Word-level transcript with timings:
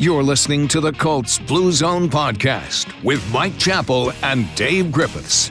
You're 0.00 0.22
listening 0.22 0.68
to 0.68 0.80
the 0.80 0.92
Colts 0.92 1.40
Blue 1.40 1.72
Zone 1.72 2.08
podcast 2.08 2.86
with 3.02 3.20
Mike 3.32 3.58
Chappell 3.58 4.12
and 4.22 4.46
Dave 4.54 4.92
Griffiths. 4.92 5.50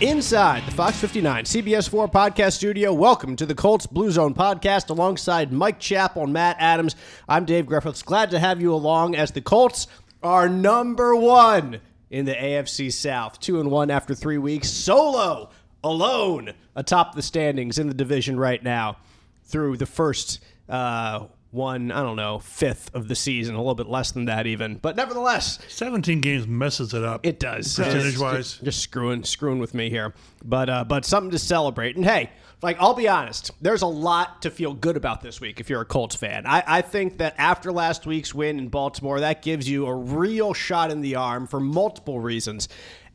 Inside 0.00 0.64
the 0.64 0.70
Fox 0.70 0.98
59 0.98 1.44
CBS 1.44 1.86
4 1.86 2.08
podcast 2.08 2.54
studio, 2.54 2.94
welcome 2.94 3.36
to 3.36 3.44
the 3.44 3.54
Colts 3.54 3.84
Blue 3.84 4.10
Zone 4.10 4.32
podcast 4.32 4.88
alongside 4.88 5.52
Mike 5.52 5.78
Chappell 5.78 6.22
and 6.22 6.32
Matt 6.32 6.56
Adams. 6.58 6.96
I'm 7.28 7.44
Dave 7.44 7.66
Griffiths. 7.66 8.02
Glad 8.02 8.30
to 8.30 8.38
have 8.38 8.62
you 8.62 8.72
along 8.72 9.14
as 9.14 9.32
the 9.32 9.42
Colts 9.42 9.86
are 10.22 10.48
number 10.48 11.14
one 11.14 11.82
in 12.08 12.24
the 12.24 12.34
AFC 12.34 12.90
South. 12.90 13.38
Two 13.38 13.60
and 13.60 13.70
one 13.70 13.90
after 13.90 14.14
three 14.14 14.38
weeks. 14.38 14.70
Solo, 14.70 15.50
alone, 15.84 16.54
atop 16.74 17.14
the 17.14 17.20
standings 17.20 17.78
in 17.78 17.86
the 17.88 17.92
division 17.94 18.38
right 18.38 18.62
now 18.62 18.96
through 19.44 19.76
the 19.76 19.84
first 19.84 20.42
uh, 20.70 21.26
one, 21.56 21.90
I 21.90 22.02
don't 22.02 22.16
know, 22.16 22.38
fifth 22.38 22.94
of 22.94 23.08
the 23.08 23.16
season, 23.16 23.54
a 23.54 23.58
little 23.58 23.74
bit 23.74 23.88
less 23.88 24.12
than 24.12 24.26
that 24.26 24.46
even. 24.46 24.76
But 24.76 24.94
nevertheless, 24.94 25.58
17 25.68 26.20
games 26.20 26.46
messes 26.46 26.94
it 26.94 27.02
up. 27.02 27.26
it 27.26 27.40
does. 27.40 27.74
Percentage 27.74 28.18
wise. 28.18 28.36
Just, 28.36 28.64
just 28.64 28.80
screwing 28.80 29.24
screwing 29.24 29.58
with 29.58 29.74
me 29.74 29.90
here. 29.90 30.14
But 30.44 30.70
uh, 30.70 30.84
but 30.84 31.04
something 31.04 31.32
to 31.32 31.38
celebrate. 31.38 31.96
And 31.96 32.04
hey, 32.04 32.30
like 32.62 32.76
I'll 32.80 32.94
be 32.94 33.08
honest, 33.08 33.50
there's 33.60 33.82
a 33.82 33.86
lot 33.86 34.42
to 34.42 34.50
feel 34.50 34.74
good 34.74 34.96
about 34.96 35.20
this 35.20 35.40
week 35.40 35.60
if 35.60 35.68
you're 35.68 35.80
a 35.80 35.86
Colts 35.86 36.14
fan. 36.14 36.46
I, 36.46 36.62
I 36.66 36.82
think 36.82 37.18
that 37.18 37.34
after 37.38 37.72
last 37.72 38.06
week's 38.06 38.34
win 38.34 38.58
in 38.58 38.68
Baltimore, 38.68 39.20
that 39.20 39.42
gives 39.42 39.68
you 39.68 39.86
a 39.86 39.94
real 39.94 40.54
shot 40.54 40.90
in 40.90 41.00
the 41.00 41.16
arm 41.16 41.46
for 41.46 41.60
multiple 41.60 42.20
reasons. 42.20 42.68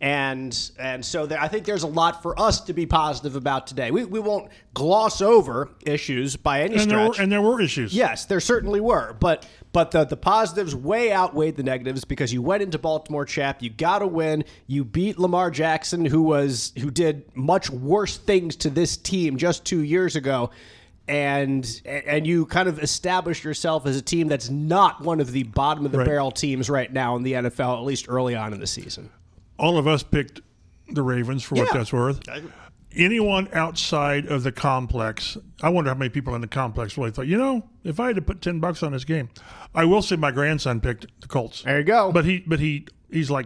And 0.03 0.71
and 0.79 1.05
so 1.05 1.27
there, 1.27 1.39
I 1.39 1.47
think 1.47 1.65
there's 1.65 1.83
a 1.83 1.87
lot 1.87 2.23
for 2.23 2.37
us 2.39 2.61
to 2.61 2.73
be 2.73 2.87
positive 2.87 3.35
about 3.35 3.67
today. 3.67 3.91
We, 3.91 4.03
we 4.03 4.19
won't 4.19 4.49
gloss 4.73 5.21
over 5.21 5.69
issues 5.85 6.35
by 6.35 6.61
any 6.63 6.75
and, 6.77 6.89
there 6.89 6.97
stretch. 7.05 7.17
were, 7.19 7.23
and 7.23 7.31
there 7.31 7.41
were 7.41 7.61
issues. 7.61 7.93
Yes, 7.93 8.25
there 8.25 8.39
certainly 8.39 8.81
were, 8.81 9.15
but 9.19 9.45
but 9.73 9.91
the 9.91 10.03
the 10.03 10.17
positives 10.17 10.73
way 10.73 11.13
outweighed 11.13 11.55
the 11.55 11.61
negatives 11.61 12.03
because 12.03 12.33
you 12.33 12.41
went 12.41 12.63
into 12.63 12.79
Baltimore, 12.79 13.25
chap. 13.25 13.61
You 13.61 13.69
got 13.69 14.01
a 14.01 14.07
win. 14.07 14.43
You 14.65 14.83
beat 14.83 15.19
Lamar 15.19 15.51
Jackson, 15.51 16.03
who 16.03 16.23
was 16.23 16.73
who 16.79 16.89
did 16.89 17.23
much 17.35 17.69
worse 17.69 18.17
things 18.17 18.55
to 18.55 18.71
this 18.71 18.97
team 18.97 19.37
just 19.37 19.65
two 19.65 19.83
years 19.83 20.15
ago. 20.15 20.49
And 21.07 21.79
and 21.85 22.25
you 22.25 22.47
kind 22.47 22.67
of 22.67 22.79
established 22.81 23.43
yourself 23.43 23.85
as 23.85 23.97
a 23.97 24.01
team 24.01 24.27
that's 24.29 24.49
not 24.49 25.01
one 25.01 25.19
of 25.19 25.31
the 25.31 25.43
bottom 25.43 25.85
of 25.85 25.91
the 25.91 25.99
Right. 25.99 26.07
barrel 26.07 26.31
teams 26.31 26.71
right 26.71 26.91
now 26.91 27.15
in 27.17 27.23
the 27.23 27.33
NFL, 27.33 27.77
at 27.77 27.83
least 27.83 28.07
early 28.09 28.33
on 28.35 28.51
in 28.51 28.59
the 28.59 28.65
season. 28.67 29.11
All 29.61 29.77
of 29.77 29.87
us 29.87 30.01
picked 30.01 30.41
the 30.89 31.03
Ravens 31.03 31.43
for 31.43 31.55
what 31.55 31.71
that's 31.71 31.93
worth. 31.93 32.19
Anyone 32.93 33.47
outside 33.53 34.25
of 34.25 34.43
the 34.43 34.51
complex, 34.51 35.37
I 35.61 35.69
wonder 35.69 35.91
how 35.91 35.95
many 35.95 36.09
people 36.09 36.35
in 36.35 36.41
the 36.41 36.47
complex 36.47 36.97
really 36.97 37.11
thought, 37.11 37.27
you 37.27 37.37
know, 37.37 37.69
if 37.85 37.99
I 37.99 38.07
had 38.07 38.15
to 38.17 38.21
put 38.21 38.41
10 38.41 38.59
bucks 38.59 38.81
on 38.83 38.91
this 38.91 39.05
game, 39.05 39.29
I 39.73 39.85
will 39.85 40.01
say 40.01 40.17
my 40.17 40.31
grandson 40.31 40.81
picked 40.81 41.05
the 41.21 41.27
Colts. 41.27 41.61
There 41.61 41.77
you 41.77 41.85
go. 41.85 42.11
But 42.11 42.25
he 42.25 42.39
but 42.39 42.59
he 42.59 42.87
he's 43.09 43.29
like 43.31 43.45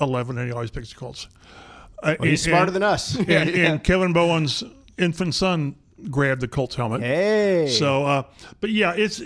11 0.00 0.38
and 0.38 0.46
he 0.48 0.52
always 0.54 0.70
picks 0.70 0.90
the 0.90 0.94
Colts. 0.94 1.26
Uh, 2.02 2.14
He's 2.22 2.46
and- 2.46 2.52
smarter 2.54 2.70
than 2.70 2.82
us. 2.82 3.16
And, 3.18 3.28
and 3.50 3.84
Kevin 3.84 4.12
Bowen's 4.12 4.62
infant 4.96 5.34
son 5.34 5.74
grabbed 6.10 6.40
the 6.42 6.48
Colts 6.48 6.76
helmet. 6.76 7.02
Hey. 7.02 7.68
So, 7.68 8.04
uh, 8.06 8.22
but 8.60 8.70
yeah, 8.70 8.94
it's 8.96 9.20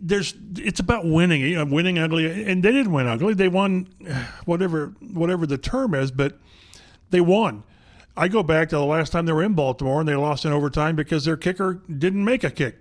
there's 0.00 0.34
it's 0.56 0.80
about 0.80 1.06
winning. 1.06 1.40
You 1.40 1.56
know, 1.56 1.64
winning 1.64 1.98
ugly, 1.98 2.44
and 2.44 2.62
they 2.62 2.72
didn't 2.72 2.92
win 2.92 3.06
ugly. 3.06 3.34
They 3.34 3.48
won, 3.48 3.88
whatever 4.44 4.94
whatever 5.00 5.46
the 5.46 5.58
term 5.58 5.94
is, 5.94 6.10
but 6.10 6.38
they 7.10 7.20
won. 7.20 7.64
I 8.16 8.28
go 8.28 8.42
back 8.42 8.68
to 8.70 8.76
the 8.76 8.84
last 8.84 9.10
time 9.10 9.26
they 9.26 9.32
were 9.32 9.42
in 9.42 9.54
Baltimore 9.54 10.00
and 10.00 10.08
they 10.08 10.14
lost 10.14 10.44
in 10.44 10.52
overtime 10.52 10.96
because 10.96 11.24
their 11.24 11.36
kicker 11.36 11.80
didn't 11.98 12.24
make 12.24 12.44
a 12.44 12.50
kick 12.50 12.76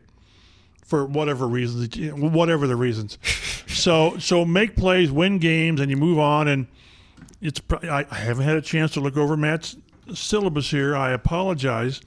for 0.84 1.06
whatever 1.06 1.48
reasons, 1.48 1.96
whatever 2.12 2.68
the 2.68 2.76
reasons. 2.76 3.18
so 3.68 4.18
so 4.18 4.44
make 4.44 4.76
plays, 4.76 5.12
win 5.12 5.40
games, 5.40 5.80
and 5.80 5.90
you 5.90 5.98
move 5.98 6.20
on. 6.20 6.48
And 6.48 6.68
it's 7.42 7.60
pro- 7.60 7.88
I, 7.90 8.06
I 8.12 8.16
haven't 8.16 8.44
had 8.44 8.58
a 8.58 8.62
chance 8.62 8.92
to 8.92 9.00
look 9.00 9.16
over 9.16 9.38
Matt's 9.38 9.78
syllabus 10.14 10.70
here. 10.70 10.96
I 10.96 11.12
apologize, 11.12 12.02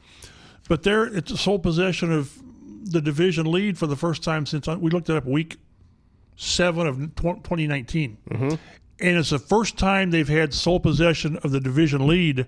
but 0.68 0.82
there 0.82 1.04
it's 1.04 1.32
a 1.32 1.38
sole 1.38 1.58
possession 1.58 2.12
of 2.12 2.42
the 2.84 3.00
division 3.00 3.50
lead 3.50 3.78
for 3.78 3.86
the 3.86 3.96
first 3.96 4.22
time 4.22 4.46
since 4.46 4.66
we 4.66 4.90
looked 4.90 5.08
it 5.08 5.16
up 5.16 5.24
week 5.24 5.56
seven 6.36 6.86
of 6.86 6.96
tw- 7.14 7.42
2019, 7.44 8.18
and 9.00 9.18
it's 9.18 9.30
the 9.30 9.38
first 9.38 9.78
time 9.78 10.10
they've 10.10 10.28
had 10.28 10.52
sole 10.54 10.80
possession 10.80 11.36
of 11.38 11.50
the 11.50 11.60
division 11.60 12.06
lead 12.06 12.46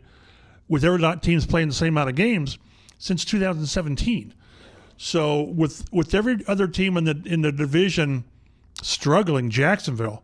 with 0.69 0.85
every 0.85 0.99
not 0.99 1.23
teams 1.23 1.47
playing 1.47 1.69
the 1.69 1.75
same 1.75 1.95
amount 1.95 2.11
of 2.11 2.17
games 2.17 2.59
since 2.99 3.25
2017. 3.25 4.35
So 4.97 5.43
with 5.43 5.85
with 5.93 6.15
every 6.15 6.39
other 6.47 6.67
team 6.67 6.97
in 6.97 7.05
the 7.05 7.23
in 7.27 7.43
the 7.43 7.53
division 7.53 8.25
struggling, 8.83 9.51
Jacksonville. 9.51 10.23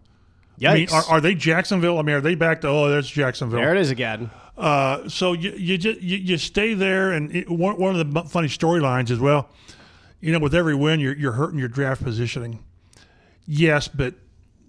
I 0.72 0.74
mean, 0.74 0.88
are, 0.92 1.02
are 1.04 1.20
they 1.20 1.34
Jacksonville? 1.34 1.98
I 1.98 2.02
mean, 2.02 2.16
are 2.16 2.20
they 2.20 2.34
back 2.34 2.60
to 2.62 2.68
oh, 2.68 2.88
there's 2.88 3.08
Jacksonville? 3.10 3.60
there 3.60 3.74
it 3.74 3.80
is 3.80 3.90
again. 3.90 4.30
Uh, 4.56 5.08
so 5.08 5.32
you 5.32 5.50
you, 5.52 5.78
just, 5.78 6.00
you 6.00 6.18
you 6.18 6.38
stay 6.38 6.74
there, 6.74 7.12
and 7.12 7.34
it, 7.34 7.50
one 7.50 7.78
one 7.78 7.98
of 7.98 8.12
the 8.12 8.22
funny 8.28 8.48
storylines 8.48 9.10
is 9.10 9.18
well, 9.18 9.48
you 10.22 10.32
know, 10.32 10.38
with 10.38 10.54
every 10.54 10.74
win, 10.74 11.00
you're 11.00 11.16
you're 11.16 11.32
hurting 11.32 11.58
your 11.58 11.68
draft 11.68 12.02
positioning. 12.02 12.64
Yes, 13.44 13.88
but 13.88 14.14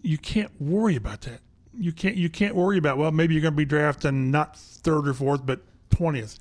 you 0.01 0.17
can't 0.17 0.51
worry 0.59 0.95
about 0.95 1.21
that. 1.21 1.39
You 1.77 1.93
can't 1.93 2.17
you 2.17 2.29
can't 2.29 2.55
worry 2.55 2.77
about 2.77 2.97
well, 2.97 3.11
maybe 3.11 3.35
you're 3.35 3.41
going 3.41 3.53
to 3.53 3.57
be 3.57 3.63
drafting 3.63 4.31
not 4.31 4.57
third 4.57 5.07
or 5.07 5.13
fourth, 5.13 5.45
but 5.45 5.61
twentieth. 5.91 6.39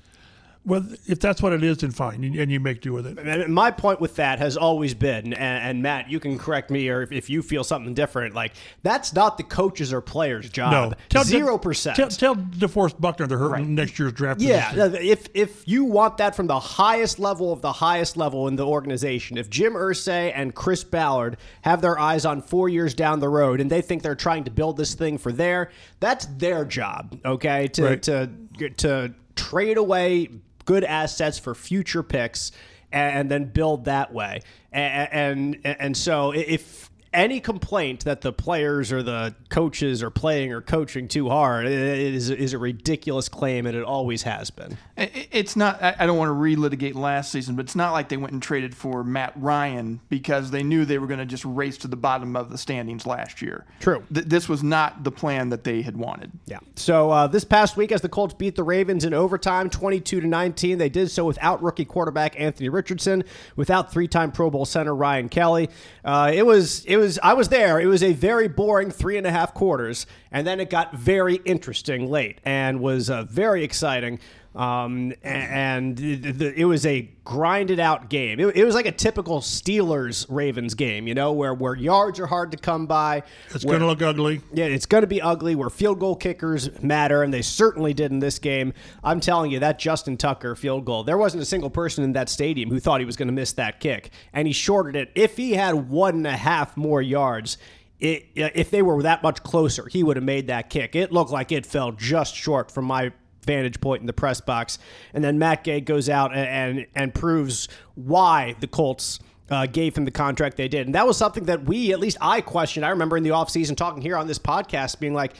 Well, 0.65 0.85
if 1.07 1.19
that's 1.19 1.41
what 1.41 1.51
it 1.51 1.61
is, 1.61 1.79
then 1.79 1.91
fine, 1.91 2.23
and 2.23 2.49
you 2.49 2.59
make 2.59 2.79
do 2.79 2.93
with 2.93 3.05
it. 3.05 3.19
And 3.19 3.53
my 3.53 3.69
point 3.69 3.99
with 3.99 4.15
that 4.15 4.39
has 4.39 4.55
always 4.55 4.93
been, 4.93 5.33
and, 5.33 5.63
and 5.63 5.83
Matt, 5.83 6.09
you 6.09 6.21
can 6.21 6.39
correct 6.39 6.71
me, 6.71 6.87
or 6.87 7.01
if, 7.01 7.11
if 7.11 7.29
you 7.29 7.41
feel 7.41 7.65
something 7.65 7.93
different, 7.93 8.33
like 8.33 8.53
that's 8.81 9.13
not 9.13 9.37
the 9.37 9.43
coaches 9.43 9.91
or 9.91 9.99
players' 9.99 10.49
job. 10.49 10.95
No, 11.13 11.23
zero 11.23 11.57
percent. 11.57 11.97
Tell, 11.97 12.07
tell 12.07 12.35
DeForest 12.35 13.01
Buckner 13.01 13.27
they're 13.27 13.37
hurting 13.37 13.75
next 13.75 13.99
year's 13.99 14.13
draft. 14.13 14.39
Yeah, 14.39 14.71
position. 14.71 15.05
if 15.05 15.27
if 15.33 15.67
you 15.67 15.83
want 15.83 16.15
that 16.17 16.33
from 16.33 16.47
the 16.47 16.59
highest 16.59 17.19
level 17.19 17.51
of 17.51 17.61
the 17.61 17.73
highest 17.73 18.15
level 18.15 18.47
in 18.47 18.55
the 18.55 18.65
organization, 18.65 19.37
if 19.37 19.49
Jim 19.49 19.73
Irsay 19.73 20.31
and 20.33 20.55
Chris 20.55 20.85
Ballard 20.85 21.35
have 21.63 21.81
their 21.81 21.99
eyes 21.99 22.23
on 22.25 22.41
four 22.41 22.69
years 22.69 22.93
down 22.93 23.19
the 23.19 23.27
road 23.27 23.59
and 23.59 23.69
they 23.69 23.81
think 23.81 24.01
they're 24.01 24.15
trying 24.15 24.45
to 24.45 24.51
build 24.51 24.77
this 24.77 24.93
thing 24.93 25.17
for 25.17 25.33
their, 25.33 25.71
that's 25.99 26.25
their 26.37 26.63
job. 26.63 27.19
Okay, 27.25 27.67
to 27.67 27.83
Right. 27.83 28.01
to 28.03 28.29
to 28.77 29.13
trade 29.35 29.77
away 29.77 30.29
good 30.65 30.83
assets 30.83 31.39
for 31.39 31.55
future 31.55 32.03
picks 32.03 32.51
and, 32.91 33.29
then 33.29 33.45
build 33.45 33.85
that 33.85 34.13
way. 34.13 34.41
And, 34.71 35.57
and 35.63 35.77
and 35.79 35.97
so 35.97 36.31
if 36.31 36.91
any 37.13 37.39
complaint 37.39 38.05
that 38.05 38.21
the 38.21 38.33
players 38.33 38.91
or 38.91 39.03
the 39.03 39.35
coaches 39.49 40.01
are 40.01 40.09
playing 40.09 40.51
or 40.51 40.61
coaching 40.61 41.07
too 41.07 41.29
hard 41.29 41.67
is 41.67 42.29
is 42.29 42.53
a 42.53 42.57
ridiculous 42.57 43.29
claim, 43.29 43.65
and 43.65 43.77
it 43.77 43.83
always 43.83 44.23
has 44.23 44.49
been. 44.49 44.77
It's 44.95 45.55
not. 45.55 45.81
I 45.81 45.95
I 45.97 46.05
don't 46.05 46.19
want 46.19 46.29
to 46.29 46.35
relitigate 46.35 46.93
last 46.93 47.31
season, 47.31 47.55
but 47.55 47.65
it's 47.65 47.75
not 47.75 47.93
like 47.93 48.09
they 48.09 48.17
went 48.17 48.33
and 48.33 48.43
traded 48.43 48.75
for 48.75 49.03
Matt 49.03 49.33
Ryan 49.35 49.99
because 50.09 50.51
they 50.51 50.61
knew 50.61 50.85
they 50.85 50.99
were 50.99 51.07
going 51.07 51.19
to 51.19 51.25
just 51.25 51.43
race 51.45 51.79
to 51.79 51.87
the 51.87 51.95
bottom 51.95 52.35
of 52.35 52.51
the 52.51 52.59
standings 52.59 53.07
last 53.07 53.41
year. 53.41 53.65
True. 53.79 54.03
Th- 54.13 54.25
this 54.25 54.47
was 54.47 54.61
not 54.61 55.03
the 55.03 55.11
plan 55.11 55.49
that 55.49 55.63
they 55.63 55.81
had 55.81 55.97
wanted. 55.97 56.31
Yeah. 56.45 56.59
So 56.75 57.09
uh, 57.09 57.25
this 57.25 57.43
past 57.43 57.75
week, 57.75 57.91
as 57.91 58.01
the 58.01 58.09
Colts 58.09 58.35
beat 58.35 58.55
the 58.55 58.63
Ravens 58.63 59.03
in 59.03 59.15
overtime, 59.15 59.67
twenty-two 59.71 60.21
to 60.21 60.27
nineteen, 60.27 60.77
they 60.77 60.89
did 60.89 61.09
so 61.09 61.25
without 61.25 61.63
rookie 61.63 61.85
quarterback 61.85 62.39
Anthony 62.39 62.69
Richardson, 62.69 63.23
without 63.55 63.91
three-time 63.91 64.31
Pro 64.31 64.51
Bowl 64.51 64.65
center 64.65 64.93
Ryan 64.93 65.27
Kelly. 65.27 65.69
Uh, 66.05 66.31
it 66.31 66.45
was, 66.45 66.85
it 66.85 66.97
was. 66.97 67.17
I 67.23 67.33
was 67.33 67.49
there. 67.49 67.79
It 67.79 67.87
was 67.87 68.03
a 68.03 68.13
very 68.13 68.47
boring 68.47 68.91
three 68.91 69.17
and 69.17 69.25
a 69.25 69.31
half 69.31 69.55
quarters, 69.55 70.05
and 70.31 70.45
then 70.45 70.59
it 70.59 70.69
got 70.69 70.93
very 70.93 71.37
interesting 71.45 72.11
late, 72.11 72.41
and 72.45 72.79
was 72.79 73.09
uh, 73.09 73.23
very 73.23 73.63
exciting. 73.63 74.19
Um, 74.55 75.13
and 75.23 75.99
it, 75.99 76.65
was 76.65 76.85
a 76.85 77.09
grinded 77.23 77.79
out 77.79 78.09
game. 78.09 78.39
It, 78.39 78.55
it 78.55 78.65
was 78.65 78.75
like 78.75 78.85
a 78.85 78.91
typical 78.91 79.41
Steelers 79.41 80.27
Ravens 80.29 80.75
game, 80.75 81.07
you 81.07 81.15
know, 81.15 81.31
where 81.31 81.55
where 81.55 81.75
yards 81.75 82.19
are 82.19 82.27
hard 82.27 82.51
to 82.51 82.57
come 82.57 82.85
by. 82.85 83.23
it's 83.49 83.65
going 83.65 83.79
to 83.79 83.87
look 83.87 84.03
ugly. 84.03 84.41
yeah, 84.53 84.65
it's 84.65 84.85
going 84.85 85.01
to 85.01 85.07
be 85.07 85.21
ugly 85.21 85.55
where 85.55 85.71
field 85.71 85.99
goal 85.99 86.15
kickers 86.15 86.69
matter, 86.83 87.23
and 87.23 87.33
they 87.33 87.41
certainly 87.41 87.95
did 87.95 88.11
in 88.11 88.19
this 88.19 88.37
game. 88.37 88.73
I'm 89.03 89.19
telling 89.19 89.49
you, 89.49 89.59
that 89.59 89.79
Justin 89.79 90.17
Tucker 90.17 90.55
field 90.55 90.85
goal, 90.85 91.03
there 91.03 91.17
wasn't 91.17 91.41
a 91.41 91.47
single 91.47 91.71
person 91.71 92.03
in 92.03 92.13
that 92.13 92.29
stadium 92.29 92.69
who 92.69 92.79
thought 92.79 92.99
he 92.99 93.05
was 93.05 93.15
going 93.15 93.29
to 93.29 93.33
miss 93.33 93.53
that 93.53 93.79
kick, 93.79 94.11
and 94.33 94.47
he 94.47 94.53
shorted 94.53 94.95
it. 94.95 95.11
If 95.15 95.35
he 95.35 95.53
had 95.53 95.89
one 95.89 96.15
and 96.15 96.27
a 96.27 96.37
half 96.37 96.77
more 96.77 97.01
yards, 97.01 97.57
it, 97.99 98.27
if 98.35 98.69
they 98.69 98.83
were 98.83 99.01
that 99.01 99.23
much 99.23 99.41
closer, 99.41 99.87
he 99.87 100.03
would 100.03 100.17
have 100.17 100.23
made 100.23 100.47
that 100.47 100.69
kick. 100.69 100.95
It 100.95 101.11
looked 101.11 101.31
like 101.31 101.51
it 101.51 101.65
fell 101.65 101.91
just 101.91 102.35
short 102.35 102.69
from 102.69 102.85
my 102.85 103.13
vantage 103.43 103.81
point 103.81 104.01
in 104.01 104.07
the 104.07 104.13
press 104.13 104.41
box. 104.41 104.79
And 105.13 105.23
then 105.23 105.39
Matt 105.39 105.63
Gay 105.63 105.81
goes 105.81 106.09
out 106.09 106.35
and 106.35 106.79
and, 106.79 106.87
and 106.95 107.13
proves 107.13 107.67
why 107.95 108.55
the 108.59 108.67
Colts 108.67 109.19
uh, 109.49 109.65
gave 109.65 109.95
him 109.95 110.05
the 110.05 110.11
contract 110.11 110.57
they 110.57 110.67
did. 110.67 110.87
And 110.87 110.95
that 110.95 111.05
was 111.05 111.17
something 111.17 111.45
that 111.45 111.65
we, 111.65 111.93
at 111.93 111.99
least 111.99 112.17
I 112.21 112.41
questioned. 112.41 112.85
I 112.85 112.89
remember 112.89 113.17
in 113.17 113.23
the 113.23 113.31
offseason 113.31 113.75
talking 113.75 114.01
here 114.01 114.17
on 114.17 114.27
this 114.27 114.39
podcast, 114.39 114.99
being 114.99 115.13
like, 115.13 115.33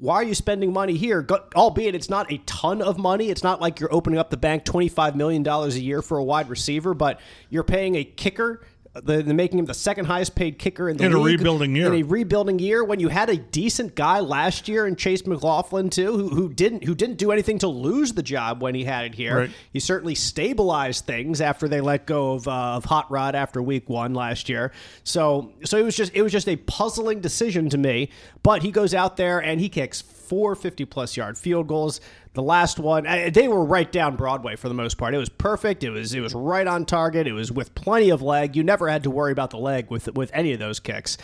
why 0.00 0.16
are 0.16 0.24
you 0.24 0.34
spending 0.34 0.72
money 0.72 0.96
here? 0.96 1.22
Go, 1.22 1.44
albeit 1.56 1.94
it's 1.94 2.08
not 2.08 2.32
a 2.32 2.38
ton 2.46 2.80
of 2.80 2.98
money. 2.98 3.30
It's 3.30 3.42
not 3.42 3.60
like 3.60 3.80
you're 3.80 3.92
opening 3.92 4.18
up 4.18 4.30
the 4.30 4.36
bank 4.36 4.64
$25 4.64 5.16
million 5.16 5.46
a 5.46 5.68
year 5.70 6.02
for 6.02 6.18
a 6.18 6.24
wide 6.24 6.48
receiver, 6.48 6.94
but 6.94 7.20
you're 7.50 7.64
paying 7.64 7.96
a 7.96 8.04
kicker 8.04 8.62
the, 9.04 9.22
the 9.22 9.34
making 9.34 9.58
him 9.58 9.66
the 9.66 9.74
second 9.74 10.06
highest 10.06 10.34
paid 10.34 10.58
kicker 10.58 10.88
in 10.88 10.96
the 10.96 11.04
In 11.04 11.12
a 11.12 11.18
rebuilding 11.18 11.74
year. 11.74 11.92
In 11.92 12.00
a 12.00 12.02
rebuilding 12.02 12.58
year, 12.58 12.84
when 12.84 13.00
you 13.00 13.08
had 13.08 13.30
a 13.30 13.36
decent 13.36 13.94
guy 13.94 14.20
last 14.20 14.68
year 14.68 14.86
in 14.86 14.96
Chase 14.96 15.26
McLaughlin 15.26 15.90
too, 15.90 16.16
who, 16.16 16.28
who 16.28 16.48
didn't 16.52 16.84
who 16.84 16.94
didn't 16.94 17.16
do 17.16 17.32
anything 17.32 17.58
to 17.60 17.68
lose 17.68 18.12
the 18.12 18.22
job 18.22 18.62
when 18.62 18.74
he 18.74 18.84
had 18.84 19.04
it 19.04 19.14
here. 19.14 19.38
Right. 19.38 19.50
He 19.72 19.80
certainly 19.80 20.14
stabilized 20.14 21.04
things 21.04 21.40
after 21.40 21.68
they 21.68 21.80
let 21.80 22.06
go 22.06 22.34
of, 22.34 22.48
uh, 22.48 22.76
of 22.76 22.84
Hot 22.86 23.10
Rod 23.10 23.34
after 23.34 23.62
Week 23.62 23.88
One 23.88 24.14
last 24.14 24.48
year. 24.48 24.72
So 25.04 25.52
so 25.64 25.78
it 25.78 25.82
was 25.82 25.96
just 25.96 26.12
it 26.14 26.22
was 26.22 26.32
just 26.32 26.48
a 26.48 26.56
puzzling 26.56 27.20
decision 27.20 27.68
to 27.70 27.78
me. 27.78 28.10
But 28.42 28.62
he 28.62 28.70
goes 28.70 28.94
out 28.94 29.16
there 29.16 29.40
and 29.40 29.60
he 29.60 29.68
kicks 29.68 30.02
four 30.28 30.54
50 30.54 30.84
plus 30.84 31.16
yard 31.16 31.38
field 31.38 31.66
goals. 31.66 32.00
The 32.34 32.42
last 32.42 32.78
one, 32.78 33.04
they 33.32 33.48
were 33.48 33.64
right 33.64 33.90
down 33.90 34.16
Broadway 34.16 34.56
for 34.56 34.68
the 34.68 34.74
most 34.74 34.96
part. 34.98 35.14
It 35.14 35.18
was 35.18 35.28
perfect. 35.28 35.82
It 35.82 35.90
was 35.90 36.14
it 36.14 36.20
was 36.20 36.34
right 36.34 36.66
on 36.66 36.84
target. 36.84 37.26
It 37.26 37.32
was 37.32 37.50
with 37.50 37.74
plenty 37.74 38.10
of 38.10 38.22
leg. 38.22 38.54
You 38.54 38.62
never 38.62 38.88
had 38.88 39.02
to 39.04 39.10
worry 39.10 39.32
about 39.32 39.50
the 39.50 39.58
leg 39.58 39.90
with 39.90 40.14
with 40.14 40.30
any 40.34 40.52
of 40.52 40.58
those 40.58 40.78
kicks. 40.78 41.18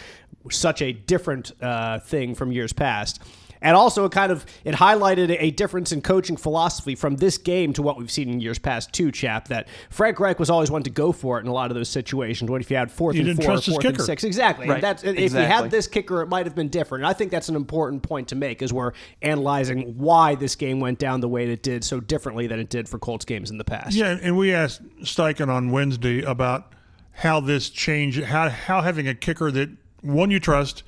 Such 0.50 0.82
a 0.82 0.92
different 0.92 1.52
uh, 1.62 2.00
thing 2.00 2.34
from 2.34 2.52
years 2.52 2.72
past. 2.72 3.22
And 3.64 3.74
also, 3.76 4.04
it 4.04 4.12
kind 4.12 4.30
of 4.30 4.44
it 4.64 4.74
highlighted 4.74 5.36
a 5.40 5.50
difference 5.50 5.90
in 5.90 6.02
coaching 6.02 6.36
philosophy 6.36 6.94
from 6.94 7.16
this 7.16 7.38
game 7.38 7.72
to 7.72 7.82
what 7.82 7.96
we've 7.96 8.10
seen 8.10 8.28
in 8.28 8.40
years 8.40 8.58
past 8.58 8.92
too. 8.92 9.10
Chap 9.10 9.48
that 9.48 9.68
Frank 9.90 10.20
Reich 10.20 10.38
was 10.38 10.50
always 10.50 10.70
one 10.70 10.82
to 10.82 10.90
go 10.90 11.10
for 11.12 11.38
it 11.38 11.40
in 11.40 11.46
a 11.48 11.52
lot 11.52 11.70
of 11.70 11.74
those 11.74 11.88
situations. 11.88 12.50
What 12.50 12.60
if 12.60 12.70
you 12.70 12.76
had 12.76 12.92
fourth 12.92 13.14
He 13.14 13.20
and 13.20 13.28
didn't 13.28 13.38
four, 13.38 13.52
trust 13.54 13.68
and 13.68 14.00
six, 14.02 14.22
exactly. 14.22 14.68
Right. 14.68 14.74
And 14.74 14.82
that's 14.82 15.02
if 15.02 15.16
Exactly. 15.16 15.40
you 15.42 15.62
had 15.62 15.70
this 15.70 15.86
kicker, 15.86 16.20
it 16.20 16.28
might 16.28 16.46
have 16.46 16.54
been 16.54 16.68
different. 16.68 17.04
And 17.04 17.08
I 17.08 17.14
think 17.14 17.30
that's 17.30 17.48
an 17.48 17.56
important 17.56 18.02
point 18.02 18.28
to 18.28 18.34
make 18.34 18.62
as 18.62 18.72
we're 18.72 18.92
analyzing 19.22 19.96
why 19.96 20.34
this 20.34 20.54
game 20.56 20.78
went 20.78 20.98
down 20.98 21.20
the 21.20 21.28
way 21.28 21.50
it 21.50 21.62
did 21.62 21.84
so 21.84 22.00
differently 22.00 22.46
than 22.46 22.60
it 22.60 22.68
did 22.68 22.88
for 22.88 22.98
Colts 22.98 23.24
games 23.24 23.50
in 23.50 23.58
the 23.58 23.64
past. 23.64 23.96
Yeah, 23.96 24.18
and 24.20 24.36
we 24.36 24.52
asked 24.52 24.82
Steichen 25.00 25.48
on 25.48 25.70
Wednesday 25.70 26.22
about 26.22 26.72
how 27.12 27.40
this 27.40 27.70
changed, 27.70 28.22
how 28.24 28.48
how 28.50 28.82
having 28.82 29.08
a 29.08 29.14
kicker 29.14 29.50
that 29.52 29.70
one 30.02 30.30
you 30.30 30.38
trust, 30.40 30.82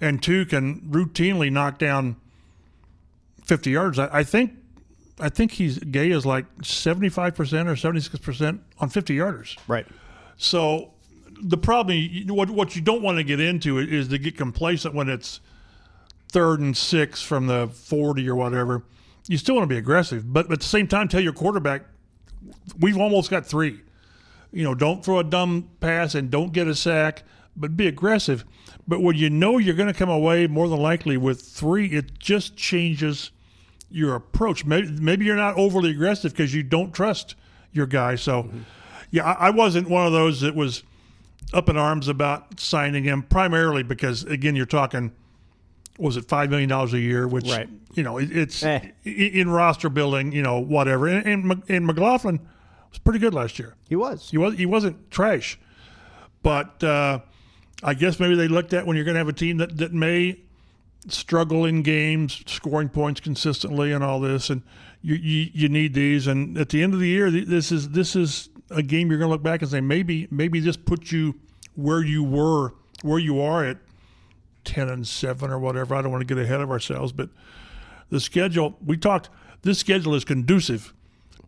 and 0.00 0.22
two 0.22 0.46
can 0.46 0.80
routinely 0.82 1.50
knock 1.50 1.78
down 1.78 2.16
fifty 3.44 3.70
yards. 3.70 3.98
I, 3.98 4.08
I 4.12 4.24
think, 4.24 4.52
I 5.18 5.28
think 5.28 5.52
he's 5.52 5.78
Gay 5.78 6.10
is 6.10 6.24
like 6.26 6.46
seventy 6.62 7.08
five 7.08 7.34
percent 7.34 7.68
or 7.68 7.76
seventy 7.76 8.00
six 8.00 8.18
percent 8.18 8.62
on 8.78 8.88
fifty 8.88 9.16
yarders. 9.16 9.56
Right. 9.66 9.86
So 10.36 10.92
the 11.40 11.56
problem, 11.56 12.26
what 12.28 12.50
what 12.50 12.76
you 12.76 12.82
don't 12.82 13.02
want 13.02 13.18
to 13.18 13.24
get 13.24 13.40
into 13.40 13.78
is 13.78 14.08
to 14.08 14.18
get 14.18 14.36
complacent 14.36 14.94
when 14.94 15.08
it's 15.08 15.40
third 16.28 16.60
and 16.60 16.76
six 16.76 17.22
from 17.22 17.46
the 17.46 17.68
forty 17.68 18.28
or 18.28 18.36
whatever. 18.36 18.82
You 19.26 19.36
still 19.36 19.56
want 19.56 19.68
to 19.68 19.74
be 19.74 19.78
aggressive, 19.78 20.32
but 20.32 20.50
at 20.50 20.60
the 20.60 20.66
same 20.66 20.86
time, 20.86 21.08
tell 21.08 21.20
your 21.20 21.34
quarterback, 21.34 21.82
we've 22.78 22.96
almost 22.96 23.30
got 23.30 23.44
three. 23.44 23.80
You 24.52 24.64
know, 24.64 24.74
don't 24.74 25.04
throw 25.04 25.18
a 25.18 25.24
dumb 25.24 25.68
pass 25.80 26.14
and 26.14 26.30
don't 26.30 26.52
get 26.52 26.66
a 26.66 26.74
sack, 26.74 27.24
but 27.54 27.76
be 27.76 27.86
aggressive. 27.86 28.44
But 28.88 29.02
when 29.02 29.16
you 29.16 29.28
know 29.28 29.58
you're 29.58 29.74
going 29.76 29.92
to 29.92 29.98
come 29.98 30.08
away 30.08 30.46
more 30.46 30.66
than 30.66 30.80
likely 30.80 31.16
with 31.18 31.42
three, 31.42 31.88
it 31.88 32.18
just 32.18 32.56
changes 32.56 33.30
your 33.90 34.14
approach. 34.14 34.64
Maybe, 34.64 34.88
maybe 34.90 35.26
you're 35.26 35.36
not 35.36 35.56
overly 35.56 35.90
aggressive 35.90 36.32
because 36.32 36.54
you 36.54 36.62
don't 36.62 36.92
trust 36.94 37.34
your 37.72 37.84
guy. 37.86 38.14
So, 38.14 38.48
yeah, 39.10 39.24
I, 39.24 39.48
I 39.48 39.50
wasn't 39.50 39.90
one 39.90 40.06
of 40.06 40.12
those 40.12 40.40
that 40.40 40.54
was 40.54 40.82
up 41.52 41.68
in 41.68 41.76
arms 41.76 42.08
about 42.08 42.58
signing 42.58 43.04
him, 43.04 43.22
primarily 43.22 43.82
because, 43.82 44.24
again, 44.24 44.56
you're 44.56 44.64
talking, 44.66 45.12
was 45.98 46.16
it 46.16 46.26
$5 46.26 46.48
million 46.48 46.70
a 46.72 46.86
year, 46.96 47.28
which, 47.28 47.48
Right. 47.50 47.68
you 47.92 48.02
know, 48.02 48.16
it, 48.18 48.34
it's 48.34 48.62
Eh. 48.62 48.80
in 49.04 49.50
roster 49.50 49.90
building, 49.90 50.32
you 50.32 50.42
know, 50.42 50.58
whatever. 50.60 51.06
And, 51.08 51.26
and, 51.26 51.62
and 51.68 51.86
McLaughlin 51.86 52.40
was 52.90 52.98
pretty 52.98 53.18
good 53.18 53.34
last 53.34 53.58
year. 53.58 53.74
He 53.88 53.96
was. 53.96 54.30
He 54.30 54.38
was 54.38 54.54
he 54.56 54.64
wasn't 54.66 55.10
trash, 55.10 55.58
but 56.42 56.82
uh, 56.84 57.20
I 57.82 57.94
guess 57.94 58.18
maybe 58.18 58.34
they 58.34 58.48
looked 58.48 58.72
at 58.72 58.86
when 58.86 58.96
you're 58.96 59.04
going 59.04 59.14
to 59.14 59.20
have 59.20 59.28
a 59.28 59.32
team 59.32 59.58
that, 59.58 59.76
that 59.78 59.92
may 59.92 60.40
struggle 61.06 61.64
in 61.64 61.82
games, 61.82 62.42
scoring 62.46 62.88
points 62.88 63.20
consistently, 63.20 63.92
and 63.92 64.02
all 64.02 64.20
this, 64.20 64.50
and 64.50 64.62
you, 65.00 65.14
you 65.14 65.50
you 65.52 65.68
need 65.68 65.94
these. 65.94 66.26
And 66.26 66.58
at 66.58 66.70
the 66.70 66.82
end 66.82 66.92
of 66.94 67.00
the 67.00 67.08
year, 67.08 67.30
this 67.30 67.70
is 67.70 67.90
this 67.90 68.16
is 68.16 68.48
a 68.70 68.82
game 68.82 69.10
you're 69.10 69.18
going 69.18 69.28
to 69.28 69.32
look 69.32 69.42
back 69.42 69.62
and 69.62 69.70
say 69.70 69.80
maybe 69.80 70.26
maybe 70.30 70.60
this 70.60 70.76
put 70.76 71.12
you 71.12 71.36
where 71.76 72.02
you 72.02 72.24
were, 72.24 72.74
where 73.02 73.20
you 73.20 73.40
are 73.40 73.64
at 73.64 73.78
ten 74.64 74.88
and 74.88 75.06
seven 75.06 75.50
or 75.50 75.58
whatever. 75.58 75.94
I 75.94 76.02
don't 76.02 76.10
want 76.10 76.26
to 76.26 76.34
get 76.34 76.42
ahead 76.42 76.60
of 76.60 76.70
ourselves, 76.70 77.12
but 77.12 77.30
the 78.10 78.20
schedule 78.20 78.76
we 78.84 78.96
talked. 78.96 79.30
This 79.62 79.78
schedule 79.78 80.14
is 80.14 80.24
conducive 80.24 80.94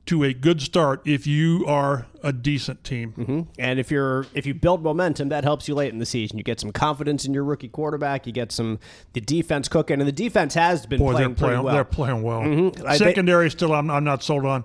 to 0.07 0.25
a 0.25 0.33
good 0.33 0.61
start 0.61 1.03
if 1.07 1.27
you 1.27 1.65
are 1.67 2.07
a 2.23 2.33
decent 2.33 2.83
team. 2.85 3.15
Mm-hmm. 3.17 3.41
And 3.59 3.79
if 3.79 3.91
you're 3.91 4.27
if 4.35 4.45
you 4.47 4.55
build 4.55 4.83
momentum, 4.83 5.29
that 5.29 5.45
helps 5.45 5.69
you 5.69 5.75
late 5.75 5.93
in 5.93 5.99
the 5.99 6.07
season. 6.07 6.37
You 6.39 6.45
get 6.45 6.59
some 6.61 6.73
confidence 6.73 7.25
in 7.25 7.33
your 7.35 7.45
rookie 7.45 7.69
quarterback. 7.69 8.27
You 8.27 8.33
get 8.33 8.51
some 8.53 8.79
the 9.13 9.21
defense 9.21 9.69
cooking, 9.69 10.01
and 10.01 10.09
the 10.09 10.13
defense 10.13 10.55
has 10.55 10.87
been 10.87 10.99
Boy, 10.99 11.13
playing 11.13 11.29
they're 11.29 11.37
playing. 11.37 11.63
well. 11.63 11.75
They're 11.75 11.85
playing 11.85 12.23
well. 12.23 12.41
Mm-hmm. 12.41 12.83
They- 12.87 12.97
Secondary 12.99 13.51
still, 13.51 13.73
I'm, 13.73 13.91
I'm 13.91 14.05
not 14.05 14.23
sold 14.23 14.45
on. 14.47 14.65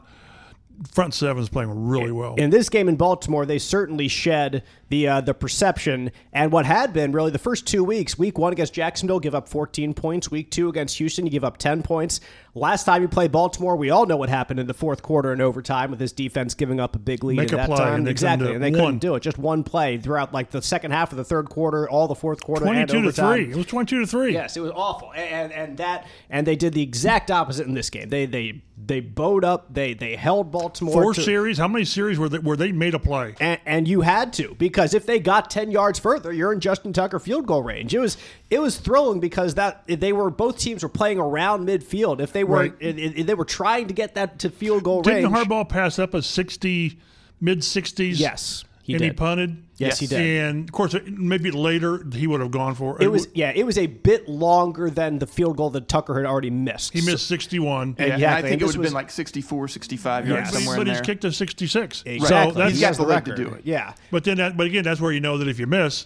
Front 0.92 1.14
seven 1.14 1.42
is 1.42 1.50
playing 1.50 1.88
really 1.88 2.12
well. 2.12 2.36
in 2.36 2.50
this 2.50 2.70
game 2.70 2.90
in 2.90 2.96
Baltimore, 2.96 3.46
they 3.46 3.60
certainly 3.60 4.08
shed 4.08 4.64
the 4.90 5.08
uh, 5.08 5.22
the 5.22 5.34
perception 5.34 6.12
and 6.34 6.52
what 6.52 6.66
had 6.66 6.94
been 6.94 7.12
really 7.12 7.32
the 7.32 7.40
first 7.40 7.66
two 7.66 7.84
weeks. 7.84 8.18
Week 8.20 8.38
one 8.38 8.52
against 8.54 8.74
Jacksonville, 8.74 9.20
give 9.20 9.34
up 9.34 9.48
14 9.50 9.94
points. 9.94 10.30
Week 10.30 10.52
two 10.52 10.70
against 10.70 10.98
Houston, 10.98 11.26
you 11.26 11.32
give 11.32 11.44
up 11.44 11.58
10 11.58 11.82
points. 11.82 12.20
Last 12.54 12.84
time 12.86 13.02
you 13.02 13.08
played 13.08 13.32
Baltimore, 13.32 13.76
we 13.76 13.90
all 13.90 14.06
know 14.06 14.16
what 14.16 14.30
happened 14.30 14.60
in 14.60 14.68
the 14.68 14.74
fourth 14.74 15.02
quarter 15.02 15.32
and 15.34 15.42
overtime 15.42 15.90
with 15.90 16.00
this 16.00 16.12
defense 16.12 16.54
giving 16.54 16.80
up 16.80 16.96
a 16.96 17.00
big 17.00 17.24
lead 17.24 17.38
Make 17.38 17.48
at 17.48 17.54
a 17.54 17.56
that 17.58 17.68
play, 17.68 17.78
time. 17.78 17.94
and 17.96 18.08
exactly, 18.08 18.54
and 18.54 18.64
they 18.64 18.72
One. 18.72 18.80
couldn't 18.80 19.00
do 19.00 19.16
it. 19.16 19.22
Just 19.22 19.38
one 19.38 19.64
play 19.64 19.98
throughout 19.98 20.34
like 20.34 20.52
the 20.52 20.62
second 20.62 20.92
half 20.92 21.12
of 21.12 21.18
the 21.18 21.24
third 21.26 21.50
quarter, 21.50 21.90
all 21.90 22.08
the 22.08 22.16
fourth 22.16 22.44
quarter, 22.44 22.66
and 22.68 22.88
Twenty-two 22.90 23.02
to 23.02 23.12
three. 23.12 23.52
It 23.52 23.56
was 23.58 23.66
twenty-two 23.66 24.02
to 24.02 24.08
three. 24.08 24.34
Yes, 24.34 24.56
it 24.56 24.62
was 24.62 24.72
awful, 24.76 25.12
and 25.14 25.52
and 25.52 25.78
that 25.78 26.06
and 26.30 26.46
they 26.46 26.56
did 26.56 26.74
the 26.74 26.82
exact 26.84 27.32
opposite 27.32 27.66
in 27.68 27.74
this 27.74 27.90
game. 27.90 28.10
They 28.10 28.26
they 28.26 28.62
they 28.78 29.00
bowed 29.00 29.46
up. 29.46 29.74
They 29.74 29.94
they 29.94 30.16
held 30.18 30.52
Baltimore 30.52 30.94
Four 31.02 31.14
to- 31.14 31.22
series. 31.24 31.58
How 31.58 31.68
many 31.68 31.86
series 31.86 32.20
were 32.20 32.28
they, 32.28 32.40
were 32.40 32.58
they 32.58 32.72
made 32.74 32.94
a 32.94 33.00
play? 33.00 33.34
and, 33.40 33.60
and 33.66 33.88
you 33.88 34.02
had 34.02 34.34
to 34.34 34.54
because 34.60 34.94
if 34.94 35.06
they 35.06 35.18
got 35.20 35.50
10 35.50 35.72
yards 35.72 35.98
further 35.98 36.32
you're 36.34 36.52
in 36.52 36.60
justin 36.60 36.92
tucker 36.94 37.20
field 37.20 37.46
goal 37.48 37.64
range 37.64 37.94
it 37.96 38.00
was 38.00 38.18
it 38.50 38.60
was 38.60 38.78
thrilling 38.78 39.20
because 39.20 39.56
that 39.56 39.84
they 39.88 40.12
were 40.14 40.30
both 40.30 40.58
teams 40.60 40.84
were 40.84 40.90
playing 40.90 41.20
around 41.20 41.66
midfield 41.68 42.20
if 42.20 42.34
they 42.34 42.44
were 42.44 42.58
Right. 42.58 42.74
it, 42.80 43.00
it- 43.00 43.28
they 43.28 43.34
were 43.34 43.46
trying 43.46 43.88
to 43.88 43.94
get 43.94 44.16
that 44.16 44.40
to 44.40 44.50
field 44.50 44.84
goal 44.84 44.98
range. 44.98 45.22
Didn't 45.22 45.32
range 45.34 45.48
Harbaugh 45.48 45.68
pass 45.70 45.98
up 45.98 46.14
a 46.14 46.22
sixty, 46.22 47.00
mid 47.40 47.64
sixties? 47.64 48.20
yes 48.20 48.64
he 48.86 48.94
and 48.94 49.04
he 49.04 49.12
punted. 49.12 49.64
Yes, 49.78 50.00
he 50.00 50.06
did. 50.06 50.22
And 50.44 50.70
of 50.70 50.72
course, 50.72 50.96
maybe 51.08 51.50
later 51.50 52.06
he 52.14 52.28
would 52.28 52.40
have 52.40 52.52
gone 52.52 52.76
for 52.76 53.02
it 53.02 53.12
was 53.12 53.28
yeah 53.34 53.52
it 53.54 53.66
was 53.66 53.78
a 53.80 53.88
bit 53.88 54.30
longer 54.30 54.92
than 54.92 55.18
the 55.18 55.26
field 55.26 55.58
goal 55.58 55.72
that 55.72 55.88
tucker 55.90 56.14
had 56.16 56.26
already 56.26 56.52
missed 56.52 56.94
He 56.94 57.02
missed 57.02 57.28
sixty-one. 57.28 57.96
And- 57.98 58.08
Yeah, 58.08 58.14
and 58.16 58.26
I 58.26 58.42
think 58.42 58.54
and 58.54 58.62
it 58.62 58.66
would 58.66 58.74
have 58.76 58.80
was- 58.82 58.90
been 58.92 58.94
like 58.94 59.10
64, 59.10 59.68
65 59.68 60.28
yards 60.28 60.40
Yes. 60.40 60.52
but, 60.52 60.58
somewhere 60.60 60.78
but 60.78 60.82
in 60.82 60.88
he's 60.94 60.98
there. 60.98 61.04
kicked 61.04 61.26
a 61.26 61.32
sixty-six. 61.32 62.04
exactly 62.06 62.54
So 62.54 62.60
that's 62.60 62.70
He's 62.72 62.78
He 62.80 62.82
got 62.82 62.88
has 62.88 62.98
the 62.98 63.04
leg 63.04 63.26
to 63.26 63.36
do 63.36 63.48
it. 63.50 63.62
yeah 63.66 63.94
But 64.12 64.24
then, 64.24 64.38
that, 64.38 64.56
but 64.56 64.68
again, 64.68 64.84
that's 64.84 65.02
where 65.02 65.12
you 65.12 65.20
know 65.20 65.40
that 65.40 65.48
if 65.48 65.60
you 65.60 65.66
miss, 65.68 66.06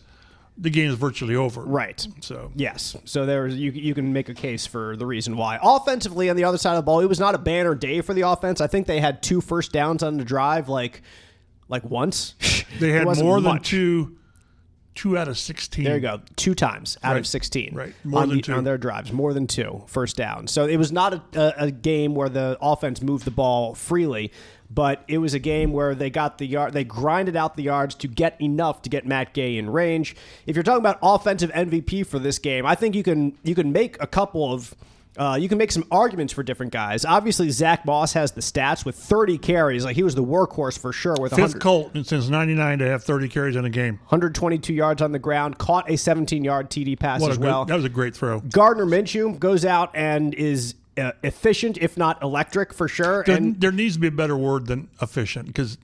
the 0.57 0.69
game 0.69 0.89
is 0.89 0.95
virtually 0.95 1.35
over. 1.35 1.61
right 1.63 2.07
So 2.21 2.51
Yes. 2.55 2.95
So 3.05 3.25
there's 3.25 3.55
you 3.55 3.71
you 3.71 3.93
can 3.93 4.11
make 4.13 4.29
a 4.29 4.33
case 4.33 4.65
for 4.65 4.95
the 4.97 5.05
reason 5.05 5.37
why. 5.37 5.59
Offensively 5.61 6.29
on 6.29 6.35
the 6.37 6.43
other 6.45 6.57
side 6.57 6.71
of 6.71 6.77
the 6.77 6.83
ball, 6.83 7.01
it 7.01 7.05
was 7.09 7.19
not 7.19 7.35
a 7.35 7.37
banner 7.37 7.75
day 7.75 8.01
for 8.01 8.13
the 8.15 8.21
offense. 8.21 8.61
I 8.61 8.67
think 8.67 8.87
they 8.87 8.99
had 8.99 9.21
two 9.21 9.41
first 9.41 9.71
downs 9.73 10.01
on 10.01 10.17
the 10.17 10.23
drive 10.25 10.67
like 10.69 11.01
like 11.69 11.83
once. 11.85 12.35
they 12.79 12.91
had 12.91 13.05
more 13.05 13.39
than 13.41 13.43
much. 13.53 13.69
two, 13.69 14.17
two 14.95 15.17
out 15.17 15.27
of 15.27 15.37
sixteen. 15.37 15.85
There 15.85 15.95
you 15.95 16.01
go. 16.01 16.21
Two 16.35 16.53
times 16.55 16.97
out 17.03 17.13
Right. 17.13 17.19
of 17.19 17.27
16. 17.27 17.73
Right. 17.73 17.93
More 18.03 18.23
on, 18.23 18.29
than 18.29 18.37
the- 18.39 18.41
two. 18.43 18.53
on 18.53 18.63
their 18.65 18.77
drives. 18.77 19.11
More 19.13 19.33
than 19.33 19.47
two 19.47 19.83
first 19.87 20.17
down. 20.17 20.47
So 20.47 20.65
it 20.65 20.77
was 20.77 20.91
not 20.91 21.13
a, 21.13 21.21
a, 21.35 21.65
a 21.67 21.71
game 21.71 22.15
where 22.15 22.29
the 22.29 22.57
offense 22.61 23.01
moved 23.01 23.23
the 23.25 23.31
ball 23.31 23.75
freely, 23.75 24.31
but 24.69 25.03
it 25.07 25.19
was 25.19 25.33
a 25.33 25.39
game 25.39 25.71
where 25.71 25.95
they 25.95 26.09
got 26.09 26.37
the 26.37 26.45
yard, 26.45 26.73
they 26.73 26.83
grinded 26.83 27.35
out 27.35 27.55
the 27.55 27.63
yards 27.63 27.95
to 27.95 28.07
get 28.07 28.39
enough 28.41 28.81
to 28.83 28.89
get 28.89 29.05
Matt 29.05 29.33
Gay 29.33 29.57
in 29.57 29.69
range. 29.69 30.15
If 30.45 30.55
you're 30.55 30.63
talking 30.63 30.81
about 30.81 30.99
offensive 31.01 31.51
MVP 31.51 32.05
for 32.05 32.19
this 32.19 32.37
game, 32.39 32.65
I 32.65 32.75
think 32.75 32.95
you 32.95 33.03
can 33.03 33.37
you 33.43 33.55
can 33.55 33.71
make 33.71 33.95
a 34.01 34.07
couple 34.07 34.51
of 34.53 34.75
uh, 35.19 35.35
you 35.35 35.49
can 35.49 35.57
make 35.57 35.71
some 35.71 35.83
arguments 35.91 36.31
for 36.31 36.43
different 36.43 36.71
guys. 36.71 37.03
Obviously, 37.03 37.49
Zach 37.49 37.85
Moss 37.85 38.13
has 38.13 38.31
the 38.31 38.41
stats 38.41 38.85
with 38.85 38.95
30 38.95 39.37
carries. 39.37 39.83
Like 39.83 39.95
he 39.97 40.03
was 40.03 40.15
the 40.15 40.23
workhorse 40.23 40.79
for 40.79 40.93
sure 40.93 41.15
with 41.19 41.31
Fifth 41.31 41.55
100, 41.55 41.61
Colt 41.61 41.91
since 42.05 42.29
'99 42.29 42.79
to 42.79 42.87
have 42.87 43.03
30 43.03 43.27
carries 43.27 43.55
in 43.57 43.65
a 43.65 43.69
game. 43.69 43.95
122 44.03 44.73
yards 44.73 45.01
on 45.01 45.11
the 45.11 45.19
ground. 45.19 45.57
Caught 45.57 45.91
a 45.91 45.97
17 45.97 46.43
yard 46.43 46.69
TD 46.69 46.97
pass 46.97 47.21
What 47.21 47.31
as 47.31 47.37
good, 47.37 47.45
well. 47.45 47.65
that 47.65 47.75
was 47.75 47.85
a 47.85 47.89
great 47.89 48.15
throw. 48.15 48.39
Gardner 48.39 48.85
Minshew 48.85 49.37
goes 49.37 49.65
out 49.65 49.91
and 49.93 50.33
is 50.33 50.75
uh, 50.97 51.11
efficient, 51.23 51.77
if 51.79 51.97
not 51.97 52.21
electric, 52.23 52.73
for 52.73 52.87
sure. 52.87 53.23
There, 53.25 53.35
And 53.35 53.59
there 53.59 53.71
needs 53.71 53.95
to 53.95 53.99
be 53.99 54.07
a 54.07 54.11
better 54.11 54.37
word 54.37 54.67
than 54.67 54.89
efficient 55.01 55.47
because 55.47 55.77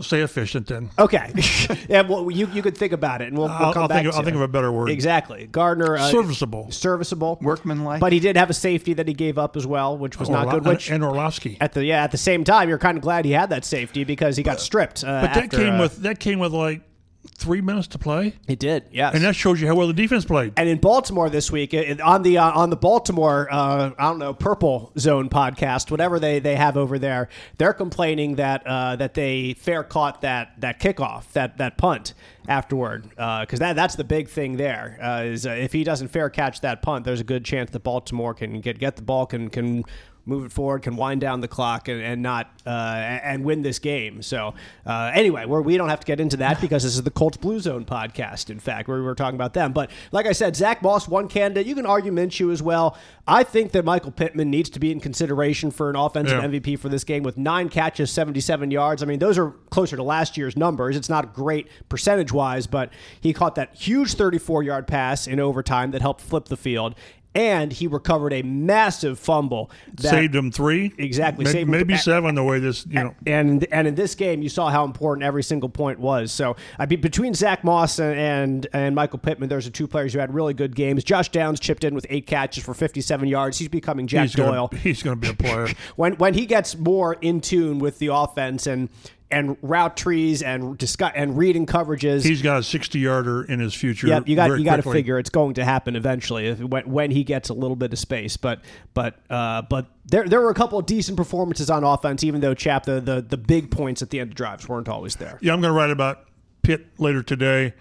Say 0.00 0.20
efficient 0.20 0.66
then. 0.66 0.90
Okay. 0.98 1.32
yeah, 1.88 2.02
well, 2.02 2.30
you, 2.30 2.46
you 2.48 2.62
could 2.62 2.76
think 2.76 2.92
about 2.92 3.20
it, 3.20 3.28
and 3.28 3.36
we'll, 3.36 3.48
we'll 3.48 3.56
I'll, 3.56 3.72
come 3.72 3.82
I'll 3.82 3.88
back 3.88 4.02
think, 4.02 4.12
to 4.12 4.16
I'll 4.18 4.24
think 4.24 4.36
of 4.36 4.42
a 4.42 4.48
better 4.48 4.72
word. 4.72 4.90
Exactly. 4.90 5.46
Gardner. 5.46 5.96
Uh, 5.96 6.10
Serviceable. 6.10 6.70
Serviceable. 6.70 7.38
Workmanlike. 7.42 8.00
But 8.00 8.12
he 8.12 8.20
did 8.20 8.36
have 8.36 8.50
a 8.50 8.54
safety 8.54 8.94
that 8.94 9.06
he 9.08 9.14
gave 9.14 9.38
up 9.38 9.56
as 9.56 9.66
well, 9.66 9.96
which 9.98 10.18
was 10.18 10.28
not 10.28 10.50
good. 10.50 10.64
Which 10.64 10.90
and 10.90 11.04
Orlovsky. 11.04 11.56
at 11.60 11.72
the 11.72 11.84
yeah 11.84 12.02
at 12.04 12.10
the 12.10 12.18
same 12.18 12.44
time, 12.44 12.68
you're 12.68 12.78
kind 12.78 12.96
of 12.96 13.02
glad 13.02 13.24
he 13.24 13.32
had 13.32 13.50
that 13.50 13.64
safety 13.64 14.04
because 14.04 14.36
he 14.36 14.42
got 14.42 14.60
stripped. 14.60 15.04
Uh, 15.04 15.20
But 15.22 15.34
that 15.34 15.44
after, 15.44 15.56
came 15.58 15.74
uh, 15.74 15.80
with 15.82 15.96
that 16.02 16.20
came 16.20 16.38
with 16.38 16.52
like 16.52 16.82
three 17.28 17.60
minutes 17.60 17.86
to 17.88 17.98
play, 17.98 18.34
it 18.48 18.58
did 18.58 18.84
yes. 18.90 19.14
and 19.14 19.24
that 19.24 19.34
shows 19.36 19.60
you 19.60 19.66
how 19.66 19.74
well 19.74 19.86
the 19.86 19.92
defense 19.92 20.24
played. 20.24 20.52
And 20.56 20.68
in 20.68 20.78
Baltimore 20.78 21.30
this 21.30 21.50
week, 21.50 21.74
it- 21.74 22.00
on 22.00 22.22
the 22.22 22.38
uh, 22.38 22.50
on 22.52 22.70
the 22.70 22.76
Baltimore, 22.76 23.48
uh, 23.50 23.90
I 23.98 24.02
don't 24.04 24.18
know, 24.18 24.34
Purple 24.34 24.92
Zone 24.98 25.28
podcast, 25.28 25.90
whatever 25.90 26.18
they, 26.18 26.38
they 26.38 26.56
have 26.56 26.76
over 26.76 26.98
there, 26.98 27.28
they're 27.58 27.72
complaining 27.72 28.36
that 28.36 28.66
uh, 28.66 28.96
that 28.96 29.14
they 29.14 29.54
fair 29.54 29.82
caught 29.82 30.20
that 30.22 30.60
that 30.60 30.80
kickoff, 30.80 31.32
that 31.32 31.58
that 31.58 31.76
punt 31.78 32.14
afterward, 32.48 33.08
because 33.10 33.58
that 33.58 33.74
that's 33.76 33.96
the 33.96 34.04
big 34.04 34.28
thing 34.28 34.56
there. 34.56 34.98
Uh, 35.02 35.22
is 35.24 35.46
uh, 35.46 35.50
if 35.50 35.72
he 35.72 35.84
doesn't 35.84 36.08
fair 36.08 36.30
catch 36.30 36.60
that 36.60 36.82
punt, 36.82 37.04
there's 37.04 37.20
a 37.20 37.24
good 37.24 37.44
chance 37.44 37.70
that 37.70 37.80
Baltimore 37.80 38.34
can 38.34 38.60
get 38.60 38.78
get 38.78 38.96
the 38.96 39.02
ball, 39.02 39.26
can 39.26 39.48
can 39.50 39.84
move 40.26 40.44
it 40.44 40.52
forward, 40.52 40.82
can 40.82 40.96
wind 40.96 41.20
down 41.20 41.40
the 41.40 41.48
clock, 41.48 41.88
and, 41.88 42.02
and 42.02 42.20
not 42.20 42.50
uh, 42.66 42.70
and 42.70 43.44
win 43.44 43.62
this 43.62 43.78
game. 43.78 44.22
So 44.22 44.54
uh, 44.84 45.12
anyway, 45.14 45.46
we're, 45.46 45.60
we 45.62 45.76
don't 45.76 45.88
have 45.88 46.00
to 46.00 46.06
get 46.06 46.18
into 46.20 46.36
that 46.38 46.60
because 46.60 46.82
this 46.82 46.94
is 46.96 47.02
the 47.02 47.10
Colts 47.10 47.36
Blue 47.36 47.60
Zone 47.60 47.84
podcast. 47.84 48.50
In 48.50 48.58
fact, 48.58 48.88
where 48.88 48.98
we 48.98 49.04
were 49.04 49.14
talking 49.14 49.36
about 49.36 49.54
them. 49.54 49.72
But 49.72 49.90
like 50.12 50.26
I 50.26 50.32
said, 50.32 50.56
Zach 50.56 50.82
Moss, 50.82 51.06
one 51.08 51.28
candidate. 51.28 51.66
You 51.66 51.74
can 51.74 51.86
argue 51.86 52.12
Minshew 52.12 52.52
as 52.52 52.62
well. 52.62 52.98
I 53.28 53.42
think 53.44 53.72
that 53.72 53.84
Michael 53.84 54.10
Pittman 54.12 54.50
needs 54.50 54.70
to 54.70 54.78
be 54.80 54.92
in 54.92 55.00
consideration 55.00 55.70
for 55.70 55.90
an 55.90 55.96
offensive 55.96 56.42
Yeah. 56.42 56.48
MVP 56.48 56.78
for 56.78 56.88
this 56.88 57.04
game 57.04 57.22
with 57.22 57.36
nine 57.36 57.68
catches, 57.68 58.10
77 58.10 58.70
yards. 58.70 59.02
I 59.02 59.06
mean, 59.06 59.18
those 59.18 59.38
are 59.38 59.50
closer 59.70 59.96
to 59.96 60.02
last 60.02 60.36
year's 60.36 60.56
numbers. 60.56 60.96
It's 60.96 61.08
not 61.08 61.34
great 61.34 61.68
percentage 61.88 62.32
wise, 62.32 62.66
but 62.66 62.92
he 63.20 63.32
caught 63.32 63.54
that 63.56 63.74
huge 63.74 64.14
34 64.14 64.62
yard 64.62 64.86
pass 64.86 65.26
in 65.26 65.40
overtime 65.40 65.90
that 65.92 66.02
helped 66.02 66.20
flip 66.20 66.46
the 66.46 66.56
field. 66.56 66.94
And 67.36 67.70
he 67.72 67.86
recovered 67.86 68.32
a 68.32 68.40
massive 68.42 69.18
fumble 69.18 69.70
that 69.94 70.08
saved 70.08 70.34
him 70.34 70.50
three, 70.50 70.92
Exactly, 70.96 71.44
Maybe, 71.44 71.52
saved 71.52 71.68
him- 71.68 71.70
maybe 71.70 71.96
seven. 71.98 72.34
The 72.34 72.42
way 72.42 72.58
this, 72.60 72.86
you 72.86 72.94
know, 72.94 73.14
and 73.26 73.66
and 73.70 73.86
in 73.86 73.94
this 73.94 74.14
game, 74.14 74.40
you 74.42 74.48
saw 74.48 74.70
how 74.70 74.84
important 74.84 75.22
every 75.24 75.42
single 75.42 75.68
point 75.68 76.00
was. 76.00 76.32
So 76.32 76.56
I 76.78 76.86
mean, 76.86 77.00
between 77.02 77.34
Zach 77.34 77.62
Moss 77.62 77.98
and, 77.98 78.18
and 78.18 78.66
and 78.72 78.94
Michael 78.94 79.18
Pittman, 79.18 79.50
there's 79.50 79.66
the 79.66 79.70
two 79.70 79.86
players 79.86 80.14
who 80.14 80.18
had 80.18 80.32
really 80.34 80.54
good 80.54 80.74
games. 80.74 81.04
Josh 81.04 81.28
Downs 81.28 81.60
chipped 81.60 81.84
in 81.84 81.94
with 81.94 82.06
eight 82.08 82.26
catches 82.26 82.64
for 82.64 82.72
57 82.72 83.28
yards. 83.28 83.58
He's 83.58 83.68
becoming 83.68 84.06
Jack 84.06 84.22
he's 84.22 84.34
Doyle. 84.34 84.68
gonna, 84.68 84.82
he's 84.82 85.02
going 85.02 85.16
to 85.16 85.20
be 85.20 85.28
a 85.28 85.34
player. 85.34 85.68
When 85.96 86.14
when 86.14 86.32
he 86.34 86.46
gets 86.46 86.76
more 86.76 87.14
in 87.20 87.40
tune 87.42 87.78
with 87.78 87.98
the 87.98 88.08
offense 88.08 88.66
and 88.66 88.88
and 89.30 89.56
route 89.60 89.96
trees 89.96 90.40
and 90.42 90.78
discuss 90.78 91.12
and 91.16 91.36
reading 91.36 91.66
coverages. 91.66 92.24
he's 92.24 92.42
got 92.42 92.58
a 92.58 92.62
sixty-yarder 92.62 93.44
in 93.44 93.58
his 93.58 93.74
future. 93.74 94.06
Yep, 94.06 94.28
you 94.28 94.36
got 94.36 94.58
you 94.58 94.64
got 94.64 94.76
to 94.76 94.82
figure 94.90 95.18
it's 95.18 95.30
going 95.30 95.54
to 95.54 95.64
happen 95.64 95.96
eventually 95.96 96.46
if, 96.46 96.60
when, 96.60 96.88
when 96.90 97.10
he 97.10 97.24
gets 97.24 97.48
a 97.48 97.54
little 97.54 97.76
bit 97.76 97.92
of 97.92 97.98
space. 97.98 98.36
But 98.36 98.60
but 98.94 99.18
uh, 99.28 99.62
but 99.62 99.86
there 100.04 100.28
there 100.28 100.40
were 100.40 100.50
a 100.50 100.54
couple 100.54 100.78
of 100.78 100.86
decent 100.86 101.16
performances 101.16 101.70
on 101.70 101.82
offense, 101.82 102.22
even 102.22 102.40
though 102.40 102.54
Chap 102.54 102.84
the, 102.84 103.00
the 103.00 103.20
the 103.20 103.36
big 103.36 103.70
points 103.70 104.00
at 104.00 104.10
the 104.10 104.20
end 104.20 104.30
of 104.30 104.36
drives 104.36 104.68
weren't 104.68 104.88
always 104.88 105.16
there. 105.16 105.38
Yeah, 105.42 105.52
I'm 105.52 105.60
going 105.60 105.72
to 105.72 105.76
write 105.76 105.90
about 105.90 106.24
Pitt 106.62 106.86
later 106.98 107.22
today, 107.22 107.74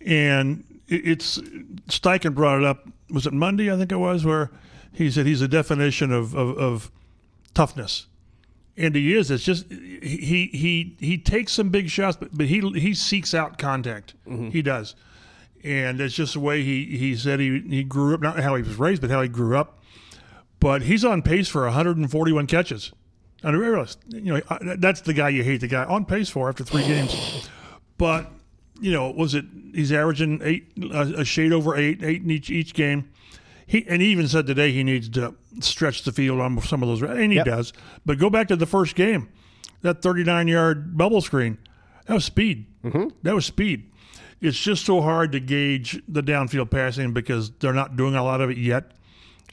and 0.00 0.62
it's 0.86 1.38
Steichen 1.88 2.34
brought 2.34 2.58
it 2.58 2.64
up. 2.64 2.88
Was 3.10 3.26
it 3.26 3.32
Monday? 3.32 3.72
I 3.72 3.76
think 3.76 3.90
it 3.90 3.96
was 3.96 4.24
where 4.24 4.50
he 4.92 5.10
said 5.10 5.26
he's 5.26 5.40
a 5.40 5.48
definition 5.48 6.12
of 6.12 6.34
of, 6.34 6.56
of 6.56 6.90
toughness, 7.52 8.06
and 8.76 8.94
he 8.94 9.14
is. 9.14 9.30
It's 9.30 9.44
just 9.44 9.70
he 9.70 10.50
he 10.52 10.96
he 10.98 11.18
takes 11.18 11.52
some 11.52 11.68
big 11.68 11.88
shots, 11.88 12.16
but 12.16 12.36
but 12.36 12.46
he 12.46 12.60
he 12.72 12.94
seeks 12.94 13.34
out 13.34 13.58
contact. 13.58 14.14
Mm-hmm. 14.26 14.50
He 14.50 14.62
does, 14.62 14.94
and 15.62 16.00
it's 16.00 16.14
just 16.14 16.34
the 16.34 16.40
way 16.40 16.62
he 16.62 16.84
he 16.96 17.16
said 17.16 17.40
he 17.40 17.60
he 17.60 17.84
grew 17.84 18.14
up. 18.14 18.20
Not 18.20 18.40
how 18.40 18.56
he 18.56 18.62
was 18.62 18.76
raised, 18.76 19.00
but 19.00 19.10
how 19.10 19.22
he 19.22 19.28
grew 19.28 19.56
up. 19.56 19.80
But 20.60 20.82
he's 20.82 21.04
on 21.04 21.22
pace 21.22 21.48
for 21.48 21.62
141 21.64 22.46
catches. 22.46 22.92
I 23.42 23.50
realize, 23.50 23.98
you 24.08 24.32
know, 24.32 24.40
that's 24.78 25.02
the 25.02 25.12
guy 25.12 25.28
you 25.28 25.44
hate. 25.44 25.60
The 25.60 25.68
guy 25.68 25.84
on 25.84 26.06
pace 26.06 26.30
for 26.30 26.48
after 26.48 26.64
three 26.64 26.86
games. 26.86 27.50
But 27.98 28.30
you 28.80 28.90
know, 28.90 29.10
was 29.10 29.34
it? 29.34 29.44
He's 29.74 29.92
averaging 29.92 30.40
eight, 30.42 30.72
a, 30.92 31.20
a 31.20 31.24
shade 31.24 31.52
over 31.52 31.76
eight, 31.76 32.02
eight 32.02 32.22
in 32.22 32.30
each 32.30 32.50
each 32.50 32.74
game. 32.74 33.10
He 33.66 33.86
and 33.88 34.00
he 34.00 34.08
even 34.08 34.28
said 34.28 34.46
today 34.46 34.72
he 34.72 34.82
needs 34.82 35.08
to 35.10 35.34
stretch 35.60 36.02
the 36.02 36.12
field 36.12 36.40
on 36.40 36.60
some 36.62 36.82
of 36.82 36.88
those, 36.88 37.02
and 37.02 37.32
he 37.32 37.36
Yep. 37.36 37.46
does. 37.46 37.72
But 38.04 38.18
go 38.18 38.30
back 38.30 38.48
to 38.48 38.56
the 38.56 38.66
first 38.66 38.94
game, 38.94 39.28
that 39.82 40.02
39 40.02 40.48
yard 40.48 40.96
bubble 40.96 41.20
screen, 41.20 41.58
that 42.06 42.14
was 42.14 42.24
speed. 42.24 42.66
Mm-hmm. 42.84 43.08
That 43.22 43.34
was 43.34 43.46
speed. 43.46 43.90
It's 44.40 44.58
just 44.58 44.84
so 44.84 45.00
hard 45.00 45.32
to 45.32 45.40
gauge 45.40 46.02
the 46.06 46.22
downfield 46.22 46.70
passing 46.70 47.12
because 47.12 47.50
they're 47.60 47.72
not 47.72 47.96
doing 47.96 48.14
a 48.14 48.22
lot 48.22 48.40
of 48.40 48.50
it 48.50 48.58
yet. 48.58 48.92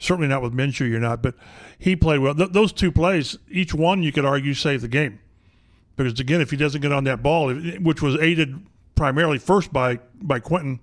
Certainly 0.00 0.28
not 0.28 0.42
with 0.42 0.52
Minshew, 0.52 0.90
you're 0.90 1.00
not. 1.00 1.22
But 1.22 1.34
he 1.78 1.96
played 1.96 2.18
well. 2.18 2.34
Th- 2.34 2.50
those 2.50 2.72
two 2.72 2.90
plays, 2.92 3.38
each 3.48 3.72
one 3.72 4.02
you 4.02 4.12
could 4.12 4.24
argue 4.24 4.52
saved 4.52 4.82
the 4.82 4.88
game 4.88 5.20
because 5.96 6.18
again, 6.18 6.40
if 6.40 6.50
he 6.50 6.56
doesn't 6.56 6.80
get 6.80 6.92
on 6.92 7.04
that 7.04 7.22
ball, 7.22 7.54
which 7.54 8.02
was 8.02 8.16
aided 8.20 8.66
primarily 8.94 9.38
first 9.38 9.72
by 9.72 9.98
by 10.20 10.40
Quentin, 10.40 10.80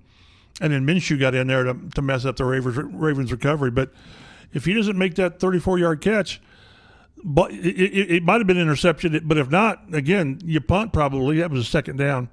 and 0.61 0.73
then 0.73 0.85
Minshew 0.85 1.19
got 1.19 1.35
in 1.35 1.47
there 1.47 1.63
to, 1.65 1.75
to 1.95 2.01
mess 2.01 2.25
up 2.25 2.37
the 2.37 2.45
Ravens 2.45 2.77
Ravens 2.77 3.31
recovery. 3.31 3.71
But 3.71 3.91
if 4.53 4.65
he 4.65 4.73
doesn't 4.73 4.97
make 4.97 5.15
that 5.15 5.39
34 5.39 5.79
yard 5.79 6.01
catch, 6.01 6.41
but 7.23 7.51
it, 7.51 7.65
it, 7.65 8.11
it 8.15 8.23
might 8.23 8.39
have 8.39 8.47
been 8.47 8.57
intercepted. 8.59 9.27
But 9.27 9.37
if 9.37 9.49
not, 9.49 9.83
again, 9.93 10.39
you 10.43 10.61
punt 10.61 10.93
probably. 10.93 11.37
That 11.39 11.51
was 11.51 11.61
a 11.61 11.69
second 11.69 11.97
down. 11.97 12.29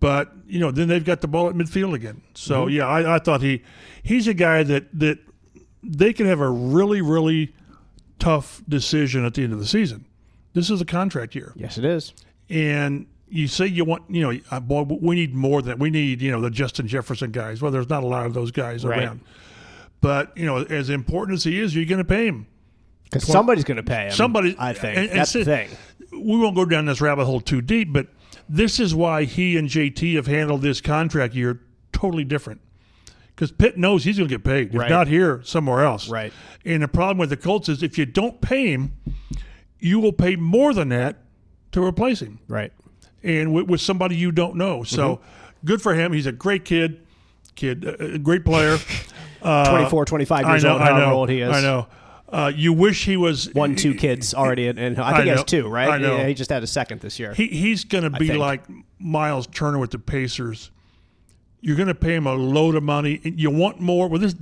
But 0.00 0.32
you 0.46 0.60
know, 0.60 0.70
then 0.70 0.88
they've 0.88 1.04
got 1.04 1.20
the 1.20 1.28
ball 1.28 1.48
at 1.48 1.54
midfield 1.54 1.94
again. 1.94 2.22
So 2.34 2.66
yeah, 2.66 2.86
I, 2.86 3.16
I 3.16 3.18
thought 3.18 3.40
he 3.40 3.62
he's 4.02 4.26
a 4.28 4.34
guy 4.34 4.62
that 4.64 4.86
that 4.98 5.18
they 5.82 6.12
can 6.12 6.26
have 6.26 6.40
a 6.40 6.48
really 6.50 7.00
really 7.00 7.54
tough 8.18 8.62
decision 8.68 9.24
at 9.24 9.34
the 9.34 9.42
end 9.44 9.52
of 9.52 9.58
the 9.58 9.66
season. 9.66 10.04
This 10.52 10.70
is 10.70 10.80
a 10.80 10.84
contract 10.84 11.34
year 11.34 11.52
Yes, 11.56 11.78
it 11.78 11.84
is. 11.84 12.12
and 12.48 13.06
you 13.28 13.48
say 13.48 13.66
you 13.66 13.84
want, 13.84 14.04
you 14.08 14.20
know, 14.22 14.38
uh, 14.52 14.60
boy, 14.60 14.82
we 14.82 15.16
need 15.16 15.34
more 15.34 15.60
than 15.62 15.78
we 15.78 15.90
need, 15.90 16.22
you 16.22 16.30
know, 16.30 16.40
the 16.40 16.50
Justin 16.50 16.86
Jefferson 16.86 17.32
guys. 17.32 17.60
Well, 17.60 17.72
there's 17.72 17.88
not 17.88 18.04
a 18.04 18.06
lot 18.06 18.26
of 18.26 18.34
those 18.34 18.50
guys 18.52 18.84
Right. 18.84 19.00
around. 19.02 19.20
But 20.04 20.36
you 20.36 20.44
know, 20.44 20.58
as 20.58 20.90
important 20.90 21.36
as 21.38 21.44
he 21.44 21.58
is, 21.58 21.74
you're 21.74 21.86
going 21.86 21.96
to 21.98 22.04
pay 22.04 22.26
him. 22.26 22.46
Because 23.04 23.26
somebody's 23.26 23.64
going 23.64 23.78
to 23.78 23.82
pay 23.82 24.04
him. 24.06 24.10
Somebody, 24.12 24.54
I 24.58 24.74
think 24.74 24.98
and- 24.98 25.08
and 25.08 25.18
that's 25.18 25.32
the 25.32 25.44
thing. 25.46 25.70
We 26.12 26.38
won't 26.38 26.54
go 26.54 26.66
down 26.66 26.84
this 26.84 27.00
rabbit 27.00 27.24
hole 27.24 27.40
too 27.40 27.62
deep, 27.62 27.90
but 27.92 28.08
this 28.46 28.78
is 28.78 28.94
why 28.94 29.24
he 29.24 29.56
and 29.56 29.66
JT 29.68 30.14
have 30.16 30.26
handled 30.26 30.60
this 30.60 30.82
contract 30.82 31.34
year 31.34 31.60
totally 31.92 32.24
different. 32.24 32.60
Because 33.34 33.50
Pitt 33.50 33.78
knows 33.78 34.04
he's 34.04 34.18
going 34.18 34.28
to 34.28 34.34
get 34.34 34.44
paid, 34.44 34.74
if 34.74 34.78
Right. 34.80 34.90
not 34.90 35.08
here, 35.08 35.40
somewhere 35.42 35.84
else. 35.84 36.08
Right. 36.10 36.32
And 36.66 36.82
the 36.82 36.88
problem 36.88 37.16
with 37.18 37.30
the 37.30 37.36
Colts 37.38 37.68
is 37.70 37.82
if 37.82 37.96
you 37.96 38.04
don't 38.04 38.40
pay 38.42 38.72
him, 38.72 38.92
you 39.80 39.98
will 40.00 40.12
pay 40.12 40.36
more 40.36 40.74
than 40.74 40.90
that 40.90 41.16
to 41.72 41.82
replace 41.82 42.20
him 42.20 42.40
Right. 42.46 42.72
and 43.22 43.52
with, 43.54 43.68
with 43.68 43.80
somebody 43.80 44.16
you 44.16 44.32
don't 44.32 44.56
know. 44.56 44.82
So 44.82 45.16
Mm-hmm. 45.16 45.66
good 45.66 45.80
for 45.82 45.94
him. 45.94 46.12
He's 46.12 46.26
a 46.26 46.32
great 46.32 46.64
kid, 46.66 47.00
kid, 47.54 47.86
uh, 47.86 47.92
a 48.14 48.18
great 48.18 48.44
player. 48.44 48.76
Uh, 49.44 49.70
24, 49.70 50.04
25 50.04 50.46
years 50.46 50.64
know, 50.64 50.72
old, 50.72 50.82
I 50.82 50.86
however 50.86 51.12
old 51.12 51.28
he 51.28 51.40
is. 51.40 51.54
I 51.54 51.60
know. 51.60 51.86
Uh, 52.28 52.50
you 52.54 52.72
wish 52.72 53.04
he 53.04 53.16
was 53.16 53.52
One, 53.52 53.76
two 53.76 53.94
kids 53.94 54.34
already, 54.34 54.66
and, 54.66 54.78
and 54.78 54.98
I 54.98 55.10
think 55.12 55.20
I 55.20 55.22
he 55.24 55.28
has 55.28 55.44
two, 55.44 55.68
right? 55.68 55.88
I 55.88 55.98
know. 55.98 56.16
Yeah, 56.16 56.26
he 56.26 56.34
just 56.34 56.50
had 56.50 56.62
a 56.62 56.66
second 56.66 57.00
this 57.00 57.18
year. 57.18 57.32
He, 57.34 57.46
he's 57.46 57.84
going 57.84 58.02
to 58.04 58.10
be 58.10 58.32
like 58.32 58.64
Myles 58.98 59.46
Turner 59.46 59.78
with 59.78 59.90
the 59.90 59.98
Pacers. 59.98 60.70
You're 61.60 61.76
going 61.76 61.88
to 61.88 61.94
pay 61.94 62.14
him 62.14 62.26
a 62.26 62.34
load 62.34 62.74
of 62.74 62.82
money. 62.82 63.20
You 63.22 63.50
want 63.50 63.78
more. 63.80 64.08
Well, 64.08 64.20
this 64.20 64.34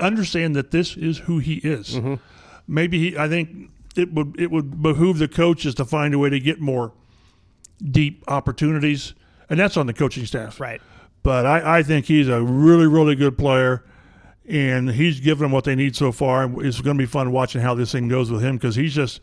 understand 0.00 0.56
that 0.56 0.70
this 0.70 0.96
is 0.96 1.18
who 1.18 1.38
he 1.38 1.54
is. 1.56 1.94
Mm-hmm. 1.94 2.14
Maybe 2.66 3.10
he. 3.10 3.18
I 3.18 3.28
think 3.28 3.70
it 3.96 4.12
would 4.12 4.38
it 4.38 4.50
would 4.50 4.82
behoove 4.82 5.18
the 5.18 5.28
coaches 5.28 5.74
to 5.76 5.84
find 5.84 6.12
a 6.14 6.18
way 6.18 6.30
to 6.30 6.40
get 6.40 6.60
more 6.60 6.92
deep 7.82 8.24
opportunities, 8.28 9.14
and 9.48 9.58
that's 9.58 9.76
on 9.76 9.86
the 9.86 9.94
coaching 9.94 10.26
staff. 10.26 10.60
right. 10.60 10.80
But 11.22 11.44
I, 11.44 11.78
I 11.78 11.82
think 11.82 12.06
he's 12.06 12.28
a 12.28 12.42
really, 12.42 12.86
really 12.86 13.14
good 13.14 13.36
player, 13.36 13.84
and 14.48 14.90
he's 14.90 15.20
given 15.20 15.42
them 15.44 15.52
what 15.52 15.64
they 15.64 15.74
need 15.74 15.96
so 15.96 16.12
far. 16.12 16.44
It's 16.64 16.80
going 16.80 16.96
to 16.96 17.02
be 17.02 17.06
fun 17.06 17.32
watching 17.32 17.60
how 17.60 17.74
this 17.74 17.92
thing 17.92 18.08
goes 18.08 18.30
with 18.30 18.42
him 18.42 18.56
because 18.56 18.76
he's 18.76 18.94
just 18.94 19.20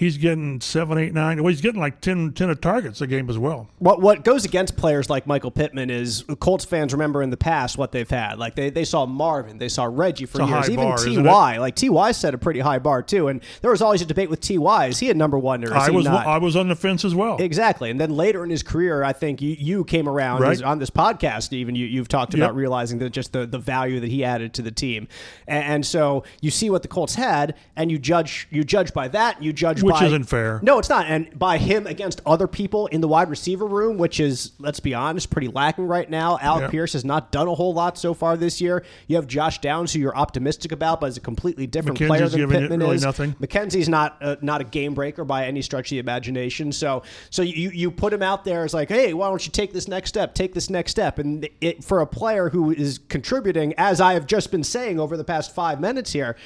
he's 0.00 0.16
getting 0.16 0.62
seven, 0.62 0.96
eight, 0.96 1.12
nine. 1.12 1.42
Well, 1.42 1.50
he's 1.50 1.60
getting 1.60 1.78
like 1.78 2.00
10, 2.00 2.32
10 2.32 2.48
of 2.48 2.60
targets 2.62 3.02
a 3.02 3.06
game 3.06 3.28
as 3.28 3.36
well. 3.36 3.68
What 3.78 4.00
what 4.00 4.24
goes 4.24 4.46
against 4.46 4.76
players 4.76 5.10
like 5.10 5.26
Michael 5.26 5.50
Pittman 5.50 5.90
is 5.90 6.24
Colts 6.40 6.64
fans 6.64 6.94
remember 6.94 7.22
in 7.22 7.28
the 7.28 7.36
past 7.36 7.76
what 7.76 7.92
they've 7.92 8.08
had. 8.08 8.38
Like 8.38 8.54
they, 8.56 8.70
they 8.70 8.84
saw 8.84 9.04
Marvin, 9.04 9.58
they 9.58 9.68
saw 9.68 9.84
Reggie 9.84 10.24
for 10.24 10.42
years, 10.42 10.70
even 10.70 10.86
bar, 10.86 10.96
Ty. 10.96 11.58
Like 11.58 11.76
Ty 11.76 12.12
set 12.12 12.32
a 12.32 12.38
pretty 12.38 12.60
high 12.60 12.78
bar 12.78 13.02
too, 13.02 13.28
and 13.28 13.42
there 13.60 13.70
was 13.70 13.82
always 13.82 14.00
a 14.00 14.06
debate 14.06 14.30
with 14.30 14.40
Ty. 14.40 14.86
Is 14.86 14.98
he 14.98 15.10
a 15.10 15.14
number 15.14 15.38
one 15.38 15.62
or 15.62 15.66
is 15.68 15.72
I 15.72 15.90
he 15.90 15.96
was 15.96 16.06
not? 16.06 16.26
I 16.26 16.38
was 16.38 16.56
on 16.56 16.68
the 16.68 16.76
fence 16.76 17.04
as 17.04 17.14
well. 17.14 17.36
Exactly, 17.38 17.90
and 17.90 18.00
then 18.00 18.10
later 18.16 18.42
in 18.42 18.48
his 18.48 18.62
career, 18.62 19.04
I 19.04 19.12
think 19.12 19.42
you, 19.42 19.54
you 19.58 19.84
came 19.84 20.08
around 20.08 20.40
Right. 20.40 20.62
on 20.62 20.78
this 20.78 20.90
podcast. 20.90 21.52
Even 21.52 21.74
you, 21.74 21.84
you've 21.86 22.08
talked 22.08 22.32
Yep. 22.32 22.42
about 22.42 22.54
realizing 22.54 22.98
that 23.00 23.10
just 23.10 23.32
the, 23.34 23.46
the 23.46 23.58
value 23.58 24.00
that 24.00 24.08
he 24.08 24.24
added 24.24 24.54
to 24.54 24.62
the 24.62 24.70
team, 24.70 25.08
and, 25.46 25.64
and 25.64 25.86
so 25.86 26.24
you 26.40 26.50
see 26.50 26.70
what 26.70 26.80
the 26.82 26.88
Colts 26.88 27.14
had, 27.16 27.54
and 27.76 27.90
you 27.90 27.98
judge 27.98 28.48
you 28.50 28.64
judge 28.64 28.94
by 28.94 29.06
that. 29.08 29.42
You 29.42 29.52
judge 29.52 29.82
With 29.82 29.89
Which 29.92 30.00
by- 30.00 30.06
isn't 30.06 30.24
fair. 30.24 30.60
No, 30.62 30.78
it's 30.78 30.88
not. 30.88 31.06
And 31.06 31.38
by 31.38 31.58
him 31.58 31.86
against 31.86 32.20
other 32.26 32.46
people 32.46 32.86
in 32.88 33.00
the 33.00 33.08
wide 33.08 33.30
receiver 33.30 33.66
room, 33.66 33.98
which 33.98 34.20
is, 34.20 34.52
let's 34.58 34.80
be 34.80 34.94
honest, 34.94 35.30
pretty 35.30 35.48
lacking 35.48 35.86
right 35.86 36.08
now. 36.08 36.38
Alec 36.40 36.62
Yeah. 36.62 36.70
Pierce 36.70 36.92
has 36.94 37.04
not 37.04 37.32
done 37.32 37.48
a 37.48 37.54
whole 37.54 37.72
lot 37.74 37.98
so 37.98 38.14
far 38.14 38.36
this 38.36 38.60
year. 38.60 38.84
You 39.06 39.16
have 39.16 39.26
Josh 39.26 39.60
Downs, 39.60 39.92
who 39.92 39.98
you're 40.00 40.16
optimistic 40.16 40.72
about, 40.72 41.00
but 41.00 41.06
is 41.06 41.16
a 41.16 41.20
completely 41.20 41.66
different 41.66 41.98
player 41.98 42.22
McKenzie's 42.22 42.32
than 42.32 42.40
giving 42.40 42.56
it 42.56 42.60
Pittman 42.62 42.80
really 42.80 42.96
is. 42.96 43.02
nothing. 43.02 43.34
McKenzie's 43.40 43.88
not 43.88 44.16
uh, 44.20 44.36
not 44.40 44.60
a 44.60 44.64
game 44.64 44.94
breaker 44.94 45.24
by 45.24 45.46
any 45.46 45.62
stretch 45.62 45.86
of 45.86 45.90
the 45.90 45.98
imagination. 45.98 46.72
So 46.72 47.02
so 47.30 47.42
you 47.42 47.70
you 47.70 47.90
put 47.90 48.12
him 48.12 48.22
out 48.22 48.44
there 48.44 48.64
as 48.64 48.74
like, 48.74 48.88
hey, 48.88 49.14
why 49.14 49.28
don't 49.28 49.44
you 49.44 49.52
take 49.52 49.72
this 49.72 49.88
next 49.88 50.10
step? 50.10 50.34
Take 50.34 50.54
this 50.54 50.70
next 50.70 50.90
step. 50.92 51.18
And 51.18 51.48
it, 51.60 51.82
for 51.84 52.00
a 52.00 52.06
player 52.06 52.48
who 52.50 52.70
is 52.70 52.98
contributing, 53.08 53.74
as 53.78 54.00
I 54.00 54.14
have 54.14 54.26
just 54.26 54.50
been 54.50 54.64
saying 54.64 54.98
over 55.00 55.16
the 55.16 55.24
past 55.24 55.54
five 55.54 55.80
minutes 55.80 56.12
here. 56.12 56.36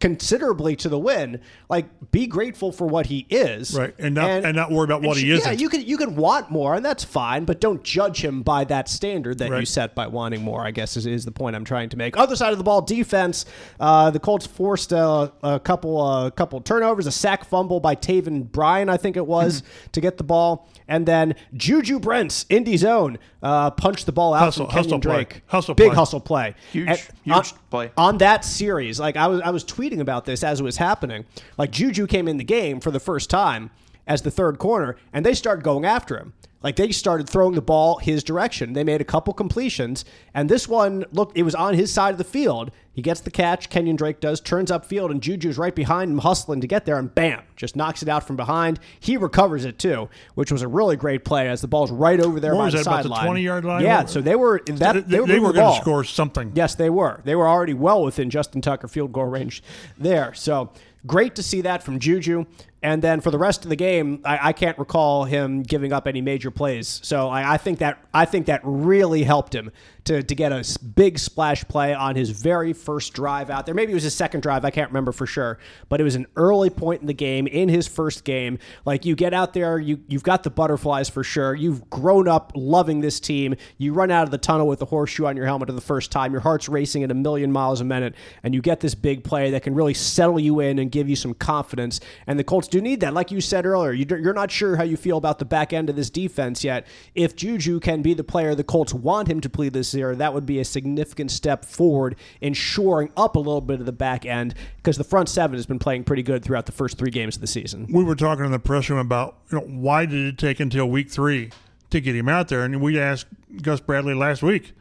Considerably 0.00 0.76
to 0.76 0.88
the 0.88 0.98
win, 0.98 1.40
like 1.68 1.84
be 2.10 2.26
grateful 2.26 2.72
for 2.72 2.86
what 2.86 3.04
he 3.06 3.26
is, 3.28 3.74
Right, 3.78 3.94
and 3.98 4.14
not- 4.14 4.30
and 4.30 4.56
not 4.56 4.70
worry 4.70 4.84
about 4.84 5.02
what 5.02 5.18
he 5.18 5.30
isn't. 5.30 5.60
you 5.60 5.68
can 5.68 5.82
you 5.82 5.98
can 5.98 6.16
want 6.16 6.50
more, 6.50 6.74
and 6.74 6.82
that's 6.82 7.04
fine, 7.04 7.44
but 7.44 7.60
don't 7.60 7.84
judge 7.84 8.24
him 8.24 8.40
by 8.40 8.64
that 8.64 8.88
standard 8.88 9.36
that 9.38 9.50
you 9.50 9.66
set 9.66 9.94
by 9.94 10.06
wanting 10.06 10.40
more. 10.42 10.62
I 10.66 10.70
guess 10.70 10.96
is, 10.96 11.04
is 11.04 11.26
the 11.26 11.30
point 11.32 11.54
I'm 11.54 11.66
trying 11.66 11.90
to 11.90 11.98
make. 11.98 12.16
Other 12.16 12.34
side 12.34 12.52
of 12.52 12.56
the 12.58 12.64
ball, 12.64 12.80
defense. 12.80 13.44
Uh, 13.78 14.10
the 14.10 14.18
Colts 14.18 14.46
forced 14.46 14.92
a, 14.92 15.30
a 15.42 15.60
couple 15.60 16.00
a 16.26 16.30
couple 16.30 16.62
turnovers, 16.62 17.06
a 17.06 17.12
sack 17.12 17.44
fumble 17.44 17.78
by 17.78 17.94
Taven 17.94 18.50
Bryan, 18.50 18.88
I 18.88 18.96
think 18.96 19.18
it 19.18 19.26
was, 19.26 19.60
Mm-hmm. 19.60 19.90
to 19.92 20.00
get 20.00 20.16
the 20.16 20.24
ball, 20.24 20.66
and 20.88 21.04
then 21.04 21.34
Juju 21.54 22.00
Brents, 22.00 22.46
Indy 22.48 22.78
zone, 22.78 23.18
uh, 23.42 23.70
punched 23.70 24.06
the 24.06 24.12
ball 24.12 24.32
out 24.32 24.40
Hustle- 24.40 24.64
from 24.66 24.72
Kenyon 24.72 24.84
hustle 24.84 25.00
play. 25.00 25.24
Drake. 25.24 25.42
Hustle 25.46 25.74
big 25.74 25.88
play. 25.88 25.94
hustle 25.96 26.20
play, 26.20 26.54
Huge- 26.72 26.88
And 26.88 26.98
huge 27.24 27.36
on- 27.36 27.44
play. 27.70 27.90
on 27.96 28.18
that 28.18 28.44
series. 28.44 29.00
Like 29.00 29.16
I 29.16 29.26
was, 29.26 29.40
I 29.40 29.50
was 29.50 29.64
tweeting 29.64 30.00
about 30.00 30.24
this 30.24 30.42
as 30.42 30.60
it 30.60 30.62
was 30.64 30.76
happening. 30.76 31.24
Like 31.56 31.70
Juju 31.70 32.06
came 32.06 32.28
in 32.28 32.36
the 32.36 32.44
game 32.44 32.80
for 32.80 32.90
the 32.90 33.00
first 33.00 33.30
time 33.30 33.70
as 34.06 34.22
the 34.22 34.30
third 34.30 34.58
corner, 34.58 34.96
and 35.12 35.24
they 35.24 35.34
start 35.34 35.62
going 35.62 35.84
after 35.84 36.18
him. 36.18 36.32
Like 36.62 36.76
they 36.76 36.92
started 36.92 37.28
throwing 37.28 37.54
the 37.54 37.62
ball 37.62 37.98
his 37.98 38.22
direction. 38.22 38.74
They 38.74 38.84
made 38.84 39.00
a 39.00 39.04
couple 39.04 39.32
completions, 39.32 40.04
and 40.34 40.48
this 40.48 40.68
one 40.68 41.04
looked 41.12 41.36
it 41.36 41.42
was 41.42 41.54
on 41.54 41.74
his 41.74 41.92
side 41.92 42.12
of 42.12 42.18
the 42.18 42.24
field. 42.24 42.70
He 42.92 43.02
gets 43.02 43.20
the 43.20 43.30
catch, 43.30 43.70
Kenyon 43.70 43.96
Drake 43.96 44.20
does, 44.20 44.40
turns 44.40 44.70
upfield, 44.70 45.10
and 45.10 45.22
Juju's 45.22 45.56
right 45.56 45.74
behind 45.74 46.10
him, 46.10 46.18
hustling 46.18 46.60
to 46.60 46.66
get 46.66 46.84
there, 46.84 46.98
and 46.98 47.14
bam, 47.14 47.42
just 47.56 47.76
knocks 47.76 48.02
it 48.02 48.08
out 48.08 48.26
from 48.26 48.36
behind. 48.36 48.78
He 48.98 49.16
recovers 49.16 49.64
it 49.64 49.78
too, 49.78 50.10
which 50.34 50.52
was 50.52 50.60
a 50.60 50.68
really 50.68 50.96
great 50.96 51.24
play 51.24 51.48
as 51.48 51.60
the 51.60 51.68
ball's 51.68 51.90
right 51.90 52.20
over 52.20 52.40
there 52.40 52.54
What 52.54 52.58
by 52.58 52.64
was 52.66 52.74
the 52.74 52.78
that, 52.80 52.86
about 52.86 53.02
the 53.04 53.14
sideline. 53.14 53.36
20-yard 53.36 53.64
line? 53.64 53.84
Yeah, 53.84 54.04
so 54.04 54.20
they 54.20 54.36
were 54.36 54.60
that 54.66 54.92
they, 54.94 55.00
they, 55.00 55.20
were 55.20 55.26
they 55.26 55.34
moving 55.34 55.42
were 55.44 55.52
going 55.52 55.74
to 55.74 55.80
score 55.80 56.04
something. 56.04 56.52
Yes, 56.54 56.74
they 56.74 56.90
were. 56.90 57.22
They 57.24 57.36
were 57.36 57.48
already 57.48 57.74
well 57.74 58.02
within 58.02 58.28
Justin 58.28 58.60
Tucker 58.60 58.88
field 58.88 59.12
goal 59.12 59.26
range 59.26 59.62
there. 59.98 60.34
So 60.34 60.72
great 61.06 61.36
to 61.36 61.42
see 61.42 61.62
that 61.62 61.82
from 61.82 62.00
Juju. 62.00 62.44
And 62.82 63.02
then 63.02 63.20
for 63.20 63.30
the 63.30 63.38
rest 63.38 63.64
of 63.64 63.68
the 63.68 63.76
game, 63.76 64.22
I, 64.24 64.48
I 64.48 64.52
can't 64.52 64.78
recall 64.78 65.24
him 65.24 65.62
giving 65.62 65.92
up 65.92 66.06
any 66.06 66.20
major 66.20 66.50
plays. 66.50 67.00
So 67.02 67.28
I, 67.28 67.54
I 67.54 67.56
think 67.58 67.78
that 67.80 68.02
I 68.14 68.24
think 68.24 68.46
that 68.46 68.60
really 68.64 69.22
helped 69.22 69.54
him 69.54 69.70
to, 70.10 70.24
to 70.24 70.34
get 70.34 70.50
a 70.50 70.64
big 70.96 71.20
splash 71.20 71.62
play 71.68 71.94
on 71.94 72.16
his 72.16 72.30
very 72.30 72.72
first 72.72 73.12
drive 73.12 73.48
out 73.48 73.64
there. 73.64 73.76
Maybe 73.76 73.92
it 73.92 73.94
was 73.94 74.02
his 74.02 74.14
second 74.14 74.40
drive. 74.40 74.64
I 74.64 74.70
can't 74.70 74.90
remember 74.90 75.12
for 75.12 75.24
sure, 75.24 75.58
but 75.88 76.00
it 76.00 76.04
was 76.04 76.16
an 76.16 76.26
early 76.34 76.68
point 76.68 77.00
in 77.00 77.06
the 77.06 77.14
game 77.14 77.46
in 77.46 77.68
his 77.68 77.86
first 77.86 78.24
game. 78.24 78.58
Like 78.84 79.04
you 79.04 79.14
get 79.14 79.32
out 79.32 79.54
there, 79.54 79.78
you 79.78 80.00
you've 80.08 80.24
got 80.24 80.42
the 80.42 80.50
butterflies 80.50 81.08
for 81.08 81.22
sure. 81.22 81.54
You've 81.54 81.88
grown 81.90 82.26
up 82.26 82.50
loving 82.56 83.00
this 83.00 83.20
team. 83.20 83.54
You 83.78 83.92
run 83.92 84.10
out 84.10 84.24
of 84.24 84.32
the 84.32 84.38
tunnel 84.38 84.66
with 84.66 84.80
the 84.80 84.84
horseshoe 84.86 85.26
on 85.26 85.36
your 85.36 85.46
helmet 85.46 85.68
for 85.68 85.74
the 85.74 85.80
first 85.80 86.10
time. 86.10 86.32
Your 86.32 86.40
heart's 86.40 86.68
racing 86.68 87.04
at 87.04 87.12
a 87.12 87.14
million 87.14 87.52
miles 87.52 87.80
a 87.80 87.84
minute, 87.84 88.16
and 88.42 88.52
you 88.52 88.60
get 88.60 88.80
this 88.80 88.96
big 88.96 89.22
play 89.22 89.52
that 89.52 89.62
can 89.62 89.76
really 89.76 89.94
settle 89.94 90.40
you 90.40 90.58
in 90.58 90.80
and 90.80 90.90
give 90.90 91.08
you 91.08 91.14
some 91.14 91.34
confidence. 91.34 92.00
And 92.26 92.36
the 92.36 92.44
Colts 92.44 92.66
do 92.66 92.80
need 92.80 92.98
that, 93.00 93.14
like 93.14 93.30
you 93.30 93.40
said 93.40 93.64
earlier. 93.64 93.92
You, 93.92 94.06
you're 94.08 94.34
not 94.34 94.50
sure 94.50 94.74
how 94.74 94.82
you 94.82 94.96
feel 94.96 95.18
about 95.18 95.38
the 95.38 95.44
back 95.44 95.72
end 95.72 95.88
of 95.88 95.94
this 95.94 96.10
defense 96.10 96.64
yet. 96.64 96.84
If 97.14 97.36
Juju 97.36 97.78
can 97.78 98.02
be 98.02 98.12
the 98.12 98.24
player 98.24 98.56
the 98.56 98.64
Colts 98.64 98.92
want 98.92 99.28
him 99.28 99.40
to 99.42 99.48
play 99.48 99.68
this 99.68 99.94
year, 100.00 100.16
that 100.16 100.34
would 100.34 100.46
be 100.46 100.58
a 100.58 100.64
significant 100.64 101.30
step 101.30 101.64
forward 101.64 102.16
in 102.40 102.54
shoring 102.54 103.10
up 103.16 103.36
a 103.36 103.38
little 103.38 103.60
bit 103.60 103.80
of 103.80 103.86
the 103.86 103.92
back 103.92 104.26
end 104.26 104.54
because 104.76 104.96
the 104.96 105.04
front 105.04 105.28
seven 105.28 105.56
has 105.56 105.66
been 105.66 105.78
playing 105.78 106.04
pretty 106.04 106.22
good 106.22 106.42
throughout 106.42 106.66
the 106.66 106.72
first 106.72 106.98
three 106.98 107.10
games 107.10 107.36
of 107.36 107.40
the 107.40 107.46
season. 107.46 107.86
we 107.90 108.04
were 108.04 108.16
talking 108.16 108.44
in 108.44 108.50
the 108.50 108.58
press 108.58 108.90
room 108.90 108.98
about 108.98 109.36
you 109.50 109.58
know 109.58 109.64
why 109.64 110.06
did 110.06 110.26
it 110.26 110.38
take 110.38 110.60
until 110.60 110.86
week 110.86 111.10
three 111.10 111.50
to 111.90 112.00
get 112.00 112.14
him 112.14 112.28
out 112.28 112.48
there, 112.48 112.62
and 112.62 112.80
we 112.80 112.98
asked 112.98 113.26
Gus 113.62 113.80
Bradley 113.80 114.14
last 114.14 114.42
week 114.42 114.72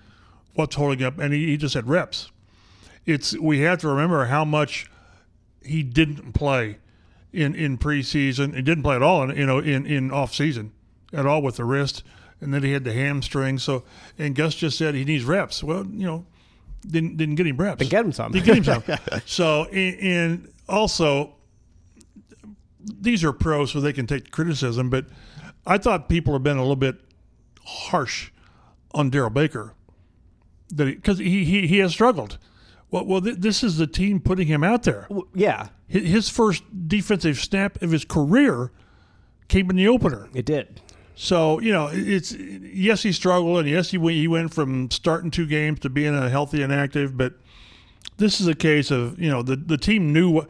what's 0.53 0.75
holding 0.75 1.03
up, 1.03 1.17
and 1.17 1.33
he, 1.33 1.47
he 1.47 1.57
just 1.57 1.73
said 1.73 1.87
reps. 1.87 2.31
It's 3.05 3.37
we 3.37 3.59
have 3.61 3.79
to 3.79 3.87
remember 3.87 4.25
how 4.25 4.45
much 4.45 4.89
he 5.63 5.83
didn't 5.83 6.33
play 6.33 6.77
in 7.33 7.55
in 7.55 7.77
preseason. 7.77 8.55
He 8.55 8.61
didn't 8.61 8.83
play 8.83 8.95
at 8.95 9.01
all, 9.01 9.23
in, 9.23 9.35
you 9.35 9.45
know, 9.45 9.59
in 9.59 9.85
in 9.85 10.11
off 10.11 10.33
season 10.33 10.71
at 11.11 11.25
all 11.25 11.41
with 11.41 11.55
the 11.55 11.65
wrist, 11.65 12.03
and 12.41 12.53
then 12.53 12.63
he 12.63 12.71
had 12.71 12.83
the 12.83 12.93
hamstring. 12.93 13.57
So, 13.59 13.83
and 14.17 14.35
Gus 14.35 14.55
just 14.55 14.77
said 14.77 14.95
he 14.95 15.05
needs 15.05 15.23
reps. 15.25 15.63
Well, 15.63 15.85
you 15.85 16.05
know, 16.05 16.25
didn't 16.87 17.17
didn't 17.17 17.35
get 17.35 17.47
him 17.47 17.57
reps. 17.57 17.87
get 17.87 18.05
him 18.05 18.11
some. 18.11 18.31
Didn't 18.31 18.45
get 18.45 18.57
him 18.57 18.63
some. 18.63 19.21
so, 19.25 19.65
and, 19.65 19.99
and 20.01 20.53
also 20.67 21.35
these 22.81 23.23
are 23.23 23.33
pros, 23.33 23.71
so 23.71 23.79
they 23.81 23.93
can 23.93 24.07
take 24.07 24.31
criticism. 24.31 24.89
But 24.89 25.05
I 25.65 25.77
thought 25.77 26.09
people 26.09 26.33
have 26.33 26.43
been 26.43 26.57
a 26.57 26.61
little 26.61 26.75
bit 26.75 26.95
harsh 27.65 28.31
on 28.93 29.09
Darrell 29.09 29.29
Baker 29.29 29.73
that 30.69 30.85
because 30.85 31.17
he, 31.19 31.43
he 31.45 31.67
he 31.67 31.77
has 31.79 31.91
struggled. 31.91 32.37
Well, 32.91 33.05
well, 33.05 33.21
th- 33.21 33.37
this 33.37 33.63
is 33.63 33.77
the 33.77 33.85
team 33.85 34.19
putting 34.19 34.47
him 34.47 34.63
out 34.63 34.81
there. 34.83 35.07
Yeah, 35.35 35.67
Hi- 35.91 35.99
His 35.99 36.27
first 36.29 36.63
defensive 36.87 37.37
snap 37.37 37.79
of 37.83 37.91
his 37.91 38.03
career 38.03 38.71
came 39.47 39.69
in 39.69 39.75
the 39.75 39.87
opener. 39.87 40.27
it 40.33 40.45
did. 40.45 40.81
So 41.21 41.59
you 41.59 41.73
know, 41.73 41.89
it's 41.91 42.31
yes, 42.31 43.03
he 43.03 43.11
struggled, 43.11 43.59
and 43.59 43.67
yes, 43.67 43.91
he 43.91 43.97
went, 43.97 44.15
he 44.15 44.25
went 44.25 44.53
from 44.53 44.89
starting 44.89 45.29
two 45.29 45.45
games 45.45 45.81
to 45.81 45.89
being 45.89 46.15
a 46.15 46.29
healthy 46.29 46.61
and 46.61 46.71
active. 46.71 47.17
But 47.17 47.33
this 48.15 48.39
is 48.39 48.47
a 48.47 48.55
case 48.55 48.89
of 48.89 49.19
you 49.19 49.29
know 49.29 49.41
the 49.41 49.57
the 49.57 49.77
team 49.77 50.13
knew 50.13 50.29
what 50.29 50.49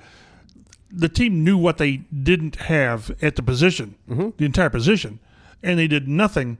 the 0.91 1.09
team 1.09 1.43
knew 1.43 1.57
what 1.57 1.79
they 1.79 1.97
didn't 1.97 2.57
have 2.57 3.09
at 3.19 3.35
the 3.35 3.41
position, 3.41 3.95
the 4.37 4.45
entire 4.45 4.69
position, 4.69 5.17
and 5.63 5.79
they 5.79 5.87
did 5.87 6.07
nothing 6.07 6.59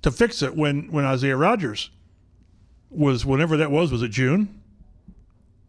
to 0.00 0.10
fix 0.10 0.40
it. 0.40 0.56
When 0.56 0.90
when 0.90 1.04
Isaiah 1.04 1.36
Rodgers 1.36 1.90
was 2.88 3.26
whenever 3.26 3.58
that 3.58 3.70
was, 3.70 3.92
was 3.92 4.02
it 4.02 4.10
June? 4.10 4.58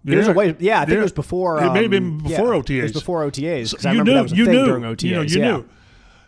It 0.06 0.16
was 0.16 0.30
a 0.30 0.34
way, 0.34 0.56
yeah, 0.60 0.80
I 0.80 0.86
think 0.86 1.00
it 1.00 1.02
was 1.02 1.12
before. 1.12 1.62
It 1.62 1.74
may 1.74 1.82
have 1.82 1.92
been 1.92 2.06
um, 2.06 2.18
before 2.20 2.56
yeah, 2.56 2.62
OTAs. 2.62 2.78
It 2.78 2.84
was 2.84 2.94
before 2.94 3.30
OTAs 3.30 3.86
I 3.86 3.92
you 3.92 4.04
knew, 4.06 4.14
that 4.14 4.24
was 4.24 4.32
a 4.32 4.36
you 4.36 4.46
knew, 4.46 4.66
during 4.66 4.84
OTAs. 4.84 5.04
You 5.04 5.16
know, 5.16 5.22
you 5.24 5.40
yeah. 5.40 5.52
knew. 5.58 5.70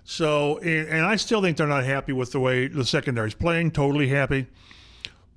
So, 0.06 0.60
and, 0.60 0.88
and 0.88 1.06
I 1.06 1.16
still 1.16 1.42
think 1.42 1.58
they're 1.58 1.68
not 1.68 1.84
happy 1.84 2.14
with 2.14 2.32
the 2.32 2.40
way 2.40 2.68
the 2.68 2.86
secondary's 2.86 3.34
playing. 3.34 3.72
Totally 3.72 4.08
happy, 4.08 4.46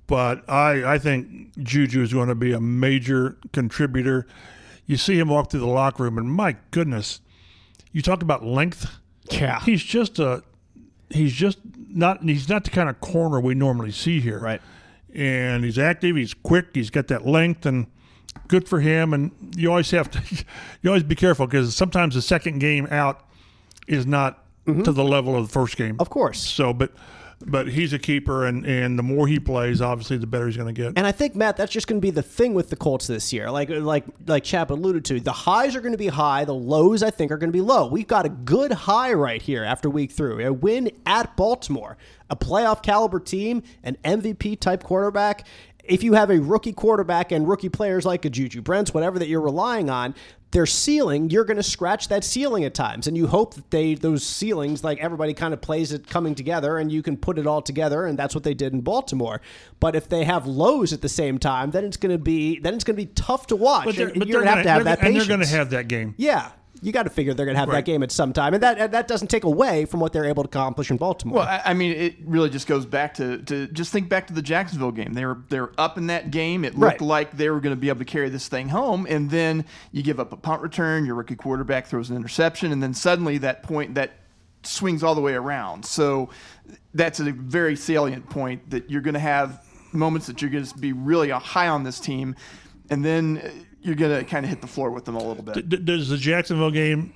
but 0.05 0.47
I 0.47 0.93
I 0.93 0.99
think 0.99 1.57
Juju 1.57 2.03
is 2.03 2.13
going 2.13 2.29
to 2.29 2.35
be 2.35 2.53
a 2.53 2.61
major 2.61 3.37
contributor. 3.51 4.27
You 4.85 4.95
see 4.95 5.19
him 5.19 5.29
walk 5.29 5.49
through 5.49 5.61
the 5.61 5.67
locker 5.67 6.03
room, 6.03 6.19
and 6.19 6.31
my 6.31 6.55
goodness, 6.69 7.19
you 7.91 8.03
talk 8.03 8.21
about 8.21 8.45
length. 8.45 8.87
Yeah. 9.31 9.59
He's 9.61 9.83
just 9.83 10.19
a 10.19 10.43
he's 11.09 11.33
just 11.33 11.57
not 11.75 12.21
he's 12.21 12.47
not 12.47 12.63
the 12.63 12.69
kind 12.69 12.89
of 12.89 13.01
corner 13.01 13.41
we 13.41 13.55
normally 13.55 13.91
see 13.91 14.19
here. 14.19 14.39
Right. 14.39 14.61
And 15.13 15.65
he's 15.65 15.79
active, 15.79 16.15
he's 16.15 16.35
quick, 16.35 16.67
he's 16.75 16.91
got 16.91 17.07
that 17.07 17.25
length 17.25 17.65
and 17.65 17.87
good 18.47 18.69
for 18.69 18.79
him 18.79 19.13
and 19.13 19.31
you 19.55 19.69
always 19.69 19.89
have 19.91 20.09
to 20.11 20.21
you 20.81 20.89
always 20.89 21.03
be 21.03 21.15
careful 21.15 21.47
because 21.47 21.75
sometimes 21.75 22.13
the 22.13 22.21
second 22.21 22.59
game 22.59 22.87
out 22.91 23.27
is 23.87 24.05
not 24.05 24.45
Mm-hmm. 24.73 24.83
to 24.83 24.91
the 24.91 25.03
level 25.03 25.35
of 25.35 25.47
the 25.47 25.51
first 25.51 25.77
game. 25.77 25.95
Of 25.99 26.09
course. 26.09 26.39
So 26.39 26.73
but 26.73 26.91
but 27.45 27.69
he's 27.69 27.93
a 27.93 27.99
keeper 27.99 28.45
and 28.45 28.65
and 28.65 28.99
the 28.99 29.03
more 29.03 29.27
he 29.27 29.39
plays 29.39 29.81
obviously 29.81 30.17
the 30.17 30.27
better 30.27 30.47
he's 30.47 30.57
going 30.57 30.73
to 30.73 30.81
get. 30.81 30.93
And 30.97 31.07
I 31.07 31.11
think 31.11 31.35
Matt, 31.35 31.57
that's 31.57 31.71
just 31.71 31.87
going 31.87 32.01
to 32.01 32.05
be 32.05 32.11
the 32.11 32.21
thing 32.21 32.53
with 32.53 32.69
the 32.69 32.75
Colts 32.75 33.07
this 33.07 33.31
year. 33.31 33.49
Like 33.49 33.69
like 33.69 34.05
like 34.27 34.43
Chap 34.43 34.71
alluded 34.71 35.05
to, 35.05 35.19
the 35.19 35.31
highs 35.31 35.75
are 35.75 35.81
going 35.81 35.93
to 35.93 35.97
be 35.97 36.07
high, 36.07 36.45
the 36.45 36.53
lows 36.53 37.01
I 37.03 37.11
think 37.11 37.31
are 37.31 37.37
going 37.37 37.49
to 37.51 37.57
be 37.57 37.61
low. 37.61 37.87
We've 37.87 38.07
got 38.07 38.25
a 38.25 38.29
good 38.29 38.71
high 38.71 39.13
right 39.13 39.41
here 39.41 39.63
after 39.63 39.89
week 39.89 40.11
through. 40.11 40.45
A 40.45 40.51
win 40.51 40.91
at 41.05 41.35
Baltimore, 41.37 41.97
a 42.29 42.35
playoff 42.35 42.83
caliber 42.83 43.19
team, 43.19 43.63
an 43.83 43.97
MVP 44.03 44.59
type 44.59 44.83
quarterback. 44.83 45.47
If 45.89 46.03
you 46.03 46.13
have 46.13 46.29
a 46.29 46.39
rookie 46.39 46.73
quarterback 46.73 47.31
and 47.31 47.47
rookie 47.47 47.69
players 47.69 48.05
like 48.05 48.25
a 48.25 48.29
Juju 48.29 48.61
Brents, 48.61 48.93
whatever 48.93 49.19
that 49.19 49.27
you're 49.27 49.41
relying 49.41 49.89
on, 49.89 50.15
their 50.51 50.65
ceiling, 50.65 51.29
you're 51.29 51.43
going 51.43 51.57
to 51.57 51.63
scratch 51.63 52.07
that 52.07 52.23
ceiling 52.23 52.63
at 52.63 52.73
times, 52.73 53.05
and 53.05 53.15
you 53.15 53.27
hope 53.27 53.53
that 53.53 53.69
they 53.69 53.93
those 53.93 54.25
ceilings, 54.25 54.83
like 54.83 54.97
everybody 54.99 55.33
kind 55.33 55.53
of 55.53 55.61
plays 55.61 55.91
it 55.91 56.07
coming 56.07 56.33
together, 56.33 56.77
and 56.77 56.91
you 56.91 57.03
can 57.03 57.17
put 57.17 57.37
it 57.37 57.45
all 57.45 57.61
together, 57.61 58.05
and 58.05 58.17
that's 58.17 58.33
what 58.33 58.43
they 58.43 58.55
did 58.55 58.73
in 58.73 58.81
Baltimore. 58.81 59.41
But 59.79 59.95
if 59.95 60.09
they 60.09 60.23
have 60.23 60.47
lows 60.47 60.91
at 60.91 61.01
the 61.01 61.09
same 61.09 61.37
time, 61.37 61.71
then 61.71 61.85
it's 61.85 61.97
going 61.97 62.11
to 62.11 62.23
be 62.23 62.59
then 62.59 62.73
it's 62.73 62.83
going 62.83 62.95
to 62.97 63.05
be 63.05 63.11
tough 63.13 63.47
to 63.47 63.55
watch. 63.55 63.85
But 63.85 63.97
and 63.97 64.25
you're 64.25 64.41
going 64.41 64.45
to 64.45 64.51
have 64.51 64.63
to 64.63 64.69
have 64.69 64.83
that 64.85 64.99
and 64.99 65.07
patience. 65.07 65.27
they're 65.27 65.37
going 65.37 65.47
to 65.47 65.55
have 65.55 65.69
that 65.69 65.87
game. 65.87 66.15
yeah. 66.17 66.51
You 66.81 66.91
got 66.91 67.03
to 67.03 67.09
figure 67.09 67.33
they're 67.33 67.45
going 67.45 67.55
to 67.55 67.59
have 67.59 67.69
that 67.71 67.85
game 67.85 68.03
at 68.03 68.11
some 68.11 68.33
time, 68.33 68.53
and 68.53 68.63
that 68.63 68.91
that 68.91 69.07
doesn't 69.07 69.27
take 69.29 69.43
away 69.43 69.85
from 69.85 69.99
what 69.99 70.13
they're 70.13 70.25
able 70.25 70.43
to 70.43 70.49
accomplish 70.49 70.89
in 70.91 70.97
Baltimore. 70.97 71.39
Well, 71.39 71.47
I, 71.47 71.61
I 71.65 71.73
mean, 71.73 71.91
it 71.91 72.15
really 72.23 72.49
just 72.49 72.67
goes 72.67 72.85
back 72.85 73.13
to, 73.15 73.37
to 73.43 73.67
just 73.67 73.91
think 73.91 74.09
back 74.09 74.27
to 74.27 74.33
the 74.33 74.41
Jacksonville 74.41 74.91
game. 74.91 75.13
They 75.13 75.25
were 75.25 75.37
they 75.49 75.59
were 75.59 75.73
up 75.77 75.97
in 75.97 76.07
that 76.07 76.31
game. 76.31 76.63
It 76.65 76.77
looked 76.77 77.01
Right. 77.01 77.07
like 77.07 77.37
they 77.37 77.49
were 77.49 77.59
going 77.59 77.75
to 77.75 77.79
be 77.79 77.89
able 77.89 77.99
to 77.99 78.05
carry 78.05 78.29
this 78.29 78.47
thing 78.47 78.69
home, 78.69 79.05
and 79.09 79.29
then 79.29 79.65
you 79.91 80.03
give 80.03 80.19
up 80.19 80.31
a 80.33 80.37
punt 80.37 80.61
return. 80.61 81.05
Your 81.05 81.15
rookie 81.15 81.35
quarterback 81.35 81.87
throws 81.87 82.09
an 82.09 82.15
interception, 82.15 82.71
and 82.71 82.81
then 82.81 82.93
suddenly 82.93 83.37
that 83.39 83.63
point 83.63 83.95
that 83.95 84.11
swings 84.63 85.03
all 85.03 85.15
the 85.15 85.21
way 85.21 85.33
around. 85.33 85.85
So 85.85 86.29
that's 86.93 87.19
a 87.19 87.31
very 87.31 87.75
salient 87.75 88.29
point 88.29 88.69
that 88.71 88.89
you're 88.89 89.01
going 89.01 89.13
to 89.13 89.19
have 89.19 89.65
moments 89.91 90.27
that 90.27 90.41
you're 90.41 90.51
going 90.51 90.65
to 90.65 90.77
be 90.77 90.93
really 90.93 91.29
high 91.29 91.67
on 91.67 91.83
this 91.83 91.99
team, 91.99 92.35
and 92.89 93.03
then 93.03 93.65
you're 93.81 93.95
going 93.95 94.17
to 94.19 94.23
kind 94.29 94.45
of 94.45 94.49
hit 94.49 94.61
the 94.61 94.67
floor 94.67 94.91
with 94.91 95.05
them 95.05 95.15
a 95.15 95.23
little 95.23 95.43
bit. 95.43 95.69
D- 95.69 95.77
does 95.77 96.09
the 96.09 96.17
Jacksonville 96.17 96.71
game 96.71 97.13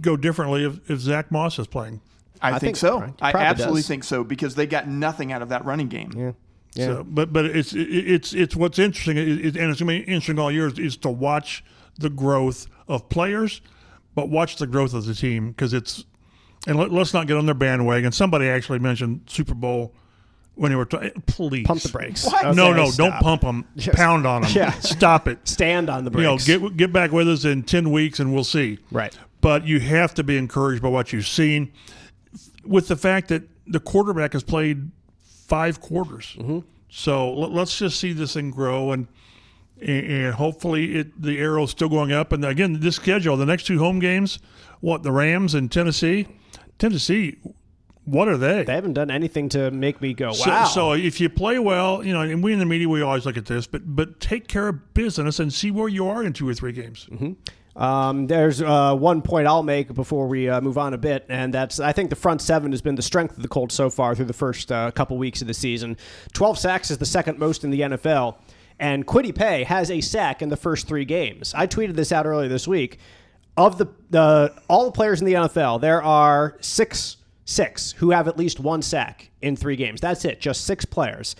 go 0.00 0.16
differently 0.16 0.64
if, 0.64 0.90
if 0.90 1.00
Zach 1.00 1.30
Moss 1.30 1.58
is 1.58 1.66
playing? 1.66 2.00
I, 2.40 2.52
think 2.52 2.60
think 2.60 2.76
so. 2.76 3.00
right. 3.00 3.14
I 3.22 3.30
absolutely 3.32 3.80
does. 3.80 3.88
think 3.88 4.04
so 4.04 4.22
because 4.24 4.54
they 4.54 4.66
got 4.66 4.86
nothing 4.88 5.32
out 5.32 5.42
of 5.42 5.48
that 5.50 5.64
running 5.64 5.88
game. 5.88 6.12
yeah. 6.16 6.32
Yeah. 6.74 6.86
So, 6.86 7.04
but 7.04 7.32
but 7.32 7.44
it's 7.44 7.72
it's 7.72 8.32
it's 8.34 8.56
what's 8.56 8.80
interesting, 8.80 9.16
it, 9.16 9.28
it- 9.28 9.56
and 9.56 9.70
it's 9.70 9.80
going 9.80 10.00
to 10.00 10.04
be 10.06 10.12
interesting 10.12 10.40
all 10.40 10.50
year 10.50 10.66
is, 10.66 10.76
is 10.80 10.96
to 10.98 11.08
watch 11.08 11.62
the 12.00 12.10
growth 12.10 12.66
of 12.88 13.08
players, 13.08 13.60
but 14.16 14.28
watch 14.28 14.56
the 14.56 14.66
growth 14.66 14.92
of 14.92 15.06
the 15.06 15.14
team 15.14 15.52
because 15.52 15.72
it's 15.72 16.04
and 16.66 16.76
let, 16.76 16.90
us 16.92 17.14
not 17.14 17.28
get 17.28 17.36
on 17.36 17.46
their 17.46 17.54
bandwagon. 17.54 18.10
Somebody 18.10 18.48
actually 18.48 18.80
mentioned 18.80 19.20
Super 19.28 19.54
Bowl 19.54 19.94
when 20.56 20.70
they 20.70 20.76
were 20.76 20.84
t- 20.84 21.10
please 21.26 21.66
Pump 21.66 21.82
the 21.82 21.88
brakes. 21.88 22.24
What? 22.24 22.44
Okay, 22.44 22.54
no, 22.54 22.72
no, 22.72 22.86
stop. 22.90 22.96
don't 22.96 23.22
pump 23.22 23.42
them. 23.42 23.64
Pound 23.92 24.26
on 24.26 24.42
them. 24.42 24.50
Yeah. 24.54 24.70
Stop 24.72 25.26
it. 25.28 25.46
Stand 25.48 25.90
on 25.90 26.04
the 26.04 26.10
brakes. 26.10 26.46
You 26.48 26.54
know, 26.54 26.60
brakes. 26.60 26.74
get 26.74 26.76
get 26.76 26.92
back 26.92 27.12
with 27.12 27.28
us 27.28 27.44
in 27.44 27.62
ten 27.62 27.90
weeks, 27.90 28.20
and 28.20 28.32
we'll 28.32 28.44
see. 28.44 28.78
Right. 28.90 29.16
But 29.40 29.66
you 29.66 29.80
have 29.80 30.14
to 30.14 30.24
be 30.24 30.36
encouraged 30.36 30.82
by 30.82 30.88
what 30.88 31.12
you've 31.12 31.26
seen, 31.26 31.72
with 32.64 32.88
the 32.88 32.96
fact 32.96 33.28
that 33.28 33.42
the 33.66 33.80
quarterback 33.80 34.32
has 34.32 34.42
played 34.42 34.90
five 35.20 35.80
quarters. 35.80 36.36
Mm-hmm. 36.38 36.60
So 36.88 37.32
let, 37.32 37.50
let's 37.50 37.78
just 37.78 37.98
see 37.98 38.12
this 38.12 38.34
thing 38.34 38.50
grow, 38.50 38.92
and 38.92 39.08
and, 39.80 40.06
and 40.06 40.34
hopefully 40.34 40.96
it 40.96 41.20
the 41.20 41.38
arrow's 41.38 41.72
still 41.72 41.88
going 41.88 42.12
up. 42.12 42.32
And 42.32 42.44
again, 42.44 42.80
this 42.80 42.96
schedule, 42.96 43.36
the 43.36 43.46
next 43.46 43.64
two 43.64 43.78
home 43.78 43.98
games, 43.98 44.38
what 44.80 45.02
the 45.02 45.12
Rams 45.12 45.54
and 45.54 45.70
Tennessee, 45.70 46.28
Tennessee, 46.78 47.38
what 48.04 48.28
are 48.28 48.36
they? 48.36 48.64
they 48.64 48.74
haven't 48.74 48.92
done 48.94 49.10
anything 49.10 49.48
to 49.50 49.70
make 49.70 50.00
me 50.02 50.12
go, 50.14 50.32
So, 50.32 50.50
wow. 50.50 50.64
so 50.64 50.92
if 50.92 51.20
you 51.20 51.28
play 51.30 51.58
well, 51.58 52.04
you 52.04 52.12
know, 52.12 52.20
and 52.20 52.42
we 52.42 52.52
in 52.52 52.58
the 52.58 52.66
media 52.66 52.88
we 52.88 53.02
always 53.02 53.24
look 53.26 53.36
at 53.36 53.46
this, 53.46 53.66
but 53.66 53.82
but 53.84 54.20
take 54.20 54.46
care 54.48 54.68
of 54.68 54.94
business 54.94 55.40
and 55.40 55.52
see 55.52 55.70
where 55.70 55.88
you 55.88 56.06
are 56.08 56.22
in 56.22 56.32
two 56.32 56.48
or 56.48 56.54
three 56.54 56.72
games. 56.72 57.08
Um, 57.76 58.28
there's 58.28 58.62
uh, 58.62 58.94
one 58.94 59.20
point 59.20 59.48
I'll 59.48 59.64
make 59.64 59.92
before 59.94 60.28
we 60.28 60.48
uh, 60.48 60.60
move 60.60 60.78
on 60.78 60.94
a 60.94 60.98
bit, 60.98 61.26
and 61.28 61.52
that's 61.52 61.80
I 61.80 61.90
think 61.92 62.10
the 62.10 62.16
front 62.16 62.40
seven 62.40 62.70
has 62.70 62.80
been 62.80 62.94
the 62.94 63.02
strength 63.02 63.36
of 63.36 63.42
the 63.42 63.48
Colts 63.48 63.74
so 63.74 63.90
far 63.90 64.14
through 64.14 64.26
the 64.26 64.32
first 64.32 64.70
uh, 64.70 64.90
couple 64.92 65.18
weeks 65.18 65.40
of 65.40 65.48
the 65.48 65.54
season. 65.54 65.96
Twelve 66.32 66.56
sacks 66.58 66.90
is 66.92 66.98
the 66.98 67.06
second 67.06 67.38
most 67.38 67.64
in 67.64 67.70
the 67.70 67.80
NFL, 67.80 68.36
and 68.78 69.04
Kwity 69.06 69.34
Paye 69.34 69.64
has 69.64 69.90
a 69.90 70.00
sack 70.00 70.40
in 70.40 70.50
the 70.50 70.56
first 70.56 70.86
three 70.86 71.04
games. 71.04 71.52
I 71.52 71.66
tweeted 71.66 71.94
this 71.96 72.12
out 72.12 72.26
earlier 72.26 72.48
this 72.48 72.68
week. 72.68 72.98
Of 73.56 73.76
the 73.78 73.86
the 74.10 74.54
all 74.68 74.84
the 74.84 74.92
players 74.92 75.20
in 75.20 75.26
the 75.26 75.34
NFL, 75.34 75.80
there 75.80 76.02
are 76.02 76.56
six 76.60 77.16
six 77.44 77.92
who 77.92 78.10
have 78.10 78.26
at 78.28 78.36
least 78.38 78.60
one 78.60 78.82
sack 78.82 79.30
in 79.42 79.56
three 79.56 79.76
games. 79.76 80.00
That's 80.00 80.24
it, 80.24 80.40
just 80.40 80.64
six 80.64 80.84
players. 80.84 81.36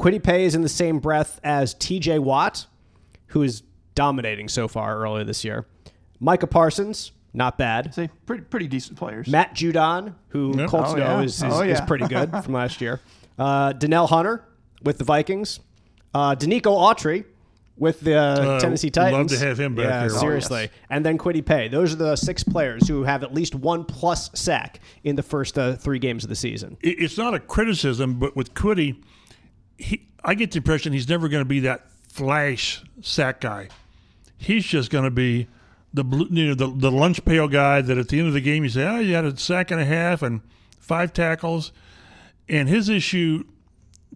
Kwity 0.00 0.22
Paye 0.22 0.44
is 0.44 0.54
in 0.54 0.62
the 0.62 0.68
same 0.68 0.98
breath 0.98 1.38
as 1.44 1.72
T.J. 1.74 2.18
Watt, 2.18 2.66
who 3.28 3.42
is 3.42 3.62
dominating 3.94 4.48
so 4.48 4.66
far 4.68 4.98
earlier 4.98 5.24
this 5.24 5.44
year. 5.44 5.64
Micah 6.18 6.46
Parsons, 6.46 7.12
not 7.32 7.56
bad. 7.58 7.94
Say 7.94 8.08
pretty 8.26 8.42
pretty 8.44 8.66
decent 8.66 8.98
players. 8.98 9.28
Matt 9.28 9.54
Judon, 9.54 10.14
who 10.28 10.56
Yep. 10.58 10.70
Colts 10.70 10.90
Oh, 10.92 10.96
know 10.96 11.18
yeah. 11.18 11.22
is, 11.22 11.36
is, 11.36 11.42
Oh, 11.44 11.60
is 11.62 11.80
pretty 11.82 12.06
good 12.08 12.30
from 12.42 12.52
last 12.54 12.80
year. 12.80 13.00
Uh, 13.38 13.72
Danielle 13.72 14.06
Hunter 14.06 14.42
with 14.82 14.98
the 14.98 15.04
Vikings. 15.04 15.60
Uh, 16.14 16.34
Denico 16.34 16.72
Autry 16.78 17.24
with 17.78 18.00
the 18.00 18.14
Uh, 18.16 18.60
Tennessee 18.60 18.88
love 18.88 18.92
Titans. 19.12 19.38
to 19.38 19.46
have 19.46 19.58
him 19.60 19.74
back 19.74 19.84
yeah, 19.84 20.00
here. 20.02 20.10
Oh, 20.14 20.18
seriously. 20.18 20.60
yes. 20.62 20.70
And 20.90 21.04
then 21.04 21.18
Kwity 21.18 21.44
Paye. 21.44 21.68
Those 21.68 21.92
are 21.92 21.96
the 21.96 22.16
six 22.16 22.42
players 22.42 22.88
who 22.88 23.02
have 23.04 23.22
at 23.22 23.34
least 23.34 23.54
one 23.54 23.84
plus 23.84 24.30
sack 24.34 24.80
in 25.04 25.16
the 25.16 25.22
first 25.22 25.58
uh, 25.58 25.74
three 25.76 25.98
games 25.98 26.24
of 26.24 26.30
the 26.30 26.36
season. 26.36 26.76
It's 26.80 27.18
not 27.18 27.34
a 27.34 27.38
criticism, 27.40 28.18
but 28.18 28.34
with 28.36 28.54
Kwity, 28.54 29.02
he, 29.78 30.06
I 30.24 30.34
get 30.34 30.52
the 30.52 30.58
impression 30.58 30.92
he's 30.92 31.08
never 31.08 31.28
going 31.28 31.42
to 31.42 31.48
be 31.48 31.60
that 31.60 31.90
flash 32.08 32.82
sack 33.02 33.40
guy. 33.40 33.68
He's 34.38 34.64
just 34.64 34.90
going 34.90 35.04
to 35.04 35.10
be 35.10 35.48
the 35.94 36.04
you 36.30 36.46
know 36.48 36.54
the, 36.54 36.66
the 36.68 36.90
lunch 36.90 37.24
pail 37.24 37.48
guy 37.48 37.80
that 37.80 37.96
at 37.96 38.08
the 38.08 38.18
end 38.18 38.28
of 38.28 38.34
the 38.34 38.40
game 38.40 38.64
you 38.64 38.70
say, 38.70 38.84
oh, 38.86 38.98
you 39.00 39.14
had 39.14 39.24
a 39.24 39.36
sack 39.36 39.70
and 39.70 39.80
a 39.80 39.84
half 39.84 40.22
and 40.22 40.40
five 40.78 41.12
tackles, 41.12 41.72
and 42.48 42.68
his 42.68 42.88
issue 42.88 43.44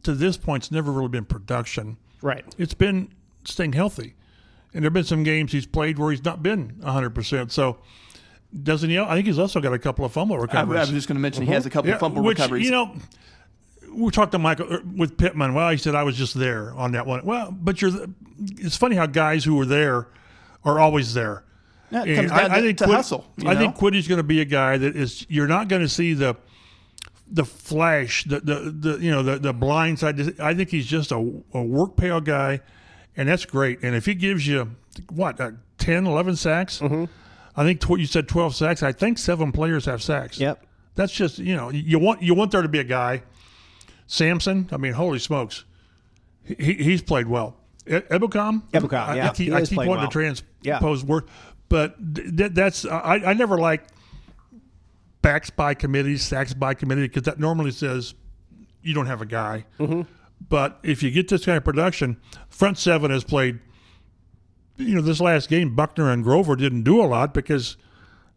to 0.02 0.12
this 0.14 0.36
point's 0.36 0.70
never 0.70 0.90
really 0.92 1.08
been 1.08 1.24
production. 1.24 1.96
Right. 2.22 2.44
It's 2.58 2.74
been 2.74 3.12
staying 3.44 3.72
healthy, 3.72 4.14
and 4.74 4.82
there've 4.84 4.92
been 4.92 5.04
some 5.04 5.22
games 5.22 5.52
he's 5.52 5.66
played 5.66 5.98
where 5.98 6.10
he's 6.10 6.24
not 6.24 6.42
been 6.42 6.80
hundred 6.84 7.10
percent. 7.10 7.52
So 7.52 7.78
doesn't 8.62 8.90
he? 8.90 8.98
I 8.98 9.14
think 9.14 9.26
he's 9.26 9.38
also 9.38 9.60
got 9.60 9.72
a 9.72 9.78
couple 9.78 10.04
of 10.04 10.12
fumble 10.12 10.36
I, 10.36 10.38
I 10.38 10.42
recoveries. 10.42 10.80
was 10.80 10.90
just 10.90 11.08
going 11.08 11.16
to 11.16 11.20
mention 11.22 11.44
he 11.46 11.52
has 11.52 11.66
a 11.66 11.70
couple 11.70 11.88
Yeah, 11.88 11.94
of 11.94 12.00
fumble 12.00 12.22
which, 12.22 12.38
recoveries. 12.38 12.64
You 12.64 12.72
know, 12.72 12.96
we 13.92 14.10
talked 14.10 14.32
to 14.32 14.38
Michael 14.38 14.72
er, 14.72 14.82
with 14.96 15.16
Pittman. 15.16 15.54
Well, 15.54 15.70
he 15.70 15.76
said 15.76 15.94
I 15.94 16.02
was 16.02 16.16
just 16.16 16.34
there 16.34 16.72
on 16.74 16.92
that 16.92 17.06
one. 17.06 17.24
Well, 17.24 17.50
but 17.52 17.80
you're. 17.80 17.90
the- 17.90 18.12
It's 18.58 18.76
funny 18.76 18.96
how 18.96 19.06
guys 19.06 19.44
who 19.44 19.60
are 19.60 19.66
there 19.66 20.08
are 20.64 20.78
always 20.80 21.14
there. 21.14 21.44
Yeah, 21.92 22.04
it 22.04 22.14
comes 22.16 22.30
down 22.30 22.50
to- 22.50 22.72
to 22.74 22.84
Quid- 22.84 22.96
hustle, 22.96 23.26
I 23.40 23.54
know? 23.54 23.58
think 23.60 23.76
Kwity's 23.76 24.06
going 24.06 24.18
to 24.18 24.22
be 24.24 24.40
a 24.40 24.44
guy 24.44 24.78
that 24.78 24.94
is. 24.96 25.26
You're 25.28 25.48
not 25.48 25.68
going 25.68 25.82
to 25.82 25.88
see 25.88 26.14
the 26.14 26.36
the 27.32 27.44
flash, 27.44 28.24
the 28.24 28.40
the, 28.40 28.54
the 28.76 28.98
you 28.98 29.10
know 29.10 29.22
the 29.22 29.38
the 29.38 29.52
blind 29.52 29.98
side. 29.98 30.40
I 30.40 30.54
think 30.54 30.70
he's 30.70 30.86
just 30.86 31.10
a, 31.12 31.16
a 31.52 31.62
work 31.62 31.96
pail 31.96 32.20
guy, 32.20 32.60
and 33.16 33.28
that's 33.28 33.44
great. 33.44 33.82
And 33.82 33.94
if 33.94 34.06
he 34.06 34.14
gives 34.14 34.46
you 34.46 34.76
what 35.12 35.40
uh, 35.40 35.52
10, 35.78 36.06
11 36.06 36.36
sacks, 36.36 36.78
Mm-hmm. 36.80 37.04
I 37.56 37.64
think 37.64 37.80
tw- 37.80 37.98
you 37.98 38.06
said 38.06 38.28
twelve 38.28 38.54
sacks. 38.54 38.82
I 38.82 38.92
think 38.92 39.18
seven 39.18 39.50
players 39.50 39.84
have 39.86 40.02
sacks. 40.02 40.38
Yep. 40.38 40.64
That's 40.94 41.12
just 41.12 41.38
you 41.38 41.56
know 41.56 41.68
you 41.70 41.98
want 41.98 42.22
you 42.22 42.32
want 42.32 42.52
there 42.52 42.62
to 42.62 42.68
be 42.68 42.78
a 42.78 42.84
guy. 42.84 43.22
Samson, 44.06 44.68
I 44.72 44.76
mean, 44.76 44.92
holy 44.92 45.18
smokes, 45.18 45.64
he, 46.44 46.54
he's 46.74 47.02
played 47.02 47.26
well. 47.26 47.56
E- 47.86 47.90
Ebukam, 47.92 48.62
Ebukam, 48.70 49.08
I, 49.08 49.16
yeah, 49.16 49.30
I 49.30 49.32
keep, 49.32 49.52
I 49.52 49.62
keep 49.62 49.76
wanting 49.78 49.90
well. 49.96 50.06
to 50.06 50.12
transpose 50.12 51.02
Yeah. 51.02 51.08
word, 51.08 51.24
but 51.68 51.96
th- 52.14 52.52
that's 52.52 52.84
I, 52.86 53.16
I 53.26 53.32
never 53.34 53.58
like 53.58 53.84
backs 55.22 55.50
by 55.50 55.74
committee, 55.74 56.16
sacks 56.16 56.54
by 56.54 56.74
committee 56.74 57.02
because 57.02 57.24
that 57.24 57.38
normally 57.38 57.72
says 57.72 58.14
you 58.82 58.94
don't 58.94 59.06
have 59.06 59.20
a 59.22 59.26
guy. 59.26 59.64
Mm-hmm. 59.78 60.02
But 60.48 60.78
if 60.82 61.02
you 61.02 61.10
get 61.10 61.28
this 61.28 61.44
kind 61.44 61.56
of 61.58 61.64
production, 61.64 62.20
front 62.48 62.78
seven 62.78 63.10
has 63.10 63.24
played. 63.24 63.60
You 64.76 64.94
know, 64.94 65.02
this 65.02 65.20
last 65.20 65.48
game, 65.50 65.74
Buckner 65.74 66.10
and 66.10 66.24
Grover 66.24 66.56
didn't 66.56 66.84
do 66.84 67.02
a 67.02 67.04
lot 67.04 67.34
because 67.34 67.76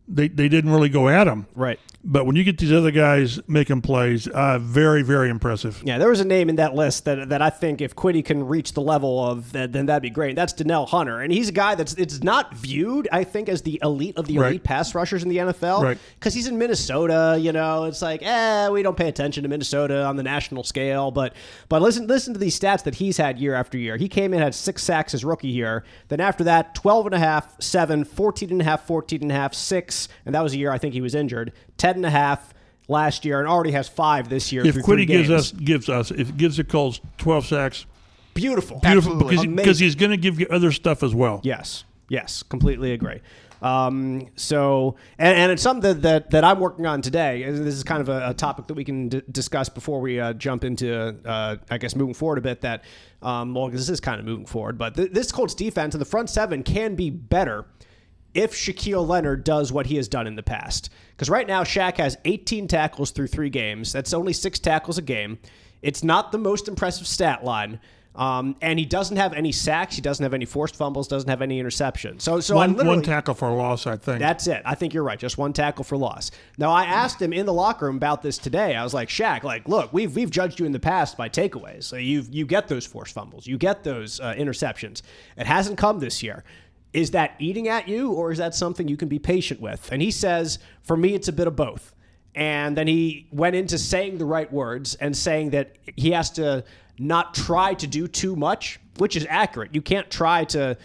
they 0.08 0.28
they 0.28 0.50
didn't 0.50 0.72
really 0.72 0.90
go 0.90 1.08
at 1.10 1.28
him. 1.28 1.48
Right. 1.56 1.80
But 2.06 2.26
when 2.26 2.36
you 2.36 2.44
get 2.44 2.58
these 2.58 2.74
other 2.74 2.92
guys 2.92 3.40
making 3.48 3.80
plays, 3.80 4.28
uh, 4.28 4.60
very, 4.60 5.04
very 5.04 5.30
impressive. 5.30 5.82
Yeah, 5.86 5.98
there 6.00 6.10
was 6.10 6.20
a 6.20 6.26
name 6.26 6.50
in 6.50 6.58
that 6.58 6.76
list 6.76 7.06
that, 7.06 7.30
that 7.30 7.42
I 7.42 7.50
think 7.50 7.80
if 7.80 7.96
Kwity 7.96 8.26
can 8.26 8.46
reach 8.46 8.74
the 8.74 8.82
level 8.82 9.26
of 9.26 9.54
that, 9.54 9.72
then 9.72 9.86
that'd 9.86 10.02
be 10.02 10.10
great. 10.10 10.36
That's 10.36 10.52
Danielle 10.52 10.86
Hunter, 10.86 11.22
and 11.22 11.32
he's 11.32 11.48
a 11.48 11.54
guy 11.54 11.76
that's 11.76 11.94
it's 11.94 12.22
not 12.22 12.54
viewed, 12.56 13.08
I 13.10 13.24
think, 13.24 13.48
as 13.48 13.62
the 13.62 13.80
elite 13.82 14.18
of 14.18 14.28
the 14.28 14.38
Right. 14.38 14.48
elite 14.50 14.64
pass 14.66 14.94
rushers 14.94 15.24
in 15.24 15.30
the 15.30 15.38
NFL, 15.38 15.82
Right. 15.82 15.98
Because 16.20 16.34
he's 16.34 16.48
in 16.48 16.58
Minnesota. 16.58 17.38
You 17.40 17.54
know, 17.54 17.86
it's 17.86 18.02
like, 18.02 18.22
eh, 18.22 18.68
we 18.68 18.84
don't 18.84 18.98
pay 18.98 19.08
attention 19.08 19.44
to 19.44 19.50
Minnesota 19.50 20.04
on 20.04 20.18
the 20.18 20.24
national 20.24 20.64
scale. 20.66 21.10
But 21.10 21.34
but 21.70 21.82
listen 21.82 22.08
listen 22.08 22.34
to 22.34 22.40
these 22.40 22.60
stats 22.60 22.84
that 22.84 22.96
he's 22.96 23.16
had 23.16 23.40
year 23.40 23.56
after 23.56 23.78
year. 23.78 23.96
He 23.96 24.10
came 24.10 24.34
in 24.34 24.42
had 24.42 24.54
six 24.54 24.84
sacks 24.84 25.14
his 25.14 25.24
rookie 25.24 25.48
year. 25.48 25.86
Then 26.10 26.20
after 26.20 26.44
that, 26.44 26.76
12 26.76 27.06
and 27.06 27.16
a 27.16 27.20
half, 27.20 27.56
7, 27.62 28.04
14 28.04 28.52
and 28.52 28.60
a 28.62 28.66
half, 28.66 28.86
14 28.86 29.22
and 29.22 29.32
a 29.32 29.36
half, 29.36 29.54
6, 29.54 29.93
and 30.26 30.34
that 30.36 30.42
was 30.42 30.54
a 30.54 30.58
year 30.58 30.72
I 30.72 30.78
think 30.78 30.94
he 30.94 31.02
was 31.02 31.16
injured. 31.16 31.54
10 31.78 31.96
and 31.98 32.06
a 32.06 32.10
half 32.10 32.54
last 32.88 33.24
year 33.26 33.40
and 33.40 33.48
already 33.48 33.72
has 33.72 33.88
5 33.90 34.30
this 34.30 34.52
year. 34.52 34.66
If 34.66 34.76
Kwity 34.76 35.08
gives 35.08 35.30
us 35.30 35.52
gives 35.52 35.90
us 35.90 36.12
if 36.12 36.30
it 36.30 36.38
gives 36.38 36.58
the 36.58 36.64
Colts 36.64 37.00
twelve 37.18 37.46
sacks, 37.46 37.86
Beautiful. 38.34 38.80
beautiful 38.80 39.14
Absolutely. 39.14 39.56
because 39.56 39.80
he's 39.80 39.96
going 39.96 40.12
to 40.12 40.18
give 40.18 40.40
you 40.40 40.48
other 40.50 40.72
stuff 40.72 41.04
as 41.04 41.14
well. 41.14 41.40
Yes. 41.44 41.84
Yes. 42.10 42.42
Completely 42.44 42.92
agree. 42.94 43.22
Um, 43.62 44.28
so, 44.36 44.96
and, 45.18 45.38
and 45.38 45.52
it's 45.52 45.62
something 45.62 45.94
that, 45.94 46.02
that, 46.02 46.32
that 46.32 46.44
I'm 46.44 46.60
working 46.60 46.86
on 46.86 47.02
today. 47.02 47.44
and 47.44 47.66
This 47.66 47.76
is 47.76 47.84
kind 47.84 48.02
of 48.02 48.10
a, 48.10 48.30
a 48.32 48.34
topic 48.34 48.68
that 48.68 48.74
we 48.74 48.84
can 48.84 49.08
d- 49.08 49.22
discuss 49.32 49.70
before 49.70 50.02
we 50.02 50.20
uh, 50.20 50.34
jump 50.34 50.66
into, 50.66 51.16
uh, 51.26 51.56
I 51.70 51.78
guess, 51.78 51.96
moving 51.96 52.14
forward 52.14 52.40
a 52.40 52.42
bit. 52.42 52.60
That, 52.62 52.84
um, 53.22 53.54
well, 53.54 53.70
this 53.70 53.88
is 53.88 54.02
kind 54.02 54.20
of 54.20 54.26
moving 54.26 54.46
forward, 54.48 54.78
but 54.78 54.96
th- 54.96 55.12
this 55.12 55.32
Colts 55.32 55.54
defense 55.56 55.94
and 55.96 56.02
the 56.02 56.06
front 56.06 56.30
seven 56.30 56.62
can 56.64 56.96
be 56.96 57.10
better 57.10 57.66
if 58.34 58.54
Shaquille 58.54 59.08
Leonard 59.08 59.44
does 59.44 59.72
what 59.72 59.86
he 59.88 59.96
has 59.98 60.08
done 60.08 60.28
in 60.28 60.36
the 60.36 60.44
past. 60.44 60.90
Because 61.12 61.30
right 61.30 61.48
now, 61.48 61.64
Shaq 61.64 61.98
has 61.98 62.18
18 62.26 62.68
tackles 62.68 63.12
through 63.12 63.28
three 63.28 63.50
games. 63.50 63.92
That's 63.94 64.14
only 64.14 64.34
six 64.34 64.60
tackles 64.60 64.98
a 64.98 65.02
game. 65.04 65.38
It's 65.82 66.04
not 66.04 66.32
the 66.32 66.38
most 66.40 66.68
impressive 66.68 67.06
stat 67.08 67.44
line, 67.44 67.80
Um, 68.16 68.56
and 68.62 68.78
he 68.78 68.86
doesn't 68.86 69.18
have 69.18 69.34
any 69.34 69.52
sacks. 69.52 69.96
He 69.96 70.02
doesn't 70.02 70.22
have 70.24 70.36
any 70.36 70.46
forced 70.46 70.76
fumbles. 70.76 71.08
Doesn't 71.08 71.30
have 71.30 71.42
any 71.42 71.60
interceptions. 71.62 72.22
So, 72.22 72.40
so 72.42 72.56
One, 72.56 72.76
one 72.86 73.02
tackle 73.02 73.34
for 73.34 73.48
a 73.50 73.56
loss, 73.56 73.88
I 73.88 73.98
think. 73.98 74.20
that's 74.20 74.46
it. 74.46 74.62
I 74.66 74.76
think 74.76 74.94
you're 74.94 75.04
right. 75.04 75.18
Just 75.18 75.40
one 75.40 75.52
tackle 75.52 75.84
for 75.84 75.98
loss. 75.98 76.30
Now 76.60 76.70
I 76.72 76.84
asked 76.86 77.20
him 77.20 77.34
in 77.34 77.48
the 77.48 77.54
locker 77.54 77.88
room 77.88 77.96
about 77.96 78.22
this 78.22 78.38
today. 78.38 78.76
I 78.76 78.84
was 78.84 78.94
like, 78.94 79.10
Shaq, 79.10 79.42
like, 79.42 79.68
look, 79.68 79.92
we've 79.94 80.16
we've 80.16 80.30
judged 80.30 80.60
you 80.60 80.68
in 80.68 80.72
the 80.74 80.80
past 80.80 81.18
by 81.18 81.28
takeaways. 81.28 81.86
So 81.86 81.96
you 81.96 82.24
you 82.30 82.46
get 82.46 82.68
those 82.68 82.86
forced 82.86 83.16
fumbles, 83.16 83.48
you 83.48 83.58
get 83.58 83.84
those 83.84 84.20
uh, 84.20 84.36
interceptions. 84.38 85.02
It 85.36 85.48
hasn't 85.48 85.80
come 85.80 85.98
this 85.98 86.22
year. 86.22 86.44
Is 86.94 87.12
that 87.12 87.36
eating 87.40 87.68
at 87.68 87.88
you, 87.88 88.12
or 88.12 88.32
is 88.32 88.38
that 88.38 88.54
something 88.56 88.88
you 88.88 88.98
can 88.98 89.08
be 89.08 89.20
patient 89.20 89.60
with? 89.60 89.92
And 89.92 90.02
he 90.02 90.12
says, 90.12 90.60
for 90.84 90.96
me, 90.96 91.16
it's 91.16 91.28
a 91.28 91.34
bit 91.34 91.48
of 91.48 91.56
both. 91.56 91.94
And 92.36 92.78
then 92.78 92.88
he 92.88 93.28
went 93.32 93.56
into 93.56 93.78
saying 93.78 94.18
the 94.18 94.26
right 94.26 94.52
words 94.52 94.96
and 94.96 95.16
saying 95.16 95.52
that 95.52 95.76
he 95.96 96.12
has 96.12 96.30
to 96.32 96.64
not 97.00 97.34
try 97.34 97.74
to 97.76 97.88
do 97.88 98.08
too 98.08 98.36
much, 98.36 98.80
which 98.98 99.16
is 99.16 99.26
accurate. 99.30 99.74
You 99.74 99.82
can't 99.82 100.10
try 100.10 100.44
to 100.46 100.78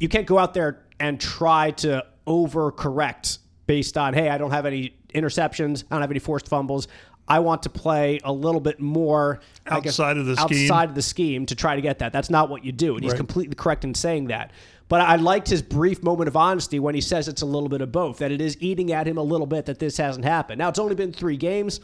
you 0.00 0.08
can't 0.08 0.26
go 0.26 0.38
out 0.38 0.54
there 0.54 0.82
and 1.00 1.20
try 1.20 1.70
to 1.70 2.04
overcorrect 2.26 3.38
based 3.66 3.96
on 3.96 4.14
hey 4.14 4.28
i 4.28 4.38
don't 4.38 4.50
have 4.50 4.66
any 4.66 4.94
interceptions 5.14 5.84
i 5.90 5.94
don't 5.94 6.00
have 6.00 6.10
any 6.10 6.18
forced 6.20 6.48
fumbles 6.48 6.88
i 7.28 7.38
want 7.38 7.62
to 7.62 7.68
play 7.70 8.18
a 8.24 8.32
little 8.32 8.60
bit 8.60 8.80
more 8.80 9.40
I 9.66 9.80
guess, 9.80 9.98
Outside 9.98 10.16
of 10.16 10.26
the 10.26 10.36
scheme. 10.36 10.70
outside 10.70 10.88
of 10.88 10.94
the 10.94 11.02
scheme 11.02 11.46
to 11.46 11.54
try 11.54 11.76
to 11.76 11.82
get 11.82 11.98
that 12.00 12.12
that's 12.12 12.30
not 12.30 12.48
what 12.50 12.64
you 12.64 12.72
do 12.72 12.94
and 12.96 13.04
he's 13.04 13.14
completely 13.14 13.54
correct 13.54 13.84
in 13.84 13.94
saying 13.94 14.26
that 14.28 14.52
but 14.88 15.00
i 15.00 15.16
liked 15.16 15.48
his 15.48 15.62
brief 15.62 16.02
moment 16.02 16.28
of 16.28 16.36
honesty 16.36 16.78
when 16.78 16.94
he 16.94 17.00
says 17.00 17.28
it's 17.28 17.42
a 17.42 17.46
little 17.46 17.68
bit 17.68 17.80
of 17.80 17.90
both 17.92 18.18
that 18.18 18.30
it 18.30 18.40
is 18.40 18.56
eating 18.60 18.92
at 18.92 19.06
him 19.06 19.16
a 19.16 19.22
little 19.22 19.46
bit 19.46 19.66
that 19.66 19.78
this 19.78 19.96
hasn't 19.96 20.24
happened 20.24 20.58
now 20.58 20.68
it's 20.68 20.78
only 20.78 20.94
been 20.94 21.12
three 21.12 21.36
games 21.36 21.80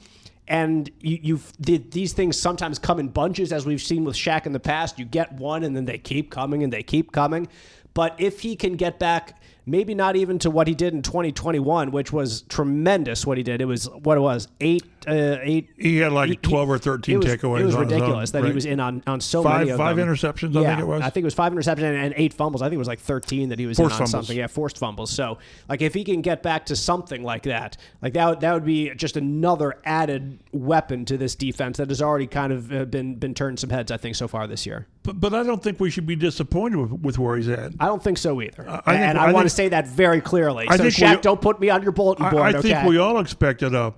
and 0.50 0.90
you, 1.00 1.18
you've 1.22 1.52
these 1.60 2.12
things 2.12 2.36
sometimes 2.36 2.78
come 2.80 2.98
in 2.98 3.08
bunches, 3.08 3.52
as 3.52 3.64
we've 3.64 3.80
seen 3.80 4.04
with 4.04 4.16
Shaq 4.16 4.46
in 4.46 4.52
the 4.52 4.58
past. 4.58 4.98
You 4.98 5.04
get 5.04 5.32
one, 5.34 5.62
and 5.62 5.76
then 5.76 5.84
they 5.84 5.96
keep 5.96 6.28
coming, 6.28 6.64
and 6.64 6.72
they 6.72 6.82
keep 6.82 7.12
coming. 7.12 7.46
But 7.94 8.16
if 8.18 8.40
he 8.40 8.56
can 8.56 8.74
get 8.74 8.98
back, 8.98 9.39
maybe 9.66 9.94
not 9.94 10.16
even 10.16 10.38
to 10.40 10.50
what 10.50 10.66
he 10.68 10.74
did 10.74 10.94
in 10.94 11.02
2021, 11.02 11.90
which 11.90 12.12
was 12.12 12.42
tremendous. 12.42 13.26
What 13.26 13.36
he 13.38 13.42
did, 13.44 13.60
it 13.60 13.66
was 13.66 13.84
what 13.90 14.16
it 14.16 14.20
was 14.20 14.48
eight, 14.60 14.84
uh, 15.06 15.36
eight. 15.42 15.70
he 15.78 15.98
had 15.98 16.12
like 16.12 16.30
he- 16.30 16.36
12 16.36 16.68
or 16.70 16.78
13 16.78 17.14
it 17.14 17.18
was, 17.18 17.26
takeaways. 17.26 17.60
It 17.60 17.64
was 17.66 17.74
on 17.74 17.84
his 17.84 17.92
own, 17.92 18.00
ridiculous 18.00 18.30
that 18.32 18.44
he 18.44 18.52
was 18.52 18.66
in 18.66 18.80
on, 18.80 19.02
on 19.06 19.20
so 19.20 19.42
Five- 19.42 19.60
many 19.60 19.70
of 19.70 19.78
five 19.78 19.96
them. 19.96 20.08
interceptions, 20.08 20.56
I 20.56 20.64
think 20.66 20.80
it 20.80 20.86
was. 20.86 21.02
I 21.02 21.10
think 21.10 21.22
it 21.22 21.26
was 21.26 21.34
five 21.34 21.52
interceptions 21.52 21.82
and, 21.82 21.96
and 21.96 22.14
eight 22.16 22.32
fumbles. 22.34 22.62
I 22.62 22.66
think 22.66 22.74
it 22.74 22.78
was 22.78 22.88
like 22.88 23.00
13 23.00 23.48
that 23.50 23.58
he 23.58 23.66
was 23.66 23.76
Forced 23.76 23.90
in 23.96 24.02
on 24.02 24.06
fumbles. 24.06 24.10
something. 24.26 24.36
Yeah, 24.36 24.46
forced 24.46 24.78
fumbles. 24.78 25.10
So, 25.10 25.38
like, 25.68 25.82
if 25.82 25.94
he 25.94 26.04
can 26.04 26.20
get 26.22 26.42
back 26.42 26.66
to 26.66 26.76
something 26.76 27.22
like 27.22 27.42
that, 27.44 27.76
like 28.02 28.14
that, 28.14 28.28
would- 28.28 28.40
that 28.40 28.54
would 28.54 28.64
be 28.64 28.90
just 28.94 29.16
another 29.16 29.76
added 29.84 30.38
weapon 30.52 31.04
to 31.06 31.16
this 31.16 31.34
defense 31.34 31.76
that 31.78 31.88
has 31.88 32.02
already 32.02 32.26
kind 32.26 32.52
of 32.52 32.72
uh, 32.72 32.84
been 32.84 33.14
been 33.16 33.34
turned 33.34 33.58
some 33.58 33.70
heads. 33.70 33.90
I 33.92 33.96
think 33.96 34.16
so 34.16 34.26
far 34.28 34.46
this 34.46 34.66
year. 34.66 34.86
But, 35.02 35.18
but 35.18 35.32
I 35.32 35.42
don't 35.42 35.62
think 35.62 35.80
we 35.80 35.90
should 35.90 36.06
be 36.06 36.16
disappointed 36.16 36.76
with, 36.76 36.92
with 36.92 37.18
where 37.18 37.36
he's 37.36 37.48
at. 37.48 37.72
I 37.80 37.86
don't 37.86 38.02
think 38.02 38.18
so 38.18 38.40
either. 38.42 38.68
I 38.68 38.76
think- 38.76 38.86
and 38.88 39.18
I, 39.18 39.28
I 39.28 39.32
want 39.32 39.46
to 39.46 39.54
say 39.54 39.68
that 39.68 39.88
very 39.88 40.20
clearly. 40.20 40.66
I 40.68 40.76
so, 40.76 40.82
think 40.82 40.94
Shaq, 40.94 41.16
we- 41.16 41.22
don't 41.22 41.40
put 41.40 41.58
me 41.58 41.70
on 41.70 41.82
your 41.82 41.92
bulletin 41.92 42.28
board. 42.28 42.42
I 42.42 42.52
think 42.60 42.76
okay? 42.76 42.86
we 42.88 42.98
all 42.98 43.18
expected 43.18 43.74
a, 43.74 43.94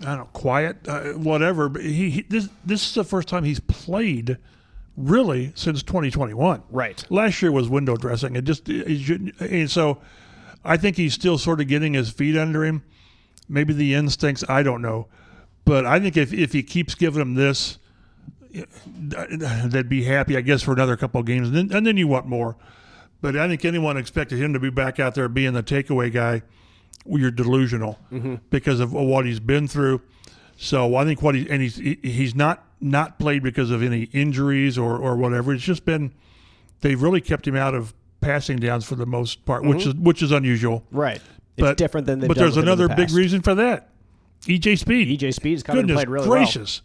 I 0.00 0.04
don't 0.04 0.18
know, 0.18 0.28
quiet, 0.32 0.88
uh, 0.88 1.12
whatever. 1.12 1.68
But 1.68 1.82
he, 1.82 2.10
he 2.10 2.22
this 2.22 2.48
this 2.64 2.88
is 2.88 2.94
the 2.94 3.04
first 3.04 3.28
time 3.28 3.44
he's 3.44 3.60
played 3.60 4.38
really 4.96 5.52
since 5.54 5.82
2021. 5.82 6.62
Right. 6.70 7.04
Last 7.10 7.40
year 7.42 7.52
was 7.52 7.68
window 7.68 7.96
dressing. 7.96 8.34
It 8.34 8.42
just 8.42 8.68
it 8.68 9.34
and 9.40 9.70
so 9.70 10.00
I 10.64 10.76
think 10.76 10.96
he's 10.96 11.14
still 11.14 11.38
sort 11.38 11.60
of 11.60 11.68
getting 11.68 11.94
his 11.94 12.10
feet 12.10 12.36
under 12.36 12.64
him. 12.64 12.82
Maybe 13.48 13.72
the 13.72 13.94
instincts, 13.94 14.44
I 14.48 14.62
don't 14.62 14.82
know, 14.82 15.08
but 15.64 15.84
I 15.84 16.00
think 16.00 16.16
if 16.16 16.32
if 16.32 16.52
he 16.52 16.62
keeps 16.62 16.94
giving 16.94 17.20
him 17.20 17.34
this, 17.34 17.78
they'd 18.86 19.88
be 19.88 20.04
happy, 20.04 20.36
I 20.36 20.40
guess, 20.40 20.62
for 20.62 20.72
another 20.72 20.96
couple 20.96 21.20
of 21.20 21.26
games, 21.26 21.48
and 21.48 21.56
then, 21.56 21.76
and 21.76 21.86
then 21.86 21.96
you 21.96 22.08
want 22.08 22.26
more. 22.26 22.56
But 23.20 23.36
I 23.36 23.48
think 23.48 23.64
anyone 23.64 23.96
expected 23.96 24.38
him 24.38 24.52
to 24.54 24.60
be 24.60 24.70
back 24.70 24.98
out 24.98 25.14
there 25.14 25.28
being 25.28 25.52
the 25.52 25.62
takeaway 25.62 26.12
guy. 26.12 26.42
Well, 27.04 27.20
you're 27.20 27.30
delusional 27.30 27.98
mm-hmm. 28.12 28.36
because 28.50 28.80
of 28.80 28.92
what 28.92 29.24
he's 29.24 29.40
been 29.40 29.68
through. 29.68 30.02
So 30.56 30.94
I 30.96 31.04
think 31.04 31.22
what 31.22 31.34
he 31.34 31.48
and 31.48 31.62
he's 31.62 31.76
he's 31.76 32.34
not 32.34 32.64
not 32.80 33.18
played 33.18 33.42
because 33.42 33.70
of 33.70 33.82
any 33.82 34.04
injuries 34.12 34.76
or 34.76 34.96
or 34.98 35.16
whatever. 35.16 35.54
It's 35.54 35.64
just 35.64 35.84
been 35.86 36.12
they've 36.82 37.00
really 37.00 37.22
kept 37.22 37.46
him 37.46 37.56
out 37.56 37.74
of 37.74 37.94
passing 38.20 38.58
downs 38.58 38.84
for 38.84 38.94
the 38.94 39.06
most 39.06 39.44
part, 39.46 39.64
which 39.64 39.78
mm-hmm. 39.78 39.88
is 39.90 39.94
which 39.96 40.22
is 40.22 40.32
unusual. 40.32 40.84
right. 40.90 41.20
It's 41.56 41.66
But 41.66 41.76
different 41.78 42.06
than 42.06 42.20
but 42.20 42.36
there's 42.36 42.56
in 42.56 42.64
the 42.64 42.72
another 42.72 42.88
big 42.94 43.10
reason 43.10 43.42
for 43.42 43.54
that. 43.56 43.88
EJ 44.42 44.78
Speed. 44.78 45.20
EJ 45.20 45.34
Speed's 45.34 45.62
come 45.62 45.78
and 45.78 45.88
Goodness 45.88 46.04
played 46.04 46.08
really 46.08 46.28
well. 46.28 46.38
gracious, 46.38 46.82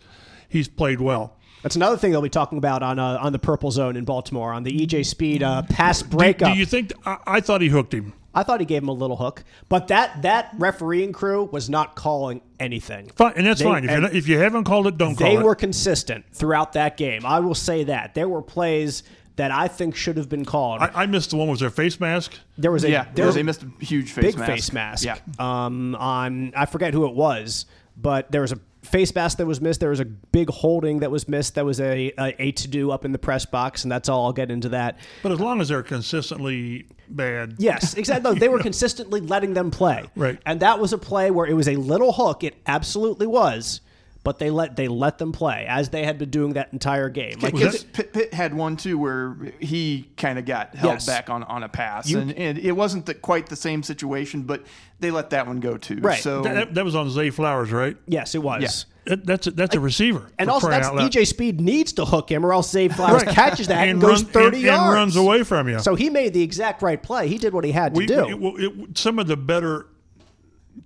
he's 0.50 0.68
played 0.68 1.00
well. 1.00 1.35
That's 1.66 1.76
another 1.76 1.98
thing 1.98 2.12
they'll 2.12 2.22
be 2.22 2.30
talking 2.30 2.60
about 2.60 2.84
on 2.84 3.00
uh, 3.00 3.18
on 3.20 3.34
the 3.34 3.40
purple 3.40 3.72
zone 3.72 3.96
in 3.98 4.06
Baltimore 4.06 4.54
on 4.54 4.62
the 4.62 4.86
EJ 4.86 5.04
Speed 5.04 5.42
uh, 5.42 5.64
pass 5.64 6.04
Do, 6.04 6.10
breakup. 6.16 6.54
do 6.54 6.60
you 6.60 6.64
think? 6.64 6.94
I, 7.08 7.18
I 7.26 7.40
thought 7.42 7.60
he 7.62 7.70
hooked 7.70 7.92
him. 7.92 8.14
I 8.36 8.44
thought 8.44 8.60
he 8.60 8.68
gave 8.68 8.84
him 8.84 8.90
a 8.90 8.94
little 8.94 9.18
hook, 9.18 9.44
but 9.68 9.88
that 9.88 10.22
that 10.22 10.52
refereeing 10.60 11.12
crew 11.12 11.46
was 11.46 11.68
not 11.68 11.96
calling 11.96 12.42
anything. 12.60 13.10
Fine, 13.16 13.34
and 13.38 13.48
that's 13.48 13.62
They- 13.62 13.66
fine. 13.66 13.84
If, 13.84 13.90
you're 13.90 13.94
and 13.96 14.04
not, 14.04 14.14
if 14.14 14.28
you 14.28 14.38
haven't 14.38 14.66
called 14.66 14.86
it, 14.86 15.00
don't 15.00 15.16
call 15.16 15.26
it. 15.26 15.38
They 15.38 15.42
were 15.42 15.56
consistent 15.56 16.26
throughout 16.34 16.74
that 16.74 16.98
game. 16.98 17.26
I 17.26 17.40
will 17.40 17.56
say 17.56 17.86
that 17.86 18.14
there 18.14 18.30
were 18.30 18.44
plays 18.44 19.02
that 19.38 19.50
I 19.50 19.68
think 19.68 19.96
should 19.96 20.18
have 20.18 20.30
been 20.30 20.46
called. 20.46 20.84
I, 20.84 20.92
I 20.94 21.06
missed 21.08 21.32
the 21.32 21.38
one. 21.38 21.48
Was 21.48 21.62
there 21.62 21.72
face 21.72 22.00
mask? 22.00 22.34
there 22.60 22.72
was 22.72 22.84
a 22.84 22.92
Yeah, 22.92 23.08
there 23.16 23.26
was 23.26 23.38
a 23.38 23.44
missed 23.44 23.64
a 23.64 23.84
huge 23.84 24.12
face 24.12 24.24
big 24.24 24.38
mask. 24.38 24.52
face 24.52 24.72
mask. 24.72 25.04
Yeah. 25.04 25.18
Um, 25.40 25.96
on 25.96 26.54
I 26.56 26.68
forget 26.68 26.94
who 26.94 27.08
it 27.08 27.16
was, 27.16 27.66
but 27.98 28.32
there 28.32 28.42
was 28.42 28.52
a 28.52 28.60
face 28.86 29.14
mask 29.14 29.38
that 29.40 29.46
was 29.46 29.60
missed. 29.60 29.80
There 29.80 29.90
was 29.90 30.00
a 30.00 30.06
big 30.06 30.50
holding 30.50 31.00
that 31.00 31.12
was 31.12 31.28
missed. 31.28 31.56
That 31.56 31.66
was 31.66 31.80
a 31.80 32.12
a, 32.18 32.36
a 32.42 32.52
to 32.54 32.68
do 32.68 32.92
up 32.92 33.06
in 33.06 33.12
the 33.12 33.18
press 33.18 33.46
box, 33.46 33.84
and 33.84 33.92
that's 33.92 34.10
all. 34.10 34.26
I'll 34.26 34.34
get 34.34 34.52
into 34.52 34.70
that. 34.70 34.98
But 35.24 35.32
as 35.32 35.40
long 35.40 35.62
as 35.62 35.70
they're 35.70 35.84
consistently 35.84 36.88
bad, 37.10 37.56
Yes, 37.58 37.96
exactly. 37.96 38.32
No, 38.32 38.40
they 38.40 38.50
were 38.50 38.60
consistently 38.60 39.22
letting 39.22 39.54
them 39.54 39.72
play. 39.72 40.04
Right. 40.16 40.40
And 40.46 40.62
that 40.62 40.80
was 40.80 40.94
a 40.94 40.98
play 40.98 41.30
where 41.30 41.46
it 41.46 41.54
was 41.54 41.68
a 41.68 41.76
little 41.76 42.14
hook. 42.14 42.44
It 42.44 42.56
absolutely 42.68 43.28
was. 43.28 43.82
But 44.26 44.40
they 44.40 44.50
let 44.50 44.76
they 44.76 44.90
let 44.90 45.18
them 45.20 45.32
play 45.32 45.66
as 45.70 45.90
they 45.90 46.04
had 46.04 46.18
been 46.18 46.32
doing 46.32 46.54
that 46.54 46.74
entire 46.74 47.08
game. 47.10 47.40
Like 47.40 47.54
Was 47.54 47.84
that- 47.84 47.94
Pitt, 47.94 48.12
Pitt 48.14 48.34
had 48.34 48.54
one 48.54 48.76
too 48.76 48.98
where 48.98 49.38
he 49.62 50.10
kind 50.18 50.38
of 50.38 50.46
got 50.46 50.76
held 50.76 50.96
Yes. 50.96 51.06
back 51.06 51.30
on, 51.30 51.44
on 51.44 51.64
a 51.64 51.70
pass, 51.70 52.10
You- 52.10 52.18
and, 52.20 52.34
and 52.34 52.58
it 52.58 52.74
wasn't 52.74 53.06
the, 53.06 53.14
quite 53.14 53.48
the 53.48 53.56
same 53.56 53.84
situation, 53.84 54.42
but 54.42 54.64
they 55.00 55.12
let 55.12 55.30
that 55.30 55.46
one 55.48 55.60
go 55.62 55.78
too. 55.78 56.00
Right. 56.02 56.20
So 56.22 56.42
that, 56.42 56.74
that 56.74 56.84
was 56.84 56.96
on 56.96 57.10
Zay 57.12 57.30
Flowers, 57.30 57.72
right? 57.72 57.96
yes, 58.08 58.34
it 58.36 58.42
was. 58.44 58.62
Yeah. 58.64 58.70
That, 59.16 59.26
that's 59.28 59.46
a, 59.46 59.52
that's 59.52 59.76
a 59.76 59.80
receiver. 59.80 60.32
And 60.40 60.48
for 60.48 60.54
also, 60.54 60.70
that's 60.70 60.88
out 60.88 60.96
loud. 60.96 61.12
EJ 61.12 61.28
Speed 61.28 61.62
needs 61.62 61.94
to 61.94 62.06
hook 62.06 62.32
him, 62.32 62.44
or 62.44 62.52
else 62.52 62.72
Zay 62.72 62.88
Flowers 62.88 63.24
Right. 63.24 63.36
catches 63.36 63.68
that 63.68 63.82
and, 63.88 63.92
And 63.92 64.02
goes 64.02 64.24
run- 64.24 64.32
thirty 64.34 64.58
and- 64.58 64.66
yards 64.66 64.84
and 64.88 64.94
runs 64.96 65.16
away 65.18 65.44
from 65.44 65.70
you. 65.70 65.78
So 65.80 65.94
he 65.94 66.10
made 66.10 66.34
the 66.34 66.42
exact 66.42 66.82
right 66.82 67.02
play. 67.02 67.28
He 67.28 67.38
did 67.38 67.54
what 67.54 67.64
he 67.64 67.72
had 67.72 67.94
to 67.94 68.00
we, 68.00 68.08
do. 68.08 68.26
we- 68.26 68.34
well, 68.34 68.54
it, 68.58 68.98
some 68.98 69.20
of 69.20 69.28
the 69.28 69.38
better 69.38 69.86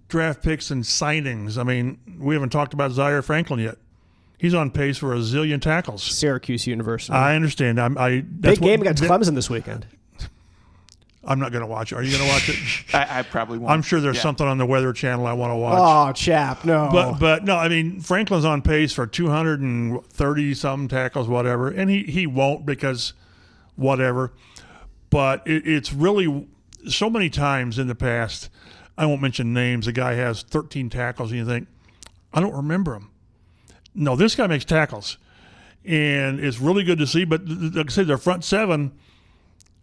draft 0.10 0.44
picks 0.44 0.70
and 0.72 0.84
signings. 0.84 1.58
I 1.58 1.64
mean, 1.64 1.98
we 2.20 2.36
haven't 2.36 2.50
talked 2.50 2.74
about 2.74 2.92
Zaire 2.92 3.22
Franklin 3.22 3.60
yet. 3.62 3.78
He's 4.38 4.54
on 4.54 4.72
pace 4.72 4.98
for 4.98 5.14
a 5.14 5.18
zillion 5.18 5.62
tackles. 5.62 6.04
Syracuse 6.04 6.66
University. 6.68 7.14
I 7.14 7.36
understand. 7.36 7.80
I'm, 7.80 7.98
I 7.98 8.24
that's 8.40 8.60
Big 8.60 8.62
game 8.68 8.80
what- 8.80 8.88
against 8.88 9.04
that- 9.04 9.10
Clemson 9.12 9.36
this 9.36 9.50
weekend. 9.50 9.86
I'm 11.24 11.38
not 11.40 11.52
going 11.52 11.62
to 11.62 11.68
watch 11.68 11.92
it. 11.92 11.96
Are 11.98 12.02
you 12.04 12.12
going 12.18 12.24
to 12.24 12.30
watch 12.30 12.48
it? 12.50 12.56
I, 12.96 13.20
I 13.20 13.22
probably 13.24 13.58
won't. 13.58 13.72
I'm 13.72 13.82
sure 13.82 14.00
there's 14.00 14.16
Yeah. 14.16 14.22
something 14.22 14.48
on 14.48 14.58
the 14.58 14.66
Weather 14.66 14.94
Channel 14.94 15.28
I 15.28 15.34
want 15.34 15.52
to 15.52 15.56
watch. 15.58 15.78
Oh, 15.78 16.14
chap, 16.14 16.64
no. 16.64 16.88
But 16.92 17.20
but 17.20 17.44
no, 17.44 17.58
I 17.58 17.68
mean 17.68 18.00
Franklin's 18.00 18.46
on 18.46 18.62
pace 18.62 18.94
for 18.94 19.06
230 19.06 20.54
some 20.54 20.88
tackles, 20.88 21.28
whatever, 21.28 21.70
and 21.70 21.90
he 21.90 22.04
he 22.04 22.26
won't 22.26 22.66
because 22.66 23.14
whatever. 23.76 24.32
But 25.10 25.46
it, 25.46 25.68
it's 25.68 25.92
really 25.92 26.48
so 26.88 27.10
many 27.10 27.30
times 27.30 27.78
in 27.78 27.88
the 27.88 27.96
past. 27.96 28.50
I 29.00 29.06
won't 29.06 29.22
mention 29.22 29.54
names. 29.54 29.86
The 29.86 29.92
guy 29.92 30.14
has 30.14 30.44
13 30.44 30.90
tackles, 30.90 31.32
and 31.32 31.40
you 31.40 31.46
think, 31.46 31.68
I 32.34 32.42
don't 32.42 32.54
remember 32.54 32.94
him. 32.94 33.10
No, 33.96 34.16
this 34.16 34.36
guy 34.36 34.46
makes 34.46 34.66
tackles, 34.66 35.18
and 35.84 36.40
it's 36.40 36.60
really 36.60 36.84
good 36.84 37.00
to 37.00 37.08
see. 37.08 37.24
But 37.24 37.48
like 37.48 37.88
I 37.88 37.92
said, 37.92 38.08
their 38.08 38.18
front 38.18 38.44
seven, 38.44 38.92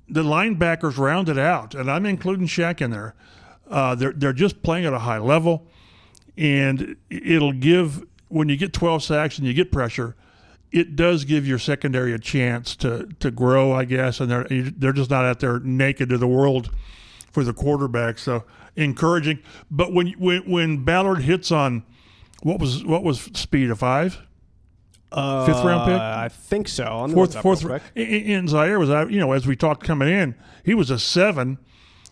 the 0.09 0.23
linebackers 0.23 0.97
rounded 0.97 1.39
out, 1.39 1.75
and 1.75 1.91
I'm 1.91 2.07
including 2.07 2.47
Shaq 2.47 2.81
in 2.81 2.93
there. 2.93 3.15
Uh, 3.69 3.97
they're 3.97 4.13
they're 4.13 4.33
just 4.33 4.63
playing 4.63 4.87
at 4.87 4.93
a 4.93 5.01
high 5.01 5.19
level 5.19 5.67
and 6.37 6.97
it'll 7.11 7.53
give 7.53 8.05
when 8.29 8.49
you 8.49 8.57
get 8.57 8.73
12 8.73 9.03
sacks 9.03 9.39
and 9.39 9.47
you 9.47 9.55
get 9.55 9.73
pressure 9.73 10.15
it 10.73 10.97
does 10.97 11.25
give 11.25 11.47
your 11.47 11.59
secondary 11.59 12.13
a 12.13 12.19
chance 12.19 12.77
to 12.77 13.09
to 13.21 13.31
grow 13.31 13.73
i 13.73 13.85
guess 13.85 14.21
and 14.21 14.31
they're 14.31 14.47
they're 14.51 14.93
just 14.93 15.11
not 15.11 15.25
out 15.25 15.41
there 15.41 15.61
naked 15.61 16.09
to 16.09 16.19
the 16.19 16.27
world 16.27 16.71
for 17.31 17.43
the 17.45 17.53
quarterback 17.53 18.19
so 18.19 18.45
encouraging 18.77 19.39
but 19.71 19.93
when 19.93 20.09
when 20.19 20.43
when 20.51 20.85
ballard 20.85 21.23
hits 21.23 21.51
on 21.51 21.83
what 22.43 22.61
was 22.61 22.85
what 22.85 23.03
was 23.03 23.21
speed 23.35 23.71
a 23.71 23.77
five 23.77 24.15
fifth 25.11 25.65
round 25.65 25.87
pick 25.87 26.01
Uh, 26.01 26.15
I 26.19 26.29
think 26.29 26.69
so. 26.69 26.85
On 26.85 27.13
fourth 27.13 27.41
fourth 27.41 27.63
real 27.65 27.79
quick. 27.79 27.83
and 27.97 28.31
and 28.31 28.49
Zaire 28.49 28.79
was 28.79 28.91
out 28.91 29.11
you 29.11 29.19
know 29.21 29.33
as 29.33 29.47
we 29.47 29.57
talked 29.57 29.83
coming 29.85 30.09
in 30.09 30.35
he 30.65 30.75
was 30.75 30.91
a 30.91 30.99
seven 30.99 31.59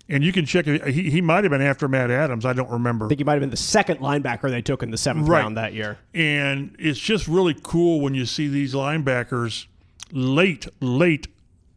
and 0.08 0.22
you 0.24 0.32
can 0.32 0.46
check 0.46 0.64
he, 0.66 1.10
he 1.10 1.20
might 1.20 1.44
have 1.44 1.50
been 1.50 1.62
after 1.62 1.88
matt 1.88 2.10
adams 2.10 2.44
i 2.44 2.52
don't 2.52 2.70
remember 2.70 3.06
I 3.06 3.08
think 3.08 3.20
he 3.20 3.24
might 3.24 3.32
have 3.34 3.40
been 3.40 3.50
the 3.50 3.56
second 3.56 3.98
linebacker 4.00 4.48
they 4.50 4.62
took 4.62 4.82
in 4.82 4.90
the 4.90 4.96
seventh 4.98 5.28
Right. 5.28 5.40
round 5.40 5.56
that 5.56 5.72
year. 5.74 5.98
And 6.14 6.74
it's 6.78 6.98
just 6.98 7.26
really 7.28 7.56
cool 7.62 8.00
when 8.00 8.14
you 8.14 8.24
see 8.26 8.48
these 8.48 8.74
linebackers 8.74 9.66
late, 10.12 10.66
late. 10.80 11.26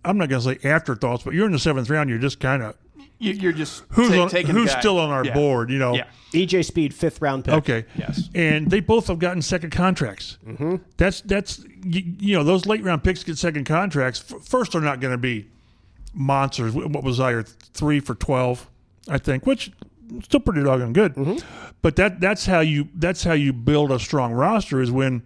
I'm 0.05 0.17
not 0.17 0.29
going 0.29 0.41
to 0.41 0.55
say 0.61 0.69
afterthoughts, 0.69 1.23
but 1.23 1.33
you're 1.33 1.45
in 1.45 1.51
the 1.51 1.59
seventh 1.59 1.89
round. 1.89 2.09
You're 2.09 2.19
just 2.19 2.39
kind 2.39 2.63
of 2.63 2.75
you're 3.19 3.51
just 3.53 3.83
who's 3.89 4.09
ta- 4.09 4.23
on, 4.23 4.29
taking 4.29 4.53
who's 4.53 4.71
a 4.71 4.73
guy. 4.75 4.79
still 4.79 4.99
on 4.99 5.09
our 5.09 5.25
Yeah. 5.25 5.33
board. 5.33 5.69
You 5.69 5.79
know. 5.79 5.95
Yeah. 5.95 6.05
EJ 6.33 6.63
Speed, 6.65 6.93
fifth 6.93 7.21
round 7.21 7.45
pick. 7.45 7.53
Okay. 7.53 7.85
Yes. 7.95 8.29
And 8.35 8.69
they 8.69 8.79
both 8.81 9.07
have 9.07 9.17
gotten 9.19 9.41
second 9.41 9.69
contracts. 9.71 10.37
Mm-hmm. 10.45 10.75
That's 10.97 11.21
that's 11.21 11.63
you, 11.85 12.03
you 12.19 12.35
know 12.35 12.43
those 12.43 12.65
late 12.65 12.83
round 12.83 13.03
picks 13.03 13.23
get 13.23 13.37
second 13.37 13.65
contracts. 13.65 14.19
First, 14.19 14.73
they're 14.73 14.81
not 14.81 14.99
going 14.99 15.13
to 15.13 15.17
be 15.17 15.47
monsters. 16.13 16.73
What 16.73 17.03
was 17.03 17.19
I? 17.19 17.41
Three 17.73 17.99
for 17.99 18.15
twelve, 18.15 18.69
I 19.09 19.17
think, 19.17 19.45
which 19.45 19.71
still 20.23 20.39
pretty 20.39 20.63
doggone 20.63 20.93
good. 20.93 21.41
But 21.81 21.95
that 21.95 22.19
that's 22.19 22.45
how 22.45 22.59
you 22.59 22.89
that's 22.95 23.23
how 23.23 23.33
you 23.33 23.53
build 23.53 23.91
a 23.91 23.99
strong 23.99 24.33
roster 24.33 24.81
is 24.81 24.91
when 24.91 25.23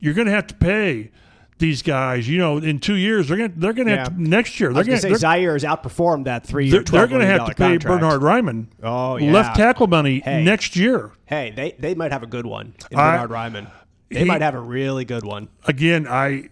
you're 0.00 0.14
going 0.14 0.26
to 0.26 0.32
have 0.32 0.46
to 0.48 0.54
pay 0.54 1.10
these 1.58 1.82
guys. 1.82 2.28
You 2.28 2.38
know, 2.38 2.58
in 2.58 2.78
two 2.78 2.94
years 2.96 3.28
they're 3.28 3.36
going 3.36 3.52
to 3.52 3.58
they're 3.58 3.72
going 3.72 3.88
to 3.88 3.94
Yeah. 3.94 3.98
have 4.04 4.16
to 4.16 4.22
next 4.22 4.60
year 4.60 4.72
they're 4.72 4.84
going 4.84 4.96
to 4.98 5.02
say 5.02 5.14
Zaire 5.14 5.54
has 5.54 5.64
outperformed 5.64 6.24
that 6.24 6.46
three 6.46 6.70
they're, 6.70 6.82
they're 6.82 7.06
going 7.06 7.20
to 7.22 7.26
have 7.26 7.46
to 7.46 7.54
pay 7.54 7.76
Bernhard 7.78 8.20
Raimann 8.22 8.66
Oh, 8.82 9.16
yeah. 9.16 9.32
left 9.32 9.56
tackle 9.56 9.86
money 9.86 10.20
Hey. 10.20 10.44
next 10.44 10.76
year. 10.76 11.12
Hey, 11.24 11.52
they, 11.56 11.74
they 11.78 11.94
might 11.94 12.12
have 12.12 12.22
a 12.22 12.26
good 12.26 12.46
one 12.46 12.74
in 12.90 12.98
I- 12.98 13.12
Bernhard 13.18 13.30
Raimann. 13.30 13.70
They 14.10 14.20
he- 14.20 14.24
might 14.24 14.42
have 14.42 14.54
a 14.54 14.60
really 14.60 15.04
good 15.04 15.24
one. 15.24 15.48
again, 15.66 16.06
I 16.08 16.50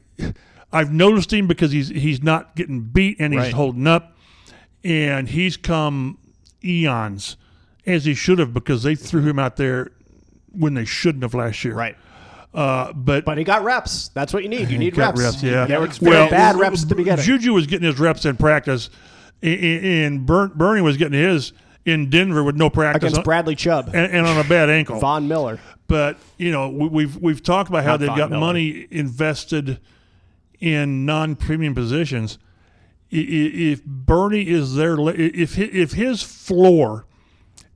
I've 0.73 0.93
noticed 0.93 1.33
him 1.33 1.47
because 1.47 1.71
he's 1.71 1.89
he's 1.89 2.23
not 2.23 2.57
getting 2.57 2.81
beat 2.81 3.17
and 3.21 3.33
he's 3.33 3.43
Right. 3.43 3.53
holding 3.55 3.87
up, 3.87 4.17
and 4.83 5.29
he's 5.29 5.57
come 5.57 6.19
eons 6.65 7.37
as 7.87 8.05
he 8.07 8.15
should 8.15 8.39
have 8.39 8.53
because 8.55 8.83
they 8.83 8.95
threw 8.95 9.23
him 9.23 9.39
out 9.39 9.57
there 9.57 9.93
when 10.51 10.75
they 10.75 10.85
shouldn't 10.85 11.23
have 11.23 11.35
last 11.35 11.65
year. 11.65 11.75
Right. 11.75 11.97
Uh, 12.55 12.93
but 12.93 13.25
But 13.25 13.37
he 13.37 13.45
got 13.45 13.65
reps. 13.65 14.09
That's 14.09 14.33
what 14.33 14.45
you 14.45 14.49
need. 14.49 14.71
You 14.71 14.79
need 14.79 14.97
reps. 14.97 15.21
reps, 15.21 15.43
yeah. 15.43 15.67
They 15.67 15.77
were 15.77 15.91
Well, 16.01 16.31
bad 16.31 16.57
reps 16.57 16.85
at 16.85 16.89
the 16.89 16.95
beginning. 16.95 17.25
Juju 17.25 17.53
was 17.53 17.67
getting 17.67 17.87
his 17.87 17.99
reps 17.99 18.25
in 18.25 18.37
practice, 18.37 18.91
and, 19.43 20.25
Bernie 20.25 20.81
was 20.81 20.97
getting 20.97 21.19
his 21.19 21.53
in 21.85 22.09
Denver 22.11 22.43
with 22.45 22.57
no 22.57 22.71
practice 22.71 23.13
against 23.13 23.25
Bradley 23.25 23.57
Chubb, 23.57 23.89
and, 23.89 24.11
and 24.11 24.27
on 24.27 24.39
a 24.39 24.49
bad 24.49 24.71
ankle. 24.71 24.99
Von 25.01 25.27
Miller. 25.29 25.59
But 25.87 26.17
you 26.39 26.51
know, 26.53 26.69
we, 26.71 26.89
we've 26.89 27.17
we've 27.17 27.43
talked 27.43 27.69
about 27.69 27.83
how 27.85 27.93
Not 27.93 28.01
they've 28.01 28.09
Von 28.09 28.19
got 28.19 28.31
Miller. 28.31 28.41
money 28.41 28.87
invested 28.91 29.81
in 30.61 31.05
non-premium 31.05 31.75
positions. 31.75 32.39
If 33.11 33.85
Bernie 33.85 34.49
is 34.49 34.77
there, 34.77 34.97
if 35.11 35.59
if 35.59 35.93
his 35.93 36.23
floor 36.23 37.05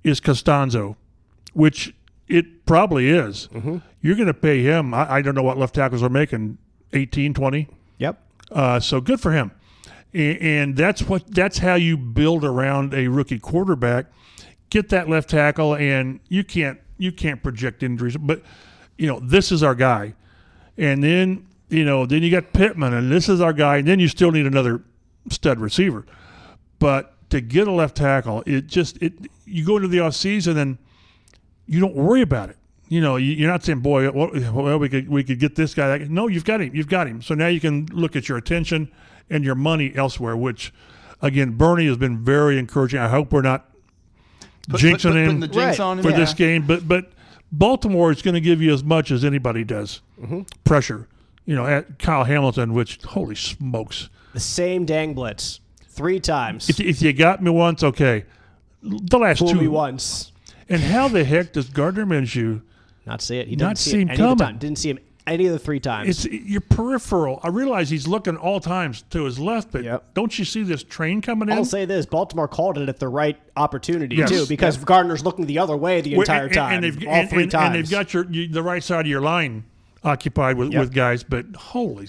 is 0.03 0.21
Castonzo, 0.21 0.97
which 1.53 1.95
it 2.29 2.67
probably 2.67 3.09
is, 3.09 3.49
Mm-hmm. 3.53 3.79
you're 4.03 4.15
going 4.17 4.27
to 4.29 4.35
pay 4.35 4.63
him. 4.63 4.93
I, 4.95 5.15
I 5.17 5.23
don't 5.23 5.35
know 5.35 5.43
what 5.43 5.57
left 5.59 5.75
tackles 5.75 6.03
are 6.03 6.09
making, 6.09 6.59
18, 6.93 7.35
20. 7.35 7.69
Yep. 7.99 8.23
Uh, 8.53 8.81
so 8.81 9.01
good 9.01 9.21
for 9.21 9.33
him. 9.33 9.51
A- 10.15 10.39
And 10.39 10.77
that's 10.77 11.03
what 11.03 11.27
that's 11.35 11.59
how 11.59 11.75
you 11.75 11.97
build 11.97 12.45
around 12.45 12.95
a 12.95 13.09
rookie 13.09 13.39
quarterback. 13.39 14.07
Get 14.71 14.89
that 14.91 15.09
left 15.09 15.31
tackle, 15.31 15.75
and 15.77 16.21
you 16.29 16.45
can't 16.45 16.79
you 16.99 17.13
can't 17.13 17.43
project 17.43 17.83
injuries. 17.83 18.17
But 18.17 18.43
you 18.97 19.07
know 19.07 19.19
this 19.21 19.51
is 19.53 19.63
our 19.63 19.75
guy, 19.75 20.15
and 20.79 21.03
then 21.05 21.47
you 21.69 21.85
know 21.85 22.07
then 22.07 22.23
you 22.23 22.31
got 22.31 22.53
Pittman, 22.53 22.95
and 22.95 23.11
this 23.13 23.29
is 23.29 23.41
our 23.41 23.53
guy. 23.53 23.79
And 23.79 23.89
then 23.89 23.99
you 24.01 24.09
still 24.09 24.31
need 24.33 24.47
another 24.47 24.83
stud 25.31 25.61
receiver. 25.61 26.05
But 26.79 27.15
to 27.31 27.41
get 27.43 27.69
a 27.69 27.73
left 27.73 27.97
tackle, 27.97 28.43
it 28.47 28.67
just 28.67 28.97
it 29.03 29.13
you 29.45 29.65
go 29.67 29.77
into 29.77 29.89
the 29.89 29.99
offseason 29.99 30.57
and 30.57 30.79
you 31.69 31.79
don't 31.81 31.95
worry 31.95 32.23
about 32.23 32.51
it. 32.51 32.57
You 32.89 33.01
know, 33.03 33.17
you- 33.17 33.35
you're 33.35 33.51
not 33.51 33.63
saying, 33.65 33.81
"Boy, 33.81 34.11
well, 34.11 34.31
well, 34.53 34.79
we 34.79 34.89
could 34.89 35.09
we 35.09 35.23
could 35.23 35.39
get 35.39 35.55
this 35.55 35.75
guy." 35.75 35.99
No, 36.09 36.27
you've 36.27 36.45
got 36.45 36.61
him. 36.63 36.75
You've 36.75 36.89
got 36.89 37.07
him. 37.07 37.21
So 37.23 37.35
now 37.35 37.47
you 37.49 37.61
can 37.61 37.87
look 37.93 38.17
at 38.17 38.29
your 38.29 38.39
attention 38.39 38.89
and 39.29 39.45
your 39.45 39.55
money 39.55 39.93
elsewhere. 39.95 40.37
Which, 40.37 40.73
again, 41.21 41.53
Bernie 41.53 41.87
has 41.87 41.99
been 41.99 42.19
very 42.25 42.59
encouraging. 42.59 42.99
I 43.01 43.09
hope 43.09 43.31
we're 43.33 43.43
not 43.43 43.67
Put- 44.69 44.81
jinxing 44.81 44.93
put- 45.03 45.03
put- 45.13 45.17
him 45.17 45.41
the 45.41 45.49
jinx 45.49 45.79
Right. 45.79 45.81
on 45.81 45.99
him. 45.99 46.03
for 46.05 46.13
this 46.13 46.33
game. 46.35 46.63
But 46.67 46.89
but 46.89 47.13
Baltimore 47.53 48.11
is 48.11 48.23
going 48.23 48.35
to 48.35 48.41
give 48.41 48.61
you 48.63 48.73
as 48.73 48.83
much 48.85 49.11
as 49.11 49.25
anybody 49.25 49.65
does 49.65 50.01
Mm-hmm. 50.23 50.41
pressure. 50.65 51.07
You 51.47 51.55
know, 51.55 51.67
at 51.67 51.99
Kyle 51.99 52.25
Hamilton, 52.25 52.75
which 52.75 52.99
holy 53.05 53.35
smokes, 53.35 54.09
The 54.35 54.41
same 54.41 54.85
dang 54.85 55.15
blitz 55.15 55.61
three 55.89 56.21
times. 56.21 56.69
if, 56.69 56.79
if 56.81 57.01
you 57.03 57.13
got 57.15 57.43
me 57.43 57.51
once, 57.51 57.83
okay. 57.83 58.25
The 58.83 59.19
last 59.19 59.39
Fool 59.41 59.49
two, 59.49 59.61
me 59.61 59.69
once. 59.69 60.33
And 60.69 60.83
how 60.83 61.09
the 61.09 61.25
heck 61.25 61.53
does 61.53 61.69
Gardner 61.69 62.07
Minshew? 62.07 62.63
Not 63.07 63.23
see 63.23 63.39
it. 63.39 63.49
He 63.49 63.57
Not 63.57 63.69
didn't 63.71 63.79
see, 63.79 63.91
see 63.91 64.01
him 64.03 64.11
any 64.11 64.13
of 64.13 64.19
the 64.19 64.25
coming. 64.25 64.39
time. 64.55 64.59
Didn't 64.59 64.79
see 64.79 64.91
him 64.91 64.99
any 65.27 65.47
of 65.47 65.53
the 65.53 65.59
three 65.59 65.81
times. 65.81 66.09
It's 66.09 66.25
your 66.27 66.61
peripheral. 66.61 67.41
I 67.43 67.49
realize 67.49 67.91
he's 67.91 68.07
looking 68.09 68.37
all 68.37 68.61
times 68.61 69.03
to 69.11 69.25
his 69.25 69.39
left, 69.39 69.73
but 69.73 69.85
Yep. 69.85 70.15
don't 70.15 70.39
you 70.39 70.45
see 70.45 70.63
this 70.63 70.83
train 70.83 71.21
coming 71.21 71.49
in? 71.49 71.55
I'll 71.55 71.65
say 71.65 71.85
this: 71.85 72.07
Baltimore 72.07 72.49
called 72.49 72.79
it 72.79 72.89
at 72.89 72.99
the 72.99 73.09
right 73.09 73.39
opportunity 73.57 74.17
Yes. 74.17 74.31
too, 74.31 74.47
because 74.47 74.77
Gardner's 74.79 75.25
looking 75.25 75.47
the 75.47 75.59
other 75.59 75.77
way 75.77 76.01
the 76.01 76.15
entire 76.15 76.45
and- 76.47 76.55
time, 76.55 76.75
and, 76.75 76.85
they've, 76.85 77.07
all 77.09 77.15
and- 77.15 77.31
three 77.31 77.43
and- 77.45 77.53
times. 77.53 77.67
and 77.67 77.75
they've 77.75 77.91
got 77.91 78.13
your 78.15 78.27
you, 78.31 78.49
the 78.49 78.63
right 78.63 78.83
side 78.83 79.07
of 79.07 79.11
your 79.11 79.21
line 79.23 79.65
occupied 80.09 80.57
with, 80.57 80.73
Yep. 80.73 80.81
with 80.81 80.93
guys. 80.93 81.23
But 81.23 81.47
holy, 81.57 82.09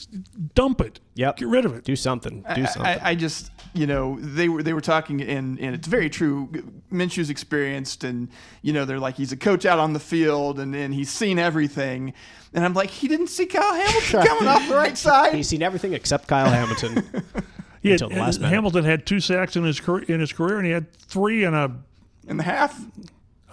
dump 0.56 0.82
it. 0.82 1.00
Yep. 1.16 1.38
get 1.38 1.48
rid 1.48 1.66
of 1.66 1.76
it. 1.76 1.84
do 1.84 1.96
something. 1.96 2.44
Do 2.56 2.66
something. 2.66 2.82
I, 2.86 3.10
I 3.12 3.16
just, 3.16 3.52
you 3.74 3.86
know, 3.86 4.18
they 4.20 4.50
were 4.50 4.64
they 4.64 4.74
were 4.74 4.82
talking, 4.82 5.22
and 5.22 5.60
and 5.60 5.76
it's 5.76 5.88
very 5.88 6.10
true. 6.10 6.50
Minshew's 6.92 7.30
experienced, 7.30 8.04
and 8.04 8.30
you 8.62 8.74
know, 8.74 8.86
they're 8.86 9.00
like 9.00 9.16
he's 9.16 9.32
a 9.32 9.38
coach 9.38 9.66
out 9.66 9.78
on 9.78 9.94
the 9.94 10.00
field, 10.00 10.60
and 10.60 10.74
and 10.76 10.94
he's 10.94 11.12
seen 11.12 11.38
everything. 11.38 12.14
And 12.54 12.66
I'm 12.66 12.74
like, 12.74 12.90
he 12.90 13.08
didn't 13.08 13.28
see 13.28 13.46
Kyle 13.46 13.74
Hamilton 13.76 14.26
coming 14.26 14.48
off 14.48 14.68
the 14.68 14.76
right 14.76 14.98
side. 15.08 15.34
He's 15.36 15.48
seen 15.48 15.62
everything 15.62 15.94
except 15.94 16.28
Kyle 16.28 16.50
Hamilton. 16.50 17.04
He 17.82 17.92
had- 17.92 18.02
until 18.02 18.10
the 18.18 18.22
last 18.22 18.40
minute. 18.42 18.54
Hamilton 18.54 18.84
had 18.84 19.06
two 19.06 19.22
sacks 19.22 19.56
in 19.56 19.64
his 19.64 19.80
career, 19.80 20.04
in 20.10 20.20
his 20.20 20.34
career, 20.34 20.58
and 20.58 20.66
he 20.66 20.72
had 20.74 20.92
three 20.94 21.46
in 21.46 21.54
a. 21.54 21.72
in 22.28 22.36
the 22.36 22.44
half. 22.44 22.78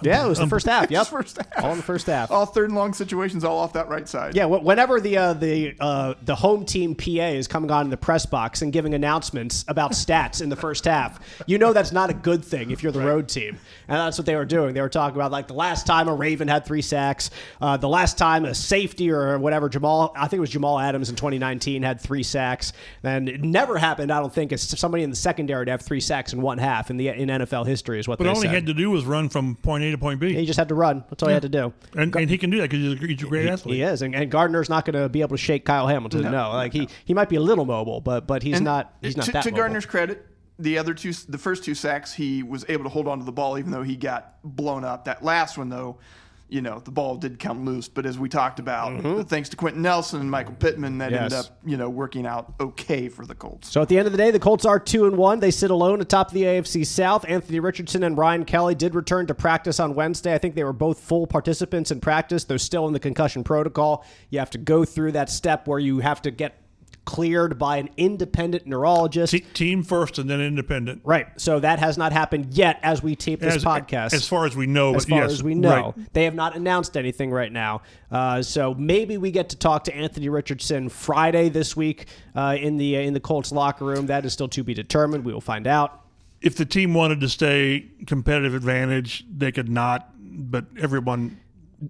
Yeah, 0.03 0.25
it 0.25 0.29
was 0.29 0.39
the 0.39 0.47
first 0.47 0.67
half. 0.67 0.91
Yep, 0.91 1.07
First 1.07 1.37
half. 1.39 1.65
all 1.65 1.71
in 1.73 1.77
the 1.79 1.83
first 1.83 2.07
half. 2.07 2.31
All 2.31 2.47
third 2.47 2.69
and 2.71 2.77
long 2.77 2.93
situations, 2.93 3.45
all 3.45 3.59
off 3.59 3.73
that 3.75 3.89
right 3.89 4.09
side. 4.09 4.35
Yeah, 4.37 4.47
wh- 4.47 4.63
whenever 4.65 5.01
the 5.01 5.17
uh, 5.17 5.33
the 5.35 5.75
uh, 5.81 6.15
the 6.25 6.35
home 6.35 6.65
team 6.65 6.95
PA 6.95 7.05
is 7.29 7.49
coming 7.49 7.71
on 7.71 7.87
in 7.87 7.91
the 7.91 7.97
press 7.97 8.27
box 8.27 8.63
and 8.63 8.73
giving 8.73 8.95
announcements 8.95 9.65
about 9.69 9.93
stats 9.93 10.43
in 10.43 10.49
the 10.49 10.57
first 10.57 10.85
half, 10.85 11.19
you 11.47 11.59
know 11.59 11.73
that's 11.73 11.93
not 11.93 12.11
a 12.11 12.15
good 12.15 12.45
thing 12.45 12.71
if 12.71 12.83
you're 12.83 12.93
the 12.93 13.01
road 13.05 13.29
team. 13.29 13.59
And 13.89 13.99
that's 13.99 14.19
what 14.19 14.27
they 14.27 14.35
were 14.37 14.45
doing. 14.45 14.75
They 14.75 14.81
were 14.81 14.89
talking 14.89 15.17
about 15.17 15.31
like 15.33 15.47
the 15.49 15.55
last 15.55 15.87
time 15.87 16.09
a 16.09 16.15
Raven 16.15 16.49
had 16.49 16.65
three 16.67 16.83
sacks, 16.83 17.31
uh, 17.61 17.77
the 17.77 17.89
last 17.89 18.19
time 18.19 18.45
a 18.45 18.55
safety 18.55 19.11
or 19.11 19.39
whatever 19.39 19.69
Jamal, 19.69 20.13
I 20.17 20.23
think 20.29 20.39
it 20.39 20.41
was 20.41 20.51
Jamal 20.51 20.79
Adams 20.79 21.09
in 21.09 21.17
2019 21.17 21.83
had 21.83 22.01
three 22.01 22.23
sacks. 22.23 22.73
And 23.03 23.29
it 23.29 23.43
never 23.43 23.79
happened, 23.79 24.11
I 24.13 24.19
don't 24.21 24.33
think, 24.35 24.53
is 24.53 24.63
somebody 24.63 25.05
in 25.05 25.11
the 25.11 25.17
secondary 25.17 25.65
to 25.67 25.71
have 25.71 25.83
three 25.83 26.01
sacks 26.01 26.33
in 26.33 26.43
one 26.43 26.59
half 26.59 26.91
in 26.91 26.97
the 26.97 27.09
in 27.09 27.29
NFL 27.29 27.67
history 27.67 28.01
is 28.01 28.09
what 28.09 28.19
But 28.19 28.25
they 28.25 28.31
all 28.31 28.37
he 28.37 28.43
said. 28.43 28.51
had 28.55 28.67
to 28.67 28.75
do 28.75 28.91
was 28.91 29.05
run 29.05 29.29
from 29.29 29.55
point 29.57 29.85
A 29.85 29.86
to 29.93 29.99
point 29.99 30.21
B, 30.21 30.35
he 30.35 30.47
just 30.47 30.59
had 30.59 30.69
to 30.69 30.75
run. 30.75 31.05
That's 31.11 31.23
all 31.23 31.29
he 31.29 31.33
had 31.35 31.43
to 31.43 31.49
do. 31.49 31.73
and, 31.97 32.15
and 32.17 32.29
he 32.31 32.39
can 32.39 32.51
do 32.51 32.59
that 32.59 32.71
because 32.71 32.81
he's, 32.81 33.03
a- 33.03 33.07
he's 33.07 33.23
a 33.23 33.27
great 33.27 33.49
athlete. 33.49 33.77
He 33.77 33.83
is, 33.83 34.03
and, 34.03 34.15
and 34.15 34.31
Gardner's 34.31 34.69
not 34.69 34.85
going 34.85 35.01
to 35.03 35.09
be 35.09 35.21
able 35.21 35.37
to 35.37 35.43
shake 35.43 35.65
Kyle 35.65 35.87
Hamilton. 35.87 36.23
No, 36.23 36.51
like 36.53 36.73
he 36.73 36.89
he 37.05 37.15
might 37.15 37.29
be 37.29 37.37
a 37.37 37.41
little 37.41 37.65
mobile, 37.65 38.01
but 38.01 38.27
but 38.27 38.43
he's 38.43 38.57
And 38.57 38.65
not 38.65 38.95
he's 39.03 39.17
not 39.17 39.27
to, 39.27 39.33
that 39.33 39.43
to 39.45 39.51
mobile. 39.51 39.59
Gardner's 39.63 39.87
credit, 39.87 40.27
the 40.59 40.79
other 40.79 40.95
two, 40.95 41.13
the 41.29 41.39
first 41.39 41.65
two 41.65 41.75
sacks, 41.75 42.13
he 42.15 42.43
was 42.43 42.65
able 42.69 42.85
to 42.85 42.91
hold 42.91 43.09
on 43.09 43.19
to 43.19 43.25
the 43.25 43.33
ball, 43.33 43.59
even 43.59 43.71
though 43.71 43.83
he 43.83 43.97
got 43.97 44.37
blown 44.43 44.85
up. 44.85 45.05
That 45.05 45.23
last 45.23 45.59
one, 45.59 45.69
though, 45.69 45.99
you 46.49 46.63
know, 46.63 46.79
the 46.79 46.91
ball 46.91 47.17
did 47.17 47.39
come 47.39 47.65
loose. 47.65 47.89
But 47.89 48.07
as 48.07 48.19
we 48.19 48.29
talked 48.29 48.61
about, 48.61 49.29
thanks 49.29 49.49
to 49.49 49.57
Quenton 49.57 49.83
Nelson 49.83 50.21
and 50.21 50.31
Michael 50.31 50.55
Pittman, 50.55 50.99
that 50.99 51.13
ended 51.13 51.33
Mm-hmm. 51.33 51.41
Up, 51.41 51.59
you 51.65 51.77
know, 51.77 51.91
working 51.91 52.25
out 52.25 52.55
okay 52.61 53.09
for 53.09 53.27
the 53.27 53.35
Colts. 53.35 53.71
So 53.71 53.83
at 53.83 53.89
the 53.89 53.99
end 53.99 54.07
of 54.07 54.13
the 54.13 54.19
day, 54.19 54.31
the 54.31 54.39
Colts 54.39 54.65
are 54.65 54.79
two 54.79 55.07
and 55.07 55.17
one. 55.17 55.41
They 55.41 55.51
sit 55.51 55.71
alone 55.71 56.01
atop 56.01 56.31
the 56.31 56.43
AFC 56.45 56.87
South. 56.87 57.25
Anthony 57.29 57.59
Richardson 57.59 58.05
and 58.05 58.17
Ryan 58.17 58.45
Kelly 58.45 58.75
did 58.77 58.95
return 58.95 59.27
to 59.27 59.35
practice 59.35 59.81
on 59.81 59.95
Wednesday. 59.95 60.35
I 60.35 60.39
think 60.39 60.55
they 60.55 60.63
were 60.65 60.73
both 60.73 61.01
full 61.01 61.27
participants 61.27 61.91
in 61.91 62.01
practice. 62.01 62.45
They're 62.45 62.59
still 62.59 62.87
in 62.87 62.93
the 62.93 63.01
concussion 63.01 63.43
protocol. 63.43 64.05
You 64.31 64.39
have 64.39 64.51
to 64.51 64.59
go 64.59 64.85
through 64.85 65.13
that 65.13 65.31
step 65.31 65.67
where 65.67 65.81
you 65.81 65.99
have 65.99 66.23
to 66.23 66.31
get 66.31 66.63
cleared 67.07 67.59
by 67.59 67.79
an 67.79 67.89
independent 67.97 68.67
neurologist. 68.67 69.31
Te- 69.33 69.41
team 69.55 69.83
first 69.83 70.19
and 70.19 70.29
then 70.29 70.41
independent. 70.43 71.01
Right. 71.05 71.29
So 71.41 71.59
that 71.61 71.79
has 71.79 71.97
not 71.97 72.13
happened 72.13 72.53
yet 72.53 72.79
as 72.83 73.03
we 73.03 73.17
tape 73.17 73.41
this 73.41 73.57
As, 73.57 73.65
podcast. 73.65 74.13
as 74.13 74.29
far 74.29 74.45
as 74.45 74.55
we 74.55 74.67
know, 74.67 74.95
as 74.95 75.07
far 75.07 75.23
yes, 75.23 75.33
as 75.33 75.43
we 75.43 75.55
know. 75.55 75.95
right. 75.97 76.13
They 76.13 76.25
have 76.25 76.35
not 76.35 76.55
announced 76.55 76.97
anything 76.99 77.31
right 77.31 77.51
now. 77.51 77.81
Uh, 78.11 78.43
so 78.43 78.75
maybe 78.75 79.17
we 79.17 79.31
get 79.31 79.49
to 79.51 79.57
talk 79.57 79.85
to 79.85 79.95
Anthony 79.97 80.29
Richardson 80.29 80.91
Friday 80.91 81.49
this 81.49 81.75
week 81.75 82.07
uh, 82.35 82.57
in 82.61 82.77
the 82.77 82.97
in 82.97 83.15
the 83.15 83.21
Colts 83.21 83.53
locker 83.53 83.87
room. 83.87 84.07
That 84.07 84.27
is 84.27 84.35
still 84.35 84.49
to 84.49 84.63
be 84.63 84.75
determined. 84.75 85.25
We 85.25 85.33
will 85.33 85.41
find 85.41 85.67
out. 85.67 86.03
if 86.43 86.57
the 86.57 86.67
team 86.67 86.93
wanted 86.93 87.21
to 87.21 87.29
stay 87.31 87.87
competitive 88.07 88.55
advantage, 88.55 89.25
they 89.35 89.51
could 89.53 89.69
not. 89.71 90.13
But 90.19 90.67
everyone 90.79 91.41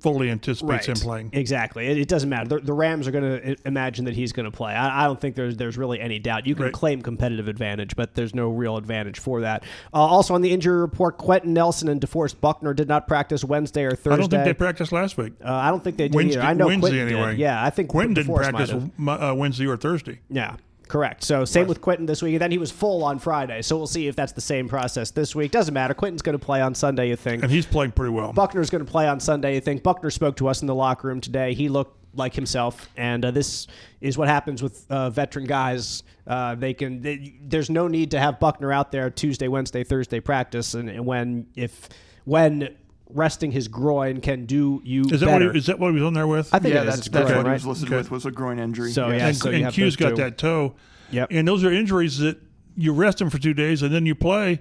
fully 0.00 0.30
anticipates 0.30 0.86
him 0.86 0.96
playing. 0.96 1.30
Exactly. 1.32 1.86
It, 1.86 1.98
it 1.98 2.08
doesn't 2.08 2.28
matter. 2.28 2.48
The, 2.48 2.58
the 2.58 2.72
Rams 2.72 3.06
are 3.06 3.10
going 3.12 3.40
to 3.40 3.56
imagine 3.64 4.04
that 4.06 4.14
he's 4.14 4.32
going 4.32 4.44
to 4.50 4.50
play. 4.56 4.72
I, 4.72 5.02
I 5.02 5.06
don't 5.06 5.20
think 5.20 5.36
there's 5.36 5.56
there's 5.56 5.78
really 5.78 6.00
any 6.00 6.18
doubt. 6.18 6.46
You 6.46 6.54
can 6.54 6.64
Right. 6.64 6.72
claim 6.72 7.02
competitive 7.02 7.48
advantage, 7.48 7.94
but 7.96 8.14
there's 8.14 8.34
no 8.34 8.48
real 8.48 8.76
advantage 8.76 9.18
for 9.18 9.42
that. 9.42 9.62
Uh, 9.94 9.98
also 9.98 10.34
on 10.34 10.42
the 10.42 10.50
injury 10.50 10.80
report, 10.80 11.18
Quenton 11.18 11.52
Nelson 11.52 11.88
and 11.88 12.00
DeForest 12.00 12.40
Buckner 12.40 12.74
did 12.74 12.88
not 12.88 13.06
practice 13.06 13.44
Wednesday 13.44 13.84
or 13.84 13.92
Thursday. 13.92 14.10
I 14.12 14.16
don't 14.16 14.30
think 14.30 14.44
they 14.44 14.54
practiced 14.54 14.92
last 14.92 15.16
week. 15.16 15.34
Uh, 15.44 15.52
I 15.52 15.70
don't 15.70 15.84
think 15.84 15.96
they 15.96 16.08
did 16.08 16.14
Wednesday, 16.14 16.40
either. 16.40 16.48
I 16.48 16.54
know 16.54 16.66
Wednesday 16.66 16.90
Quenton 16.90 17.08
anyway. 17.14 17.30
did. 17.32 17.38
Yeah, 17.40 17.62
I 17.64 17.70
think 17.70 17.88
Quenton 17.90 18.14
didn't 18.14 18.34
practice 18.34 18.70
uh, 18.72 19.34
Wednesday 19.36 19.66
or 19.66 19.76
Thursday. 19.76 20.20
Yeah, 20.28 20.56
correct. 20.88 21.24
So 21.24 21.44
same 21.44 21.66
with 21.66 21.80
Quenton 21.80 22.06
this 22.06 22.22
week, 22.22 22.34
and 22.34 22.40
then 22.42 22.50
he 22.50 22.58
was 22.58 22.70
full 22.70 23.04
on 23.04 23.18
Friday. 23.18 23.62
So 23.62 23.76
we'll 23.76 23.86
see 23.86 24.08
if 24.08 24.16
that's 24.16 24.32
the 24.32 24.40
same 24.40 24.68
process 24.68 25.10
this 25.10 25.34
week. 25.34 25.50
Doesn't 25.52 25.74
matter. 25.74 25.94
Quenton's 25.94 26.22
going 26.22 26.38
to 26.38 26.44
play 26.44 26.60
on 26.60 26.74
Sunday, 26.74 27.08
you 27.08 27.16
think? 27.16 27.42
And 27.42 27.52
he's 27.52 27.66
playing 27.66 27.92
pretty 27.92 28.12
well. 28.12 28.32
Buckner's 28.32 28.70
going 28.70 28.84
to 28.84 28.90
play 28.90 29.08
on 29.08 29.20
Sunday. 29.20 29.54
You 29.54 29.60
think 29.60 29.82
Buckner 29.82 30.10
spoke 30.10 30.36
to 30.36 30.48
us 30.48 30.60
in 30.60 30.66
the 30.66 30.74
locker 30.74 31.08
room 31.08 31.20
today? 31.20 31.54
He 31.54 31.68
looked 31.68 31.96
like 32.14 32.34
himself, 32.34 32.88
and 32.96 33.24
uh, 33.24 33.30
this 33.30 33.66
is 34.00 34.16
what 34.16 34.28
happens 34.28 34.62
with 34.62 34.86
uh, 34.90 35.10
veteran 35.10 35.46
guys. 35.46 36.02
Uh, 36.26 36.54
they 36.54 36.74
can. 36.74 37.02
They, 37.02 37.34
there's 37.42 37.70
no 37.70 37.88
need 37.88 38.10
to 38.12 38.18
have 38.18 38.40
Buckner 38.40 38.72
out 38.72 38.90
there 38.90 39.10
Tuesday, 39.10 39.48
Wednesday, 39.48 39.84
Thursday 39.84 40.20
practice, 40.20 40.74
and, 40.74 40.88
and 40.88 41.04
when 41.04 41.46
if 41.54 41.88
when 42.24 42.76
resting 43.10 43.52
his 43.52 43.68
groin 43.68 44.20
can 44.20 44.46
do 44.46 44.80
you 44.84 45.02
is 45.02 45.20
that 45.20 45.26
better. 45.26 45.46
what 45.46 45.54
he, 45.54 45.58
is 45.58 45.66
that 45.66 45.78
what 45.78 45.88
he 45.88 45.94
was 45.94 46.02
on 46.02 46.14
there 46.14 46.26
with? 46.26 46.52
I 46.52 46.58
think 46.58 46.74
yeah, 46.74 46.82
it 46.82 46.88
is. 46.88 46.96
that's, 46.96 47.08
that's 47.08 47.30
groin, 47.30 47.36
what 47.44 47.46
he 47.46 47.52
was 47.52 47.66
listed 47.66 47.88
Okay. 47.88 47.96
with 47.98 48.10
was 48.10 48.26
a 48.26 48.30
groin 48.30 48.58
injury. 48.58 48.90
So, 48.92 49.08
Yes. 49.08 49.18
yeah, 49.20 49.26
and, 49.28 49.36
so 49.36 49.48
you 49.50 49.54
and 49.56 49.64
have 49.64 49.74
Q's 49.74 49.84
those 49.84 49.96
got 49.96 50.10
two. 50.10 50.22
that 50.22 50.38
toe. 50.38 50.74
Yep. 51.12 51.28
And 51.30 51.46
those 51.46 51.64
are 51.64 51.72
injuries 51.72 52.18
that 52.18 52.38
you 52.76 52.92
rest 52.92 53.20
him 53.20 53.30
for 53.30 53.38
two 53.38 53.54
days 53.54 53.82
and 53.82 53.94
then 53.94 54.06
you 54.06 54.14
play, 54.14 54.60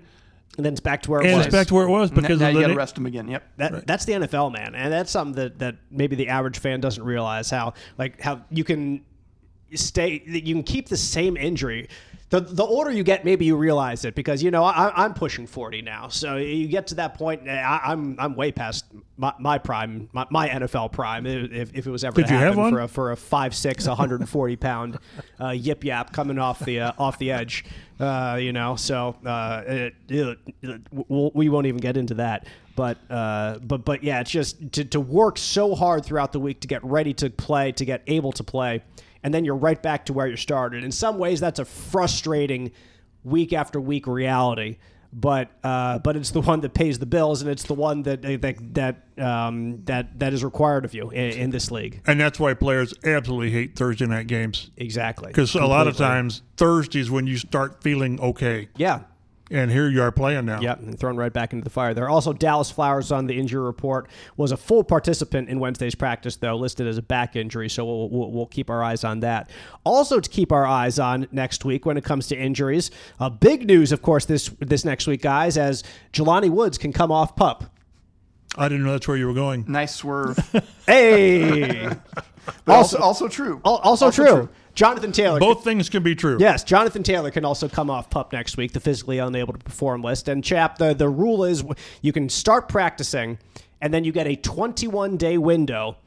and 0.57 0.65
then 0.65 0.73
it's 0.73 0.79
back 0.79 1.01
to 1.01 1.11
where 1.11 1.21
it 1.21 1.27
and 1.27 1.37
was. 1.37 1.47
it's 1.47 1.53
back 1.55 1.67
to 1.67 1.73
where 1.73 1.85
it 1.85 1.89
was 1.89 2.11
because 2.11 2.39
now 2.39 2.49
of 2.49 2.53
you 2.55 2.61
got 2.61 2.67
to 2.67 2.75
rest 2.75 2.97
him 2.97 3.05
again. 3.05 3.27
Yep. 3.27 3.43
That 3.57 3.87
that's 3.87 4.05
the 4.05 4.13
NFL, 4.13 4.53
man, 4.53 4.73
and 4.75 4.93
that's 4.93 5.11
something 5.11 5.35
that, 5.35 5.59
that 5.59 5.75
maybe 5.91 6.15
the 6.15 6.29
average 6.29 6.59
fan 6.59 6.79
doesn't 6.79 7.03
realize 7.03 7.49
how 7.49 7.73
like 7.97 8.21
how 8.21 8.41
you 8.51 8.63
can 8.63 9.03
stay 9.73 10.21
you 10.25 10.53
can 10.53 10.63
keep 10.63 10.87
the 10.87 10.97
same 10.97 11.35
injury. 11.35 11.89
The, 12.31 12.39
the 12.41 12.63
older 12.63 12.89
you 12.89 13.03
get, 13.03 13.23
maybe 13.23 13.45
you 13.45 13.55
realize 13.55 14.03
it 14.03 14.15
because 14.15 14.41
you 14.41 14.49
know 14.49 14.63
I, 14.63 14.91
I'm 15.05 15.13
pushing 15.13 15.45
40 15.45 15.83
now, 15.83 16.07
so 16.07 16.37
you 16.37 16.67
get 16.67 16.87
to 16.87 16.95
that 16.95 17.13
point. 17.13 17.41
and 17.41 17.51
I, 17.51 17.79
I'm 17.83 18.15
I'm 18.19 18.35
way 18.35 18.51
past 18.51 18.85
my, 19.15 19.31
my 19.39 19.59
prime, 19.59 20.09
my, 20.11 20.25
my 20.31 20.49
NFL 20.49 20.91
prime. 20.91 21.27
If, 21.27 21.75
if 21.75 21.85
it 21.85 21.91
was 21.91 22.03
ever 22.03 22.15
Did 22.15 22.27
to 22.27 22.33
you 22.33 22.39
have 22.39 22.55
happen 22.55 22.61
one? 22.63 22.73
for 22.73 22.81
a 22.81 22.87
for 22.87 23.11
a 23.11 23.15
five 23.15 23.55
six 23.55 23.87
140 23.87 24.55
pound 24.55 24.97
uh, 25.39 25.49
yip 25.49 25.83
yap 25.83 26.13
coming 26.13 26.39
off 26.39 26.59
the 26.65 26.79
uh, 26.79 26.91
off 26.97 27.19
the 27.19 27.31
edge, 27.31 27.63
uh, 27.99 28.39
you 28.41 28.51
know. 28.53 28.75
So 28.75 29.15
uh, 29.23 29.63
it, 29.67 29.95
it, 30.09 30.37
it- 30.63 30.81
we'll, 30.91 31.31
we 31.35 31.49
won't 31.49 31.67
even 31.67 31.79
get 31.79 31.95
into 31.95 32.15
that. 32.15 32.47
But 32.75 32.97
uh, 33.09 33.59
but 33.59 33.85
but 33.85 34.03
yeah, 34.03 34.19
it's 34.21 34.31
just 34.31 34.71
to, 34.73 34.83
to 34.85 34.99
work 34.99 35.37
so 35.37 35.75
hard 35.75 36.03
throughout 36.03 36.31
the 36.31 36.39
week 36.39 36.59
to 36.61 36.67
get 36.67 36.83
ready 36.83 37.13
to 37.13 37.29
play, 37.29 37.71
to 37.73 37.85
get 37.85 38.01
able 38.07 38.31
to 38.33 38.43
play, 38.43 38.81
and 39.25 39.33
then 39.33 39.43
you're 39.43 39.55
right 39.55 39.81
back 39.81 40.05
to 40.05 40.13
where 40.13 40.27
you 40.27 40.37
started. 40.37 40.83
In 40.83 40.91
some 40.91 41.17
ways, 41.17 41.39
that's 41.39 41.57
a 41.57 41.65
frustrating 41.65 42.71
week 43.23 43.53
after 43.53 43.81
week 43.81 44.05
reality. 44.05 44.77
But 45.11 45.49
uh, 45.63 45.97
but 45.99 46.15
it's 46.15 46.29
the 46.31 46.41
one 46.41 46.59
that 46.59 46.73
pays 46.75 46.99
the 46.99 47.05
bills, 47.07 47.41
and 47.41 47.49
it's 47.49 47.63
the 47.63 47.73
one 47.73 48.03
that 48.03 48.21
that 48.21 48.73
that 48.73 49.23
um, 49.25 49.81
that 49.85 50.19
that 50.19 50.33
is 50.33 50.43
required 50.43 50.85
of 50.85 50.93
you 50.93 51.09
in, 51.09 51.31
in 51.31 51.49
this 51.49 51.71
league. 51.71 52.01
and 52.05 52.19
that's 52.19 52.37
why 52.37 52.53
players 52.53 52.93
absolutely 53.03 53.49
hate 53.49 53.75
Thursday 53.77 54.05
night 54.05 54.27
games 54.27 54.69
Exactly. 54.77 55.27
because 55.29 55.55
a 55.55 55.65
lot 55.65 55.87
of 55.87 55.95
times 55.97 56.41
Thursdays 56.57 57.09
when 57.09 57.25
you 57.27 57.37
start 57.37 57.81
feeling 57.81 58.19
okay, 58.19 58.67
Yeah. 58.75 58.99
And 59.51 59.69
here 59.71 59.87
you 59.87 60.01
are 60.01 60.11
playing 60.11 60.45
now. 60.45 60.59
Yep, 60.59 60.79
and 60.79 60.99
thrown 60.99 61.17
right 61.17 61.31
back 61.31 61.53
into 61.53 61.63
the 61.63 61.69
fire 61.69 61.93
there. 61.93 62.09
Also, 62.09 62.33
Dallas 62.33 62.71
Flowers 62.71 63.11
on 63.11 63.27
the 63.27 63.37
injury 63.37 63.63
report 63.63 64.07
was 64.37 64.51
a 64.51 64.57
full 64.57 64.83
participant 64.83 65.49
in 65.49 65.59
Wednesday's 65.59 65.95
practice, 65.95 66.35
though 66.37 66.55
listed 66.55 66.87
as 66.87 66.97
a 66.97 67.01
back 67.01 67.35
injury. 67.35 67.69
So 67.69 67.85
we'll, 67.85 68.09
we'll, 68.09 68.31
we'll 68.31 68.45
keep 68.47 68.69
our 68.69 68.83
eyes 68.83 69.03
on 69.03 69.19
that. 69.21 69.49
Also, 69.83 70.19
to 70.19 70.29
keep 70.29 70.51
our 70.51 70.65
eyes 70.65 70.97
on 70.99 71.27
next 71.31 71.63
week 71.65 71.85
when 71.85 71.97
it 71.97 72.03
comes 72.03 72.27
to 72.27 72.35
injuries, 72.35 72.91
uh, 73.19 73.29
big 73.29 73.65
news, 73.67 73.91
of 73.91 74.01
course, 74.01 74.25
this 74.25 74.49
this 74.59 74.83
next 74.85 75.05
week, 75.07 75.21
guys, 75.21 75.57
as 75.57 75.83
Jelani 76.13 76.49
Woods 76.49 76.77
can 76.77 76.91
come 76.91 77.11
off 77.11 77.35
pup. 77.35 77.65
I 78.57 78.69
didn't 78.69 78.85
know 78.85 78.93
that's 78.93 79.07
where 79.07 79.17
you 79.17 79.27
were 79.27 79.33
going. 79.33 79.65
Nice 79.67 79.95
swerve. 79.95 80.37
Hey, 80.87 81.89
But 82.63 82.73
also, 82.75 82.99
also 82.99 83.27
true. 83.27 83.59
Al- 83.65 83.77
also, 83.77 84.11
true. 84.11 84.49
Jonathan 84.75 85.11
Taylor. 85.11 85.39
Both 85.39 85.63
things 85.63 85.89
can 85.89 86.03
be 86.03 86.15
true. 86.15 86.37
Yes, 86.39 86.63
Jonathan 86.63 87.01
Taylor 87.01 87.31
can 87.31 87.45
also 87.45 87.67
come 87.67 87.89
off 87.89 88.09
pup 88.09 88.33
next 88.33 88.57
week, 88.57 88.73
the 88.73 88.79
physically 88.79 89.17
unable 89.17 89.53
to 89.53 89.59
perform 89.59 90.01
list. 90.01 90.27
And 90.27 90.43
chap, 90.43 90.77
the 90.77 90.93
the 90.93 91.09
rule 91.09 91.45
is 91.45 91.63
you 92.01 92.11
can 92.11 92.29
start 92.29 92.67
practicing, 92.67 93.39
and 93.81 93.93
then 93.93 94.03
you 94.03 94.11
get 94.11 94.27
a 94.27 94.35
21 94.35 95.17
day 95.17 95.37
window 95.37 95.97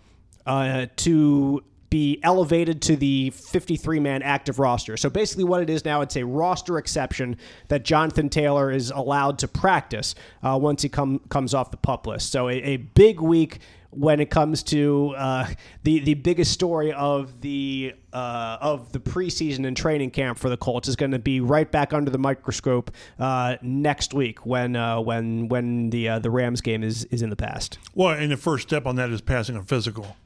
uh, 0.47 0.87
to 0.97 1.65
be 1.91 2.21
elevated 2.23 2.83
to 2.83 2.97
the 2.97 3.31
53 3.31 4.01
man 4.01 4.23
active 4.23 4.59
roster. 4.59 4.97
So 4.97 5.09
basically, 5.09 5.45
what 5.45 5.63
it 5.63 5.71
is 5.71 5.85
now, 5.85 6.03
it's 6.03 6.17
a 6.17 6.25
roster 6.25 6.79
exception 6.79 7.37
that 7.69 7.85
Jonathan 7.85 8.29
Taylor 8.29 8.71
is 8.71 8.91
allowed 8.91 9.39
to 9.39 9.49
practice 9.49 10.15
uh, 10.43 10.59
once 10.61 10.83
he 10.83 10.89
come 10.89 11.21
comes 11.31 11.55
off 11.55 11.71
the 11.71 11.77
pup 11.77 12.07
list. 12.07 12.33
So 12.33 12.49
a, 12.49 12.55
a 12.55 12.77
big 12.77 13.21
week 13.21 13.61
when 13.91 14.21
it 14.21 14.31
comes 14.31 14.63
to 14.63 15.15
uh, 15.17 15.47
the 15.83 16.01
the 16.01 16.15
biggest 16.15 16.53
story 16.53 16.93
of 16.93 17.41
the 17.41 17.95
uh, 18.13 18.59
of 18.61 18.93
the 18.93 19.01
preseason 19.01 19.67
and 19.67 19.77
training 19.77 20.11
camp 20.11 20.39
for 20.39 20.49
the 20.49 20.57
Colts 20.57 20.89
is 20.89 20.97
going 20.97 21.13
to 21.13 21.19
be 21.19 21.41
right 21.41 21.71
back 21.71 21.93
under 21.93 22.11
the 22.11 22.19
microscope 22.19 22.91
uh, 23.19 23.57
next 23.63 24.13
week 24.13 24.45
when 24.45 24.77
uh, 24.77 25.01
when 25.01 25.49
when 25.49 25.91
the 25.91 26.09
uh, 26.09 26.19
the 26.19 26.31
Rams 26.31 26.61
game 26.61 26.83
is 26.83 27.05
is 27.07 27.23
in 27.23 27.31
the 27.31 27.37
past. 27.37 27.79
Well, 27.95 28.11
and 28.11 28.31
the 28.31 28.37
first 28.37 28.69
step 28.69 28.87
on 28.87 28.97
that 28.97 29.11
is 29.11 29.21
passing 29.21 29.57
a 29.57 29.63
physical. 29.63 30.17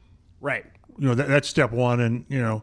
Right. 0.41 0.67
You 0.99 1.09
know 1.09 1.15
that, 1.15 1.29
that's 1.29 1.49
step 1.49 1.71
one, 1.71 2.01
and 2.01 2.27
you 2.29 2.41
know, 2.41 2.63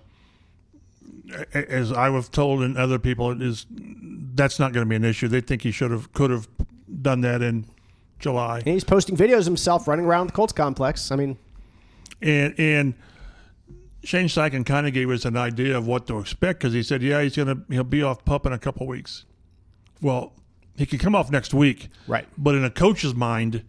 as 1.54 1.92
I 1.92 2.10
was 2.10 2.30
told 2.30 2.62
and 2.62 2.78
other 2.78 3.00
people, 3.00 3.32
it 3.32 3.42
is 3.42 3.66
that's 3.70 4.60
not 4.60 4.74
going 4.74 4.86
to 4.86 4.90
be 4.90 4.96
an 4.96 5.06
issue. 5.06 5.28
They 5.28 5.42
think 5.42 5.64
he 5.64 5.72
should 5.72 5.92
have, 5.92 6.14
could 6.14 6.30
have 6.30 6.48
done 7.02 7.22
that 7.22 7.42
in 7.42 7.66
July. 8.20 8.58
And 8.60 8.68
he's 8.68 8.84
posting 8.84 9.16
videos 9.18 9.40
of 9.40 9.46
himself 9.46 9.88
running 9.88 10.06
around 10.06 10.28
the 10.28 10.34
Colts 10.34 10.54
complex. 10.54 11.12
I 11.12 11.16
mean, 11.16 11.38
and 12.22 12.54
and 12.58 12.94
Shane 14.04 14.28
Steichen 14.28 14.66
kind 14.66 14.88
of 14.88 14.94
gave 14.94 15.10
us 15.10 15.26
an 15.26 15.38
idea 15.38 15.78
of 15.78 15.88
what 15.88 16.08
to 16.08 16.20
expect 16.20 16.60
because 16.60 16.74
he 16.74 16.84
said, 16.84 17.02
yeah, 17.02 17.22
he's 17.22 17.36
gonna 17.36 17.64
he'll 17.70 17.84
be 17.84 18.04
off 18.04 18.24
pup 18.26 18.46
in 18.46 18.54
a 18.54 18.60
couple 18.60 18.88
weeks. 18.88 19.26
Well, 20.02 20.34
he 20.78 20.86
could 20.86 21.00
come 21.00 21.16
off 21.16 21.30
next 21.30 21.54
week, 21.54 21.90
Right. 22.08 22.26
But 22.38 22.56
in 22.56 22.64
a 22.64 22.70
coach's 22.70 23.14
mind, 23.14 23.64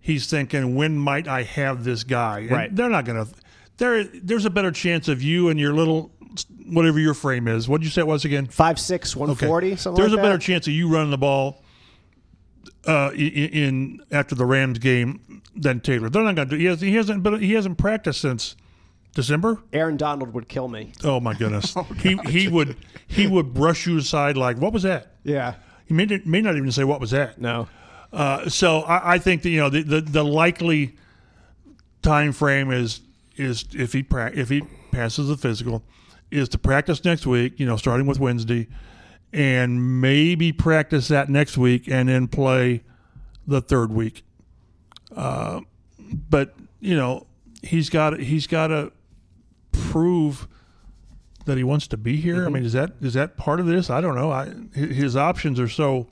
he's 0.00 0.28
thinking, 0.28 0.74
when 0.74 0.96
might 0.96 1.28
I 1.28 1.42
have 1.42 1.84
this 1.84 2.04
guy? 2.04 2.40
And 2.40 2.50
Right. 2.50 2.74
They're 2.74 2.88
not 2.88 3.04
gonna. 3.04 3.26
There, 3.76 4.04
there's 4.04 4.44
a 4.44 4.50
better 4.50 4.70
chance 4.70 5.08
of 5.08 5.20
you 5.20 5.48
and 5.48 5.58
your 5.58 5.72
little 5.72 6.12
whatever 6.66 6.98
your 6.98 7.14
frame 7.14 7.48
is. 7.48 7.68
What 7.68 7.80
did 7.80 7.86
you 7.86 7.90
say 7.90 8.00
it 8.00 8.06
was 8.06 8.24
again? 8.24 8.46
5'6", 8.46 9.16
140, 9.16 9.76
something 9.76 10.00
There's 10.00 10.12
like 10.12 10.20
a 10.20 10.22
better 10.22 10.38
chance 10.38 10.66
of 10.66 10.72
you 10.72 10.88
running 10.88 11.10
the 11.10 11.18
ball 11.18 11.63
uh, 12.86 13.10
in, 13.14 13.20
in 13.20 14.00
after 14.10 14.34
the 14.34 14.46
Rams 14.46 14.78
game 14.78 15.42
than 15.54 15.80
Taylor. 15.80 16.08
They're 16.08 16.22
not 16.22 16.34
going 16.34 16.48
to 16.48 16.56
do. 16.56 16.60
He, 16.60 16.66
has, 16.66 16.80
he 16.80 16.94
hasn't. 16.94 17.22
But 17.22 17.40
he 17.40 17.52
hasn't 17.54 17.78
practiced 17.78 18.20
since 18.20 18.56
December. 19.14 19.62
Aaron 19.72 19.96
Donald 19.96 20.34
would 20.34 20.48
kill 20.48 20.68
me. 20.68 20.92
Oh 21.02 21.20
my 21.20 21.34
goodness. 21.34 21.74
he 21.98 22.16
he 22.26 22.48
would 22.48 22.76
he 23.06 23.26
would 23.26 23.54
brush 23.54 23.86
you 23.86 23.98
aside 23.98 24.36
like 24.36 24.58
what 24.58 24.72
was 24.72 24.82
that? 24.82 25.12
Yeah. 25.22 25.54
He 25.86 25.94
may, 25.94 26.06
may 26.24 26.40
not 26.40 26.56
even 26.56 26.72
say 26.72 26.84
what 26.84 27.00
was 27.00 27.10
that. 27.10 27.40
No. 27.40 27.68
Uh, 28.12 28.48
so 28.48 28.80
I, 28.82 29.14
I 29.14 29.18
think 29.18 29.42
that 29.42 29.50
you 29.50 29.60
know 29.60 29.68
the, 29.68 29.82
the, 29.82 30.00
the 30.00 30.24
likely 30.24 30.96
time 32.02 32.32
frame 32.32 32.70
is 32.70 33.00
is 33.36 33.64
if 33.72 33.92
he 33.92 34.02
pra- 34.02 34.32
if 34.34 34.48
he 34.48 34.62
passes 34.92 35.28
the 35.28 35.36
physical 35.36 35.82
is 36.30 36.48
to 36.50 36.58
practice 36.58 37.04
next 37.04 37.26
week. 37.26 37.58
You 37.58 37.66
know, 37.66 37.76
starting 37.76 38.06
with 38.06 38.18
Wednesday, 38.18 38.68
and 39.34 40.00
maybe 40.00 40.52
practice 40.52 41.08
that 41.08 41.28
next 41.28 41.58
week 41.58 41.88
and 41.88 42.08
then 42.08 42.28
play 42.28 42.82
the 43.46 43.60
third 43.60 43.92
week. 43.92 44.22
Uh, 45.14 45.60
but 46.30 46.54
you 46.80 46.96
know 46.96 47.26
he's 47.62 47.90
got 47.90 48.20
he's 48.20 48.46
got 48.46 48.68
to 48.68 48.92
prove 49.72 50.46
that 51.46 51.58
he 51.58 51.64
wants 51.64 51.86
to 51.88 51.96
be 51.96 52.16
here. 52.16 52.46
I 52.46 52.48
mean, 52.48 52.64
is 52.64 52.72
that 52.72 52.92
is 53.00 53.14
that 53.14 53.36
part 53.36 53.58
of 53.58 53.66
this? 53.66 53.90
I 53.90 54.00
don't 54.00 54.14
know. 54.14 54.30
I 54.30 54.52
his 54.72 55.16
options 55.16 55.58
are 55.58 55.68
so. 55.68 56.06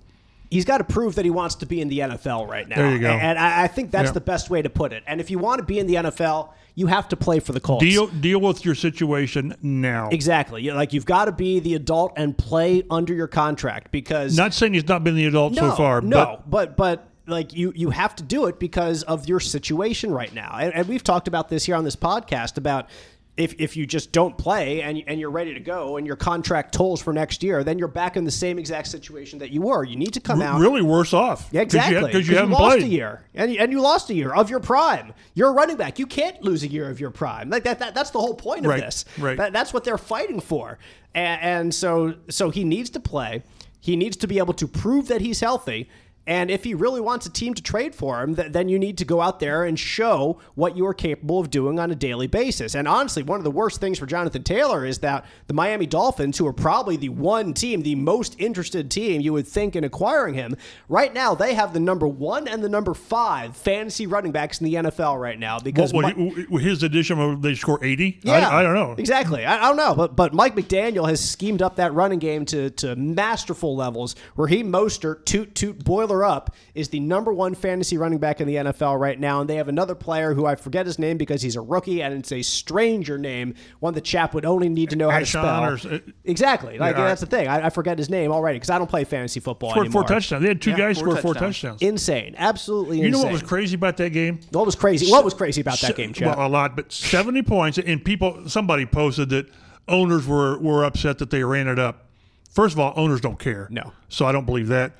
He's 0.52 0.64
got 0.64 0.78
to 0.78 0.84
prove 0.84 1.14
that 1.16 1.24
he 1.24 1.30
wants 1.30 1.54
to 1.56 1.66
be 1.66 1.80
in 1.80 1.88
the 1.88 2.00
NFL 2.00 2.48
right 2.48 2.68
now. 2.68 2.76
There 2.76 2.92
you 2.92 2.98
go. 2.98 3.08
And 3.10 3.38
I, 3.38 3.64
I 3.64 3.66
think 3.66 3.90
that's 3.90 4.08
Yeah. 4.08 4.12
the 4.12 4.20
best 4.20 4.50
way 4.50 4.62
to 4.62 4.70
put 4.70 4.92
it. 4.92 5.02
And 5.06 5.20
if 5.20 5.30
you 5.30 5.38
want 5.38 5.58
to 5.60 5.64
be 5.64 5.78
in 5.78 5.86
the 5.86 5.94
NFL, 5.94 6.50
you 6.74 6.86
have 6.86 7.08
to 7.08 7.16
play 7.16 7.38
for 7.40 7.52
the 7.52 7.60
Colts. 7.60 7.84
Deal 7.84 8.06
deal 8.06 8.40
with 8.40 8.64
your 8.64 8.74
situation 8.74 9.54
now. 9.62 10.08
Exactly. 10.10 10.62
You- 10.62 10.74
Like 10.74 10.92
you've 10.92 11.06
got 11.06 11.24
to 11.26 11.32
be 11.32 11.58
the 11.60 11.74
adult 11.74 12.12
and 12.16 12.36
play 12.36 12.82
under 12.90 13.12
your 13.14 13.28
contract 13.28 13.90
because 13.90 14.36
Not 14.36 14.54
saying 14.54 14.74
he's 14.74 14.86
not 14.88 15.02
been 15.04 15.16
the 15.16 15.26
adult 15.26 15.52
no, 15.54 15.70
so 15.70 15.76
far, 15.76 16.00
no, 16.00 16.42
but 16.46 16.76
but 16.76 17.08
like 17.26 17.52
you 17.54 17.72
you 17.76 17.90
have 17.90 18.16
to 18.16 18.22
do 18.22 18.46
it 18.46 18.58
because 18.58 19.02
of 19.04 19.28
your 19.28 19.38
situation 19.40 20.10
right 20.12 20.34
now. 20.34 20.56
And, 20.60 20.74
and 20.74 20.88
we've 20.88 21.04
talked 21.04 21.28
about 21.28 21.48
this 21.48 21.64
here 21.64 21.76
on 21.76 21.84
this 21.84 21.94
podcast 21.96 22.56
about 22.58 22.88
if, 23.36 23.54
if 23.58 23.76
you 23.78 23.86
just 23.86 24.12
don't 24.12 24.36
play 24.36 24.82
and, 24.82 25.02
and 25.06 25.18
you're 25.18 25.30
ready 25.30 25.54
to 25.54 25.60
go 25.60 25.96
and 25.96 26.06
your 26.06 26.16
contract 26.16 26.74
tolls 26.74 27.00
for 27.00 27.14
next 27.14 27.42
year, 27.42 27.64
then 27.64 27.78
you're 27.78 27.88
back 27.88 28.16
in 28.18 28.24
the 28.24 28.30
same 28.30 28.58
exact 28.58 28.88
situation 28.88 29.38
that 29.38 29.50
you 29.50 29.62
were. 29.62 29.84
You 29.84 29.96
need 29.96 30.12
to 30.12 30.20
come 30.20 30.42
out. 30.42 30.60
Really 30.60 30.82
worse 30.82 31.14
off. 31.14 31.48
Yeah, 31.50 31.62
exactly. 31.62 31.94
Because 31.94 32.12
you, 32.12 32.18
'cause 32.20 32.28
you 32.28 32.36
haven't 32.36 32.50
lost 32.52 32.76
played. 32.78 32.82
a 32.82 32.88
year, 32.88 33.24
and, 33.34 33.50
and 33.56 33.72
you 33.72 33.80
lost 33.80 34.10
a 34.10 34.14
year 34.14 34.34
of 34.34 34.50
your 34.50 34.60
prime. 34.60 35.14
You're 35.32 35.48
a 35.48 35.52
running 35.52 35.78
back. 35.78 35.98
You 35.98 36.06
can't 36.06 36.42
lose 36.42 36.62
a 36.62 36.68
year 36.68 36.90
of 36.90 37.00
your 37.00 37.10
prime. 37.10 37.48
Like 37.48 37.64
that. 37.64 37.78
that 37.78 37.94
that's 37.94 38.10
the 38.10 38.20
whole 38.20 38.34
point 38.34 38.66
of 38.66 38.70
Right, 38.70 38.80
this. 38.82 39.06
right. 39.18 39.38
That, 39.38 39.54
that's 39.54 39.72
what 39.72 39.84
they're 39.84 39.96
fighting 39.98 40.40
for. 40.40 40.78
And, 41.14 41.40
and 41.42 41.74
so 41.74 42.14
so 42.28 42.50
he 42.50 42.64
needs 42.64 42.90
to 42.90 43.00
play. 43.00 43.42
He 43.80 43.96
needs 43.96 44.16
to 44.18 44.26
be 44.26 44.38
able 44.38 44.54
to 44.54 44.68
prove 44.68 45.08
that 45.08 45.22
he's 45.22 45.40
healthy. 45.40 45.88
And 46.26 46.52
if 46.52 46.62
he 46.62 46.74
really 46.74 47.00
wants 47.00 47.26
a 47.26 47.30
team 47.30 47.52
to 47.54 47.62
trade 47.62 47.96
for 47.96 48.22
him, 48.22 48.36
th- 48.36 48.52
then 48.52 48.68
you 48.68 48.78
need 48.78 48.96
to 48.98 49.04
go 49.04 49.20
out 49.20 49.40
there 49.40 49.64
and 49.64 49.76
show 49.76 50.38
what 50.54 50.76
you 50.76 50.86
are 50.86 50.94
capable 50.94 51.40
of 51.40 51.50
doing 51.50 51.80
on 51.80 51.90
a 51.90 51.96
daily 51.96 52.28
basis. 52.28 52.76
And 52.76 52.86
honestly, 52.86 53.24
one 53.24 53.38
of 53.40 53.44
the 53.44 53.50
worst 53.50 53.80
things 53.80 53.98
for 53.98 54.06
Jonathan 54.06 54.44
Taylor 54.44 54.86
is 54.86 55.00
that 55.00 55.24
the 55.48 55.54
Miami 55.54 55.84
Dolphins, 55.86 56.38
who 56.38 56.46
are 56.46 56.52
probably 56.52 56.96
the 56.96 57.08
one 57.08 57.54
team, 57.54 57.82
the 57.82 57.96
most 57.96 58.36
interested 58.38 58.88
team 58.88 59.20
you 59.20 59.32
would 59.32 59.48
think 59.48 59.74
in 59.74 59.82
acquiring 59.82 60.34
him, 60.34 60.56
right 60.88 61.12
now 61.12 61.34
they 61.34 61.54
have 61.54 61.72
the 61.72 61.80
number 61.80 62.06
one 62.06 62.46
and 62.46 62.62
the 62.62 62.68
number 62.68 62.94
five 62.94 63.56
fantasy 63.56 64.06
running 64.06 64.30
backs 64.30 64.60
in 64.60 64.64
the 64.66 64.74
NFL 64.74 65.20
right 65.20 65.40
now 65.40 65.58
because 65.58 65.92
What, 65.92 66.16
Mi- 66.16 66.46
what, 66.48 66.62
his 66.62 66.84
addition, 66.84 67.40
they 67.40 67.56
score 67.56 67.82
80? 67.84 68.20
yeah, 68.22 68.48
I, 68.48 68.60
I 68.60 68.62
don't 68.62 68.74
know. 68.74 68.94
exactly. 68.96 69.44
I, 69.44 69.56
I 69.58 69.68
don't 69.68 69.76
know, 69.76 69.94
but 69.96 70.14
but 70.14 70.32
Mike 70.32 70.54
McDaniel 70.54 71.08
has 71.08 71.20
schemed 71.28 71.62
up 71.62 71.76
that 71.76 71.92
running 71.94 72.20
game 72.20 72.44
to 72.46 72.70
to 72.70 72.94
masterful 72.94 73.74
levels. 73.74 74.14
Raheem 74.36 74.70
Mostert, 74.70 75.24
toot 75.24 75.54
toot 75.56 75.82
boiler 75.82 76.11
up, 76.20 76.54
is 76.74 76.90
the 76.90 77.00
number 77.00 77.32
one 77.32 77.54
fantasy 77.54 77.96
running 77.96 78.18
back 78.18 78.40
in 78.40 78.46
the 78.46 78.56
NFL 78.56 79.00
right 79.00 79.18
now, 79.18 79.40
and 79.40 79.48
they 79.48 79.56
have 79.56 79.68
another 79.68 79.94
player 79.94 80.34
who 80.34 80.44
I 80.44 80.54
forget 80.54 80.84
his 80.84 80.98
name 80.98 81.16
because 81.16 81.40
he's 81.40 81.56
a 81.56 81.60
rookie 81.60 82.02
and 82.02 82.12
it's 82.14 82.30
a 82.32 82.42
stranger 82.42 83.16
name, 83.16 83.54
one 83.80 83.94
the 83.94 84.00
chap 84.00 84.34
would 84.34 84.44
only 84.44 84.68
need 84.68 84.90
to 84.90 84.96
know 84.96 85.08
how 85.08 85.18
to 85.18 85.24
Ashon 85.24 85.78
spell. 85.78 85.90
or 85.90 85.94
uh, 85.94 85.98
exactly, 86.24 86.78
like 86.78 86.96
Yeah, 86.96 87.04
that's 87.04 87.22
the 87.22 87.26
thing. 87.26 87.48
I, 87.48 87.66
I 87.66 87.70
forget 87.70 87.96
his 87.96 88.10
name 88.10 88.30
already 88.30 88.58
because 88.58 88.70
I 88.70 88.78
don't 88.78 88.90
play 88.90 89.04
fantasy 89.04 89.40
football 89.40 89.70
Scored 89.70 89.86
anymore. 89.86 90.02
four 90.02 90.08
touchdowns. 90.08 90.42
They 90.42 90.48
had 90.48 90.60
two 90.60 90.76
guys 90.76 90.98
four 90.98 91.10
score 91.10 91.22
four 91.22 91.34
touchdowns. 91.34 91.80
touchdowns. 91.80 91.82
Insane, 91.82 92.34
absolutely 92.36 92.98
you 92.98 93.06
insane. 93.06 93.20
know 93.20 93.26
what 93.26 93.32
was 93.32 93.42
crazy 93.42 93.76
about 93.76 93.96
that 93.96 94.10
game? 94.10 94.40
What 94.50 94.66
was 94.66 94.74
crazy? 94.74 95.10
What 95.10 95.24
was 95.24 95.34
crazy 95.34 95.60
about 95.62 95.80
that 95.80 95.96
game, 95.96 96.12
Chad? 96.12 96.36
Well, 96.36 96.46
a 96.46 96.48
lot, 96.48 96.76
but 96.76 96.92
70 96.92 97.42
points. 97.42 97.78
And 97.78 98.04
people, 98.04 98.48
somebody 98.48 98.86
posted 98.86 99.30
that 99.30 99.46
owners 99.88 100.26
were, 100.26 100.58
were 100.58 100.84
upset 100.84 101.18
that 101.18 101.30
they 101.30 101.44
ran 101.44 101.68
it 101.68 101.78
up. 101.78 102.06
First 102.50 102.74
of 102.74 102.80
all, 102.80 102.92
owners 102.96 103.20
don't 103.20 103.38
care. 103.38 103.66
No. 103.70 103.92
So 104.08 104.26
I 104.26 104.32
don't 104.32 104.44
believe 104.44 104.68
that. 104.68 104.92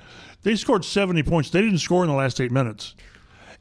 They 0.43 0.55
scored 0.55 0.85
70 0.85 1.23
points. 1.23 1.49
They 1.49 1.61
didn't 1.61 1.79
score 1.79 2.03
in 2.03 2.09
the 2.09 2.15
last 2.15 2.39
eight 2.39 2.51
minutes. 2.51 2.95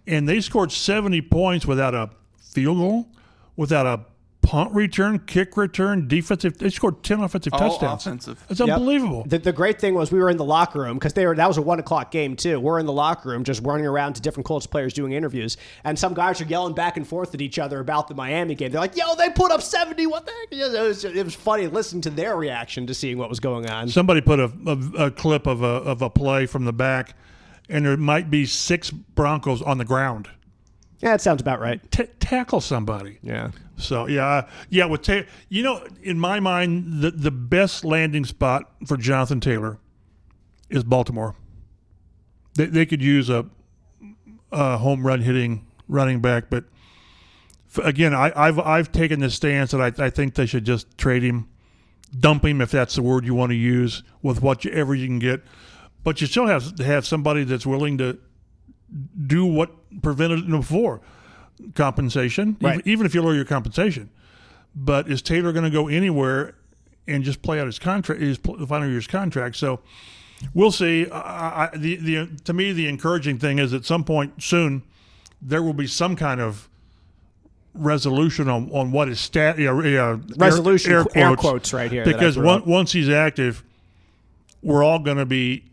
And 0.07 0.29
they 0.29 0.41
scored 0.41 0.73
70 0.73 1.23
points 1.23 1.65
without 1.65 1.95
a 1.95 2.11
field 2.39 2.79
goal, 2.79 3.09
without 3.57 3.87
a 3.87 4.01
punt 4.43 4.75
return, 4.75 5.21
kick 5.21 5.57
return, 5.57 6.09
defensive. 6.09 6.59
They 6.59 6.69
scored 6.69 7.03
10 7.03 7.21
offensive 7.21 7.53
All 7.55 7.59
touchdowns. 7.71 8.07
offensive. 8.07 8.45
It's 8.51 8.61
Yep. 8.61 8.69
unbelievable. 8.69 9.25
The, 9.27 9.39
the 9.39 9.53
great 9.53 9.81
thing 9.81 9.95
was 9.95 10.11
we 10.13 10.19
were 10.19 10.29
in 10.31 10.37
the 10.37 10.45
locker 10.45 10.81
room 10.81 10.99
because 10.99 11.13
they 11.15 11.25
were 11.27 11.35
that 11.37 11.47
was 11.49 11.59
a 11.59 11.63
one 11.63 11.79
o'clock 11.79 12.11
game 12.11 12.37
too. 12.37 12.59
We're 12.61 12.79
in 12.81 12.87
the 12.87 12.93
locker 12.93 13.29
room 13.31 13.45
just 13.45 13.63
running 13.65 13.87
around 13.87 14.15
to 14.15 14.21
different 14.21 14.45
Colts 14.47 14.67
players 14.67 14.93
doing 14.93 15.13
interviews, 15.13 15.57
and 15.85 15.99
some 15.99 16.13
guys 16.13 16.41
are 16.41 16.45
yelling 16.45 16.75
back 16.75 16.97
and 16.97 17.07
forth 17.07 17.35
at 17.35 17.41
each 17.41 17.59
other 17.59 17.79
about 17.81 18.09
the 18.09 18.15
Miami 18.15 18.55
game. 18.55 18.73
They're 18.73 18.81
like, 18.81 18.97
"Yo, 18.97 19.15
they 19.15 19.31
put 19.31 19.51
up 19.53 19.63
seventy. 19.63 20.07
What 20.07 20.27
the 20.27 20.33
heck?" 20.33 20.53
It 20.75 20.81
was, 20.81 21.05
it 21.05 21.25
was 21.25 21.35
funny 21.35 21.69
listening 21.69 22.03
to 22.03 22.11
their 22.11 22.37
reaction 22.37 22.87
to 22.89 22.95
seeing 22.95 23.19
what 23.19 23.29
was 23.31 23.41
going 23.41 23.71
on. 23.71 23.89
Somebody 23.89 24.21
put 24.21 24.41
a, 24.41 24.53
a, 24.67 25.07
a 25.07 25.11
clip 25.11 25.47
of 25.47 25.63
a, 25.63 25.67
of 25.67 26.03
a 26.03 26.11
play 26.11 26.47
from 26.47 26.65
the 26.65 26.73
back, 26.73 27.15
and 27.69 27.87
there 27.87 27.97
might 27.97 28.29
be 28.31 28.45
six 28.45 28.91
Broncos 28.91 29.63
on 29.63 29.79
the 29.79 29.85
ground. 29.85 30.29
Yeah, 31.03 31.11
that 31.11 31.21
sounds 31.21 31.41
about 31.43 31.61
right. 31.61 31.81
T- 31.91 32.07
tackle 32.21 32.61
somebody. 32.61 33.19
Yeah. 33.23 33.51
So 33.77 34.07
yeah, 34.07 34.27
uh, 34.27 34.49
yeah. 34.71 34.85
With 34.85 35.03
Taylor, 35.03 35.27
you 35.49 35.65
know, 35.65 35.85
in 36.03 36.19
my 36.19 36.39
mind, 36.39 37.03
the 37.03 37.11
the 37.11 37.33
best 37.33 37.85
landing 37.85 38.25
spot 38.25 38.71
for 38.87 38.97
Jonathan 38.97 39.41
Taylor 39.41 39.79
is 40.71 40.85
Baltimore. 40.85 41.35
They 42.55 42.67
they 42.67 42.87
could 42.87 43.03
use 43.03 43.29
a, 43.29 43.47
a 44.53 44.79
home 44.79 45.05
run 45.05 45.23
hitting 45.23 45.67
running 45.89 46.21
back, 46.21 46.49
but 46.49 46.65
f- 47.77 47.85
again, 47.85 48.15
I, 48.15 48.33
I've 48.37 48.61
I've 48.61 48.93
taken 48.93 49.19
this 49.19 49.35
stance 49.35 49.73
that 49.73 49.81
I, 49.81 50.05
I 50.07 50.11
think 50.11 50.35
they 50.35 50.47
should 50.47 50.65
just 50.65 50.97
trade 50.97 51.25
him, 51.25 51.49
dump 52.21 52.45
him 52.45 52.61
if 52.61 52.71
that's 52.71 52.95
the 52.95 53.03
word 53.03 53.27
you 53.27 53.35
want 53.35 53.51
to 53.51 53.57
use 53.57 54.05
with 54.23 54.41
whatever 54.41 54.95
you 54.95 55.09
can 55.09 55.19
get, 55.19 55.43
but 56.05 56.21
you 56.21 56.29
still 56.29 56.47
have 56.47 56.77
to 56.77 56.85
have 56.85 57.05
somebody 57.05 57.43
that's 57.43 57.67
willing 57.67 57.99
to 57.99 58.19
do 59.27 59.45
what 59.47 59.71
prevented 60.03 60.41
it 60.41 60.51
before 60.51 61.01
compensation, 61.75 62.57
Right. 62.61 62.75
even, 62.81 62.89
even 62.89 63.07
if 63.07 63.15
you 63.15 63.23
lower 63.23 63.35
your 63.35 63.45
compensation. 63.45 64.11
But 64.75 65.09
is 65.09 65.23
Taylor 65.23 65.53
going 65.53 65.65
to 65.65 65.71
go 65.71 65.89
anywhere 65.89 66.55
and 67.07 67.23
just 67.25 67.43
play 67.43 67.61
out 67.61 67.67
his 67.67 67.79
contract, 67.79 68.21
his 68.21 68.39
the 68.39 68.67
final 68.67 68.89
year's 68.89 69.07
contract? 69.07 69.57
So 69.57 69.81
we'll 70.55 70.73
see. 70.73 71.09
I, 71.11 71.65
I, 71.65 71.77
the, 71.77 71.97
the, 71.97 72.31
to 72.45 72.53
me, 72.53 72.73
the 72.73 72.89
encouraging 72.89 73.39
thing 73.39 73.59
is 73.59 73.73
at 73.75 73.85
some 73.85 74.05
point 74.05 74.43
soon 74.43 74.83
there 75.41 75.63
will 75.63 75.75
be 75.75 75.87
some 75.87 76.17
kind 76.17 76.41
of 76.41 76.69
resolution 77.75 78.49
on, 78.49 78.71
on 78.71 78.93
what 78.93 79.09
his 79.09 79.19
stat 79.19 79.59
yeah, 79.59 79.81
yeah, 79.83 80.19
Resolution, 80.37 80.93
air, 80.93 81.05
air 81.15 81.29
quotes, 81.29 81.41
quotes 81.41 81.73
right 81.73 81.91
here 81.91 82.05
because 82.05 82.37
one, 82.37 82.65
once 82.67 82.93
he's 82.93 83.09
active, 83.09 83.65
we're 84.63 84.85
all 84.85 84.99
going 84.99 85.17
to 85.17 85.27
be 85.27 85.65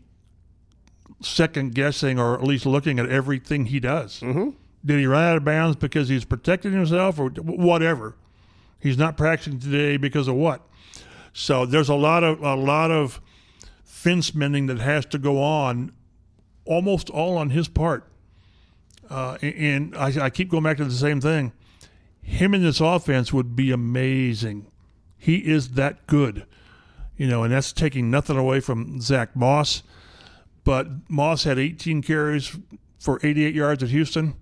second 1.20 1.74
guessing 1.74 2.18
or 2.18 2.34
at 2.34 2.44
least 2.44 2.66
looking 2.66 2.98
at 2.98 3.08
everything 3.08 3.66
he 3.66 3.80
does. 3.80 4.20
Mm-hmm. 4.20 4.50
Did 4.84 4.98
he 4.98 5.06
run 5.06 5.24
out 5.24 5.36
of 5.36 5.44
bounds 5.44 5.76
because 5.76 6.08
he's 6.08 6.24
protecting 6.24 6.72
himself 6.72 7.18
or 7.18 7.28
whatever? 7.28 8.16
He's 8.78 8.96
not 8.96 9.16
practicing 9.16 9.60
today 9.60 9.98
because 9.98 10.26
of 10.26 10.36
what? 10.36 10.66
So 11.32 11.66
there's 11.66 11.88
a 11.88 11.94
lot 11.94 12.24
of 12.24 12.42
a 12.42 12.54
lot 12.54 12.90
of 12.90 13.20
fence 13.84 14.34
mending 14.34 14.66
that 14.66 14.78
has 14.78 15.04
to 15.06 15.18
go 15.18 15.42
on, 15.42 15.92
almost 16.64 17.10
all 17.10 17.36
on 17.36 17.50
his 17.50 17.68
part. 17.68 18.10
Uh, 19.10 19.36
and 19.42 19.94
I, 19.96 20.26
I 20.26 20.30
keep 20.30 20.48
going 20.48 20.62
back 20.62 20.78
to 20.78 20.84
the 20.84 20.90
same 20.92 21.20
thing. 21.20 21.52
Him 22.22 22.54
in 22.54 22.62
this 22.62 22.80
offense 22.80 23.32
would 23.32 23.54
be 23.54 23.70
amazing. 23.70 24.66
He 25.18 25.38
is 25.38 25.70
that 25.70 26.06
good, 26.06 26.46
you 27.16 27.26
know, 27.26 27.42
and 27.42 27.52
that's 27.52 27.72
taking 27.72 28.10
nothing 28.10 28.38
away 28.38 28.60
from 28.60 29.00
Zach 29.00 29.36
Moss. 29.36 29.82
But 30.64 30.88
Moss 31.08 31.44
had 31.44 31.58
18 31.58 32.02
carries 32.02 32.56
for 32.98 33.18
88 33.22 33.54
yards 33.54 33.82
at 33.82 33.88
Houston. 33.90 34.34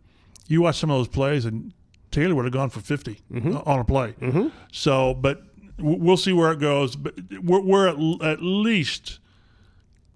You 0.47 0.63
watch 0.63 0.79
some 0.79 0.91
of 0.91 0.99
those 0.99 1.09
plays, 1.09 1.45
and 1.45 1.73
Taylor 2.11 2.35
would 2.35 2.45
have 2.45 2.53
gone 2.53 2.71
for 2.71 2.81
50 2.81 3.21
mm-hmm. 3.31 3.57
uh, 3.57 3.63
on 3.65 3.81
a 3.81 3.85
play. 3.85 4.15
Mm-hmm. 4.21 4.49
So, 4.73 5.15
but 5.15 5.43
we'll 5.79 6.17
see 6.17 6.33
where 6.33 6.53
it 6.53 6.59
goes. 6.59 6.97
But 6.97 7.15
we're, 7.43 7.61
we're 7.61 7.89
at, 7.89 8.33
at 8.33 8.43
least 8.43 9.21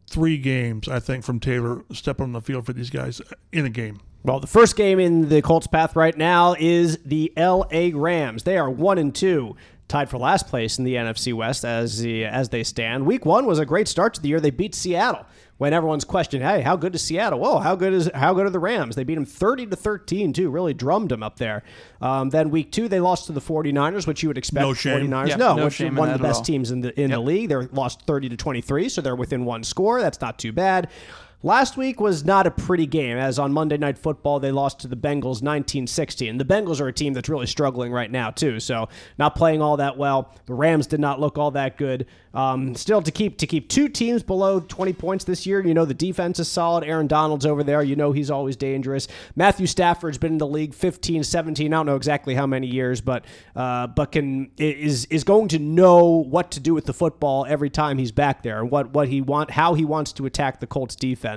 three 0.09 0.39
games, 0.39 0.89
I 0.89 1.01
think, 1.01 1.25
from 1.25 1.41
Taylor 1.41 1.85
stepping 1.93 2.25
on 2.25 2.33
the 2.33 2.41
field 2.41 2.67
for 2.67 2.73
these 2.73 2.91
guys 2.91 3.21
in 3.53 3.65
a 3.65 3.71
game. 3.71 4.01
Well, 4.25 4.39
the 4.39 4.47
first 4.47 4.77
game 4.77 5.01
in 5.01 5.29
the 5.29 5.43
Colts 5.43 5.67
path 5.67 5.97
right 5.97 6.17
now 6.17 6.55
is 6.59 6.99
the 7.05 7.33
L.A. 7.37 7.93
Rams. 7.93 8.45
They 8.45 8.57
are 8.57 8.71
one 8.71 8.99
and 8.99 9.13
two, 9.13 9.57
tied 9.89 10.09
for 10.09 10.19
last 10.19 10.47
place 10.47 10.79
in 10.79 10.85
the 10.85 10.95
NFC 10.95 11.35
West 11.35 11.65
as 11.65 12.01
the 12.01 12.25
as 12.25 12.51
they 12.51 12.63
stand. 12.63 13.05
Week 13.05 13.27
one 13.27 13.47
was 13.47 13.59
a 13.59 13.67
great 13.67 13.89
start 13.89 14.15
to 14.15 14.23
the 14.23 14.29
year. 14.29 14.41
They 14.41 14.51
beat 14.51 14.77
Seattle. 14.77 15.27
When 15.63 15.73
everyone's 15.73 16.03
questioning, 16.05 16.45
hey, 16.45 16.61
how 16.61 16.75
good 16.75 16.93
is 16.97 17.03
Seattle? 17.03 17.39
Whoa, 17.39 17.61
how 17.61 17.77
good 17.77 17.93
is 17.93 18.11
how 18.15 18.35
good 18.35 18.47
are 18.47 18.51
the 18.51 18.59
Rams? 18.59 18.97
They 18.97 19.05
beat 19.05 19.15
them 19.15 19.25
30 19.25 19.67
to 19.67 19.77
13 19.77 20.33
too. 20.33 20.51
Really 20.51 20.75
drummed 20.75 21.11
them 21.11 21.23
up 21.23 21.37
there. 21.37 21.63
Um, 22.01 22.31
then 22.31 22.51
week 22.51 22.73
two, 22.73 22.89
they 22.89 22.99
lost 22.99 23.27
to 23.27 23.33
the 23.33 23.41
49ers, 23.41 24.05
which 24.05 24.25
you 24.25 24.29
would 24.29 24.39
expect. 24.39 24.61
No 24.67 24.75
shame. 24.75 25.09
49ers, 25.09 25.29
Yeah, 25.29 25.37
no, 25.37 25.55
no 25.55 25.65
which 25.67 25.75
shame 25.75 25.95
one 25.95 26.11
of 26.11 26.19
the 26.19 26.27
best 26.27 26.39
all. 26.39 26.45
teams 26.47 26.73
in 26.73 26.81
the 26.81 27.01
in 27.01 27.13
the 27.13 27.21
league. 27.21 27.49
They 27.49 27.55
lost 27.55 28.03
30 28.07 28.31
to 28.31 28.37
23, 28.37 28.89
so 28.89 29.03
they're 29.03 29.15
within 29.15 29.45
one 29.45 29.63
score. 29.63 30.01
That's 30.01 30.21
not 30.21 30.37
too 30.37 30.51
bad. 30.51 30.89
Last 31.45 31.77
week 31.77 32.01
was 32.01 32.25
not 32.25 32.47
a 32.47 32.53
pretty 32.53 32.87
game, 32.87 33.19
as 33.19 33.37
on 33.37 33.53
Monday 33.53 33.77
Night 33.77 33.99
Football, 33.99 34.39
they 34.39 34.53
lost 34.53 34.79
to 34.81 34.89
the 34.89 34.97
Bengals 34.97 35.43
19 35.43 35.89
16. 35.89 36.39
The 36.39 36.45
Bengals 36.45 36.81
are 36.81 36.87
a 36.87 36.93
team 36.93 37.15
that's 37.15 37.29
really 37.29 37.49
struggling 37.49 37.91
right 37.91 38.11
now, 38.11 38.31
too. 38.31 38.61
So, 38.61 38.89
not 39.19 39.35
playing 39.35 39.61
all 39.61 39.77
that 39.79 39.97
well. 39.97 40.33
The 40.47 40.55
Rams 40.55 40.87
did 40.87 41.01
not 41.01 41.19
look 41.19 41.39
all 41.39 41.51
that 41.51 41.77
good. 41.77 42.07
Um, 42.35 42.75
still, 42.75 43.03
to 43.03 43.11
keep 43.11 43.39
to 43.39 43.47
keep 43.47 43.69
two 43.69 43.89
teams 43.89 44.23
below 44.23 44.61
20 44.61 44.93
points 44.93 45.25
this 45.25 45.45
year, 45.45 45.67
you 45.67 45.75
know, 45.75 45.85
the 45.85 45.95
defense 45.95 46.39
is 46.39 46.49
solid. 46.49 46.85
Aaron 46.85 47.07
Donald's 47.07 47.45
over 47.45 47.65
there. 47.65 47.83
You 47.83 47.97
know, 47.97 48.13
he's 48.13 48.31
always 48.31 48.57
dangerous. 48.57 49.09
Matthew 49.35 49.67
Stafford's 49.67 50.19
been 50.19 50.33
in 50.33 50.39
the 50.39 50.47
league 50.47 50.75
15, 50.75 51.25
17, 51.25 51.73
I 51.73 51.77
don't 51.77 51.87
know 51.87 51.97
exactly 51.97 52.35
how 52.35 52.47
many 52.47 52.69
years, 52.69 53.01
but 53.01 53.25
uh, 53.57 53.89
but 53.89 54.13
can 54.13 54.51
is 54.59 55.07
is 55.07 55.25
going 55.25 55.49
to 55.49 55.59
know 55.59 56.05
what 56.05 56.53
to 56.53 56.61
do 56.61 56.73
with 56.73 56.87
the 56.87 56.95
football 56.95 57.45
every 57.49 57.69
time 57.69 57.99
he's 57.99 58.13
back 58.13 58.43
there 58.43 58.61
and 58.61 58.71
what, 58.71 58.91
what 58.91 59.09
he 59.09 59.21
want 59.21 59.51
how 59.51 59.75
he 59.75 59.85
wants 59.85 60.13
to 60.13 60.25
attack 60.25 60.61
the 60.61 60.67
Colts 60.67 60.95
defense. 60.95 61.32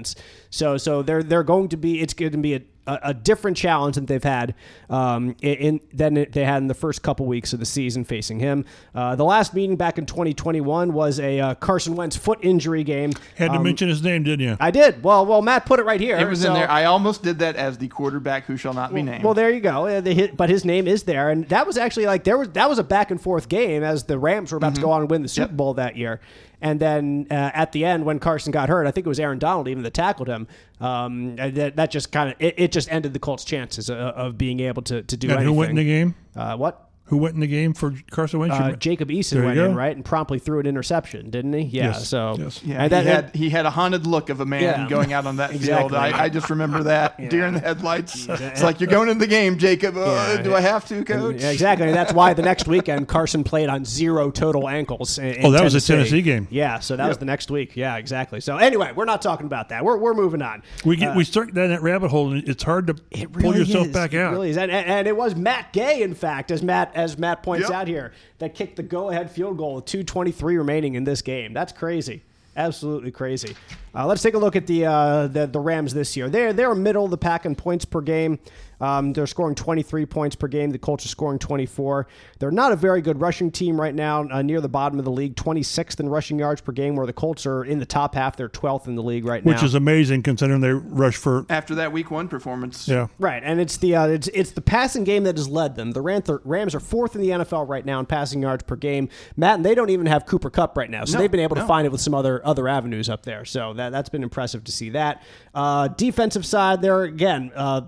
So 0.49 0.77
so 0.77 1.01
they're 1.01 1.23
they're 1.23 1.43
going 1.43 1.69
to 1.69 1.77
be 1.77 2.01
it's 2.01 2.13
going 2.13 2.31
to 2.31 2.37
be 2.37 2.55
a 2.55 2.61
a, 2.87 2.99
a 3.05 3.13
different 3.15 3.57
challenge 3.57 3.95
than 3.95 4.05
they've 4.05 4.23
had 4.23 4.53
um, 4.91 5.35
in, 5.41 5.55
in 5.55 5.79
than 5.91 6.13
they 6.31 6.45
had 6.45 6.57
in 6.61 6.67
the 6.67 6.75
first 6.75 7.01
couple 7.01 7.25
weeks 7.25 7.51
of 7.51 7.59
the 7.59 7.65
season 7.65 8.03
facing 8.03 8.39
him. 8.39 8.63
Uh, 8.93 9.15
the 9.15 9.23
last 9.25 9.55
meeting 9.55 9.75
back 9.75 9.97
in 9.97 10.05
2021 10.05 10.93
was 10.93 11.19
a 11.19 11.39
uh, 11.39 11.55
Carson 11.55 11.95
Wentz 11.95 12.15
foot 12.15 12.37
injury 12.43 12.83
game. 12.83 13.11
Had 13.37 13.47
to 13.51 13.57
Um, 13.57 13.63
mention 13.63 13.89
his 13.89 14.03
name, 14.03 14.21
didn't 14.23 14.45
you? 14.45 14.55
I 14.59 14.69
did. 14.69 15.03
Well, 15.03 15.25
well, 15.25 15.41
Matt 15.41 15.65
put 15.65 15.79
it 15.79 15.83
right 15.85 15.99
here. 15.99 16.15
It 16.17 16.27
was 16.27 16.45
in 16.45 16.53
there. 16.53 16.69
I 16.69 16.85
almost 16.85 17.23
did 17.23 17.39
that 17.39 17.55
as 17.55 17.77
the 17.79 17.87
quarterback 17.87 18.45
who 18.45 18.55
shall 18.55 18.75
not 18.75 18.93
be 18.93 19.01
named. 19.01 19.23
Well, 19.23 19.33
there 19.33 19.49
you 19.49 19.61
go. 19.61 19.87
Uh, 19.87 20.01
they 20.01 20.13
hit, 20.13 20.37
but 20.37 20.49
his 20.51 20.63
name 20.63 20.87
is 20.87 21.03
there, 21.03 21.31
and 21.31 21.49
that 21.49 21.65
was 21.65 21.77
actually 21.77 22.05
like 22.05 22.23
there 22.23 22.37
was 22.37 22.49
that 22.49 22.69
was 22.69 22.77
a 22.77 22.83
back 22.83 23.09
and 23.09 23.19
forth 23.19 23.49
game 23.49 23.83
as 23.83 24.03
the 24.03 24.19
Rams 24.19 24.51
were 24.51 24.57
about 24.57 24.75
to 24.75 24.81
go 24.81 24.91
on 24.91 25.01
and 25.01 25.09
win 25.09 25.23
the 25.23 25.27
Super 25.27 25.53
Bowl 25.53 25.73
that 25.73 25.97
year. 25.97 26.19
And 26.65 26.79
then 26.79 27.27
uh, 27.29 27.51
at 27.53 27.73
the 27.73 27.85
end, 27.85 28.05
when 28.05 28.17
Carson 28.17 28.51
got 28.51 28.69
hurt, 28.69 28.87
I 28.87 28.91
think 28.91 29.05
it 29.05 29.07
was 29.07 29.19
Aaron 29.19 29.37
Donald 29.37 29.67
even 29.67 29.83
that 29.83 29.93
tackled 29.93 30.27
him. 30.27 30.47
Um, 30.81 31.35
that, 31.35 31.75
that 31.75 31.91
just 31.91 32.11
kind 32.11 32.31
of 32.31 32.35
it, 32.39 32.55
it 32.57 32.71
just 32.71 32.91
ended 32.91 33.13
the 33.13 33.19
Colts' 33.19 33.45
chances 33.45 33.87
of, 33.87 33.97
of 33.99 34.37
being 34.39 34.59
able 34.61 34.81
to 34.81 35.03
to 35.03 35.15
do 35.15 35.27
And 35.27 35.37
anything. 35.37 35.53
who 35.53 35.59
went 35.59 35.69
in 35.69 35.75
the 35.75 35.83
game? 35.85 36.15
Uh, 36.35 36.57
what? 36.57 36.84
Who 37.09 37.17
went 37.17 37.35
in 37.35 37.39
the 37.39 37.45
game 37.47 37.73
for 37.75 37.93
Carson 38.09 38.39
Wentz? 38.39 38.55
Uh, 38.55 38.71
Jacob 38.71 39.09
Eason 39.09 39.43
went 39.45 39.55
go. 39.55 39.65
in 39.65 39.75
right 39.75 39.95
and 39.95 40.03
promptly 40.03 40.39
threw 40.39 40.59
an 40.59 40.65
interception, 40.65 41.29
didn't 41.29 41.53
he? 41.53 41.61
Yeah. 41.61 41.83
Yes, 41.89 42.07
So 42.07 42.35
yes. 42.39 42.63
yeah, 42.63 42.81
and 42.81 42.91
that- 42.91 43.03
he 43.03 43.09
had 43.09 43.35
he 43.35 43.49
had 43.51 43.65
a 43.67 43.69
haunted 43.69 44.07
look 44.07 44.29
of 44.31 44.39
a 44.39 44.45
man 44.45 44.63
Yeah. 44.63 44.87
going 44.89 45.13
out 45.13 45.27
on 45.27 45.35
that 45.35 45.51
Exactly. 45.55 45.89
field. 45.89 45.93
I, 45.93 46.23
I 46.23 46.29
just 46.29 46.49
remember 46.49 46.81
that 46.83 47.17
deer 47.29 47.45
in 47.45 47.53
the 47.53 47.59
headlights. 47.59 48.25
It's 48.27 48.63
like 48.63 48.79
you're 48.81 48.89
going 48.89 49.09
in 49.09 49.19
the 49.19 49.27
game, 49.27 49.59
Jacob. 49.59 49.95
Uh, 49.97 50.33
Yeah. 50.35 50.41
do 50.41 50.55
I 50.55 50.61
have 50.61 50.87
to, 50.87 51.03
coach? 51.05 51.41
Yeah, 51.41 51.51
exactly. 51.51 51.85
And 51.85 51.95
that's 51.95 52.11
why 52.11 52.33
the 52.33 52.41
next 52.41 52.67
weekend 52.67 53.07
Carson 53.07 53.43
played 53.43 53.69
on 53.69 53.85
zero 53.85 54.31
total 54.31 54.67
ankles. 54.67 55.19
In, 55.19 55.25
in 55.25 55.45
Oh, 55.45 55.51
that 55.51 55.63
was 55.63 55.75
a 55.75 55.81
Tennessee 55.81 56.23
game. 56.23 56.47
Yeah, 56.49 56.79
so 56.79 56.95
that 56.95 57.07
was 57.07 57.19
the 57.19 57.25
next 57.25 57.51
week. 57.51 57.75
Yeah, 57.75 57.97
exactly. 57.97 58.41
So 58.41 58.57
anyway, 58.57 58.93
we're 58.95 59.05
not 59.05 59.21
talking 59.21 59.45
about 59.45 59.69
that. 59.69 59.85
We're, 59.85 59.97
we're 59.97 60.15
moving 60.15 60.41
on. 60.41 60.63
we 60.83 60.95
get 60.95 61.15
we 61.15 61.23
start 61.23 61.53
down 61.53 61.69
that 61.69 61.83
rabbit 61.83 62.09
hole, 62.09 62.31
and 62.33 62.49
it's 62.49 62.63
hard 62.63 62.87
to 62.87 62.95
It 63.11 63.31
pull 63.31 63.55
yourself 63.55 63.87
is. 63.87 63.93
back 63.93 64.13
It 64.15 64.21
out. 64.21 64.31
really 64.31 64.49
is. 64.49 64.57
And, 64.57 64.71
and, 64.71 64.87
and 64.87 65.07
it 65.07 65.15
was 65.15 65.35
Matt 65.35 65.71
Gay, 65.71 66.01
in 66.01 66.15
fact, 66.15 66.49
as 66.49 66.63
Matt 66.63 66.93
as 66.95 67.17
Matt 67.17 67.43
points 67.43 67.69
Yep. 67.69 67.77
out 67.77 67.87
here, 67.87 68.13
that 68.39 68.55
kicked 68.55 68.77
the 68.77 68.83
go-ahead 68.83 69.29
field 69.29 69.57
goal 69.57 69.75
with 69.75 69.85
2:23 69.85 70.57
remaining 70.57 70.95
in 70.95 71.03
this 71.03 71.21
game. 71.21 71.53
That's 71.53 71.71
crazy. 71.73 72.21
Absolutely 72.57 73.11
crazy. 73.11 73.53
Uh, 73.93 74.05
let's 74.07 74.21
take 74.21 74.33
a 74.33 74.37
look 74.37 74.55
at 74.55 74.65
the, 74.65 74.85
uh, 74.85 75.27
the 75.27 75.45
the 75.45 75.59
Rams 75.59 75.93
this 75.93 76.15
year. 76.15 76.29
They're 76.29 76.53
they're 76.53 76.73
middle 76.73 77.03
of 77.05 77.11
the 77.11 77.17
pack 77.17 77.45
in 77.45 77.53
points 77.55 77.83
per 77.85 77.99
game. 78.01 78.39
Um, 78.81 79.13
they're 79.13 79.27
scoring 79.27 79.55
23 79.55 80.05
points 80.05 80.35
per 80.35 80.47
game. 80.47 80.71
The 80.71 80.77
Colts 80.77 81.05
are 81.05 81.09
scoring 81.09 81.39
24. 81.39 82.07
They're 82.39 82.51
not 82.51 82.71
a 82.71 82.75
very 82.75 83.01
good 83.01 83.21
rushing 83.21 83.51
team 83.51 83.79
right 83.79 83.95
now, 83.95 84.27
uh, 84.29 84.41
near 84.41 84.61
the 84.61 84.69
bottom 84.69 84.99
of 84.99 85.05
the 85.05 85.11
league, 85.11 85.35
26th 85.35 85.99
in 85.99 86.09
rushing 86.09 86.39
yards 86.39 86.61
per 86.61 86.71
game, 86.71 86.95
where 86.95 87.05
the 87.05 87.13
Colts 87.13 87.45
are 87.45 87.63
in 87.63 87.79
the 87.79 87.85
top 87.85 88.15
half. 88.15 88.35
They're 88.35 88.49
12th 88.49 88.87
in 88.87 88.95
the 88.95 89.03
league 89.03 89.25
right 89.25 89.45
now, 89.45 89.53
Which 89.53 89.63
is 89.63 89.73
amazing 89.75 90.23
considering 90.23 90.61
they 90.61 90.71
rush 90.71 91.15
for 91.15 91.45
After 91.49 91.75
that 91.75 91.91
week 91.91 92.11
one 92.11 92.27
performance, 92.27 92.87
yeah. 92.87 93.07
Right, 93.19 93.41
and 93.43 93.59
it's 93.59 93.77
the 93.77 93.95
uh, 93.95 94.07
it's 94.07 94.27
it's 94.29 94.51
the 94.51 94.61
passing 94.61 95.03
game 95.03 95.23
that 95.23 95.37
has 95.37 95.47
led 95.47 95.75
them. 95.75 95.91
The 95.91 96.01
Rams 96.01 96.29
are, 96.29 96.41
Rams 96.43 96.75
are 96.75 96.79
fourth 96.79 97.15
in 97.15 97.21
the 97.21 97.29
NFL 97.29 97.67
right 97.67 97.85
now 97.85 97.99
in 97.99 98.05
passing 98.05 98.41
yards 98.41 98.63
per 98.63 98.75
game. 98.75 99.09
Matt, 99.37 99.55
and 99.55 99.65
they 99.65 99.75
don't 99.75 99.89
even 99.89 100.05
have 100.05 100.25
Cooper 100.25 100.49
Kupp 100.49 100.77
right 100.77 100.89
now, 100.89 101.05
so 101.05 101.13
No, 101.13 101.21
they've 101.21 101.31
been 101.31 101.39
able 101.39 101.55
to 101.55 101.61
no. 101.61 101.67
find 101.67 101.85
it 101.85 101.91
with 101.91 102.01
some 102.01 102.13
other 102.13 102.45
other 102.45 102.67
avenues 102.67 103.09
up 103.09 103.23
there. 103.23 103.45
So 103.45 103.73
that 103.73 103.91
that's 103.91 104.09
been 104.09 104.23
impressive 104.23 104.63
to 104.65 104.71
see 104.71 104.89
that. 104.91 105.23
Uh, 105.53 105.87
defensive 105.89 106.45
side, 106.45 106.81
there 106.81 107.03
again. 107.03 107.51
Uh, 107.55 107.81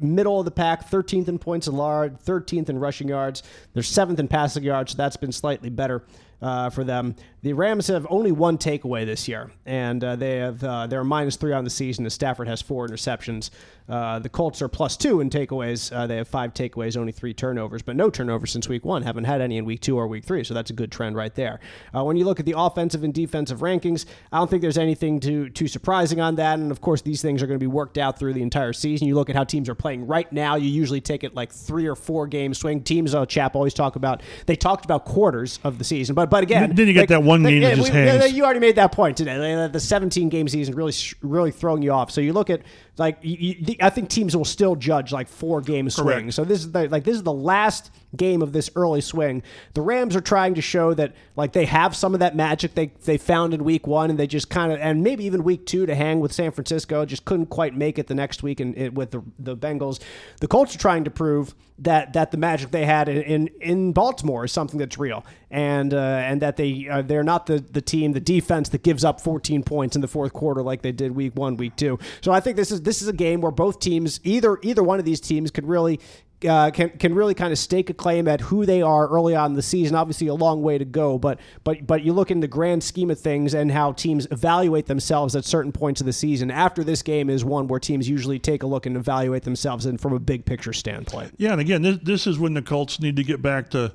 Middle 0.00 0.40
of 0.40 0.44
the 0.44 0.50
pack, 0.50 0.90
13th 0.90 1.28
in 1.28 1.38
points 1.38 1.66
allowed, 1.66 2.20
13th 2.20 2.68
in 2.68 2.78
rushing 2.78 3.08
yards. 3.08 3.42
They're 3.72 3.82
seventh 3.82 4.18
in 4.18 4.28
passing 4.28 4.64
yards, 4.64 4.92
so 4.92 4.96
that's 4.96 5.16
been 5.16 5.32
slightly 5.32 5.70
better 5.70 6.04
uh, 6.42 6.70
for 6.70 6.84
them. 6.84 7.16
The 7.42 7.52
Rams 7.52 7.88
have 7.88 8.06
only 8.08 8.32
one 8.32 8.56
takeaway 8.56 9.04
this 9.04 9.28
year, 9.28 9.50
and 9.66 10.02
uh, 10.02 10.16
they 10.16 10.36
have 10.38 10.64
uh, 10.64 10.86
they're 10.86 11.04
minus 11.04 11.36
three 11.36 11.52
on 11.52 11.64
the 11.64 11.70
season. 11.70 12.06
As 12.06 12.14
Stafford 12.14 12.48
has 12.48 12.62
four 12.62 12.88
interceptions. 12.88 13.50
Uh, 13.86 14.18
the 14.18 14.30
Colts 14.30 14.62
are 14.62 14.68
plus 14.68 14.96
two 14.96 15.20
in 15.20 15.28
takeaways. 15.28 15.94
Uh, 15.94 16.06
they 16.06 16.16
have 16.16 16.26
five 16.26 16.54
takeaways, 16.54 16.96
only 16.96 17.12
three 17.12 17.34
turnovers, 17.34 17.82
but 17.82 17.96
no 17.96 18.08
turnovers 18.08 18.50
since 18.50 18.66
week 18.66 18.82
one. 18.82 19.02
Haven't 19.02 19.24
had 19.24 19.42
any 19.42 19.58
in 19.58 19.66
week 19.66 19.80
two 19.80 19.98
or 19.98 20.08
week 20.08 20.24
three, 20.24 20.42
so 20.42 20.54
that's 20.54 20.70
a 20.70 20.72
good 20.72 20.90
trend 20.90 21.16
right 21.16 21.34
there. 21.34 21.60
When 21.92 22.16
you 22.16 22.24
look 22.24 22.40
at 22.40 22.46
the 22.46 22.54
offensive 22.56 23.04
and 23.04 23.12
defensive 23.12 23.58
rankings, 23.58 24.06
I 24.32 24.38
don't 24.38 24.48
think 24.48 24.62
there's 24.62 24.78
anything 24.78 25.20
too 25.20 25.50
too 25.50 25.68
surprising 25.68 26.18
on 26.18 26.36
that. 26.36 26.58
And 26.58 26.70
of 26.70 26.80
course, 26.80 27.02
these 27.02 27.20
things 27.20 27.42
are 27.42 27.46
going 27.46 27.58
to 27.58 27.62
be 27.62 27.66
worked 27.66 27.98
out 27.98 28.18
through 28.18 28.32
the 28.32 28.42
entire 28.42 28.72
season. 28.72 29.06
You 29.06 29.16
look 29.16 29.28
at 29.28 29.36
how 29.36 29.44
teams 29.44 29.68
are 29.68 29.74
playing 29.74 30.06
right 30.06 30.32
now. 30.32 30.56
You 30.56 30.70
usually 30.70 31.02
take 31.02 31.22
it 31.22 31.34
like 31.34 31.52
three 31.52 31.86
or 31.86 31.94
four 31.94 32.26
game 32.26 32.54
swing. 32.54 32.82
Teams, 32.82 33.14
uh, 33.14 33.26
chap 33.26 33.54
always 33.54 33.74
talk 33.74 33.96
about. 33.96 34.22
They 34.46 34.56
talked 34.56 34.86
about 34.86 35.04
quarters 35.04 35.60
of 35.62 35.76
the 35.76 35.84
season, 35.84 36.14
but 36.14 36.23
but 36.26 36.42
again, 36.42 36.74
Then 36.74 36.86
you 36.86 36.92
get 36.92 37.00
like, 37.00 37.08
that 37.10 37.22
one 37.22 37.42
game 37.42 37.62
that 37.62 37.76
just 37.76 37.92
we- 37.92 37.98
hangs. 37.98 38.32
you 38.32 38.44
already 38.44 38.60
made 38.60 38.76
that 38.76 38.92
point 38.92 39.16
today. 39.16 39.68
The 39.70 39.80
17 39.80 40.28
game 40.28 40.48
season 40.48 40.74
really, 40.74 40.92
really 41.22 41.50
throwing 41.50 41.82
you 41.82 41.92
off. 41.92 42.10
So 42.10 42.20
you 42.20 42.32
look 42.32 42.50
at 42.50 42.62
like 42.96 43.18
you, 43.22 43.56
you, 43.58 43.76
I 43.80 43.90
think 43.90 44.08
teams 44.08 44.36
will 44.36 44.44
still 44.44 44.76
judge 44.76 45.12
like 45.12 45.28
four 45.28 45.60
game 45.60 45.90
swing. 45.90 46.30
So 46.30 46.44
this 46.44 46.60
is 46.60 46.72
the, 46.72 46.88
like 46.88 47.04
this 47.04 47.16
is 47.16 47.22
the 47.22 47.32
last 47.32 47.90
game 48.16 48.40
of 48.42 48.52
this 48.52 48.70
early 48.76 49.00
swing. 49.00 49.42
The 49.74 49.80
Rams 49.80 50.14
are 50.14 50.20
trying 50.20 50.54
to 50.54 50.62
show 50.62 50.94
that 50.94 51.14
like 51.34 51.52
they 51.52 51.64
have 51.64 51.96
some 51.96 52.14
of 52.14 52.20
that 52.20 52.36
magic 52.36 52.74
they 52.74 52.92
they 53.04 53.18
found 53.18 53.52
in 53.52 53.64
week 53.64 53.86
one, 53.86 54.10
and 54.10 54.18
they 54.18 54.26
just 54.26 54.48
kind 54.48 54.72
of 54.72 54.78
and 54.78 55.02
maybe 55.02 55.24
even 55.24 55.42
week 55.42 55.66
two 55.66 55.86
to 55.86 55.94
hang 55.94 56.20
with 56.20 56.32
San 56.32 56.52
Francisco. 56.52 57.04
Just 57.04 57.24
couldn't 57.24 57.46
quite 57.46 57.74
make 57.74 57.98
it 57.98 58.06
the 58.06 58.14
next 58.14 58.42
week 58.42 58.60
and 58.60 58.96
with 58.96 59.10
the 59.10 59.22
the 59.38 59.56
Bengals. 59.56 60.00
The 60.40 60.46
Colts 60.46 60.74
are 60.76 60.78
trying 60.78 61.04
to 61.04 61.10
prove 61.10 61.54
that 61.80 62.12
that 62.12 62.30
the 62.30 62.36
magic 62.36 62.70
they 62.70 62.86
had 62.86 63.08
in 63.08 63.22
in, 63.22 63.46
in 63.60 63.92
Baltimore 63.92 64.44
is 64.44 64.52
something 64.52 64.78
that's 64.78 64.98
real, 64.98 65.24
and 65.50 65.92
uh, 65.92 65.96
and 65.96 66.40
that 66.42 66.56
they 66.56 66.88
uh, 66.88 67.02
they're 67.02 67.24
not 67.24 67.46
the 67.46 67.58
the 67.58 67.80
team, 67.80 68.12
the 68.12 68.20
defense 68.20 68.68
that 68.68 68.82
gives 68.84 69.04
up 69.04 69.20
14 69.20 69.64
points 69.64 69.96
in 69.96 70.02
the 70.02 70.08
fourth 70.08 70.32
quarter 70.32 70.62
like 70.62 70.82
they 70.82 70.92
did 70.92 71.12
week 71.12 71.34
one, 71.34 71.56
week 71.56 71.74
two. 71.74 71.98
So 72.20 72.30
I 72.30 72.40
think 72.40 72.56
this 72.56 72.70
is 72.70 72.82
this 72.84 73.02
is 73.02 73.08
a 73.08 73.12
game 73.12 73.40
where 73.40 73.52
both 73.52 73.80
teams, 73.80 74.20
either 74.24 74.58
either 74.62 74.82
one 74.82 74.98
of 74.98 75.04
these 75.04 75.20
teams, 75.20 75.50
could 75.50 75.66
really. 75.66 76.00
Uh, 76.46 76.70
can 76.70 76.90
can 76.90 77.14
really 77.14 77.32
kind 77.32 77.52
of 77.52 77.58
stake 77.58 77.88
a 77.88 77.94
claim 77.94 78.28
at 78.28 78.38
who 78.38 78.66
they 78.66 78.82
are 78.82 79.08
early 79.08 79.34
on 79.34 79.52
in 79.52 79.54
the 79.54 79.62
season. 79.62 79.96
Obviously, 79.96 80.26
a 80.26 80.34
long 80.34 80.60
way 80.60 80.76
to 80.76 80.84
go, 80.84 81.16
but 81.16 81.40
but 81.62 81.86
but 81.86 82.02
you 82.02 82.12
look 82.12 82.30
in 82.30 82.40
the 82.40 82.48
grand 82.48 82.84
scheme 82.84 83.10
of 83.10 83.18
things 83.18 83.54
and 83.54 83.72
how 83.72 83.92
teams 83.92 84.26
evaluate 84.30 84.84
themselves 84.84 85.34
at 85.34 85.46
certain 85.46 85.72
points 85.72 86.02
of 86.02 86.06
the 86.06 86.12
season. 86.12 86.50
After 86.50 86.84
this 86.84 87.00
game 87.00 87.30
is 87.30 87.46
one 87.46 87.66
where 87.66 87.80
teams 87.80 88.10
usually 88.10 88.38
take 88.38 88.62
a 88.62 88.66
look 88.66 88.84
and 88.84 88.94
evaluate 88.94 89.44
themselves 89.44 89.86
and 89.86 89.98
from 89.98 90.12
a 90.12 90.18
big 90.18 90.44
picture 90.44 90.74
standpoint. 90.74 91.32
Yeah, 91.38 91.52
and 91.52 91.62
again, 91.62 91.80
this, 91.80 91.98
this 92.02 92.26
is 92.26 92.38
when 92.38 92.52
the 92.52 92.62
Colts 92.62 93.00
need 93.00 93.16
to 93.16 93.24
get 93.24 93.40
back 93.40 93.70
to 93.70 93.94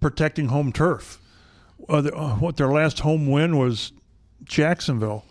protecting 0.00 0.48
home 0.48 0.72
turf. 0.72 1.20
Uh, 1.90 2.00
the, 2.00 2.16
uh, 2.16 2.36
what 2.36 2.56
their 2.56 2.72
last 2.72 3.00
home 3.00 3.30
win 3.30 3.58
was 3.58 3.92
Jacksonville 4.44 5.26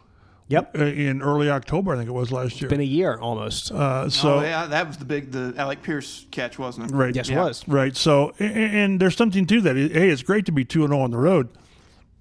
Yep, 0.47 0.77
uh, 0.77 0.83
in 0.85 1.23
early 1.23 1.49
October, 1.49 1.93
I 1.93 1.97
think 1.97 2.07
it 2.07 2.13
was 2.13 2.31
last 2.31 2.61
year. 2.61 2.69
been 2.69 2.79
a 2.79 2.83
year 2.83 3.17
almost. 3.17 3.71
Uh, 3.71 4.07
so 4.09 4.35
oh 4.35 4.41
yeah, 4.41 4.67
that 4.67 4.85
was 4.85 4.97
the 4.97 5.05
big 5.05 5.31
the 5.31 5.55
Alec 5.57 5.81
Pierce 5.81 6.27
catch, 6.29 6.59
wasn't 6.59 6.91
it? 6.91 6.93
right, 6.95 7.15
yes, 7.15 7.29
yeah. 7.29 7.41
it 7.41 7.43
was. 7.43 7.67
right. 7.67 7.95
So 7.95 8.31
a- 8.39 8.43
a- 8.43 8.83
and, 8.83 8.99
there's 8.99 9.17
something 9.17 9.47
to 9.47 9.61
that. 9.61 9.75
Hey, 9.75 10.09
it's 10.09 10.21
great 10.21 10.45
to 10.45 10.51
be 10.51 10.63
two 10.63 10.83
and 10.83 10.91
zero 10.93 11.03
on 11.03 11.09
the 11.09 11.17
road, 11.17 11.49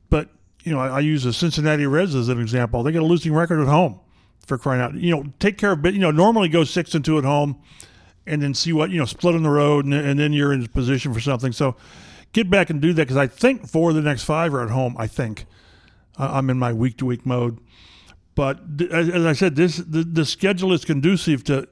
but 0.09 0.31
you 0.63 0.73
know 0.73 0.79
I, 0.79 0.89
I 0.89 1.01
use 1.01 1.25
the 1.25 1.35
Cincinnati 1.35 1.87
Reds 1.87 2.15
as 2.15 2.31
an 2.31 2.41
example. 2.41 2.83
They 2.83 2.93
got 2.93 3.03
a 3.03 3.07
losing 3.07 3.35
record 3.35 3.61
at 3.61 3.69
home 3.69 4.01
for 4.47 4.57
crying 4.57 4.81
out. 4.81 4.95
You 4.95 5.15
know, 5.15 5.25
take 5.39 5.59
care 5.59 5.73
of 5.73 5.83
bit. 5.83 5.93
You 5.93 6.01
know, 6.01 6.11
normally 6.11 6.49
go 6.49 6.65
six 6.65 6.95
and 6.95 7.05
two 7.05 7.19
at 7.19 7.25
home, 7.25 7.61
and 8.27 8.41
then 8.41 8.55
see 8.55 8.73
what 8.73 8.89
you 8.89 8.99
know 8.99 9.05
split 9.05 9.35
on 9.35 9.43
the 9.43 9.51
road, 9.51 9.85
and, 9.85 9.93
and 9.93 10.19
then 10.19 10.33
you're 10.33 10.55
in 10.55 10.67
position 10.69 11.13
for 11.13 11.21
something. 11.21 11.53
So 11.53 11.77
get 12.33 12.49
back 12.49 12.71
and 12.71 12.81
do 12.81 12.95
that 12.95 13.03
because 13.03 13.19
I 13.19 13.27
think 13.27 13.69
for 13.69 13.93
the 13.93 14.01
next 14.01 14.25
five 14.25 14.55
are 14.55 14.63
at 14.63 14.71
home. 14.71 14.97
I 14.99 15.09
think 15.09 15.45
uh, 16.19 16.31
I'm 16.33 16.49
in 16.49 16.59
my 16.59 16.73
week 16.73 16.97
to 16.99 17.05
week 17.05 17.27
mode. 17.27 17.59
But 18.35 18.79
th- 18.79 18.91
as, 18.91 19.09
as 19.09 19.25
I 19.27 19.33
said, 19.33 19.55
this 19.57 19.77
the, 19.77 20.03
the 20.05 20.25
schedule 20.25 20.73
is 20.73 20.85
conducive 20.85 21.45
to 21.45 21.69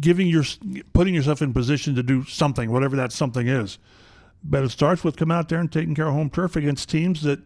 giving 0.00 0.26
your 0.26 0.44
putting 0.92 1.14
yourself 1.14 1.42
in 1.42 1.52
position 1.52 1.94
to 1.96 2.02
do 2.02 2.24
something, 2.24 2.70
whatever 2.70 2.96
that 2.96 3.12
something 3.12 3.46
is. 3.48 3.78
But 4.42 4.64
it 4.64 4.70
starts 4.70 5.04
with 5.04 5.16
come 5.16 5.30
out 5.30 5.48
there 5.48 5.58
and 5.60 5.70
taking 5.70 5.94
care 5.94 6.06
of 6.06 6.14
home 6.14 6.30
turf 6.30 6.56
against 6.56 6.88
teams 6.88 7.22
that 7.22 7.40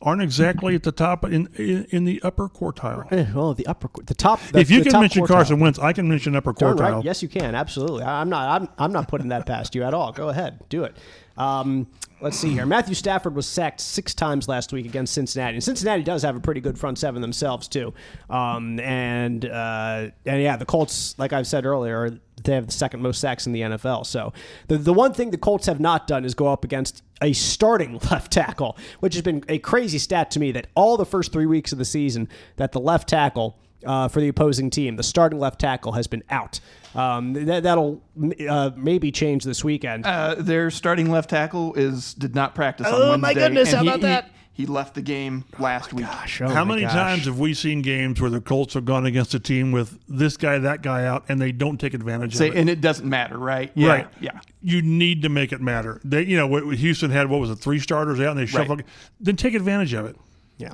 aren't 0.00 0.22
exactly 0.22 0.74
at 0.74 0.82
the 0.82 0.92
top 0.92 1.24
in 1.24 1.48
in, 1.56 1.84
in 1.90 2.04
the 2.04 2.20
upper 2.22 2.48
quartile. 2.48 3.10
Eh, 3.12 3.26
Well, 3.34 3.54
the 3.54 3.66
upper, 3.66 3.88
the 4.04 4.14
top. 4.14 4.40
The, 4.52 4.58
if 4.60 4.70
you 4.70 4.82
can 4.82 5.00
mention 5.00 5.24
quartile. 5.24 5.28
Carson 5.28 5.60
Wentz, 5.60 5.78
I 5.78 5.92
can 5.92 6.08
mention 6.08 6.36
upper 6.36 6.52
quartile. 6.52 6.78
right. 6.96 7.04
Yes, 7.04 7.22
you 7.22 7.28
can. 7.28 7.54
Absolutely. 7.54 8.02
I'm 8.04 8.28
not. 8.28 8.60
I'm, 8.62 8.68
I'm 8.78 8.92
not 8.92 9.08
putting 9.08 9.28
that 9.28 9.46
past 9.46 9.74
you 9.74 9.84
at 9.84 9.94
all. 9.94 10.12
Go 10.12 10.28
ahead. 10.28 10.60
Do 10.68 10.84
it. 10.84 10.96
Um, 11.36 11.86
let's 12.20 12.36
see 12.36 12.50
here. 12.50 12.66
Matthew 12.66 12.94
Stafford 12.94 13.34
was 13.34 13.46
sacked 13.46 13.80
six 13.80 14.14
times 14.14 14.48
last 14.48 14.72
week 14.72 14.86
against 14.86 15.14
Cincinnati. 15.14 15.56
And 15.56 15.64
Cincinnati 15.64 16.02
does 16.02 16.22
have 16.22 16.36
a 16.36 16.40
pretty 16.40 16.60
good 16.60 16.78
front 16.78 16.98
seven 16.98 17.22
themselves 17.22 17.68
too. 17.68 17.94
Um, 18.28 18.80
and 18.80 19.44
uh, 19.44 20.08
and 20.26 20.42
yeah, 20.42 20.56
the 20.56 20.66
Colts, 20.66 21.18
like 21.18 21.32
I've 21.32 21.46
said 21.46 21.64
earlier, 21.64 22.18
they 22.44 22.54
have 22.54 22.66
the 22.66 22.72
second 22.72 23.02
most 23.02 23.20
sacks 23.20 23.46
in 23.46 23.52
the 23.52 23.60
NFL. 23.60 24.06
So 24.06 24.32
the 24.68 24.78
the 24.78 24.92
one 24.92 25.12
thing 25.12 25.30
the 25.30 25.38
Colts 25.38 25.66
have 25.66 25.80
not 25.80 26.06
done 26.06 26.24
is 26.24 26.34
go 26.34 26.46
up 26.46 26.64
against 26.64 27.02
a 27.22 27.32
starting 27.32 27.98
left 28.10 28.32
tackle, 28.32 28.76
which 29.00 29.14
has 29.14 29.22
been 29.22 29.44
a 29.48 29.58
crazy 29.58 29.98
stat 29.98 30.30
to 30.32 30.40
me. 30.40 30.52
That 30.52 30.66
all 30.74 30.96
the 30.96 31.06
first 31.06 31.32
three 31.32 31.46
weeks 31.46 31.72
of 31.72 31.78
the 31.78 31.84
season, 31.84 32.28
that 32.56 32.72
the 32.72 32.80
left 32.80 33.08
tackle 33.08 33.58
uh, 33.84 34.08
for 34.08 34.20
the 34.20 34.28
opposing 34.28 34.70
team. 34.70 34.96
The 34.96 35.02
starting 35.02 35.38
left 35.38 35.60
tackle 35.60 35.92
has 35.92 36.06
been 36.06 36.24
out. 36.30 36.60
Um, 36.94 37.32
that, 37.32 37.62
that'll 37.64 38.02
uh, 38.48 38.70
maybe 38.76 39.10
change 39.12 39.44
this 39.44 39.62
weekend. 39.64 40.06
Uh, 40.06 40.36
their 40.38 40.70
starting 40.70 41.10
left 41.10 41.30
tackle 41.30 41.74
is 41.74 42.14
did 42.14 42.34
not 42.34 42.54
practice 42.54 42.86
on 42.86 42.94
Oh, 42.94 42.98
Wednesday. 43.10 43.20
my 43.20 43.34
goodness, 43.34 43.72
how 43.72 43.82
he- 43.82 43.88
about 43.88 44.00
that? 44.02 44.24
He, 44.24 44.64
He 44.64 44.66
left 44.66 44.94
the 44.96 45.02
game 45.02 45.44
last 45.60 45.92
week. 45.92 46.06
Gosh, 46.06 46.40
oh 46.40 46.48
How 46.48 46.64
many 46.64 46.80
gosh. 46.82 46.92
times 46.92 47.24
have 47.26 47.38
we 47.38 47.54
seen 47.54 47.80
games 47.80 48.20
where 48.20 48.30
the 48.30 48.40
Colts 48.40 48.74
have 48.74 48.84
gone 48.84 49.06
against 49.06 49.32
a 49.34 49.38
team 49.38 49.70
with 49.70 49.98
this 50.08 50.36
guy, 50.36 50.58
that 50.58 50.82
guy 50.82 51.04
out, 51.04 51.24
and 51.28 51.40
they 51.40 51.52
don't 51.52 51.78
take 51.78 51.94
advantage 51.94 52.34
Say, 52.34 52.48
of 52.48 52.56
it? 52.56 52.60
and 52.60 52.68
it 52.68 52.80
doesn't 52.80 53.08
matter, 53.08 53.38
right? 53.38 53.70
Yeah, 53.76 53.88
Right. 53.88 54.06
Yeah. 54.20 54.40
You 54.60 54.82
need 54.82 55.22
to 55.22 55.28
make 55.28 55.52
it 55.52 55.60
matter. 55.60 56.00
They, 56.04 56.22
you 56.24 56.36
know, 56.36 56.70
Houston 56.70 57.10
had 57.12 57.28
what 57.30 57.38
was 57.38 57.50
it, 57.50 57.56
three 57.60 57.78
starters 57.78 58.18
out, 58.18 58.30
and 58.32 58.40
they 58.40 58.46
shuffled. 58.46 58.82
Then 59.20 59.36
take 59.36 59.54
advantage 59.54 59.92
of 59.92 60.06
it. 60.06 60.16
Yeah. 60.56 60.72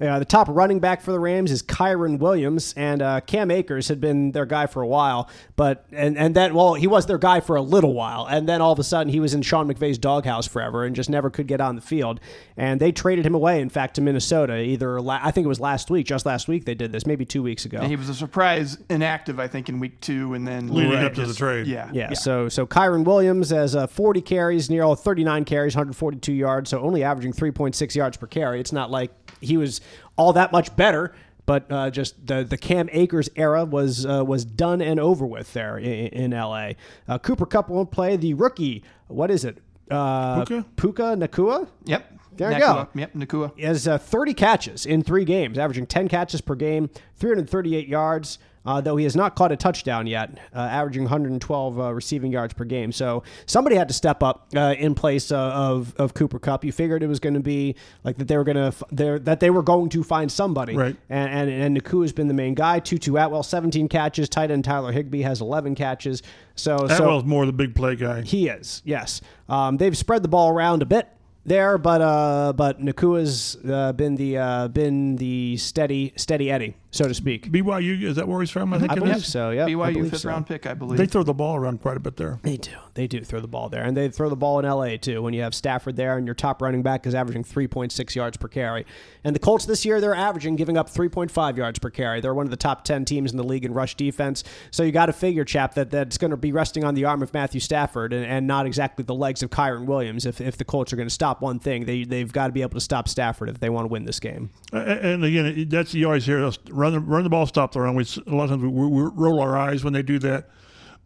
Uh, 0.00 0.18
the 0.18 0.24
top 0.24 0.48
running 0.50 0.80
back 0.80 1.00
for 1.00 1.12
the 1.12 1.18
Rams 1.20 1.50
is 1.50 1.62
Kyren 1.62 2.18
Williams, 2.18 2.74
and 2.76 3.00
uh, 3.00 3.20
Cam 3.20 3.50
Akers 3.50 3.88
had 3.88 4.00
been 4.00 4.32
their 4.32 4.46
guy 4.46 4.66
for 4.66 4.82
a 4.82 4.86
while, 4.86 5.28
but 5.56 5.86
and 5.92 6.16
and 6.18 6.34
then 6.34 6.54
well 6.54 6.74
he 6.74 6.86
was 6.86 7.06
their 7.06 7.18
guy 7.18 7.40
for 7.40 7.56
a 7.56 7.62
little 7.62 7.94
while, 7.94 8.26
and 8.26 8.48
then 8.48 8.60
all 8.60 8.72
of 8.72 8.78
a 8.78 8.84
sudden 8.84 9.12
he 9.12 9.20
was 9.20 9.34
in 9.34 9.42
Sean 9.42 9.72
McVay's 9.72 9.98
doghouse 9.98 10.46
forever 10.46 10.84
and 10.84 10.96
just 10.96 11.08
never 11.08 11.30
could 11.30 11.46
get 11.46 11.60
on 11.60 11.76
the 11.76 11.80
field, 11.82 12.20
and 12.56 12.80
they 12.80 12.92
traded 12.92 13.24
him 13.24 13.34
away. 13.34 13.60
In 13.60 13.68
fact, 13.68 13.94
to 13.94 14.00
Minnesota, 14.00 14.58
either 14.58 15.00
la- 15.00 15.20
I 15.22 15.30
think 15.30 15.44
it 15.44 15.48
was 15.48 15.60
last 15.60 15.90
week, 15.90 16.06
just 16.06 16.26
last 16.26 16.48
week 16.48 16.64
they 16.64 16.74
did 16.74 16.92
this, 16.92 17.06
maybe 17.06 17.24
two 17.24 17.42
weeks 17.42 17.64
ago. 17.64 17.78
And 17.78 17.88
he 17.88 17.96
was 17.96 18.08
a 18.08 18.14
surprise 18.14 18.78
inactive, 18.90 19.38
I 19.38 19.48
think, 19.48 19.68
in 19.68 19.78
week 19.80 20.00
two, 20.00 20.34
and 20.34 20.46
then 20.46 20.72
Leading 20.74 20.92
Right, 20.92 21.04
up 21.04 21.14
to 21.14 21.20
the 21.20 21.26
just- 21.28 21.38
trade. 21.38 21.66
Yeah. 21.66 21.90
Yeah, 21.92 22.12
so 22.14 22.48
so 22.48 22.66
Kyren 22.66 23.04
Williams 23.04 23.50
has 23.50 23.76
uh, 23.76 23.86
40 23.86 24.20
carries, 24.22 24.68
near 24.70 24.82
all 24.82 24.96
39 24.96 25.44
carries, 25.44 25.74
142 25.76 26.32
yards, 26.32 26.70
so 26.70 26.80
only 26.80 27.02
averaging 27.04 27.32
3.6 27.32 27.94
yards 27.94 28.16
per 28.16 28.26
carry. 28.26 28.58
It's 28.60 28.72
not 28.72 28.90
like 28.90 29.10
he 29.40 29.56
was 29.56 29.80
all 30.16 30.32
that 30.32 30.52
much 30.52 30.74
better, 30.76 31.14
but 31.46 31.70
uh, 31.70 31.90
just 31.90 32.26
the 32.26 32.44
the 32.44 32.56
Cam 32.56 32.88
Akers 32.92 33.28
era 33.36 33.64
was 33.64 34.06
uh, 34.06 34.24
was 34.24 34.44
done 34.44 34.80
and 34.80 34.98
over 34.98 35.26
with 35.26 35.52
there 35.52 35.78
in, 35.78 36.06
in 36.08 36.30
LA. 36.30 36.70
Uh, 37.08 37.18
Cooper 37.18 37.46
Kupp 37.46 37.68
won't 37.68 37.90
play. 37.90 38.16
The 38.16 38.34
rookie, 38.34 38.82
what 39.08 39.30
is 39.30 39.44
it? 39.44 39.58
Uh, 39.90 40.44
Puka? 40.44 40.66
Puka 40.76 41.02
Nacua 41.16 41.68
Yep. 41.84 42.10
There 42.36 42.52
you 42.52 42.58
go. 42.58 42.88
Yep. 42.94 43.12
Nacua. 43.14 43.60
has 43.60 43.86
uh, 43.86 43.96
30 43.98 44.34
catches 44.34 44.86
in 44.86 45.02
three 45.02 45.24
games, 45.24 45.56
averaging 45.56 45.86
10 45.86 46.08
catches 46.08 46.40
per 46.40 46.56
game, 46.56 46.90
338 47.16 47.86
yards. 47.86 48.38
Uh, 48.66 48.80
though 48.80 48.96
he 48.96 49.04
has 49.04 49.14
not 49.14 49.36
caught 49.36 49.52
a 49.52 49.56
touchdown 49.56 50.06
yet, 50.06 50.38
uh, 50.54 50.58
averaging 50.58 51.02
112 51.02 51.78
uh, 51.78 51.92
receiving 51.92 52.32
yards 52.32 52.54
per 52.54 52.64
game. 52.64 52.92
So 52.92 53.22
somebody 53.46 53.76
had 53.76 53.88
to 53.88 53.94
step 53.94 54.22
up 54.22 54.48
uh, 54.56 54.74
in 54.78 54.94
place 54.94 55.30
uh, 55.30 55.38
of 55.38 55.94
of 55.96 56.14
Cooper 56.14 56.38
Kupp. 56.38 56.64
You 56.64 56.72
figured 56.72 57.02
it 57.02 57.06
was 57.06 57.20
going 57.20 57.34
to 57.34 57.40
be 57.40 57.76
like 58.04 58.16
that 58.18 58.28
they 58.28 58.36
were 58.36 58.44
going 58.44 58.56
to 58.56 58.66
f- 58.68 58.82
that 59.24 59.40
they 59.40 59.50
were 59.50 59.62
going 59.62 59.90
to 59.90 60.02
find 60.02 60.32
somebody. 60.32 60.74
Right. 60.76 60.96
And 61.10 61.30
and, 61.30 61.50
and 61.50 61.74
Naku 61.74 62.00
has 62.00 62.12
been 62.12 62.28
the 62.28 62.34
main 62.34 62.54
guy. 62.54 62.78
Tutu 62.78 63.16
Atwell 63.16 63.42
17 63.42 63.88
catches. 63.88 64.28
Tight 64.28 64.50
end 64.50 64.64
Tyler 64.64 64.92
Higbee 64.92 65.22
has 65.22 65.40
11 65.40 65.74
catches. 65.74 66.22
So 66.54 66.76
so 66.88 66.94
Atwell's 66.94 67.24
more 67.24 67.44
the 67.46 67.52
big 67.52 67.74
play 67.74 67.96
guy. 67.96 68.22
he 68.22 68.48
is, 68.48 68.80
yes. 68.84 69.20
Um, 69.48 69.76
they've 69.76 69.96
spread 69.96 70.22
the 70.22 70.28
ball 70.28 70.48
around 70.50 70.80
a 70.82 70.86
bit 70.86 71.08
there, 71.44 71.76
but 71.76 72.00
uh, 72.00 72.52
but 72.56 72.80
Nacua's 72.80 73.56
uh, 73.68 73.92
been 73.92 74.14
the 74.16 74.38
uh, 74.38 74.68
been 74.68 75.16
the 75.16 75.56
steady 75.58 76.12
steady 76.16 76.50
Eddie, 76.50 76.76
so 76.94 77.08
to 77.08 77.14
speak. 77.14 77.50
BYU 77.50 78.02
is 78.02 78.16
that 78.16 78.28
where 78.28 78.40
he's 78.40 78.50
from? 78.50 78.72
I 78.72 78.78
think 78.78 78.92
I 78.92 78.94
it 78.94 79.00
believe 79.00 79.16
is. 79.16 79.26
so. 79.26 79.50
Yeah, 79.50 79.66
BYU 79.66 79.94
believe 79.94 80.10
fifth 80.10 80.20
so. 80.20 80.28
round 80.28 80.46
pick, 80.46 80.64
I 80.64 80.74
believe. 80.74 80.96
They 80.96 81.06
throw 81.06 81.24
the 81.24 81.34
ball 81.34 81.56
around 81.56 81.82
quite 81.82 81.96
a 81.96 82.00
bit 82.00 82.16
there. 82.16 82.38
They 82.42 82.56
do. 82.56 82.70
They 82.94 83.08
do 83.08 83.20
throw 83.22 83.40
the 83.40 83.48
ball 83.48 83.68
there. 83.68 83.82
And 83.82 83.96
they 83.96 84.08
throw 84.08 84.28
the 84.28 84.36
ball 84.36 84.60
in 84.60 84.64
LA 84.64 84.96
too 84.96 85.20
when 85.20 85.34
you 85.34 85.42
have 85.42 85.54
Stafford 85.54 85.96
there 85.96 86.16
and 86.16 86.26
your 86.26 86.34
top 86.34 86.62
running 86.62 86.82
back 86.82 87.06
is 87.06 87.14
averaging 87.14 87.42
3.6 87.42 88.14
yards 88.14 88.36
per 88.36 88.46
carry. 88.46 88.86
And 89.24 89.34
the 89.34 89.40
Colts 89.40 89.66
this 89.66 89.84
year 89.84 90.00
they're 90.00 90.14
averaging 90.14 90.54
giving 90.54 90.76
up 90.76 90.88
3.5 90.88 91.56
yards 91.56 91.80
per 91.80 91.90
carry. 91.90 92.20
They're 92.20 92.34
one 92.34 92.46
of 92.46 92.50
the 92.50 92.56
top 92.56 92.84
10 92.84 93.04
teams 93.04 93.32
in 93.32 93.36
the 93.36 93.42
league 93.44 93.64
in 93.64 93.74
rush 93.74 93.96
defense. 93.96 94.44
So 94.70 94.84
you 94.84 94.92
got 94.92 95.06
to 95.06 95.12
figure 95.12 95.44
chap 95.44 95.74
that 95.74 95.90
that's 95.90 96.16
going 96.16 96.30
to 96.30 96.36
be 96.36 96.52
resting 96.52 96.84
on 96.84 96.94
the 96.94 97.04
arm 97.06 97.22
of 97.22 97.34
Matthew 97.34 97.60
Stafford 97.60 98.12
and, 98.12 98.24
and 98.24 98.46
not 98.46 98.66
exactly 98.66 99.04
the 99.04 99.14
legs 99.14 99.42
of 99.42 99.50
Kyren 99.50 99.86
Williams 99.86 100.26
if, 100.26 100.40
if 100.40 100.56
the 100.56 100.64
Colts 100.64 100.92
are 100.92 100.96
going 100.96 101.08
to 101.08 101.14
stop 101.14 101.40
one 101.40 101.58
thing. 101.58 101.86
They 101.86 102.04
they've 102.04 102.32
got 102.32 102.46
to 102.46 102.52
be 102.52 102.62
able 102.62 102.74
to 102.74 102.80
stop 102.80 103.08
Stafford 103.08 103.48
if 103.48 103.58
they 103.58 103.68
want 103.68 103.84
to 103.84 103.88
win 103.88 104.04
this 104.04 104.20
game. 104.20 104.50
And 104.72 105.24
again, 105.24 105.68
that's 105.68 105.94
you 105.94 106.06
always 106.06 106.24
hear 106.26 106.44
us 106.44 106.58
run 106.84 106.92
the 106.92 107.00
run 107.00 107.22
the 107.24 107.30
ball, 107.30 107.46
stop 107.46 107.72
the 107.72 107.80
run. 107.80 107.94
We 107.94 108.02
s- 108.02 108.18
a 108.26 108.34
lot 108.34 108.44
of 108.44 108.50
times 108.50 108.62
we, 108.62 108.68
we 108.68 109.02
roll 109.14 109.40
our 109.40 109.56
eyes 109.56 109.82
when 109.84 109.92
they 109.92 110.02
do 110.02 110.18
that. 110.20 110.48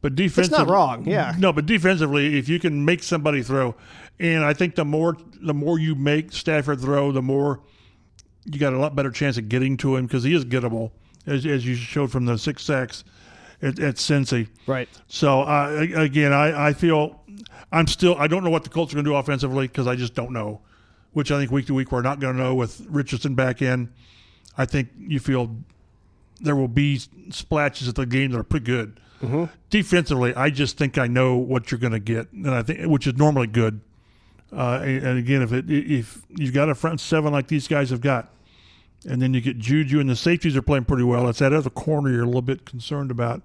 But 0.01 0.15
defensively, 0.15 0.73
wrong, 0.73 1.09
yeah. 1.09 1.35
No, 1.39 1.53
but 1.53 1.67
defensively, 1.67 2.39
if 2.39 2.49
you 2.49 2.61
can 2.61 2.85
make 2.85 3.03
somebody 3.03 3.43
throw, 3.43 3.75
and 4.21 4.45
I 4.45 4.53
think 4.53 4.75
the 4.77 4.85
more 4.85 5.17
the 5.41 5.55
more 5.55 5.79
you 5.79 5.95
make 5.95 6.33
Stafford 6.33 6.81
throw, 6.81 7.11
the 7.11 7.23
more 7.23 7.61
you 8.45 8.59
got 8.61 8.73
a 8.73 8.79
lot 8.79 8.95
better 8.95 9.11
chance 9.11 9.37
of 9.39 9.49
getting 9.49 9.77
to 9.79 9.97
him 9.97 10.07
because 10.07 10.23
he 10.25 10.35
is 10.35 10.45
gettable, 10.45 10.93
as, 11.27 11.45
as 11.45 11.67
you 11.67 11.75
showed 11.75 12.11
from 12.13 12.27
the 12.27 12.39
six 12.39 12.63
sacks 12.63 13.03
at, 13.61 13.79
at 13.81 13.97
Cincy. 13.97 14.49
Right. 14.69 14.89
So 15.09 15.43
uh, 15.43 15.87
again, 15.97 16.33
I, 16.33 16.69
I 16.69 16.73
feel 16.75 17.21
I'm 17.73 17.89
still 17.89 18.15
I 18.19 18.29
don't 18.29 18.45
know 18.45 18.51
what 18.51 18.63
the 18.65 18.71
Colts 18.71 18.93
are 18.93 18.97
going 18.97 19.05
to 19.05 19.11
do 19.11 19.17
offensively 19.17 19.67
because 19.67 19.87
I 19.89 19.97
just 19.97 20.15
don't 20.15 20.33
know. 20.33 20.61
Which 21.13 21.33
I 21.33 21.39
think 21.39 21.51
week 21.51 21.67
to 21.67 21.75
week 21.75 21.91
we're 21.91 22.03
not 22.03 22.21
going 22.21 22.37
to 22.37 22.41
know 22.43 22.55
with 22.55 22.87
Richardson 22.89 23.35
back 23.35 23.63
in. 23.63 23.93
I 24.59 24.67
think 24.67 24.89
you 24.99 25.19
feel 25.21 25.57
there 26.41 26.55
will 26.57 26.69
be 26.69 27.01
splashes 27.31 27.89
at 27.89 27.95
the 27.95 28.05
game 28.07 28.33
that 28.33 28.39
are 28.39 28.45
pretty 28.45 28.67
good. 28.67 29.01
Defensively, 29.71 30.35
I 30.35 30.51
just 30.51 30.77
think 30.77 30.99
I 30.99 31.07
know 31.07 31.37
what 31.37 31.71
you're 31.71 31.79
going 31.81 31.93
to 31.93 31.99
get, 31.99 32.31
and 32.33 32.51
I 32.51 32.63
think 32.63 32.87
which 32.87 33.07
is 33.07 33.17
normally 33.17 33.47
good. 33.47 33.81
Uh, 34.53 34.81
and, 34.83 35.07
and 35.07 35.19
again, 35.19 35.43
if 35.43 35.53
it 35.53 35.65
if 35.71 36.23
you've 36.29 36.53
got 36.55 36.69
a 36.69 36.75
front 36.75 37.01
seven 37.01 37.33
like 37.33 37.49
these 37.49 37.67
guys 37.69 37.91
have 37.91 38.01
got, 38.01 38.31
and 39.09 39.21
then 39.21 39.35
you 39.35 39.41
get 39.41 39.59
Juju 39.59 40.01
and 40.01 40.09
the 40.09 40.17
safeties 40.17 40.57
are 40.57 40.63
playing 40.63 40.85
pretty 40.85 41.03
well. 41.05 41.29
It's 41.29 41.39
that 41.41 41.53
other 41.53 41.71
corner 41.71 42.11
you're 42.11 42.23
a 42.23 42.27
little 42.27 42.43
bit 42.43 42.65
concerned 42.65 43.11
about. 43.11 43.43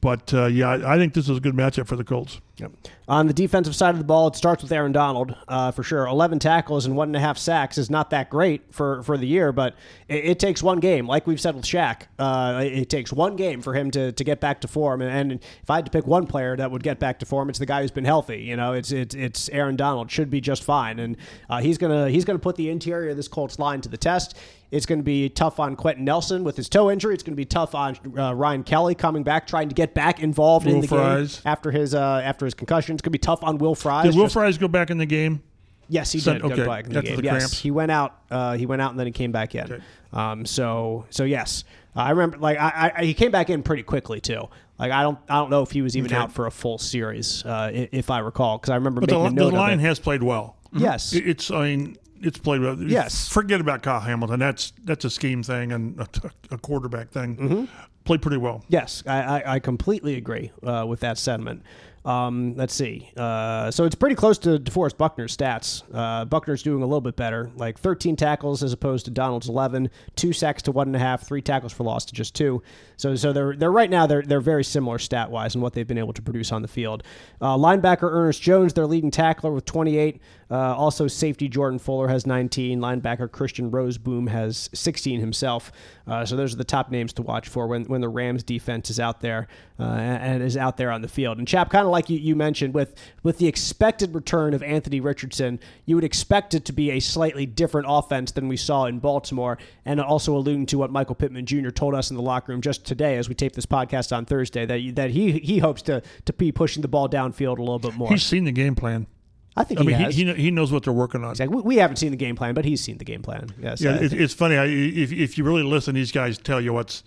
But 0.00 0.32
uh, 0.34 0.46
yeah, 0.46 0.68
I, 0.70 0.94
I 0.94 0.98
think 0.98 1.14
this 1.14 1.28
is 1.28 1.36
a 1.36 1.40
good 1.40 1.54
matchup 1.54 1.86
for 1.86 1.96
the 1.96 2.04
Colts. 2.04 2.40
Yep. 2.62 2.72
On 3.08 3.26
the 3.26 3.32
defensive 3.32 3.74
side 3.74 3.90
of 3.90 3.98
the 3.98 4.04
ball, 4.04 4.28
it 4.28 4.36
starts 4.36 4.62
with 4.62 4.70
Aaron 4.70 4.92
Donald 4.92 5.34
uh, 5.48 5.72
for 5.72 5.82
sure. 5.82 6.06
Eleven 6.06 6.38
tackles 6.38 6.86
and 6.86 6.96
one 6.96 7.08
and 7.08 7.16
a 7.16 7.20
half 7.20 7.36
sacks 7.36 7.76
is 7.76 7.90
not 7.90 8.10
that 8.10 8.30
great 8.30 8.72
for, 8.72 9.02
for 9.02 9.18
the 9.18 9.26
year, 9.26 9.50
but 9.50 9.74
it, 10.06 10.24
it 10.24 10.38
takes 10.38 10.62
one 10.62 10.78
game, 10.78 11.06
like 11.06 11.26
we've 11.26 11.40
said 11.40 11.56
with 11.56 11.64
Shaq. 11.64 12.02
Uh, 12.18 12.60
it, 12.64 12.72
it 12.72 12.90
takes 12.90 13.12
one 13.12 13.34
game 13.34 13.60
for 13.60 13.74
him 13.74 13.90
to, 13.90 14.12
to 14.12 14.24
get 14.24 14.40
back 14.40 14.60
to 14.60 14.68
form. 14.68 15.02
And, 15.02 15.32
and 15.32 15.44
if 15.62 15.68
I 15.68 15.76
had 15.76 15.84
to 15.86 15.90
pick 15.90 16.06
one 16.06 16.26
player 16.26 16.56
that 16.56 16.70
would 16.70 16.84
get 16.84 17.00
back 17.00 17.18
to 17.18 17.26
form, 17.26 17.50
it's 17.50 17.58
the 17.58 17.66
guy 17.66 17.82
who's 17.82 17.90
been 17.90 18.04
healthy. 18.04 18.42
You 18.42 18.56
know, 18.56 18.72
it's 18.74 18.92
it's 18.92 19.14
it's 19.14 19.48
Aaron 19.48 19.74
Donald 19.74 20.10
should 20.10 20.30
be 20.30 20.40
just 20.40 20.62
fine, 20.62 21.00
and 21.00 21.16
uh, 21.50 21.60
he's 21.60 21.78
gonna 21.78 22.08
he's 22.08 22.24
gonna 22.24 22.38
put 22.38 22.54
the 22.54 22.70
interior 22.70 23.10
of 23.10 23.16
this 23.16 23.28
Colts 23.28 23.58
line 23.58 23.80
to 23.80 23.88
the 23.88 23.96
test. 23.96 24.36
It's 24.72 24.86
going 24.86 25.00
to 25.00 25.04
be 25.04 25.28
tough 25.28 25.60
on 25.60 25.76
Quenton 25.76 26.06
Nelson 26.06 26.44
with 26.44 26.56
his 26.56 26.70
toe 26.70 26.90
injury. 26.90 27.12
It's 27.12 27.22
going 27.22 27.34
to 27.34 27.36
be 27.36 27.44
tough 27.44 27.74
on 27.74 27.94
uh, 28.18 28.34
Ryan 28.34 28.64
Kelly 28.64 28.94
coming 28.94 29.22
back, 29.22 29.46
trying 29.46 29.68
to 29.68 29.74
get 29.74 29.92
back 29.92 30.22
involved 30.22 30.66
in 30.66 30.80
the 30.80 30.88
Fries. 30.88 31.36
game 31.36 31.42
after 31.44 31.70
his 31.70 31.94
uh, 31.94 32.22
after 32.24 32.46
his 32.46 32.51
concussion. 32.54 32.94
It's 32.94 33.02
going 33.02 33.10
to 33.12 33.18
be 33.18 33.18
tough 33.18 33.42
on 33.42 33.58
Will 33.58 33.74
Fries. 33.74 34.04
Did 34.04 34.14
Will 34.16 34.24
just- 34.24 34.34
Fries 34.34 34.58
go 34.58 34.68
back 34.68 34.90
in 34.90 34.98
the 34.98 35.06
game? 35.06 35.42
Yes, 35.88 36.10
he 36.12 36.20
Sun- 36.20 36.34
did 36.36 36.42
go 36.42 36.48
okay, 36.52 36.64
back 36.64 36.86
in 36.86 36.92
the 36.92 36.98
after 37.00 37.08
game. 37.10 37.16
the 37.18 37.22
yes, 37.24 37.36
cramps. 37.38 37.58
he 37.58 37.70
went 37.70 37.90
out. 37.90 38.16
Uh, 38.30 38.56
he 38.56 38.64
went 38.66 38.80
out 38.80 38.92
and 38.92 38.98
then 39.00 39.06
he 39.06 39.12
came 39.12 39.30
back 39.32 39.54
in. 39.54 39.64
Okay. 39.64 39.82
Um, 40.12 40.46
so 40.46 41.04
so 41.10 41.24
yes, 41.24 41.64
I 41.94 42.10
remember. 42.10 42.38
Like 42.38 42.58
I, 42.58 42.92
I, 42.96 43.04
he 43.04 43.12
came 43.14 43.30
back 43.30 43.50
in 43.50 43.62
pretty 43.62 43.82
quickly 43.82 44.20
too. 44.20 44.48
Like 44.78 44.90
I 44.90 45.02
don't 45.02 45.18
I 45.28 45.34
don't 45.34 45.50
know 45.50 45.60
if 45.62 45.70
he 45.70 45.82
was 45.82 45.94
even 45.96 46.10
Okay. 46.10 46.16
out 46.16 46.32
for 46.32 46.46
a 46.46 46.50
full 46.50 46.78
series, 46.78 47.44
uh, 47.44 47.70
if 47.92 48.10
I 48.10 48.20
recall, 48.20 48.56
because 48.58 48.70
I 48.70 48.76
remember 48.76 49.00
But 49.02 49.10
the, 49.10 49.28
the 49.30 49.50
line 49.50 49.80
has 49.80 49.98
played 49.98 50.22
well. 50.22 50.56
yes, 50.72 51.12
It- 51.12 51.26
It's 51.28 51.50
I 51.50 51.64
mean 51.76 51.96
it's 52.22 52.38
played 52.38 52.60
well. 52.62 52.80
Yes. 52.80 53.28
Forget 53.28 53.60
about 53.60 53.82
Kyle 53.82 54.00
Hamilton. 54.00 54.38
That's 54.40 54.72
that's 54.84 55.04
a 55.04 55.10
scheme 55.10 55.42
thing 55.42 55.72
and 55.72 56.00
a, 56.00 56.06
a 56.52 56.58
quarterback 56.58 57.10
thing. 57.10 57.36
Mm-hmm. 57.36 57.64
Played 58.04 58.22
pretty 58.22 58.38
well. 58.38 58.64
Yes, 58.68 59.02
I, 59.06 59.22
I, 59.42 59.54
I 59.54 59.58
completely 59.58 60.14
agree 60.16 60.50
uh, 60.62 60.86
with 60.88 61.00
that 61.00 61.18
sentiment. 61.18 61.62
Um, 62.04 62.54
let's 62.56 62.74
see. 62.74 63.10
Uh, 63.16 63.70
so 63.70 63.84
it's 63.84 63.94
pretty 63.94 64.16
close 64.16 64.38
to 64.38 64.58
DeForest 64.58 64.96
Buckner's 64.96 65.36
stats. 65.36 65.82
Uh, 65.92 66.24
Buckner's 66.24 66.62
doing 66.62 66.82
a 66.82 66.86
little 66.86 67.00
bit 67.00 67.14
better, 67.14 67.50
like 67.54 67.78
13 67.78 68.16
tackles 68.16 68.62
as 68.62 68.72
opposed 68.72 69.04
to 69.04 69.10
Donald's 69.10 69.48
11, 69.48 69.88
two 70.16 70.32
sacks 70.32 70.62
to 70.62 70.72
one 70.72 70.88
and 70.88 70.96
a 70.96 70.98
half, 70.98 71.22
three 71.22 71.42
tackles 71.42 71.72
for 71.72 71.84
loss 71.84 72.04
to 72.06 72.14
just 72.14 72.34
two. 72.34 72.62
So 72.96 73.14
so 73.16 73.32
they're 73.32 73.56
they're 73.56 73.72
right 73.72 73.90
now 73.90 74.06
they're 74.06 74.22
they're 74.22 74.40
very 74.40 74.64
similar 74.64 74.98
stat 74.98 75.30
wise 75.30 75.54
in 75.54 75.60
what 75.60 75.72
they've 75.72 75.86
been 75.86 75.98
able 75.98 76.12
to 76.12 76.22
produce 76.22 76.52
on 76.52 76.62
the 76.62 76.68
field. 76.68 77.02
Uh, 77.40 77.56
linebacker 77.56 78.10
Ernest 78.10 78.42
Jones, 78.42 78.72
their 78.74 78.86
leading 78.86 79.10
tackler 79.10 79.52
with 79.52 79.64
28. 79.64 80.20
Uh, 80.50 80.76
also 80.76 81.08
safety 81.08 81.48
Jordan 81.48 81.78
Fuller 81.78 82.08
has 82.08 82.26
19. 82.26 82.78
Linebacker 82.78 83.30
Christian 83.30 83.70
Rozeboom 83.70 84.28
has 84.28 84.68
16 84.74 85.18
himself. 85.18 85.72
Uh, 86.06 86.26
so 86.26 86.36
those 86.36 86.52
are 86.52 86.58
the 86.58 86.64
top 86.64 86.90
names 86.90 87.14
to 87.14 87.22
watch 87.22 87.48
for 87.48 87.66
when, 87.66 87.84
when 87.84 88.02
the 88.02 88.08
Rams 88.08 88.42
defense 88.42 88.90
is 88.90 89.00
out 89.00 89.20
there 89.20 89.48
uh, 89.80 89.84
and 89.84 90.32
and 90.32 90.42
is 90.42 90.56
out 90.56 90.76
there 90.76 90.90
on 90.90 91.02
the 91.02 91.08
field. 91.08 91.38
And 91.38 91.48
Chap, 91.48 91.70
kind 91.70 91.86
of 91.86 91.91
like 91.92 92.10
you, 92.10 92.18
you 92.18 92.34
mentioned, 92.34 92.74
with 92.74 92.94
with 93.22 93.38
the 93.38 93.46
expected 93.46 94.14
return 94.14 94.54
of 94.54 94.62
Anthony 94.62 94.98
Richardson, 94.98 95.60
you 95.86 95.94
would 95.94 96.04
expect 96.04 96.54
it 96.54 96.64
to 96.64 96.72
be 96.72 96.90
a 96.90 96.98
slightly 96.98 97.46
different 97.46 97.86
offense 97.88 98.32
than 98.32 98.48
we 98.48 98.56
saw 98.56 98.86
in 98.86 98.98
Baltimore. 98.98 99.58
And 99.84 100.00
also 100.00 100.36
alluding 100.36 100.66
to 100.66 100.78
what 100.78 100.90
Michael 100.90 101.14
Pittman 101.14 101.46
Jr. 101.46 101.70
told 101.70 101.94
us 101.94 102.10
in 102.10 102.16
the 102.16 102.22
locker 102.22 102.50
room 102.50 102.60
just 102.60 102.84
today 102.84 103.16
as 103.16 103.28
we 103.28 103.34
tape 103.36 103.52
this 103.52 103.66
podcast 103.66 104.14
on 104.14 104.24
Thursday 104.24 104.66
that 104.66 104.96
that 104.96 105.10
he 105.10 105.38
he 105.38 105.58
hopes 105.58 105.82
to 105.82 106.02
to 106.24 106.32
be 106.32 106.50
pushing 106.50 106.82
the 106.82 106.88
ball 106.88 107.08
downfield 107.08 107.58
a 107.58 107.62
little 107.62 107.78
bit 107.78 107.94
more. 107.94 108.08
He's 108.08 108.24
seen 108.24 108.44
the 108.44 108.52
game 108.52 108.74
plan. 108.74 109.06
I 109.54 109.64
think 109.64 109.80
I 109.80 109.82
he 109.82 109.88
mean, 109.88 109.96
has. 109.96 110.14
he, 110.16 110.32
he, 110.32 110.50
knows 110.50 110.72
what 110.72 110.82
they're 110.82 110.94
working 110.94 111.22
on. 111.24 111.32
Exactly. 111.32 111.56
We, 111.56 111.62
we 111.62 111.76
haven't 111.76 111.96
seen 111.96 112.10
the 112.10 112.16
game 112.16 112.36
plan, 112.36 112.54
but 112.54 112.64
he's 112.64 112.82
seen 112.82 112.96
the 112.96 113.04
game 113.04 113.20
plan. 113.20 113.50
Yes. 113.60 113.82
Yeah, 113.82 113.96
it, 113.96 114.10
it's 114.12 114.32
funny. 114.32 114.56
I, 114.56 114.64
if 114.64 115.12
if 115.12 115.36
you 115.36 115.44
really 115.44 115.62
listen, 115.62 115.94
these 115.94 116.10
guys 116.10 116.38
tell 116.38 116.58
you 116.58 116.72
what's 116.72 117.04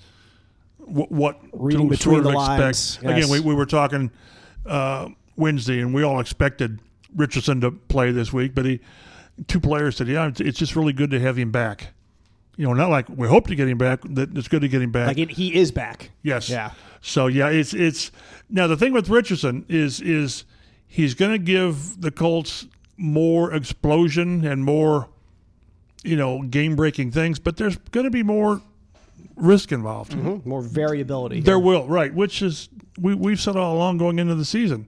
what, 0.77 1.11
what 1.11 1.39
Reading 1.53 1.89
to 1.89 1.97
between 1.97 1.97
sort 1.97 2.17
of 2.19 2.23
the 2.25 2.29
expect. 2.31 2.59
lines, 2.59 2.99
yes. 3.01 3.17
Again, 3.17 3.29
we, 3.29 3.39
we 3.39 3.55
were 3.55 3.65
talking 3.65 4.11
uh, 4.65 5.09
Wednesday, 5.35 5.79
and 5.79 5.93
we 5.93 6.03
all 6.03 6.19
expected 6.19 6.79
Richardson 7.15 7.61
to 7.61 7.71
play 7.71 8.11
this 8.11 8.31
week, 8.33 8.55
but 8.55 8.65
he 8.65 8.79
two 9.47 9.59
players 9.59 9.97
said, 9.97 10.07
"Yeah, 10.07 10.27
it's, 10.27 10.41
it's 10.41 10.59
just 10.59 10.75
really 10.75 10.93
good 10.93 11.11
to 11.11 11.19
have 11.19 11.37
him 11.37 11.51
back." 11.51 11.93
You 12.57 12.67
know, 12.67 12.73
not 12.73 12.89
like 12.89 13.09
we 13.09 13.27
hope 13.27 13.47
to 13.47 13.55
get 13.55 13.67
him 13.67 13.77
back. 13.77 14.01
That 14.09 14.35
it's 14.37 14.47
good 14.47 14.61
to 14.61 14.67
get 14.67 14.81
him 14.81 14.91
back. 14.91 15.07
Like 15.07 15.17
it, 15.17 15.31
he 15.31 15.55
is 15.55 15.71
back. 15.71 16.11
Yes. 16.23 16.49
Yeah. 16.49 16.71
So 17.01 17.27
yeah, 17.27 17.49
it's 17.49 17.73
it's 17.73 18.11
now 18.49 18.67
the 18.67 18.77
thing 18.77 18.93
with 18.93 19.09
Richardson 19.09 19.65
is 19.67 20.01
is 20.01 20.45
he's 20.87 21.13
going 21.13 21.31
to 21.31 21.37
give 21.39 22.01
the 22.01 22.11
Colts 22.11 22.65
more 22.97 23.53
explosion 23.53 24.45
and 24.45 24.63
more 24.63 25.09
you 26.03 26.15
know 26.15 26.43
game 26.43 26.75
breaking 26.75 27.11
things, 27.11 27.39
but 27.39 27.57
there's 27.57 27.77
going 27.91 28.05
to 28.05 28.11
be 28.11 28.23
more 28.23 28.61
risk 29.35 29.71
involved. 29.71 30.11
Mm-hmm. 30.11 30.47
More 30.47 30.61
variability. 30.61 31.41
There 31.41 31.59
will 31.59 31.87
right, 31.87 32.13
which 32.13 32.41
is 32.41 32.69
we 32.99 33.13
we've 33.15 33.39
said 33.39 33.55
all 33.55 33.75
along 33.75 33.97
going 33.97 34.19
into 34.19 34.35
the 34.35 34.45
season. 34.45 34.87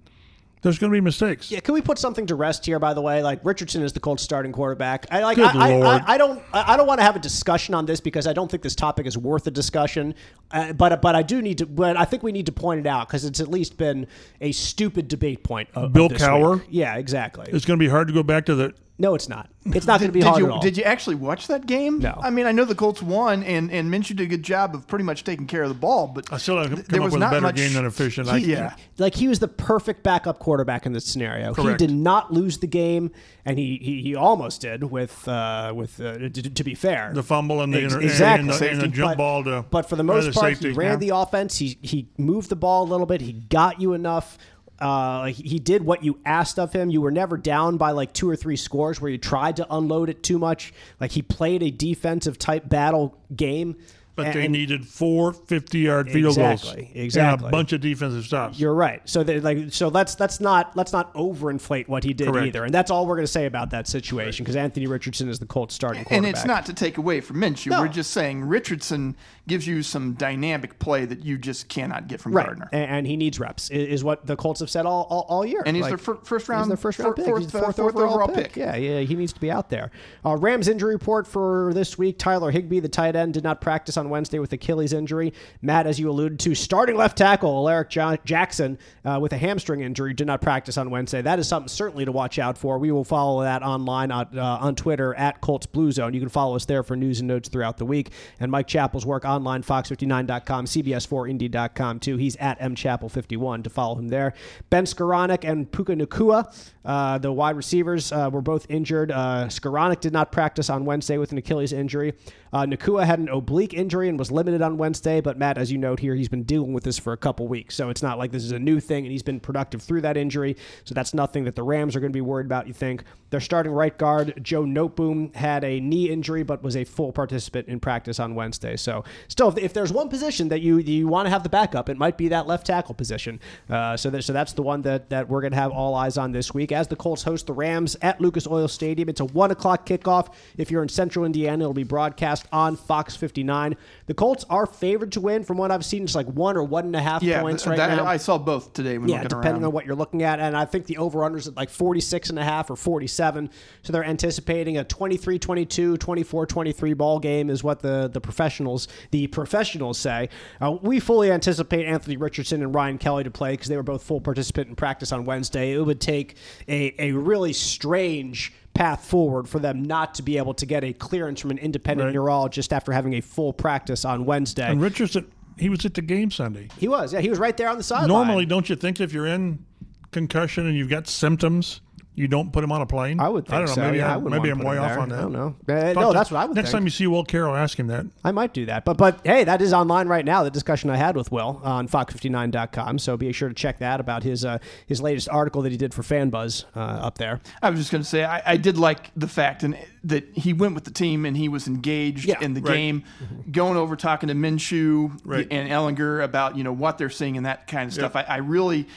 There's 0.64 0.80
going 0.80 0.92
to 0.92 0.96
be 0.96 1.02
mistakes. 1.02 1.52
Yeah, 1.52 1.60
can 1.60 1.76
we 1.76 1.82
put 1.82 2.00
something 2.00 2.26
to 2.28 2.36
rest 2.36 2.66
here? 2.66 2.80
By 2.80 2.96
the 2.96 3.02
way, 3.02 3.22
like 3.22 3.46
Richardson 3.46 3.84
is 3.84 3.94
the 3.94 4.00
Colts 4.00 4.24
starting 4.24 4.52
quarterback. 4.52 5.06
I 5.12 5.22
like. 5.22 5.36
Good 5.36 5.46
I, 5.46 5.70
I, 5.70 5.76
Lord. 5.78 6.02
I, 6.06 6.18
don't. 6.18 6.42
I 6.52 6.76
don't 6.76 6.88
want 6.88 7.00
to 7.00 7.04
have 7.04 7.16
a 7.16 7.20
discussion 7.20 7.76
on 7.76 7.86
this 7.86 8.02
because 8.02 8.26
I 8.26 8.34
don't 8.34 8.50
think 8.50 8.64
this 8.64 8.76
topic 8.76 9.06
is 9.06 9.18
worth 9.18 9.46
a 9.46 9.52
discussion. 9.52 10.16
Uh, 10.50 10.74
but 10.74 11.00
but 11.02 11.16
I 11.16 11.22
do 11.22 11.44
need 11.44 11.60
to. 11.60 11.68
But 11.68 11.96
I 11.96 12.06
think 12.06 12.24
we 12.24 12.32
need 12.32 12.48
to 12.48 12.52
point 12.52 12.80
it 12.80 12.88
out 12.88 13.08
because 13.08 13.24
it's 13.24 13.40
at 13.40 13.50
least 13.50 13.78
been 13.78 14.08
a 14.42 14.52
stupid 14.52 15.08
debate 15.08 15.44
point. 15.44 15.70
Of, 15.76 15.84
of 15.84 15.94
Bill 15.94 16.10
this 16.10 16.24
Cowher? 16.24 16.60
week. 16.60 16.68
Yeah, 16.70 16.96
exactly. 16.96 17.46
It's 17.50 17.66
going 17.66 17.80
to 17.80 17.84
be 17.84 17.90
hard 17.90 18.08
to 18.08 18.14
go 18.14 18.24
back 18.24 18.46
to 18.48 18.56
the 18.56 18.74
no, 19.00 19.14
it's 19.16 19.30
not. 19.30 19.50
It's 19.66 19.86
not 19.86 20.00
going 20.00 20.10
to 20.10 20.14
be 20.14 20.22
did 20.22 20.28
hard 20.28 20.40
you 20.40 20.46
at 20.46 20.52
all. 20.54 20.60
did 20.62 20.78
you 20.78 20.84
actually 20.84 21.16
watch 21.18 21.48
that 21.48 21.66
game? 21.68 22.00
No. 22.00 22.18
I 22.24 22.30
mean, 22.30 22.46
I 22.46 22.52
know 22.54 22.64
the 22.66 22.74
Colts 22.74 23.02
won, 23.02 23.44
and 23.44 23.70
and 23.70 23.92
Minshew 23.94 24.16
did 24.16 24.22
a 24.22 24.26
good 24.26 24.42
job 24.44 24.74
of 24.74 24.88
pretty 24.88 25.04
much 25.04 25.24
taking 25.26 25.46
care 25.46 25.62
of 25.64 25.70
the 25.70 25.76
ball, 25.76 26.08
but 26.08 26.32
I 26.32 26.38
still 26.38 26.58
haven't 26.58 26.76
th- 26.78 26.88
come 26.88 26.92
there 26.94 27.02
up 27.02 27.06
was 27.06 27.14
with 27.14 27.22
a 27.22 27.26
not 27.26 27.32
better 27.32 27.42
much- 27.42 27.56
game 27.58 27.74
than 27.74 27.86
efficient. 27.86 28.30
He- 28.32 28.52
yeah. 28.54 28.76
like 28.98 29.14
he 29.14 29.28
was 29.28 29.40
the 29.40 29.48
perfect 29.50 30.04
backup 30.04 30.40
quarterback 30.40 30.86
in 30.86 30.94
this 30.94 31.06
scenario. 31.06 31.54
Correct. 31.54 31.82
He 31.82 31.88
did 31.88 31.96
not 31.96 32.32
lose 32.34 32.60
the 32.60 32.68
game, 32.68 33.12
and 33.46 33.60
he 33.60 33.78
he, 33.82 34.02
he 34.02 34.16
almost 34.16 34.62
did 34.62 34.86
with 34.86 35.28
uh, 35.28 35.74
with 35.76 36.00
uh, 36.00 36.18
to, 36.18 36.30
to 36.30 36.64
be 36.64 36.74
fair. 36.74 37.12
the 37.14 37.24
fumble 37.24 37.62
and 37.62 37.74
the, 37.74 37.84
Ex- 37.84 37.94
inter- 37.94 38.06
exactly. 38.06 38.50
and 38.50 38.60
the, 38.60 38.70
and 38.72 38.82
the 38.82 38.88
jump 38.88 39.12
but, 39.12 39.18
ball 39.18 39.44
to 39.44 39.66
But 39.70 39.90
for 39.90 39.98
the 39.98 40.04
most 40.04 40.34
part, 40.34 40.54
safety. 40.54 40.70
he 40.72 40.74
ran 40.76 40.92
Yeah. 40.94 40.96
the 40.96 41.10
offense. 41.10 41.58
He 41.58 41.78
he 41.82 42.08
moved 42.18 42.50
the 42.50 42.56
ball 42.56 42.84
a 42.84 42.90
little 42.90 43.06
bit. 43.06 43.22
He 43.22 43.34
got 43.34 43.82
you 43.82 43.94
enough. 43.94 44.38
Uh, 44.80 45.26
he 45.26 45.60
did 45.60 45.84
what 45.84 46.04
you 46.04 46.20
asked 46.26 46.60
of 46.60 46.72
him. 46.72 46.90
You 46.90 47.02
were 47.02 47.12
never 47.12 47.38
down 47.38 47.78
by 47.78 47.92
like 47.92 48.14
two 48.14 48.30
or 48.30 48.36
three 48.36 48.56
scores 48.56 49.02
where 49.02 49.10
you 49.10 49.18
tried 49.18 49.58
to 49.58 49.68
unload 49.74 50.10
it 50.10 50.22
too 50.24 50.38
much. 50.38 50.74
Like 51.00 51.12
he 51.12 51.22
played 51.22 51.64
a 51.64 51.72
defensive 51.72 52.38
type 52.38 52.70
battle 52.70 53.18
game. 53.36 53.78
But 54.18 54.26
and- 54.28 54.36
they 54.36 54.48
needed 54.50 54.86
four 54.86 55.32
50 55.32 55.80
yard 55.80 56.12
field 56.12 56.38
Exactly, 56.38 56.82
goals. 56.84 56.92
exactly. 56.96 57.46
And 57.46 57.54
a 57.54 57.58
bunch 57.58 57.72
of 57.72 57.80
defensive 57.80 58.26
stops. 58.26 58.60
You're 58.60 58.74
right. 58.74 59.02
So 59.08 59.24
they, 59.24 59.40
like 59.40 59.72
so 59.72 59.88
let's 59.88 60.20
let's 60.20 60.42
not 60.42 60.76
let's 60.76 60.92
not 60.92 61.14
overinflate 61.14 61.88
what 61.88 62.04
he 62.04 62.14
did 62.14 62.28
Correct. 62.28 62.48
either. 62.48 62.66
And 62.66 62.74
that's 62.74 62.92
all 62.92 63.06
we're 63.06 63.16
going 63.16 63.26
to 63.28 63.32
say 63.32 63.46
about 63.46 63.70
that 63.70 63.88
situation 63.88 64.44
because 64.44 64.56
Anthony 64.58 64.88
Richardson 64.88 65.30
is 65.30 65.40
the 65.40 65.46
Colts 65.46 65.74
starting 65.76 66.04
quarterback. 66.04 66.18
And 66.18 66.36
it's 66.36 66.46
not 66.46 66.66
to 66.66 66.74
take 66.74 66.98
away 66.98 67.22
from 67.22 67.38
Minshew. 67.38 67.72
No. 67.72 67.82
We're 67.82 67.88
just 67.88 68.12
saying 68.12 68.44
Richardson 68.44 69.16
gives 69.48 69.66
you 69.68 69.84
some 69.84 70.14
dynamic 70.16 70.80
play 70.80 71.06
that 71.06 71.24
you 71.24 71.38
just 71.38 71.70
cannot 71.70 72.08
get 72.08 72.20
from 72.20 72.34
right, 72.34 72.48
Gardner. 72.48 72.70
and, 72.74 72.92
and 72.92 73.08
he 73.08 73.16
needs 73.16 73.40
reps. 73.40 73.70
Is 73.70 74.04
what 74.04 74.26
the 74.26 74.36
Colts 74.36 74.60
have 74.60 74.70
said 74.70 74.86
all 74.86 75.08
all, 75.10 75.26
all 75.30 75.46
year. 75.46 75.62
And 75.66 75.76
he's 75.76 75.84
Like, 75.84 75.92
their 75.92 75.98
fir- 76.00 76.20
first 76.24 76.50
round, 76.50 76.70
their 76.70 76.76
first 76.78 76.98
round 77.00 77.12
fir- 77.16 77.22
pick. 77.22 77.26
fourth, 77.26 77.42
He's 77.44 77.54
uh, 77.56 77.60
fourth, 77.62 77.76
fourth 77.76 77.96
overall, 77.96 78.14
overall 78.16 78.28
pick. 78.28 78.54
pick. 78.54 78.56
Yeah, 78.56 78.76
yeah, 78.76 79.00
he 79.02 79.14
needs 79.16 79.34
to 79.34 79.40
be 79.40 79.52
out 79.52 79.70
there. 79.70 79.92
Uh, 80.26 80.36
Rams 80.36 80.68
injury 80.68 80.94
report 80.94 81.28
for 81.28 81.72
this 81.76 81.98
week: 81.98 82.18
Tyler 82.18 82.50
Higbee, 82.52 82.80
the 82.80 82.90
tight 82.90 83.16
end, 83.16 83.34
did 83.36 83.44
not 83.44 83.62
practice 83.62 83.96
on 83.98 84.07
Wednesday 84.10 84.40
with 84.40 84.52
Achilles 84.54 84.94
injury. 84.94 85.34
Matt, 85.62 85.88
as 85.88 86.00
you 86.00 86.10
alluded 86.10 86.40
to, 86.42 86.56
starting 86.56 86.96
left 86.96 87.18
tackle 87.18 87.50
Alaric 87.50 87.90
Jo- 87.90 88.18
Jackson 88.26 88.78
uh, 89.06 89.20
with 89.22 89.34
a 89.34 89.38
hamstring 89.38 89.82
injury 89.82 90.14
did 90.14 90.28
not 90.28 90.42
practice 90.42 90.78
on 90.78 90.90
Wednesday. 90.90 91.22
That 91.22 91.40
is 91.40 91.48
something 91.48 91.68
certainly 91.68 92.06
to 92.06 92.12
watch 92.12 92.40
out 92.40 92.58
for. 92.58 92.78
We 92.78 92.92
will 92.92 93.04
follow 93.04 93.42
that 93.44 93.64
online 93.64 94.12
on, 94.12 94.38
uh, 94.38 94.58
on 94.62 94.76
Twitter 94.76 95.14
at 95.16 95.42
Colts 95.42 95.66
Blue 95.66 95.92
Zone. 95.92 96.14
You 96.14 96.20
can 96.20 96.30
follow 96.30 96.56
us 96.56 96.66
there 96.66 96.84
for 96.84 96.96
news 96.96 97.20
and 97.20 97.28
notes 97.28 97.50
throughout 97.50 97.78
the 97.78 97.86
week. 97.86 98.12
And 98.40 98.52
Mike 98.52 98.68
Chappell's 98.68 99.06
work 99.06 99.26
online, 99.26 99.64
fox59.com, 99.64 100.66
CBS4Indy.com 100.66 102.00
too. 102.00 102.18
He's 102.18 102.36
at 102.38 102.60
mchappell51 102.60 103.64
to 103.64 103.70
follow 103.70 103.96
him 103.96 104.08
there. 104.08 104.34
Ben 104.70 104.86
Skowronek 104.86 105.48
and 105.48 105.72
Puka 105.72 105.94
Nacua, 105.96 106.72
uh, 106.86 107.18
the 107.18 107.32
wide 107.32 107.56
receivers, 107.56 108.12
uh, 108.12 108.30
were 108.32 108.42
both 108.42 108.66
injured. 108.70 109.12
Uh, 109.12 109.46
Skowronek 109.48 110.00
did 110.02 110.14
not 110.14 110.32
practice 110.32 110.70
on 110.70 110.86
Wednesday 110.86 111.18
with 111.18 111.32
an 111.32 111.38
Achilles 111.38 111.74
injury. 111.74 112.14
Uh, 112.54 112.66
Nacua 112.66 113.06
had 113.06 113.20
an 113.20 113.30
oblique 113.30 113.74
injury 113.74 114.10
and 114.10 114.18
was 114.18 114.32
limited 114.32 114.62
on 114.62 114.78
Wednesday, 114.78 115.22
but 115.22 115.38
Matt, 115.38 115.58
as 115.58 115.72
you 115.72 115.78
note 115.78 116.00
here, 116.00 116.16
he's 116.16 116.30
been 116.30 116.44
dealing 116.44 116.74
with 116.74 116.84
this 116.84 116.98
for 116.98 117.14
a 117.14 117.18
couple 117.18 117.48
weeks. 117.48 117.76
So 117.76 117.90
it's 117.90 118.04
not 118.04 118.18
like 118.18 118.32
this 118.32 118.44
is 118.44 118.52
a 118.52 118.60
new 118.60 118.80
thing, 118.80 119.06
and 119.06 119.12
he's 119.12 119.24
been 119.24 119.40
productive 119.40 119.82
through 119.82 120.02
that 120.02 120.18
injury. 120.18 120.56
So 120.84 120.94
that's 120.94 121.14
nothing 121.14 121.44
that 121.46 121.56
the 121.56 121.64
Rams 121.64 121.96
are 121.96 122.00
going 122.00 122.12
to 122.12 122.18
be 122.18 122.22
worried 122.22 122.46
about, 122.46 122.68
you 122.68 122.74
think. 122.74 123.04
Their 123.30 123.42
starting 123.42 123.74
right 123.74 123.98
guard, 123.98 124.40
Joe 124.42 124.64
Noteboom, 124.64 125.36
had 125.36 125.64
a 125.64 125.80
knee 125.80 126.10
injury, 126.10 126.44
but 126.44 126.64
was 126.64 126.78
a 126.78 126.86
full 126.86 127.12
participant 127.12 127.68
in 127.68 127.80
practice 127.80 128.20
on 128.20 128.36
Wednesday. 128.36 128.78
So 128.78 129.04
still, 129.28 129.50
if, 129.50 129.58
if 129.58 129.74
there's 129.74 129.92
one 129.92 130.08
position 130.08 130.48
that 130.50 130.62
you 130.62 130.78
you 130.78 131.08
want 131.08 131.26
to 131.26 131.30
have 131.30 131.44
the 131.44 131.50
backup, 131.50 131.90
it 131.90 131.98
might 131.98 132.18
be 132.18 132.30
that 132.30 132.48
left 132.48 132.66
tackle 132.68 132.96
position. 132.96 133.40
Uh, 133.70 133.98
so, 133.98 134.10
that, 134.10 134.24
so 134.24 134.32
that's 134.32 134.54
the 134.54 134.62
one 134.62 134.82
that, 134.84 135.10
that 135.10 135.28
we're 135.28 135.42
going 135.42 135.52
to 135.52 135.58
have 135.58 135.72
all 135.72 135.96
eyes 135.96 136.18
on 136.18 136.32
this 136.32 136.54
week 136.54 136.72
as 136.72 136.88
the 136.88 136.96
Colts 136.96 137.24
host 137.24 137.48
the 137.48 137.54
Rams 137.54 137.98
at 138.02 138.22
Lucas 138.22 138.48
Oil 138.48 138.68
Stadium. 138.68 139.10
It's 139.10 139.20
a 139.20 139.26
1 139.26 139.52
o'clock 139.52 139.86
kickoff. 139.86 140.34
If 140.58 140.72
you're 140.72 140.84
in 140.84 140.90
central 140.90 141.26
Indiana, 141.26 141.66
it'll 141.66 141.74
be 141.74 141.84
broadcast 141.84 142.37
on 142.52 142.76
Fox 142.76 143.16
59. 143.16 143.76
The 144.06 144.14
Colts 144.14 144.46
are 144.50 144.66
favored 144.66 145.12
to 145.14 145.22
win 145.22 145.44
from 145.44 145.58
what 145.58 145.72
I've 145.72 145.86
seen. 145.86 146.04
It's 146.04 146.16
like 146.16 146.28
one 146.28 146.58
or 146.58 146.64
one 146.64 146.86
and 146.86 146.96
a 146.96 147.02
half 147.02 147.24
Yeah, 147.24 147.42
points 147.42 147.66
right 147.66 147.78
that- 147.78 147.96
now. 147.98 148.06
I 148.06 148.18
saw 148.18 148.38
both 148.38 148.74
today 148.74 148.98
when 148.98 149.10
Yeah, 149.10 149.24
depending 149.24 149.54
around. 149.54 149.66
on 149.66 149.72
what 149.72 149.86
you're 149.86 149.96
looking 149.96 150.24
at. 150.24 150.40
And 150.40 150.56
I 150.56 150.66
think 150.66 150.86
the 150.86 150.98
over-unders 150.98 151.48
at 151.48 151.56
like 151.56 151.70
46 151.70 152.30
and 152.30 152.38
a 152.40 152.44
half 152.44 152.70
or 152.70 152.76
47. 152.76 153.50
So 153.84 153.94
they're 153.94 154.04
anticipating 154.04 154.78
a 154.78 154.84
23-22, 154.86 155.98
24-23 155.98 156.94
ball 156.98 157.20
game 157.20 157.50
is 157.50 157.64
what 157.64 157.82
the, 157.82 158.10
the 158.12 158.22
professionals 158.22 158.88
the 159.12 159.28
professionals 159.28 159.98
say. 159.98 160.30
Uh, 160.62 160.78
we 160.82 161.00
fully 161.00 161.32
anticipate 161.32 161.86
Anthony 161.86 162.18
Richardson 162.18 162.62
and 162.62 162.74
Ryan 162.74 162.98
Kelly 162.98 163.24
to 163.24 163.32
play 163.32 163.52
because 163.54 163.68
they 163.68 163.76
were 163.78 163.84
both 163.84 164.04
full 164.04 164.22
participant 164.22 164.70
in 164.70 164.76
practice 164.76 165.12
on 165.12 165.26
Wednesday. 165.26 165.74
It 165.74 165.82
would 165.82 166.02
take 166.02 166.36
a, 166.68 166.94
a 167.00 167.12
really 167.14 167.54
strange 167.54 168.54
path 168.78 169.04
forward 169.06 169.50
for 169.50 169.58
them 169.60 169.82
not 169.84 170.14
to 170.16 170.22
be 170.22 170.38
able 170.38 170.54
to 170.54 170.66
get 170.66 170.84
a 170.84 170.94
clearance 170.94 171.40
from 171.42 171.50
an 171.52 171.58
independent 171.58 172.08
Right. 172.08 172.14
neurologist 172.14 172.72
after 172.72 172.92
having 172.92 173.14
a 173.16 173.22
full 173.22 173.52
practice 173.52 174.06
on 174.06 174.24
Wednesday. 174.26 174.70
And 174.70 174.80
Richardson, 174.80 175.32
he 175.58 175.68
was 175.70 175.84
at 175.86 175.96
the 175.96 176.02
game 176.04 176.30
Sunday. 176.30 176.68
he 176.78 176.88
was, 176.88 177.12
yeah, 177.14 177.20
he 177.20 177.30
was 177.30 177.40
right 177.40 177.58
there 177.58 177.70
on 177.70 177.78
the 177.78 177.84
sideline. 177.84 178.08
Normally, 178.10 178.46
don't 178.46 178.70
you 178.70 178.76
think 178.76 179.00
if 179.02 179.12
you're 179.14 179.26
in 179.26 179.66
concussion 180.12 180.68
and 180.68 180.78
you've 180.78 180.90
got 180.90 181.08
symptoms, 181.08 181.82
you 182.18 182.28
don't 182.28 182.52
put 182.52 182.64
him 182.64 182.72
on 182.74 182.82
a 182.82 182.86
plane? 182.86 183.20
I 183.22 183.30
would 183.30 183.46
think 183.46 183.54
I 183.54 183.58
don't 183.60 183.68
know. 183.68 183.74
so. 183.76 183.82
Maybe, 183.84 183.98
yeah, 184.00 184.10
I, 184.12 184.14
I 184.16 184.18
would 184.18 184.32
maybe 184.34 184.50
I'm 184.50 184.60
way 184.60 184.78
off 184.78 184.90
there. 184.90 185.00
on 185.00 185.10
that. 185.10 185.20
I 185.20 185.22
don't 185.22 185.32
know. 185.32 185.56
Uh, 185.70 185.94
no, 185.94 186.08
to- 186.10 186.14
that's 186.18 186.32
what 186.32 186.40
I 186.40 186.46
would 186.46 186.56
Next 186.56 186.70
think. 186.70 186.80
time 186.80 186.84
you 186.86 186.90
see 186.90 187.08
Will 187.08 187.24
Carroll, 187.24 187.56
ask 187.56 187.80
him 187.80 187.88
that. 187.88 188.06
I 188.26 188.32
might 188.32 188.54
do 188.54 188.66
that. 188.66 188.84
But 188.84 188.98
but 188.98 189.22
hey, 189.24 189.44
that 189.46 189.62
is 189.62 189.72
online 189.72 190.08
right 190.10 190.26
now. 190.26 190.44
The 190.44 190.52
discussion 190.52 190.90
I 190.90 190.98
had 190.98 191.16
with 191.16 191.32
Will 191.32 191.62
on 191.64 191.88
fox59.com. 191.88 193.00
So 193.00 193.18
be 193.18 193.32
sure 193.32 193.50
to 193.50 193.56
check 193.56 193.80
that 193.80 194.00
about 194.00 194.24
his 194.24 194.44
uh, 194.46 194.58
his 194.86 195.02
latest 195.02 195.30
article 195.30 195.62
that 195.62 195.72
he 195.72 195.78
did 195.78 195.94
for 195.94 196.02
FanBuzz 196.02 196.66
uh, 196.76 196.80
up 196.80 197.18
there. 197.18 197.40
I 197.62 197.70
was 197.70 197.80
just 197.80 197.92
going 197.92 198.04
to 198.04 198.10
say 198.10 198.24
I, 198.24 198.42
I 198.54 198.58
did 198.58 198.78
like 198.78 199.12
the 199.16 199.28
fact 199.28 199.64
and 199.64 199.78
that 200.04 200.26
he 200.34 200.54
went 200.54 200.74
with 200.74 200.86
the 200.86 200.92
team 200.92 201.26
and 201.26 201.36
he 201.36 201.50
was 201.50 201.68
engaged 201.68 202.26
Yeah, 202.26 202.40
in 202.42 202.54
the 202.54 202.62
right. 202.62 202.74
game, 202.74 203.04
going 203.52 203.78
over 203.78 203.96
talking 203.96 204.30
to 204.30 204.36
Minshew 204.36 205.20
Right. 205.26 205.48
and 205.52 205.70
Ehlinger 205.70 206.24
about 206.24 206.56
you 206.58 206.64
know 206.64 206.74
what 206.74 206.98
they're 206.98 207.10
seeing 207.10 207.38
and 207.38 207.46
that 207.46 207.68
kind 207.68 207.88
of 207.88 207.94
stuff. 207.94 208.16
I, 208.16 208.22
I 208.24 208.38
really, 208.38 208.88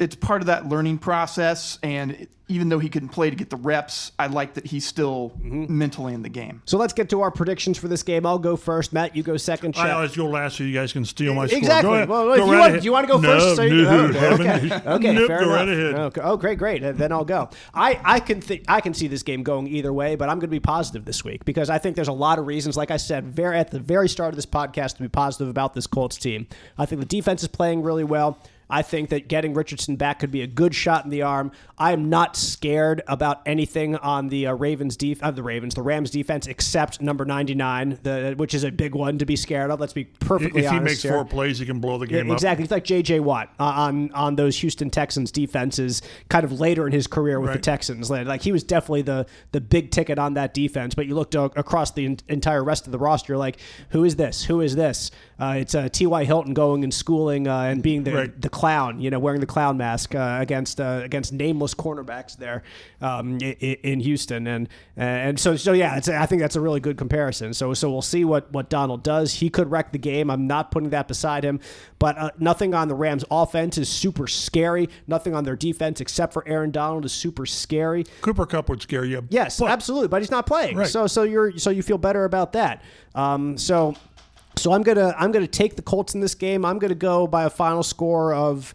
it's 0.00 0.16
part 0.16 0.40
of 0.42 0.46
that 0.46 0.68
learning 0.68 0.98
process. 0.98 1.78
And 1.82 2.26
even 2.48 2.68
though 2.68 2.80
he 2.80 2.88
couldn't 2.88 3.10
play 3.10 3.30
to 3.30 3.36
get 3.36 3.48
the 3.48 3.54
reps, 3.56 4.10
I 4.18 4.26
like 4.26 4.54
that 4.54 4.66
he's 4.66 4.84
still 4.84 5.30
Mm-hmm. 5.40 5.78
mentally 5.78 6.14
in 6.14 6.22
the 6.22 6.28
game. 6.28 6.62
So 6.64 6.78
let's 6.78 6.92
get 6.92 7.08
to 7.10 7.20
our 7.20 7.30
predictions 7.30 7.78
for 7.78 7.86
this 7.86 8.02
game. 8.02 8.26
I'll 8.26 8.40
go 8.40 8.56
first. 8.56 8.92
Matt, 8.92 9.14
you 9.14 9.22
go 9.22 9.36
second. 9.36 9.76
I 9.76 9.82
Chet- 9.84 9.90
always 9.92 10.16
go 10.16 10.26
last 10.26 10.56
so 10.56 10.64
you 10.64 10.74
guys 10.74 10.92
can 10.92 11.04
steal 11.04 11.32
my 11.34 11.46
score. 11.46 11.58
Exactly. 11.58 11.88
Go 11.90 11.94
ahead. 11.94 12.08
Well, 12.08 12.24
Go 12.36 12.50
right 12.50 12.58
want, 12.72 12.80
do 12.80 12.84
you 12.84 12.92
want 12.92 13.06
to 13.06 13.12
go 13.12 13.20
no, 13.20 13.28
first? 13.38 13.56
So 13.56 13.62
you, 13.62 13.82
no, 13.84 14.10
oh, 14.12 14.34
okay. 14.34 14.74
Okay. 14.90 15.12
Nope, 15.12 15.28
fair 15.28 15.38
go 15.40 15.44
enough. 15.44 15.56
right 15.56 15.68
ahead. 15.68 15.94
Okay. 15.94 16.20
Oh, 16.24 16.36
great, 16.36 16.58
great. 16.58 16.82
Uh, 16.82 16.90
Then 16.90 17.12
I'll 17.12 17.24
go. 17.24 17.50
I, 17.72 18.00
I 18.04 18.18
can 18.18 18.40
th- 18.40 18.64
I 18.66 18.80
can 18.80 18.94
see 18.94 19.06
this 19.06 19.22
game 19.22 19.44
going 19.44 19.68
either 19.68 19.92
way, 19.92 20.16
but 20.16 20.28
I'm 20.28 20.36
going 20.40 20.48
to 20.50 20.56
be 20.56 20.58
positive 20.60 21.04
this 21.04 21.24
week 21.24 21.44
because 21.44 21.70
I 21.70 21.78
think 21.78 21.94
there's 21.94 22.08
a 22.08 22.12
lot 22.12 22.40
of 22.40 22.46
reasons. 22.48 22.76
Like 22.76 22.90
I 22.90 22.96
said, 22.96 23.26
very 23.28 23.58
at 23.58 23.70
the 23.70 23.78
very 23.78 24.08
start 24.08 24.30
of 24.30 24.36
this 24.36 24.46
podcast, 24.46 24.96
to 24.96 25.02
be 25.02 25.08
positive 25.08 25.48
about 25.48 25.74
this 25.74 25.86
Colts 25.86 26.16
team. 26.16 26.48
I 26.76 26.84
think 26.86 27.00
the 27.00 27.06
defense 27.06 27.42
is 27.42 27.48
playing 27.48 27.82
really 27.84 28.04
well. 28.04 28.38
I 28.70 28.82
think 28.82 29.08
that 29.10 29.28
getting 29.28 29.54
Richardson 29.54 29.96
back 29.96 30.20
could 30.20 30.30
be 30.30 30.42
a 30.42 30.46
good 30.46 30.74
shot 30.74 31.04
in 31.04 31.10
the 31.10 31.22
arm. 31.22 31.52
I 31.78 31.92
am 31.92 32.08
not 32.08 32.36
scared 32.36 33.02
about 33.08 33.40
anything 33.46 33.96
on 33.96 34.28
the 34.28 34.46
uh, 34.48 34.54
Ravens 34.54 34.96
def- 34.96 35.22
uh, 35.22 35.30
the 35.30 35.42
Ravens, 35.42 35.74
the 35.74 35.82
Rams 35.82 36.10
defense, 36.10 36.46
except 36.46 37.00
number 37.00 37.24
99, 37.24 37.98
the, 38.02 38.34
which 38.36 38.54
is 38.54 38.64
a 38.64 38.70
big 38.70 38.94
one 38.94 39.18
to 39.18 39.26
be 39.26 39.36
scared 39.36 39.70
of. 39.70 39.80
Let's 39.80 39.92
be 39.92 40.04
perfectly 40.04 40.66
honest. 40.66 40.74
If 40.74 40.80
he 40.80 40.84
makes 40.84 41.02
here. 41.02 41.12
four 41.12 41.24
plays, 41.24 41.58
he 41.58 41.66
can 41.66 41.80
blow 41.80 41.98
the 41.98 42.06
Yeah, 42.06 42.18
game 42.22 42.30
up. 42.30 42.34
exactly. 42.36 42.64
It's 42.64 42.70
like 42.70 42.84
J.J. 42.84 43.20
Watt 43.20 43.52
uh, 43.58 43.64
on 43.64 44.12
on 44.12 44.36
those 44.36 44.58
Houston 44.58 44.90
Texans 44.90 45.30
defenses, 45.32 46.02
kind 46.28 46.44
of 46.44 46.60
later 46.60 46.86
in 46.86 46.92
his 46.92 47.06
career 47.06 47.40
with 47.40 47.52
the 47.52 47.58
Texans. 47.58 48.10
Like 48.10 48.42
he 48.42 48.52
was 48.52 48.62
definitely 48.62 49.02
the 49.02 49.26
the 49.52 49.60
big 49.60 49.90
ticket 49.90 50.18
on 50.18 50.34
that 50.34 50.54
defense. 50.54 50.94
But 50.94 51.06
you 51.06 51.14
looked 51.14 51.34
across 51.34 51.90
the 51.92 52.04
en- 52.06 52.18
entire 52.28 52.62
rest 52.62 52.86
of 52.86 52.92
the 52.92 52.98
roster, 52.98 53.36
like 53.36 53.58
who 53.90 54.04
is 54.04 54.16
this? 54.16 54.44
Who 54.44 54.60
is 54.60 54.76
this? 54.76 55.10
Uh, 55.38 55.54
it's 55.58 55.74
uh, 55.74 55.88
T.Y. 55.88 56.24
Hilton 56.24 56.52
going 56.52 56.84
and 56.84 56.92
schooling 56.92 57.48
uh, 57.48 57.60
and 57.62 57.82
being 57.82 58.04
the 58.04 58.12
Right. 58.12 58.40
the 58.42 58.50
clown, 58.60 59.00
you 59.00 59.08
know, 59.08 59.18
wearing 59.18 59.40
the 59.40 59.46
clown 59.46 59.78
mask 59.78 60.14
uh, 60.14 60.36
against 60.38 60.82
uh, 60.82 61.00
against 61.02 61.32
nameless 61.32 61.74
cornerbacks 61.74 62.36
there 62.36 62.62
um, 63.00 63.38
in, 63.38 63.54
in 63.82 64.00
Houston, 64.00 64.46
and 64.46 64.68
and 64.98 65.40
so 65.40 65.56
so 65.56 65.72
yeah, 65.72 65.96
it's, 65.96 66.10
I 66.10 66.26
think 66.26 66.42
that's 66.42 66.56
a 66.56 66.60
really 66.60 66.78
good 66.78 66.98
comparison. 66.98 67.54
So 67.54 67.72
so 67.72 67.90
we'll 67.90 68.02
see 68.02 68.22
what 68.22 68.52
what 68.52 68.68
Donald 68.68 69.02
does. 69.02 69.32
He 69.32 69.48
could 69.48 69.70
wreck 69.70 69.92
the 69.92 69.98
game. 69.98 70.30
I'm 70.30 70.46
not 70.46 70.70
putting 70.72 70.90
that 70.90 71.08
beside 71.08 71.42
him, 71.42 71.58
but 71.98 72.18
uh, 72.18 72.30
nothing 72.38 72.74
on 72.74 72.88
the 72.88 72.94
Rams' 72.94 73.24
offense 73.30 73.78
is 73.78 73.88
super 73.88 74.26
scary. 74.26 74.90
Nothing 75.06 75.34
on 75.34 75.44
their 75.44 75.56
defense 75.56 76.02
except 76.02 76.34
for 76.34 76.46
Aaron 76.46 76.70
Donald 76.70 77.06
is 77.06 77.12
super 77.12 77.46
scary. 77.46 78.04
Cooper 78.20 78.44
Kupp 78.44 78.68
would 78.68 78.82
scare 78.82 79.06
you. 79.06 79.26
Yes, 79.30 79.58
but 79.58 79.70
absolutely, 79.70 80.08
but 80.08 80.20
he's 80.20 80.30
not 80.30 80.46
playing. 80.46 80.76
Right. 80.76 80.86
So 80.86 81.06
so 81.06 81.22
you're 81.22 81.56
so 81.56 81.70
you 81.70 81.82
feel 81.82 81.98
better 81.98 82.26
about 82.26 82.52
that. 82.52 82.82
Um, 83.14 83.56
so 83.56 83.94
so 84.60 84.72
I'm 84.72 84.82
gonna 84.82 85.14
I'm 85.18 85.32
gonna 85.32 85.46
take 85.46 85.76
the 85.76 85.82
Colts 85.82 86.14
in 86.14 86.20
this 86.20 86.34
game. 86.34 86.64
I'm 86.64 86.78
gonna 86.78 86.94
go 86.94 87.26
by 87.26 87.44
a 87.44 87.50
final 87.50 87.82
score 87.82 88.34
of 88.34 88.74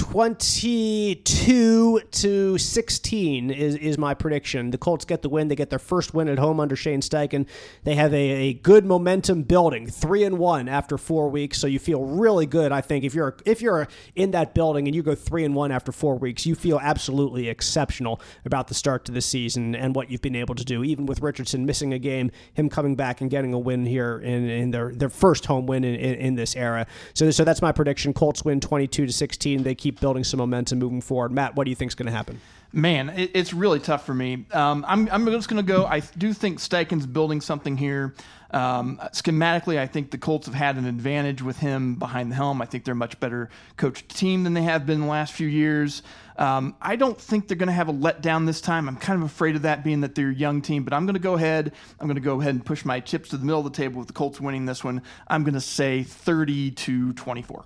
22 0.00 2.00
to 2.10 2.56
16 2.56 3.50
is, 3.50 3.74
is 3.76 3.98
my 3.98 4.14
prediction. 4.14 4.70
The 4.70 4.78
Colts 4.78 5.04
get 5.04 5.20
the 5.20 5.28
win. 5.28 5.48
They 5.48 5.54
get 5.54 5.68
their 5.68 5.78
first 5.78 6.14
win 6.14 6.26
at 6.26 6.38
home 6.38 6.58
under 6.58 6.74
Shane 6.74 7.02
Steichen. 7.02 7.44
They 7.84 7.96
have 7.96 8.14
a, 8.14 8.16
a 8.16 8.54
good 8.54 8.86
momentum 8.86 9.42
building, 9.42 9.86
three 9.86 10.24
and 10.24 10.38
one 10.38 10.70
after 10.70 10.96
four 10.96 11.28
weeks. 11.28 11.58
So 11.58 11.66
you 11.66 11.78
feel 11.78 12.02
really 12.02 12.46
good. 12.46 12.72
I 12.72 12.80
think 12.80 13.04
if 13.04 13.14
you're 13.14 13.36
if 13.44 13.60
you're 13.60 13.88
in 14.16 14.30
that 14.30 14.54
building 14.54 14.88
and 14.88 14.94
you 14.94 15.02
go 15.02 15.14
three 15.14 15.44
and 15.44 15.54
one 15.54 15.70
after 15.70 15.92
four 15.92 16.16
weeks, 16.16 16.46
you 16.46 16.54
feel 16.54 16.80
absolutely 16.80 17.50
exceptional 17.50 18.22
about 18.46 18.68
the 18.68 18.74
start 18.74 19.04
to 19.04 19.12
the 19.12 19.20
season 19.20 19.74
and 19.74 19.94
what 19.94 20.10
you've 20.10 20.22
been 20.22 20.34
able 20.34 20.54
to 20.54 20.64
do. 20.64 20.82
Even 20.82 21.04
with 21.04 21.20
Richardson 21.20 21.66
missing 21.66 21.92
a 21.92 21.98
game, 21.98 22.30
him 22.54 22.70
coming 22.70 22.96
back 22.96 23.20
and 23.20 23.30
getting 23.30 23.52
a 23.52 23.58
win 23.58 23.84
here 23.84 24.18
in, 24.18 24.48
in 24.48 24.70
their 24.70 24.94
their 24.94 25.10
first 25.10 25.44
home 25.44 25.66
win 25.66 25.84
in, 25.84 25.96
in, 25.96 26.14
in 26.14 26.34
this 26.36 26.56
era. 26.56 26.86
So 27.12 27.30
so 27.30 27.44
that's 27.44 27.60
my 27.60 27.70
prediction. 27.70 28.14
Colts 28.14 28.46
win 28.46 28.60
22 28.60 29.04
to 29.04 29.12
16. 29.12 29.62
They 29.62 29.74
keep 29.74 29.89
building 29.90 30.24
some 30.24 30.38
momentum 30.38 30.78
moving 30.78 31.00
forward. 31.00 31.32
Matt, 31.32 31.56
what 31.56 31.64
do 31.64 31.70
you 31.70 31.76
think 31.76 31.90
is 31.90 31.94
going 31.94 32.06
to 32.06 32.12
happen? 32.12 32.40
Man, 32.72 33.08
it, 33.10 33.32
it's 33.34 33.52
really 33.52 33.80
tough 33.80 34.06
for 34.06 34.14
me. 34.14 34.46
Um, 34.52 34.84
I'm, 34.86 35.08
I'm 35.10 35.26
just 35.26 35.48
going 35.48 35.64
to 35.64 35.72
go. 35.72 35.86
I 35.86 36.00
do 36.00 36.32
think 36.32 36.58
Steichen's 36.58 37.06
building 37.06 37.40
something 37.40 37.76
here. 37.76 38.14
Um, 38.52 38.98
schematically, 39.12 39.78
I 39.78 39.86
think 39.86 40.10
the 40.10 40.18
Colts 40.18 40.46
have 40.46 40.54
had 40.54 40.76
an 40.76 40.84
advantage 40.86 41.42
with 41.42 41.58
him 41.58 41.96
behind 41.96 42.30
the 42.30 42.36
helm. 42.36 42.60
I 42.60 42.66
think 42.66 42.84
they're 42.84 42.92
a 42.92 42.96
much 42.96 43.18
better 43.20 43.48
coached 43.76 44.08
team 44.08 44.44
than 44.44 44.54
they 44.54 44.62
have 44.62 44.86
been 44.86 45.00
the 45.00 45.06
last 45.06 45.32
few 45.32 45.46
years. 45.46 46.02
Um, 46.36 46.74
I 46.80 46.96
don't 46.96 47.20
think 47.20 47.48
they're 47.48 47.56
going 47.56 47.68
to 47.68 47.72
have 47.72 47.88
a 47.88 47.92
letdown 47.92 48.46
this 48.46 48.60
time. 48.60 48.88
I'm 48.88 48.96
kind 48.96 49.22
of 49.22 49.28
afraid 49.28 49.56
of 49.56 49.62
that, 49.62 49.84
being 49.84 50.00
that 50.00 50.14
they're 50.14 50.30
a 50.30 50.34
young 50.34 50.62
team. 50.62 50.84
But 50.84 50.92
I'm 50.92 51.06
going 51.06 51.14
to 51.14 51.20
go 51.20 51.34
ahead. 51.34 51.72
I'm 52.00 52.06
going 52.06 52.16
to 52.16 52.20
go 52.20 52.40
ahead 52.40 52.54
and 52.54 52.64
push 52.64 52.84
my 52.84 53.00
chips 53.00 53.28
to 53.30 53.36
the 53.36 53.44
middle 53.44 53.60
of 53.60 53.64
the 53.64 53.76
table 53.76 53.98
with 53.98 54.08
the 54.08 54.14
Colts 54.14 54.40
winning 54.40 54.66
this 54.66 54.82
one. 54.82 55.02
I'm 55.28 55.44
going 55.44 55.54
to 55.54 55.60
say 55.60 56.02
30 56.02 56.72
to 56.72 57.12
24. 57.12 57.64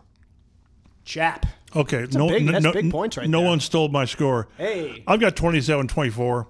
Chap. 1.04 1.46
Okay, 1.76 2.04
a 2.04 2.06
no, 2.08 2.28
big- 2.28 2.44
no, 2.44 2.52
that's 2.52 2.64
no, 2.64 2.72
big 2.72 2.90
points 2.90 3.16
right 3.16 3.28
no 3.28 3.40
there. 3.40 3.48
one 3.48 3.60
stole 3.60 3.88
my 3.88 4.04
score. 4.04 4.48
Hey. 4.56 5.02
I've 5.06 5.20
got 5.20 5.34
27-24. 5.36 6.46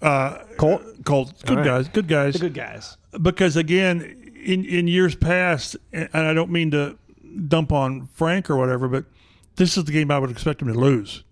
Uh, 0.00 0.38
Colt. 0.56 0.82
Colts, 1.04 1.42
good 1.42 1.58
right. 1.58 1.64
guys, 1.64 1.88
good 1.88 2.08
guys. 2.08 2.34
The 2.34 2.38
good 2.40 2.54
guys. 2.54 2.96
because 3.20 3.56
again, 3.56 4.32
in 4.44 4.64
in 4.64 4.86
years 4.86 5.14
past, 5.14 5.76
and 5.92 6.08
I 6.12 6.34
don't 6.34 6.50
mean 6.50 6.70
to 6.72 6.98
dump 7.48 7.72
on 7.72 8.08
Frank 8.12 8.50
or 8.50 8.56
whatever, 8.56 8.88
but 8.88 9.04
this 9.56 9.76
is 9.76 9.84
the 9.84 9.92
game 9.92 10.10
I 10.10 10.18
would 10.18 10.30
expect 10.30 10.62
him 10.62 10.68
to 10.68 10.74
lose 10.78 11.24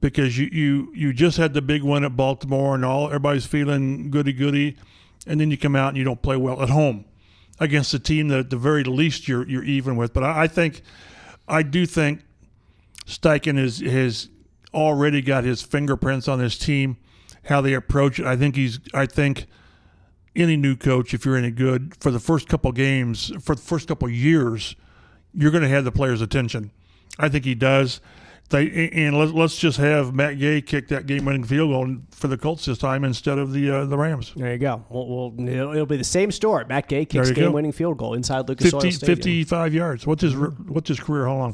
because 0.00 0.38
you 0.38 0.48
you 0.52 0.92
you 0.94 1.12
just 1.12 1.36
had 1.36 1.54
the 1.54 1.62
big 1.62 1.82
win 1.82 2.04
at 2.04 2.16
Baltimore 2.16 2.74
and 2.74 2.84
all 2.84 3.06
everybody's 3.06 3.46
feeling 3.46 4.10
goody 4.10 4.32
goody, 4.32 4.76
and 5.26 5.40
then 5.40 5.50
you 5.50 5.58
come 5.58 5.74
out 5.76 5.88
and 5.88 5.96
you 5.96 6.04
don't 6.04 6.22
play 6.22 6.36
well 6.36 6.62
at 6.62 6.70
home 6.70 7.04
against 7.58 7.92
a 7.94 7.98
team 7.98 8.28
that 8.28 8.38
at 8.38 8.50
the 8.50 8.56
very 8.56 8.84
least 8.84 9.28
you're 9.28 9.48
you're 9.48 9.64
even 9.64 9.96
with. 9.96 10.12
But 10.12 10.22
I, 10.24 10.42
I 10.42 10.46
think 10.46 10.82
I 11.50 11.62
do 11.62 11.84
think 11.84 12.22
Steichen 13.06 13.58
is 13.58 13.80
has 13.80 14.28
already 14.72 15.20
got 15.20 15.44
his 15.44 15.62
fingerprints 15.62 16.28
on 16.28 16.38
this 16.38 16.56
team, 16.56 16.96
how 17.44 17.60
they 17.60 17.74
approach 17.74 18.18
it. 18.20 18.26
I 18.26 18.36
think 18.36 18.56
he's 18.56 18.78
I 18.94 19.06
think 19.06 19.46
any 20.36 20.56
new 20.56 20.76
coach, 20.76 21.12
if 21.12 21.24
you're 21.24 21.36
any 21.36 21.50
good, 21.50 21.96
for 22.00 22.10
the 22.10 22.20
first 22.20 22.48
couple 22.48 22.70
games, 22.72 23.32
for 23.42 23.54
the 23.56 23.60
first 23.62 23.88
couple 23.88 24.08
years, 24.08 24.76
you're 25.34 25.50
going 25.50 25.64
to 25.64 25.68
have 25.68 25.84
the 25.84 25.92
players' 25.92 26.20
attention. 26.20 26.70
I 27.18 27.28
think 27.28 27.44
he 27.44 27.56
does. 27.56 28.00
They 28.50 28.90
and 28.90 29.16
let, 29.16 29.32
let's 29.32 29.56
just 29.56 29.78
have 29.78 30.12
Matt 30.12 30.38
Gay 30.38 30.60
kick 30.60 30.88
that 30.88 31.06
game-winning 31.06 31.44
field 31.44 31.70
goal 31.70 31.96
for 32.10 32.26
the 32.26 32.36
Colts 32.36 32.64
this 32.64 32.78
time 32.78 33.04
instead 33.04 33.38
of 33.38 33.52
the 33.52 33.70
uh, 33.70 33.84
the 33.84 33.96
Rams. 33.96 34.32
There 34.34 34.52
you 34.52 34.58
go. 34.58 34.84
We'll, 34.88 35.06
we'll, 35.36 35.48
it'll, 35.48 35.72
it'll 35.72 35.86
be 35.86 35.96
the 35.96 36.04
same 36.04 36.32
story. 36.32 36.64
Matt 36.68 36.88
Gay 36.88 37.04
kicks 37.04 37.30
game-winning 37.30 37.72
field 37.72 37.96
goal 37.98 38.14
inside 38.14 38.48
Lucas 38.48 38.70
50, 38.70 38.76
Oil 38.76 38.92
Stadium. 38.92 39.16
55 39.16 39.74
yards. 39.74 40.06
What's 40.06 40.22
his 40.22 40.34
what's 40.34 40.88
his 40.88 40.98
career? 40.98 41.26
Hold 41.26 41.42
on, 41.42 41.52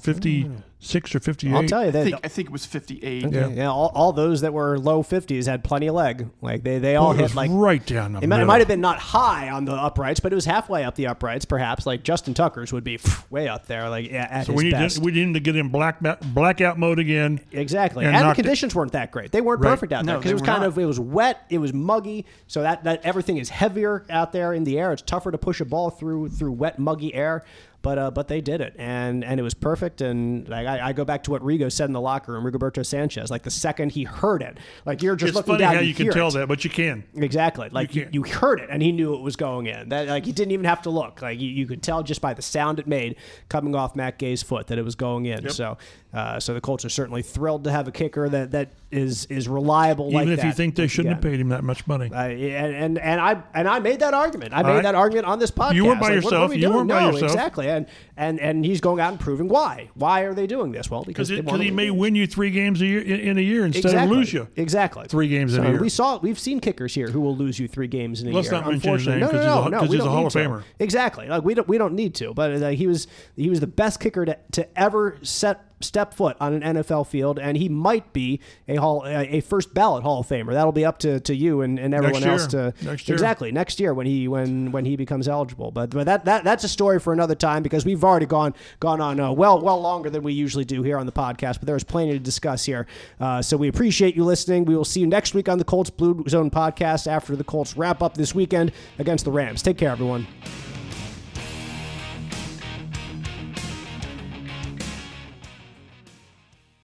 56 0.78 1.14
or 1.14 1.20
58. 1.20 1.54
I'll 1.54 1.64
tell 1.64 1.82
you 1.82 1.88
I 1.88 1.90
that. 1.90 2.04
think, 2.04 2.16
I 2.22 2.28
think 2.28 2.48
it 2.48 2.52
was 2.52 2.66
58. 2.66 3.32
Yeah, 3.32 3.48
yeah 3.48 3.66
all, 3.66 3.90
all 3.94 4.12
those 4.12 4.42
that 4.42 4.52
were 4.52 4.78
low 4.78 5.02
50s 5.02 5.46
had 5.46 5.64
plenty 5.64 5.86
of 5.86 5.94
leg. 5.94 6.28
Like 6.42 6.62
they, 6.62 6.78
they 6.78 6.96
all 6.96 7.12
Boy, 7.14 7.20
hit 7.20 7.34
like 7.34 7.50
right 7.52 7.84
down 7.84 8.12
the 8.12 8.20
It 8.20 8.26
might, 8.28 8.40
it 8.42 8.44
might 8.44 8.58
have 8.58 8.68
been 8.68 8.82
not 8.82 8.98
high 8.98 9.48
on 9.48 9.64
the 9.64 9.72
uprights, 9.72 10.20
but 10.20 10.32
it 10.32 10.34
was 10.34 10.44
halfway 10.44 10.84
up 10.84 10.94
the 10.94 11.06
uprights. 11.06 11.44
Perhaps 11.46 11.86
like 11.86 12.02
Justin 12.02 12.34
Tucker's 12.34 12.72
would 12.74 12.84
be 12.84 12.98
way 13.30 13.48
up 13.48 13.66
there, 13.66 13.88
like 13.88 14.10
yeah, 14.10 14.28
at 14.30 14.46
So 14.46 14.52
his 14.52 14.58
we 14.58 14.64
need 14.64 14.72
best. 14.72 14.96
to, 14.96 15.02
we 15.02 15.12
need 15.12 15.32
to 15.34 15.40
get 15.40 15.56
in 15.56 15.70
black 15.70 15.98
blackout 16.22 16.78
mode 16.78 16.98
again. 16.98 17.40
Exactly, 17.52 18.04
and 18.04 18.14
and, 18.14 18.22
the 18.22 18.26
knocked 18.28 18.38
it- 18.38 18.42
conditions 18.42 18.74
weren't 18.74 18.92
that 18.92 19.10
great. 19.10 19.32
They 19.32 19.40
weren't 19.40 19.62
Right. 19.62 19.70
perfect 19.70 19.92
out 19.92 20.04
there 20.04 20.16
because 20.18 20.24
they 20.28 20.30
it 20.32 20.34
was 20.34 20.42
kind 20.42 20.60
not. 20.60 20.68
of 20.68 20.78
it 20.78 20.84
was 20.84 21.00
wet, 21.00 21.44
it 21.48 21.58
was 21.58 21.72
muggy, 21.72 22.26
so 22.46 22.62
that, 22.62 22.84
that 22.84 23.00
everything 23.04 23.38
is 23.38 23.48
heavier 23.48 24.04
out 24.10 24.32
there 24.32 24.52
in 24.52 24.64
the 24.64 24.78
air. 24.78 24.92
It's 24.92 25.02
tougher 25.02 25.32
to 25.32 25.38
push 25.38 25.60
a 25.60 25.64
ball 25.64 25.88
through 25.90 26.28
through 26.28 26.52
wet, 26.52 26.78
muggy 26.78 27.14
air. 27.14 27.44
But 27.87 27.99
uh, 27.99 28.11
but 28.11 28.26
they 28.26 28.41
did 28.41 28.61
it, 28.61 28.74
and 28.78 29.22
and 29.24 29.39
it 29.39 29.45
was 29.45 29.55
perfect. 29.55 30.01
And 30.01 30.49
like 30.49 30.66
I, 30.66 30.89
I 30.89 30.93
go 30.93 31.05
back 31.05 31.22
to 31.22 31.30
what 31.30 31.41
Rigo 31.41 31.70
said 31.70 31.84
in 31.84 31.93
the 31.93 32.01
locker 32.01 32.32
room, 32.32 32.43
Rigoberto 32.43 32.84
Sanchez. 32.84 33.30
Like 33.30 33.45
the 33.45 33.51
second 33.53 33.93
he 33.93 34.03
heard 34.03 34.43
it, 34.43 34.59
like 34.84 35.05
you're 35.05 35.14
just 35.14 35.28
It's 35.28 35.37
looking 35.37 35.53
funny 35.53 35.59
down, 35.61 35.74
how 35.76 35.80
you 35.82 35.95
can 35.95 36.11
tell 36.11 36.26
it. 36.26 36.32
that, 36.32 36.49
but 36.49 36.64
you 36.64 36.70
can. 36.70 37.05
Exactly. 37.14 37.68
Like 37.70 37.95
you, 37.95 38.03
can't. 38.03 38.14
you 38.14 38.24
heard 38.24 38.59
it 38.59 38.70
and 38.72 38.82
he 38.82 38.91
knew 38.91 39.14
it 39.14 39.20
was 39.20 39.37
going 39.37 39.66
in. 39.66 39.91
That 39.91 40.09
like 40.09 40.24
he 40.26 40.32
didn't 40.32 40.51
even 40.51 40.64
have 40.64 40.82
to 40.82 40.91
look. 40.91 41.22
Like 41.22 41.39
you, 41.39 41.49
you 41.49 41.64
could 41.64 41.80
tell 41.80 42.03
just 42.03 42.20
by 42.20 42.34
the 42.34 42.43
sound 42.43 42.80
it 42.80 42.89
made 42.89 43.14
coming 43.49 43.76
off 43.76 43.95
Matt 43.95 44.18
Gay's 44.18 44.43
foot 44.43 44.66
that 44.66 44.78
it 44.78 44.84
was 44.84 44.97
going 44.97 45.26
in. 45.26 45.49
So 45.51 45.78
uh, 46.12 46.41
so 46.41 46.55
the 46.55 46.61
Colts 46.61 46.84
are 46.84 46.89
certainly 46.89 47.22
thrilled 47.22 47.62
to 47.64 47.70
have 47.70 47.87
a 47.87 47.93
kicker 47.93 48.28
that 48.28 48.51
that 48.51 48.72
is 48.91 49.26
is 49.26 49.47
reliable 49.49 50.07
Even 50.09 50.14
like 50.20 50.28
if 50.28 50.41
that. 50.41 50.47
you 50.47 50.53
think 50.53 50.74
they 50.74 50.87
shouldn't 50.89 51.14
have 51.14 51.22
paid 51.22 51.39
him 51.39 51.51
that 51.51 51.62
much 51.62 51.87
money. 51.87 52.11
Uh, 52.12 52.22
and, 52.24 52.74
and 52.74 52.99
and 52.99 53.20
I 53.20 53.43
and 53.55 53.68
I 53.68 53.78
made 53.78 54.01
that 54.01 54.14
argument. 54.14 54.55
I 54.55 54.62
made 54.62 54.70
right. 54.74 54.82
that 54.82 54.95
argument 54.97 55.26
on 55.26 55.39
this 55.39 55.53
podcast. 55.53 55.74
You 55.74 55.84
weren't 55.84 56.01
by 56.01 56.14
Like, 56.14 56.24
what- 56.24 56.32
what 56.32 56.32
yourself. 56.32 56.51
are 56.51 56.55
we 56.55 56.61
You 56.62 56.70
weren't 56.72 56.89
by 56.89 57.01
no, 57.01 57.07
yourself. 57.11 57.32
exactly. 57.32 57.68
And 57.76 57.86
and 58.16 58.40
and 58.40 58.64
he's 58.64 58.80
going 58.80 59.00
out 59.00 59.10
and 59.12 59.20
proving 59.20 59.48
why. 59.48 59.90
Why 59.94 60.22
are 60.22 60.34
they 60.34 60.46
doing 60.46 60.72
this? 60.72 60.90
Well, 60.90 61.04
because 61.04 61.28
Because 61.30 61.58
they 61.58 61.64
he 61.64 61.70
may 61.70 61.90
win 61.90 62.14
you 62.14 62.26
three 62.26 62.50
games 62.50 62.80
a 62.80 62.86
year 62.86 63.00
in, 63.02 63.20
in 63.20 63.38
a 63.38 63.42
year 63.42 63.64
instead 63.64 63.84
exactly. 63.86 64.10
of 64.10 64.18
lose 64.18 64.32
you. 64.32 64.48
Exactly. 64.56 65.06
Three 65.08 65.28
games 65.28 65.54
in 65.56 65.64
a 65.64 65.70
year. 65.70 65.80
We 65.80 65.88
saw 65.88 66.18
we've 66.18 66.38
seen 66.38 66.60
kickers 66.60 66.94
here 66.94 67.08
who 67.08 67.20
will 67.20 67.36
lose 67.36 67.58
you 67.58 67.68
three 67.68 67.86
games 67.88 68.22
in 68.22 68.28
a 68.28 68.32
Let's 68.32 68.46
year. 68.50 68.60
not 68.60 68.70
mention 68.70 68.92
his 68.94 69.06
name 69.06 69.20
no, 69.20 69.26
'cause 69.28 69.34
no, 69.34 69.40
he's 69.40 69.66
a- 69.66 69.70
no, 69.70 69.80
no, 69.80 69.86
he's 69.86 70.00
a 70.00 70.08
Hall 70.10 70.26
of 70.26 70.32
to. 70.32 70.64
Exactly. 70.78 71.28
Like 71.28 71.44
we 71.44 71.54
don't 71.54 71.68
we 71.68 71.78
don't 71.78 71.94
need 71.94 72.14
to. 72.16 72.32
But 72.34 72.62
uh, 72.62 72.68
he 72.70 72.86
was 72.86 73.06
he 73.36 73.50
was 73.50 73.60
the 73.60 73.66
best 73.66 74.00
kicker 74.00 74.24
to, 74.24 74.38
to 74.52 74.78
ever 74.78 75.18
set 75.22 75.60
step 75.80 76.14
foot 76.14 76.36
on 76.40 76.54
an 76.54 76.76
NFL 76.76 77.06
field, 77.06 77.38
and 77.38 77.56
he 77.56 77.68
might 77.68 78.12
be 78.12 78.40
a 78.68 78.76
hall 78.76 79.04
a 79.06 79.40
first 79.40 79.74
ballot 79.74 80.02
Hall 80.02 80.20
of 80.20 80.26
Famer. 80.26 80.52
That'll 80.52 80.72
be 80.72 80.84
up 80.84 80.98
to, 81.00 81.20
to 81.20 81.34
you 81.34 81.62
and, 81.62 81.78
and 81.78 81.94
everyone 81.94 82.24
else 82.24 82.46
to 82.48 82.72
Next 82.82 83.08
exactly 83.08 83.52
next 83.52 83.80
year 83.80 83.92
when 83.94 84.06
he 84.06 84.28
when 84.28 84.72
when 84.72 84.84
he 84.84 84.96
becomes 84.96 85.28
eligible. 85.28 85.70
But 85.70 85.90
but 85.90 86.04
that, 86.06 86.24
that 86.24 86.44
that's 86.44 86.64
a 86.64 86.68
story 86.68 86.98
for 86.98 87.12
another 87.12 87.34
time 87.34 87.62
because 87.62 87.84
we've 87.84 88.04
already 88.04 88.26
gone 88.26 88.54
gone 88.80 89.00
on 89.00 89.20
uh, 89.20 89.32
well 89.32 89.60
well 89.60 89.80
longer 89.80 90.10
than 90.10 90.22
we 90.22 90.32
usually 90.32 90.64
do 90.64 90.82
here 90.82 90.98
on 90.98 91.06
the 91.06 91.12
podcast. 91.12 91.58
But 91.58 91.66
there's 91.66 91.84
plenty 91.84 92.12
to 92.12 92.18
discuss 92.18 92.64
here. 92.64 92.86
Uh, 93.20 93.42
so 93.42 93.56
we 93.56 93.68
appreciate 93.68 94.16
you 94.16 94.24
listening. 94.24 94.64
We 94.64 94.76
will 94.76 94.84
see 94.84 95.00
you 95.00 95.06
next 95.06 95.34
week 95.34 95.48
on 95.48 95.58
the 95.58 95.64
Colts 95.64 95.90
Blue 95.90 96.24
Zone 96.28 96.50
podcast 96.50 97.06
after 97.06 97.36
the 97.36 97.44
Colts 97.44 97.76
wrap 97.76 98.02
up 98.02 98.14
this 98.14 98.34
weekend 98.34 98.72
against 98.98 99.24
the 99.24 99.30
Rams. 99.30 99.62
Take 99.62 99.78
care, 99.78 99.90
everyone. 99.90 100.26